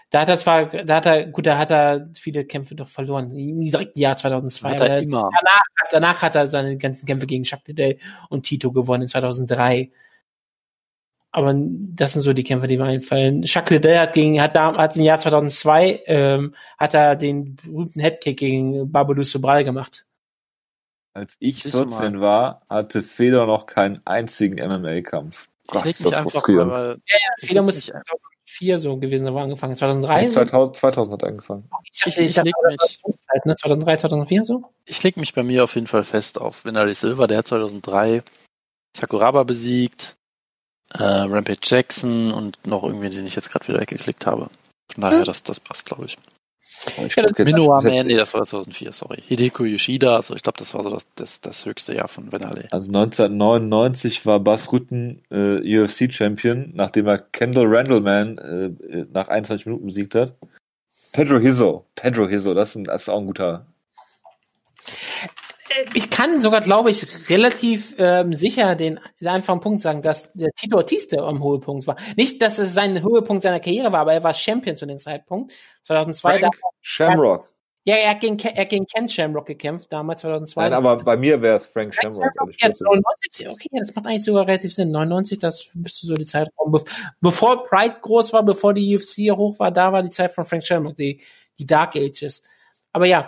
Da 0.10 0.22
hat 0.22 0.30
er 0.30 0.38
zwar, 0.38 0.66
da 0.66 0.96
hat 0.98 1.06
er, 1.06 1.26
gut, 1.26 1.46
da 1.46 1.58
hat 1.58 1.72
er 1.72 2.10
viele 2.14 2.44
Kämpfe 2.44 2.76
doch 2.76 2.90
verloren, 2.90 3.32
im 3.32 3.72
direkten 3.72 3.98
Jahr 3.98 4.18
2002. 4.18 4.70
Hat 4.70 4.82
er 4.82 5.02
immer. 5.02 5.30
Danach, 5.32 5.62
danach 5.90 6.22
hat 6.22 6.36
er 6.36 6.48
seine 6.50 6.78
ganzen 6.78 7.06
Kämpfe 7.06 7.28
gegen 7.28 7.46
Jacques 7.46 7.68
Liddell 7.68 7.98
und 8.30 8.44
Tito 8.44 8.72
gewonnen 8.74 9.04
in 9.04 9.08
2003. 9.08 9.90
Aber 11.34 11.54
das 11.56 12.14
sind 12.14 12.24
so 12.24 12.34
die 12.34 12.44
Kämpfe, 12.44 12.68
die 12.68 12.78
mir 12.78 12.86
einfallen. 12.86 13.44
Jacques 13.44 13.70
Liddell 13.70 14.00
hat 14.00 14.14
gegen, 14.14 14.42
hat, 14.42 14.56
da, 14.56 14.76
hat 14.76 14.98
im 14.98 15.04
Jahr 15.04 15.18
2002, 15.18 16.04
ähm, 16.06 16.56
hat 16.78 16.94
er 16.94 17.16
den 17.16 17.56
berühmten 17.56 18.02
Headkick 18.02 18.38
gegen 18.38 18.92
Babylou 18.92 19.24
Sobral 19.24 19.64
gemacht. 19.64 20.06
Als 21.14 21.36
ich 21.40 21.64
14 21.64 22.20
war, 22.20 22.62
hatte 22.70 23.04
Fedor 23.04 23.48
noch 23.48 23.66
keinen 23.66 24.02
einzigen 24.06 24.56
MMA-Kampf. 24.56 25.50
Gott, 25.68 25.86
ich 25.86 26.00
mich 26.00 26.16
einfach 26.16 26.48
mal, 26.48 26.98
ja, 27.08 27.18
ja, 27.18 27.48
Fehler 27.48 27.62
muss 27.62 27.92
vier 28.44 28.78
so 28.78 28.98
gewesen, 28.98 29.26
da 29.26 29.34
war 29.34 29.44
angefangen. 29.44 29.76
2003? 29.76 30.30
2000, 30.30 30.76
2000 30.76 31.14
hat 31.14 31.24
angefangen. 31.24 31.70
Ich, 31.92 32.06
ich, 32.06 32.18
ich, 32.18 32.36
leg 32.36 32.54
mich, 32.68 33.00
Zeit, 33.20 33.46
ne? 33.46 33.56
2003, 33.56 33.98
2004 33.98 34.46
so? 34.46 34.64
Ich 34.86 35.02
leg 35.04 35.18
mich 35.18 35.34
bei 35.34 35.44
mir 35.44 35.64
auf 35.64 35.76
jeden 35.76 35.88
Fall 35.88 36.04
fest 36.04 36.40
auf 36.40 36.66
Vinali 36.66 36.94
Silva, 36.94 37.28
der 37.28 37.40
hat 37.40 37.48
2003 37.48 38.22
Sakuraba 38.96 39.44
besiegt, 39.44 40.18
äh, 40.94 41.04
Rampage 41.04 41.60
Jackson 41.64 42.32
und 42.32 42.58
noch 42.66 42.84
irgendwie, 42.84 43.10
den 43.10 43.26
ich 43.26 43.36
jetzt 43.36 43.52
gerade 43.52 43.68
wieder 43.68 43.80
weggeklickt 43.80 44.26
habe. 44.26 44.50
Von 44.94 45.02
daher, 45.02 45.20
hm. 45.20 45.26
das, 45.26 45.44
das 45.44 45.60
passt, 45.60 45.86
glaube 45.86 46.06
ich. 46.06 46.18
Ich 47.06 47.16
ja, 47.16 47.26
Minoa 47.44 47.82
Man, 47.82 48.08
nee, 48.08 48.16
das 48.16 48.34
war 48.34 48.44
2004, 48.44 48.94
sorry. 48.94 49.18
Hideko 49.28 49.66
Yoshida, 49.66 50.16
also 50.16 50.36
ich 50.36 50.42
glaube, 50.42 50.58
das 50.58 50.74
war 50.74 50.84
so 50.84 50.90
das, 50.90 51.08
das, 51.16 51.42
das 51.42 51.66
höchste 51.66 51.96
Jahr 51.96 52.08
von 52.08 52.30
Benale. 52.30 52.68
Also 52.72 52.88
1999 52.88 54.26
war 54.26 54.40
Bas 54.40 54.72
Rutten 54.72 55.22
äh, 55.30 55.60
UFC-Champion, 55.60 56.72
nachdem 56.74 57.08
er 57.08 57.20
Kendall 57.20 57.68
Randleman 57.68 58.38
äh, 58.38 59.06
nach 59.12 59.28
21 59.28 59.66
Minuten 59.66 59.88
besiegt 59.88 60.16
hat. 60.16 60.36
Pedro 61.14 61.40
Hizzo, 61.40 61.86
Pedro 61.96 62.28
Hizzo, 62.28 62.54
das 62.54 62.70
ist, 62.70 62.76
ein, 62.76 62.84
das 62.86 63.04
ist 63.04 63.10
auch 63.10 63.20
ein 63.20 63.28
guter 63.28 63.66
ich 65.94 66.10
kann 66.10 66.42
sogar, 66.42 66.62
glaube 66.62 66.92
ich, 66.92 67.30
relativ 67.30 67.96
ähm, 67.98 68.34
sicher 68.34 68.76
den, 68.76 69.00
den 69.20 69.28
einfachen 69.28 69.60
Punkt 69.60 69.82
sagen, 69.82 70.02
dass 70.02 70.32
der 70.34 70.52
Tito 70.54 70.78
Ortiz 70.78 71.08
der 71.08 71.24
am 71.24 71.44
Höhepunkt 71.44 71.88
war. 71.88 71.96
Nicht, 72.16 72.42
dass 72.42 72.60
es 72.60 72.74
sein 72.74 73.02
Höhepunkt 73.04 73.44
seiner 73.44 73.60
Karriere 73.60 73.92
war, 73.92 74.02
aber 74.02 74.14
er 74.14 74.24
war 74.24 74.34
Champion 74.34 74.78
zu 74.78 74.86
dem 74.86 74.98
Zeitpunkt. 74.98 75.54
2002. 75.84 76.40
Frank 76.40 76.42
da, 76.42 76.68
Shamrock. 76.82 77.52
Ja, 77.84 77.96
er 77.96 78.12
hat 78.12 78.20
gegen, 78.20 78.38
er 78.38 78.62
hat 78.62 78.70
gegen 78.70 78.86
Ken 78.86 79.10
Shamrock 79.10 79.48
gekämpft, 79.48 79.92
damals 79.92 80.22
2002. 80.22 80.62
Nein, 80.62 80.74
aber 80.74 80.98
bei 80.98 81.18
mir 81.18 81.42
wäre 81.42 81.56
es 81.56 81.66
Frank, 81.66 81.96
Frank 81.96 82.16
Shamrock. 82.16 82.32
Shamrock 82.38 82.60
ja, 82.60 82.70
99, 82.80 83.50
okay, 83.50 83.70
das 83.72 83.96
macht 83.96 84.06
eigentlich 84.06 84.24
sogar 84.24 84.46
relativ 84.46 84.74
Sinn. 84.76 84.92
99, 84.92 85.40
das 85.40 85.72
müsste 85.74 86.06
so 86.06 86.14
die 86.14 86.26
Zeit. 86.26 86.50
Bevor 87.22 87.64
Pride 87.64 87.96
groß 88.00 88.34
war, 88.34 88.44
bevor 88.44 88.76
die 88.76 88.96
UFC 88.96 89.36
hoch 89.36 89.58
war, 89.60 89.72
da 89.72 89.92
war 89.92 90.04
die 90.04 90.10
Zeit 90.10 90.32
von 90.32 90.46
Frank 90.46 90.64
Shamrock, 90.64 90.96
die, 90.96 91.22
die 91.58 91.66
Dark 91.66 91.96
Ages. 91.96 92.44
Aber 92.92 93.08
ja, 93.08 93.28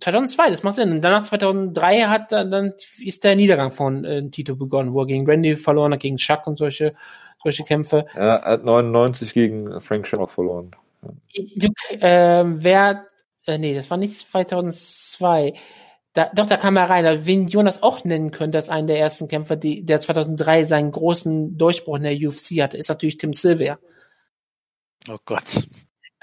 2002, 0.00 0.50
das 0.50 0.62
macht 0.62 0.74
Sinn. 0.74 0.92
Und 0.92 1.00
danach 1.02 1.24
2003 1.24 2.02
hat 2.02 2.32
dann 2.32 2.74
ist 2.98 3.24
der 3.24 3.36
Niedergang 3.36 3.70
von 3.70 4.04
äh, 4.04 4.28
Tito 4.30 4.56
begonnen, 4.56 4.92
wo 4.92 5.00
er 5.00 5.06
gegen 5.06 5.26
Randy 5.26 5.56
verloren 5.56 5.92
hat, 5.92 6.00
gegen 6.00 6.16
Chuck 6.16 6.46
und 6.46 6.56
solche 6.56 6.92
solche 7.44 7.62
Kämpfe. 7.62 8.06
Ja, 8.14 8.36
er 8.36 8.52
hat 8.52 8.64
99 8.64 9.34
gegen 9.34 9.80
Frank 9.80 10.06
Shamrock 10.06 10.30
verloren. 10.30 10.74
Du, 11.56 11.68
äh, 12.00 12.44
wer, 12.46 13.06
äh, 13.46 13.58
nee, 13.58 13.74
das 13.74 13.90
war 13.90 13.98
nicht 13.98 14.16
2002. 14.16 15.52
Da, 16.14 16.30
doch, 16.34 16.46
da 16.46 16.56
kam 16.56 16.76
er 16.76 16.88
rein. 16.88 17.26
Wen 17.26 17.46
Jonas 17.46 17.82
auch 17.82 18.04
nennen 18.04 18.30
könnte 18.30 18.58
als 18.58 18.70
einen 18.70 18.86
der 18.86 18.98
ersten 18.98 19.28
Kämpfer, 19.28 19.56
die, 19.56 19.84
der 19.84 20.00
2003 20.00 20.64
seinen 20.64 20.90
großen 20.90 21.58
Durchbruch 21.58 21.96
in 21.96 22.04
der 22.04 22.16
UFC 22.16 22.62
hatte, 22.62 22.76
ist 22.76 22.88
natürlich 22.88 23.18
Tim 23.18 23.34
Silver. 23.34 23.78
Oh 25.08 25.18
Gott. 25.24 25.66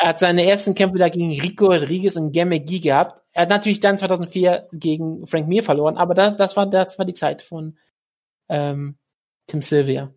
Er 0.02 0.08
hat 0.08 0.20
seine 0.20 0.50
ersten 0.50 0.74
Kämpfe 0.74 0.98
da 0.98 1.10
gegen 1.10 1.30
Rico 1.30 1.68
Rodriguez 1.68 2.16
und 2.16 2.32
Gemegi 2.32 2.80
gehabt. 2.80 3.22
Er 3.34 3.44
hat 3.44 3.50
natürlich 3.52 3.82
dann 3.82 4.00
2004 4.00 4.68
gegen 4.72 5.28
Frank 5.28 5.48
Mir 5.48 5.62
verloren, 5.62 5.96
aber 5.96 6.16
das, 6.16 6.36
das, 6.38 6.58
war, 6.58 6.66
das 6.66 6.98
war 6.98 7.06
die 7.06 7.14
Zeit 7.14 7.44
von 7.44 7.78
ähm, 8.50 8.98
Tim 9.46 9.62
Sylvia. 9.62 10.12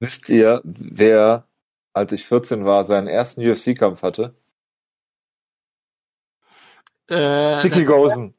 Wisst 0.00 0.28
ihr, 0.28 0.60
wer, 0.64 1.48
als 1.94 2.12
ich 2.12 2.26
14 2.26 2.66
war, 2.66 2.84
seinen 2.84 3.06
ersten 3.06 3.40
UFC-Kampf 3.40 4.02
hatte? 4.02 4.34
Äh, 7.08 7.62
Tiki 7.62 7.86
Gosen. 7.86 8.34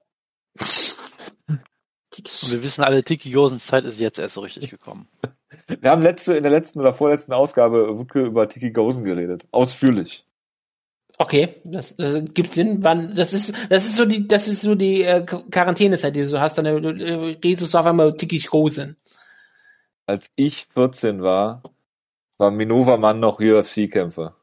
Und 0.59 0.59
wir 2.51 2.61
wissen 2.61 2.83
alle, 2.83 3.03
Tiki 3.03 3.31
Gosens 3.31 3.65
Zeit 3.65 3.85
ist 3.85 3.99
jetzt 3.99 4.19
erst 4.19 4.35
so 4.35 4.41
richtig 4.41 4.69
gekommen. 4.69 5.07
Wir 5.67 5.89
haben 5.91 6.01
letzte, 6.01 6.35
in 6.35 6.43
der 6.43 6.51
letzten 6.51 6.81
oder 6.81 6.93
vorletzten 6.93 7.31
Ausgabe 7.33 8.05
über 8.13 8.49
Tiki 8.49 8.71
Gosen 8.71 9.05
geredet. 9.05 9.47
Ausführlich. 9.51 10.27
Okay, 11.19 11.49
das, 11.63 11.95
das 11.95 12.33
gibt 12.33 12.51
Sinn. 12.51 12.83
Wann, 12.83 13.13
das 13.13 13.33
ist, 13.33 13.53
das 13.69 13.85
ist 13.85 13.95
so 13.95 14.05
die, 14.05 14.27
das 14.27 14.47
ist 14.47 14.61
so 14.61 14.75
die 14.75 15.03
äh, 15.03 15.23
Quarantänezeit, 15.23 16.15
die 16.15 16.21
du 16.21 16.25
so 16.25 16.39
hast. 16.39 16.57
Dann 16.57 16.65
äh, 16.65 16.73
redest 16.73 17.73
du 17.73 17.77
auf 17.77 17.85
einmal 17.85 18.15
tickig 18.15 18.51
Rosen. 18.51 18.97
Als 20.05 20.31
ich 20.35 20.67
14 20.73 21.21
war, 21.21 21.63
war 22.37 22.51
Minova 22.51 22.97
Mann 22.97 23.19
noch 23.19 23.39
UFC-Kämpfer. 23.39 24.35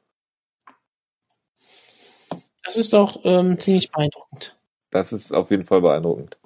Das 2.64 2.76
ist 2.76 2.92
doch 2.92 3.20
ähm, 3.24 3.58
ziemlich 3.58 3.90
beeindruckend. 3.90 4.54
Das 4.90 5.12
ist 5.12 5.32
auf 5.32 5.50
jeden 5.50 5.64
Fall 5.64 5.80
beeindruckend. 5.80 6.38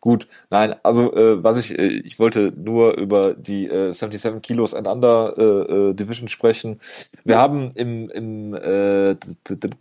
Gut, 0.00 0.28
nein, 0.50 0.76
also 0.84 1.12
äh, 1.12 1.42
was 1.42 1.58
ich, 1.58 1.76
äh, 1.76 1.86
ich 1.86 2.20
wollte 2.20 2.52
nur 2.56 2.96
über 2.96 3.34
die 3.34 3.66
äh, 3.66 3.90
77 3.92 4.40
Kilos 4.42 4.72
and 4.72 4.86
Under 4.86 5.34
äh, 5.36 5.90
äh, 5.90 5.94
Division 5.94 6.28
sprechen. 6.28 6.80
Wir 7.24 7.36
haben 7.38 7.72
im, 7.74 8.08
im 8.10 8.54
äh, 8.54 9.16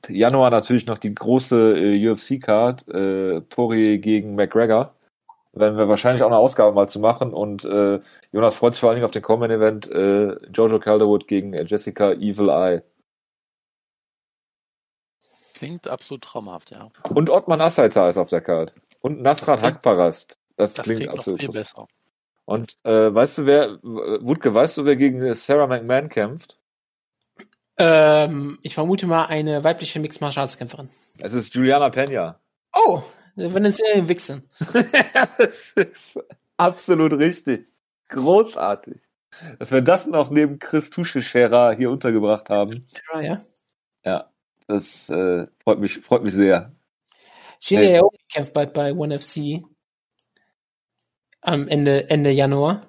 Januar 0.10 0.50
natürlich 0.50 0.88
noch 0.88 0.98
die 0.98 1.14
große 1.14 1.78
äh, 1.78 2.10
UFC-Card, 2.10 2.88
äh, 2.88 3.42
Poirier 3.42 4.00
gegen 4.00 4.34
McGregor. 4.34 4.96
Werden 5.54 5.78
wir 5.78 5.88
wahrscheinlich 5.88 6.24
auch 6.24 6.28
eine 6.28 6.38
Ausgabe 6.38 6.74
mal 6.74 6.90
zu 6.90 7.00
machen 7.00 7.32
und 7.32 7.64
äh, 7.66 8.00
Jonas 8.32 8.56
freut 8.56 8.74
sich 8.74 8.82
vor 8.82 8.90
allen 8.90 8.98
Dingen 8.98 9.06
auf 9.06 9.12
den 9.12 9.22
Common 9.22 9.52
Event 9.52 9.88
äh, 9.92 10.36
Jojo 10.52 10.80
Calderwood 10.80 11.28
gegen 11.28 11.54
Jessica 11.54 12.14
Evil 12.14 12.50
Eye. 12.50 12.82
Klingt 15.58 15.88
absolut 15.88 16.24
traumhaft, 16.24 16.72
ja. 16.72 16.90
Und 17.10 17.30
Ottman 17.30 17.62
Assaita 17.62 18.10
ist 18.10 18.18
auf 18.18 18.30
der 18.30 18.42
Card. 18.42 18.74
Und 19.08 19.22
Nasrat 19.22 19.62
Hakparast. 19.62 20.38
Das, 20.58 20.74
das 20.74 20.84
klingt, 20.84 21.02
klingt 21.02 21.14
absolut 21.14 21.40
viel 21.40 21.50
besser. 21.50 21.88
Und 22.44 22.78
äh, 22.84 23.14
weißt 23.14 23.40
du, 23.40 23.46
wer, 23.46 23.80
Wutke, 23.82 24.54
weißt 24.54 24.78
du, 24.78 24.86
wer 24.86 24.98
gegen 24.98 25.34
Sarah 25.34 25.68
McMahon 25.68 26.10
kämpft? 26.10 26.60
Ähm, 27.78 28.58
ich 28.64 28.74
vermute 28.74 29.08
mal 29.08 29.26
eine 29.26 29.64
weibliche 29.64 30.00
Mixed 30.00 30.20
Martial 30.20 30.44
Arts 30.44 30.58
Kämpferin. 30.58 30.90
Es 31.20 31.34
ist 31.34 31.54
Juliana 31.54 31.90
Pena. 31.90 32.40
Oh, 32.76 33.02
wenn 33.36 33.66
es 33.66 33.80
ja 33.80 34.08
Wichsen. 34.10 34.44
absolut 36.58 37.14
richtig. 37.14 37.68
Großartig. 38.10 39.00
Dass 39.60 39.72
wir 39.72 39.82
das 39.82 40.08
noch 40.08 40.32
neben 40.32 40.60
Chris 40.60 40.90
Tuschescherer 40.90 41.74
hier 41.76 41.92
untergebracht 41.92 42.50
haben. 42.50 42.86
Ja, 43.14 43.22
ja. 43.22 43.38
Ja, 44.04 44.32
das 44.68 45.10
äh, 45.10 45.46
freut 45.64 45.80
mich, 45.80 46.00
freut 46.00 46.24
mich 46.24 46.34
sehr. 46.34 46.72
Shinya 47.62 47.82
hey. 47.82 48.00
Aoki 48.00 48.20
kämpft 48.32 48.54
bald 48.54 48.74
bei 48.74 48.94
One 48.94 49.18
FC 49.18 49.64
am 51.42 51.68
Ende, 51.68 52.10
Ende 52.10 52.32
Januar. 52.32 52.82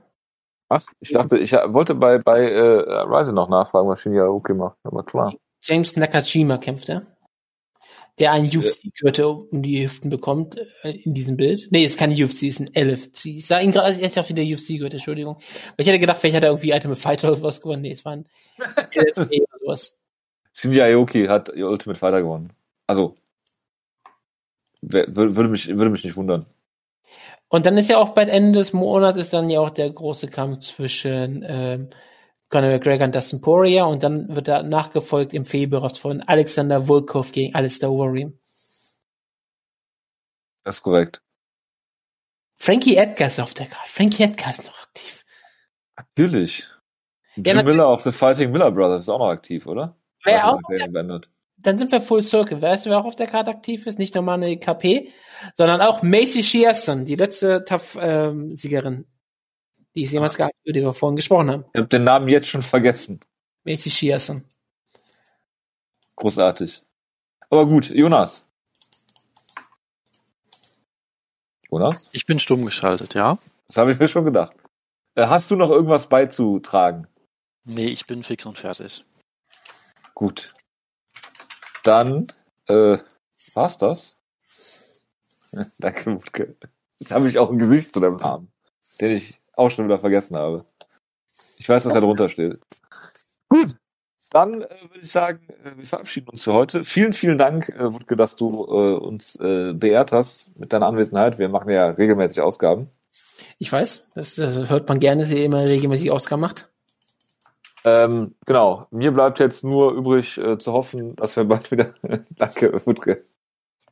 Ach, 0.68 0.84
ich 1.00 1.12
dachte, 1.12 1.38
ich 1.38 1.52
wollte 1.52 1.94
bei, 1.94 2.18
bei 2.18 2.50
äh, 2.50 2.60
Rise 2.60 3.32
noch 3.32 3.48
nachfragen, 3.48 3.88
was 3.88 4.00
Shinya 4.00 4.24
Aoki 4.24 4.52
macht, 4.52 4.76
aber 4.82 5.02
klar. 5.02 5.34
James 5.62 5.96
Nakashima 5.96 6.58
kämpft 6.58 6.88
er. 6.88 7.06
Der 8.18 8.32
einen 8.32 8.48
UFC-Gürtel 8.48 9.26
um 9.26 9.62
die 9.62 9.84
Hüften 9.84 10.10
bekommt, 10.10 10.58
äh, 10.82 10.90
in 11.04 11.14
diesem 11.14 11.36
Bild. 11.36 11.68
Nee, 11.70 11.84
es 11.84 11.92
ist 11.92 11.98
kein 11.98 12.10
UFC, 12.10 12.42
es 12.42 12.60
ist 12.60 12.60
ein 12.60 12.88
LFC. 12.88 13.26
Ich 13.26 13.46
sah 13.46 13.60
ihn 13.60 13.70
gerade, 13.70 13.94
ich 13.94 14.12
dachte 14.12 14.36
wieder 14.36 14.42
UFC-Gürtel, 14.42 14.96
Entschuldigung. 14.96 15.36
Weil 15.36 15.74
ich 15.78 15.86
hätte 15.86 16.00
gedacht, 16.00 16.18
vielleicht 16.18 16.36
hat 16.36 16.42
er 16.42 16.50
irgendwie 16.50 16.72
Ultimate 16.72 17.00
Fighter 17.00 17.28
oder 17.28 17.36
sowas 17.36 17.62
gewonnen. 17.62 17.82
Nee, 17.82 17.92
es 17.92 18.04
war 18.04 18.12
ein 18.12 18.26
LFC 18.58 19.40
oder 19.40 19.58
sowas. 19.60 19.98
Shinya 20.52 20.84
Aoki 20.84 21.26
hat 21.26 21.48
Ultimate 21.50 21.98
Fighter 21.98 22.22
gewonnen. 22.22 22.52
Also, 22.88 23.14
würde 24.82 25.48
mich, 25.48 25.68
würde 25.68 25.90
mich 25.90 26.04
nicht 26.04 26.16
wundern. 26.16 26.44
Und 27.48 27.64
dann 27.66 27.78
ist 27.78 27.88
ja 27.88 27.98
auch 27.98 28.10
bald 28.10 28.28
Ende 28.28 28.58
des 28.58 28.72
Monats 28.72 29.18
ist 29.18 29.32
dann 29.32 29.48
ja 29.48 29.60
auch 29.60 29.70
der 29.70 29.90
große 29.90 30.28
Kampf 30.28 30.58
zwischen 30.60 31.42
ähm, 31.46 31.88
Conor 32.50 32.70
McGregor 32.70 33.06
und 33.06 33.14
Dustin 33.14 33.40
Poirier 33.40 33.86
und 33.86 34.02
dann 34.02 34.34
wird 34.34 34.48
er 34.48 34.62
nachgefolgt 34.62 35.32
im 35.34 35.44
Februar 35.44 35.94
von 35.94 36.22
Alexander 36.22 36.86
Volkov 36.88 37.32
gegen 37.32 37.54
Alistair 37.54 37.90
Overeem. 37.90 38.38
Das 40.64 40.76
ist 40.76 40.82
korrekt. 40.82 41.22
Frankie 42.56 42.96
Edgar 42.96 43.28
ist 43.28 43.40
auf 43.40 43.54
der 43.54 43.66
Karte. 43.66 43.88
Frankie 43.88 44.24
Edgar 44.24 44.50
ist 44.50 44.66
noch 44.66 44.82
aktiv. 44.82 45.24
Natürlich. 45.96 46.66
Jim 47.36 47.56
ja, 47.56 47.62
Miller 47.62 47.88
of 47.88 48.02
the 48.02 48.12
Fighting 48.12 48.50
Miller 48.50 48.70
Brothers 48.70 49.02
ist 49.02 49.08
auch 49.08 49.20
noch 49.20 49.28
aktiv, 49.28 49.66
oder? 49.66 49.96
Wer 50.24 50.48
auch? 50.48 50.60
Dann 51.60 51.78
sind 51.78 51.90
wir 51.92 52.00
Full 52.00 52.22
Circle. 52.22 52.62
Weißt 52.62 52.86
du, 52.86 52.90
wer 52.90 52.98
auch 52.98 53.04
auf 53.04 53.16
der 53.16 53.26
Karte 53.26 53.50
aktiv 53.50 53.86
ist? 53.86 53.98
Nicht 53.98 54.14
nur 54.14 54.22
mal 54.22 54.34
eine 54.34 54.58
KP, 54.58 55.10
sondern 55.54 55.80
auch 55.80 56.02
Macy 56.02 56.42
Shearson, 56.42 57.04
die 57.04 57.16
letzte 57.16 57.64
TAF-Siegerin, 57.64 59.06
die 59.94 60.04
es 60.04 60.12
jemals 60.12 60.36
gab, 60.36 60.50
über 60.64 60.72
die 60.72 60.82
wir 60.82 60.92
vorhin 60.92 61.16
gesprochen 61.16 61.50
haben. 61.50 61.64
Ich 61.72 61.78
habe 61.78 61.88
den 61.88 62.04
Namen 62.04 62.28
jetzt 62.28 62.48
schon 62.48 62.62
vergessen. 62.62 63.20
Macy 63.64 63.90
Shearson. 63.90 64.44
Großartig. 66.16 66.82
Aber 67.50 67.66
gut, 67.66 67.90
Jonas. 67.90 68.48
Jonas? 71.70 72.08
Ich 72.12 72.24
bin 72.24 72.38
stumm 72.38 72.64
geschaltet, 72.64 73.14
ja. 73.14 73.38
Das 73.66 73.76
habe 73.76 73.92
ich 73.92 73.98
mir 73.98 74.08
schon 74.08 74.24
gedacht. 74.24 74.56
Äh, 75.14 75.26
hast 75.26 75.50
du 75.50 75.56
noch 75.56 75.70
irgendwas 75.70 76.08
beizutragen? 76.08 77.06
Nee, 77.64 77.86
ich 77.86 78.06
bin 78.06 78.22
fix 78.22 78.46
und 78.46 78.58
fertig. 78.58 79.04
Gut 80.14 80.52
dann 81.84 82.28
äh, 82.66 82.98
war's 83.54 83.78
das. 83.78 84.18
Danke, 85.78 86.10
Mutke. 86.10 86.56
Jetzt 86.98 87.12
habe 87.12 87.28
ich 87.28 87.38
auch 87.38 87.50
ein 87.50 87.58
Gesicht 87.58 87.94
zu 87.94 88.00
deinem 88.00 88.16
Namen, 88.16 88.52
den 89.00 89.16
ich 89.16 89.40
auch 89.54 89.70
schon 89.70 89.84
wieder 89.84 89.98
vergessen 89.98 90.36
habe. 90.36 90.64
Ich 91.58 91.68
weiß, 91.68 91.84
dass 91.84 91.94
er 91.94 92.00
drunter 92.00 92.28
steht. 92.28 92.60
Gut. 93.48 93.76
Dann 94.30 94.62
äh, 94.62 94.68
würde 94.82 95.00
ich 95.02 95.10
sagen, 95.10 95.40
äh, 95.64 95.76
wir 95.76 95.86
verabschieden 95.86 96.28
uns 96.28 96.44
für 96.44 96.52
heute. 96.52 96.84
Vielen, 96.84 97.12
vielen 97.12 97.38
Dank, 97.38 97.70
äh, 97.70 97.92
Wutke, 97.92 98.16
dass 98.16 98.36
du 98.36 98.64
äh, 98.66 98.96
uns 98.98 99.36
äh, 99.36 99.72
beehrt 99.72 100.12
hast 100.12 100.58
mit 100.58 100.72
deiner 100.72 100.86
Anwesenheit. 100.86 101.38
Wir 101.38 101.48
machen 101.48 101.70
ja 101.70 101.88
regelmäßig 101.90 102.40
Ausgaben. 102.40 102.90
Ich 103.58 103.72
weiß, 103.72 104.10
das, 104.14 104.36
das 104.36 104.68
hört 104.68 104.88
man 104.88 105.00
gerne, 105.00 105.22
dass 105.22 105.30
ihr 105.30 105.44
immer 105.44 105.64
regelmäßig 105.64 106.10
Ausgaben 106.10 106.42
macht. 106.42 106.68
Ähm, 107.88 108.34
genau, 108.44 108.86
mir 108.90 109.12
bleibt 109.12 109.38
jetzt 109.38 109.64
nur 109.64 109.92
übrig 109.92 110.36
äh, 110.38 110.58
zu 110.58 110.72
hoffen, 110.72 111.16
dass 111.16 111.36
wir 111.36 111.44
bald 111.44 111.70
wieder, 111.70 111.94
danke, 112.30 112.84
Wutke, 112.86 113.24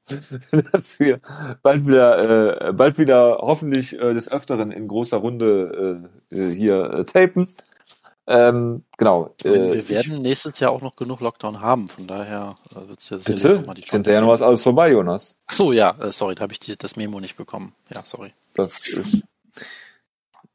dass 0.72 1.00
wir 1.00 1.20
bald 1.62 1.86
wieder, 1.86 2.68
äh, 2.68 2.72
bald 2.72 2.98
wieder 2.98 3.38
hoffentlich 3.40 3.94
äh, 3.94 4.12
des 4.12 4.30
Öfteren 4.30 4.70
in 4.70 4.88
großer 4.88 5.16
Runde 5.16 6.08
äh, 6.30 6.36
äh 6.36 6.54
hier 6.54 6.90
äh, 6.92 7.04
tapen. 7.04 7.48
Ähm, 8.28 8.82
genau. 8.98 9.34
Äh, 9.44 9.72
wir 9.72 9.88
werden 9.88 10.20
nächstes 10.20 10.58
Jahr 10.58 10.72
auch 10.72 10.82
noch 10.82 10.96
genug 10.96 11.20
Lockdown 11.20 11.60
haben, 11.60 11.88
von 11.88 12.06
daher 12.06 12.56
äh, 12.72 12.88
wird 12.88 12.98
es 12.98 13.10
ja 13.10 13.18
Bitte? 13.18 13.54
Noch 13.54 13.66
mal 13.66 13.74
die 13.74 13.82
Sind 13.82 14.06
ja 14.08 14.20
noch 14.20 14.28
was 14.28 14.42
alles 14.42 14.62
vorbei, 14.62 14.90
Jonas? 14.90 15.38
Ach 15.46 15.52
so, 15.52 15.72
ja, 15.72 15.96
äh, 16.00 16.12
sorry, 16.12 16.34
da 16.34 16.42
habe 16.42 16.52
ich 16.52 16.60
die, 16.60 16.76
das 16.76 16.96
Memo 16.96 17.20
nicht 17.20 17.36
bekommen. 17.36 17.74
Ja, 17.94 18.02
sorry. 18.04 18.34
Das 18.54 18.80
ist, 18.80 19.22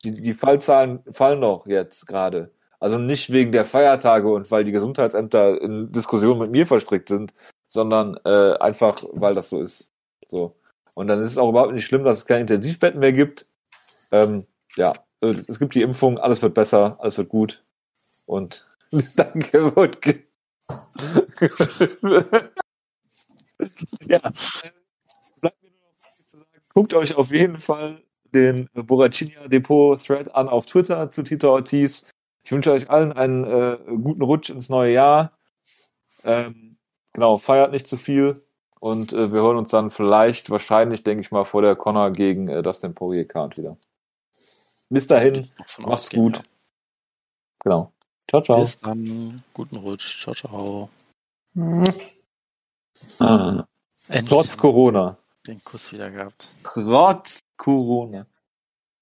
die, 0.03 0.11
die 0.11 0.33
Fallzahlen 0.33 0.99
fallen 1.11 1.39
noch 1.39 1.65
jetzt 1.65 2.07
gerade. 2.07 2.51
Also 2.81 2.97
nicht 2.97 3.31
wegen 3.31 3.51
der 3.51 3.63
Feiertage 3.63 4.27
und 4.27 4.49
weil 4.49 4.63
die 4.63 4.71
Gesundheitsämter 4.71 5.61
in 5.61 5.91
Diskussionen 5.91 6.39
mit 6.39 6.49
mir 6.49 6.65
verstrickt 6.65 7.09
sind, 7.09 7.31
sondern 7.67 8.17
äh, 8.25 8.53
einfach, 8.57 9.03
weil 9.11 9.35
das 9.35 9.49
so 9.49 9.61
ist. 9.61 9.91
So. 10.27 10.55
Und 10.95 11.07
dann 11.07 11.21
ist 11.21 11.29
es 11.29 11.37
auch 11.37 11.49
überhaupt 11.49 11.73
nicht 11.73 11.85
schlimm, 11.85 12.03
dass 12.03 12.17
es 12.17 12.25
keine 12.25 12.41
Intensivbetten 12.41 12.99
mehr 12.99 13.13
gibt. 13.13 13.45
Ähm, 14.11 14.47
ja, 14.75 14.93
äh, 15.21 15.27
es 15.27 15.59
gibt 15.59 15.75
die 15.75 15.83
Impfung, 15.83 16.17
alles 16.17 16.41
wird 16.41 16.55
besser, 16.55 16.97
alles 16.99 17.19
wird 17.19 17.29
gut. 17.29 17.63
Und 18.25 18.67
danke, 19.15 19.75
Wutke. 19.75 20.23
ja, 24.07 24.19
bleibt 25.39 25.61
mir 25.61 25.69
nur 25.69 25.81
noch 25.83 25.95
zu 25.95 26.23
sagen, 26.31 26.45
guckt 26.73 26.95
euch 26.95 27.13
auf 27.13 27.31
jeden 27.31 27.57
Fall 27.57 28.01
den 28.33 28.69
Boracinia 28.73 29.47
Depot 29.47 30.03
Thread 30.03 30.33
an 30.33 30.49
auf 30.49 30.65
Twitter 30.65 31.11
zu 31.11 31.21
Tito 31.21 31.51
Ortiz. 31.51 32.05
Ich 32.43 32.51
wünsche 32.51 32.71
euch 32.71 32.89
allen 32.89 33.11
einen 33.13 33.43
äh, 33.43 33.77
guten 34.01 34.23
Rutsch 34.23 34.49
ins 34.49 34.69
neue 34.69 34.93
Jahr. 34.93 35.31
Ähm, 36.23 36.77
genau, 37.13 37.37
feiert 37.37 37.71
nicht 37.71 37.87
zu 37.87 37.97
viel 37.97 38.43
und 38.79 39.13
äh, 39.13 39.31
wir 39.31 39.41
hören 39.41 39.57
uns 39.57 39.69
dann 39.69 39.91
vielleicht, 39.91 40.49
wahrscheinlich, 40.49 41.03
denke 41.03 41.21
ich 41.21 41.31
mal, 41.31 41.45
vor 41.45 41.61
der 41.61 41.75
Connor 41.75 42.11
gegen 42.11 42.47
äh, 42.47 42.63
Dustin 42.63 42.95
Poirier 42.95 43.27
Card 43.27 43.57
wieder. 43.57 43.77
Bis 44.89 45.07
dahin, 45.07 45.49
macht's 45.79 46.09
gut. 46.09 46.37
Ja. 46.37 46.43
Genau. 47.63 47.93
Ciao, 48.27 48.41
ciao. 48.41 48.59
Bis 48.59 48.77
dann. 48.77 49.41
Guten 49.53 49.77
Rutsch. 49.77 50.21
Ciao, 50.21 50.33
ciao. 50.33 50.89
Ah. 53.19 53.65
Trotz 54.27 54.57
Corona. 54.57 55.17
Den 55.47 55.63
Kuss 55.63 55.91
wieder 55.93 56.09
gehabt. 56.09 56.49
Trotz 56.63 57.39
Corona. 57.57 58.25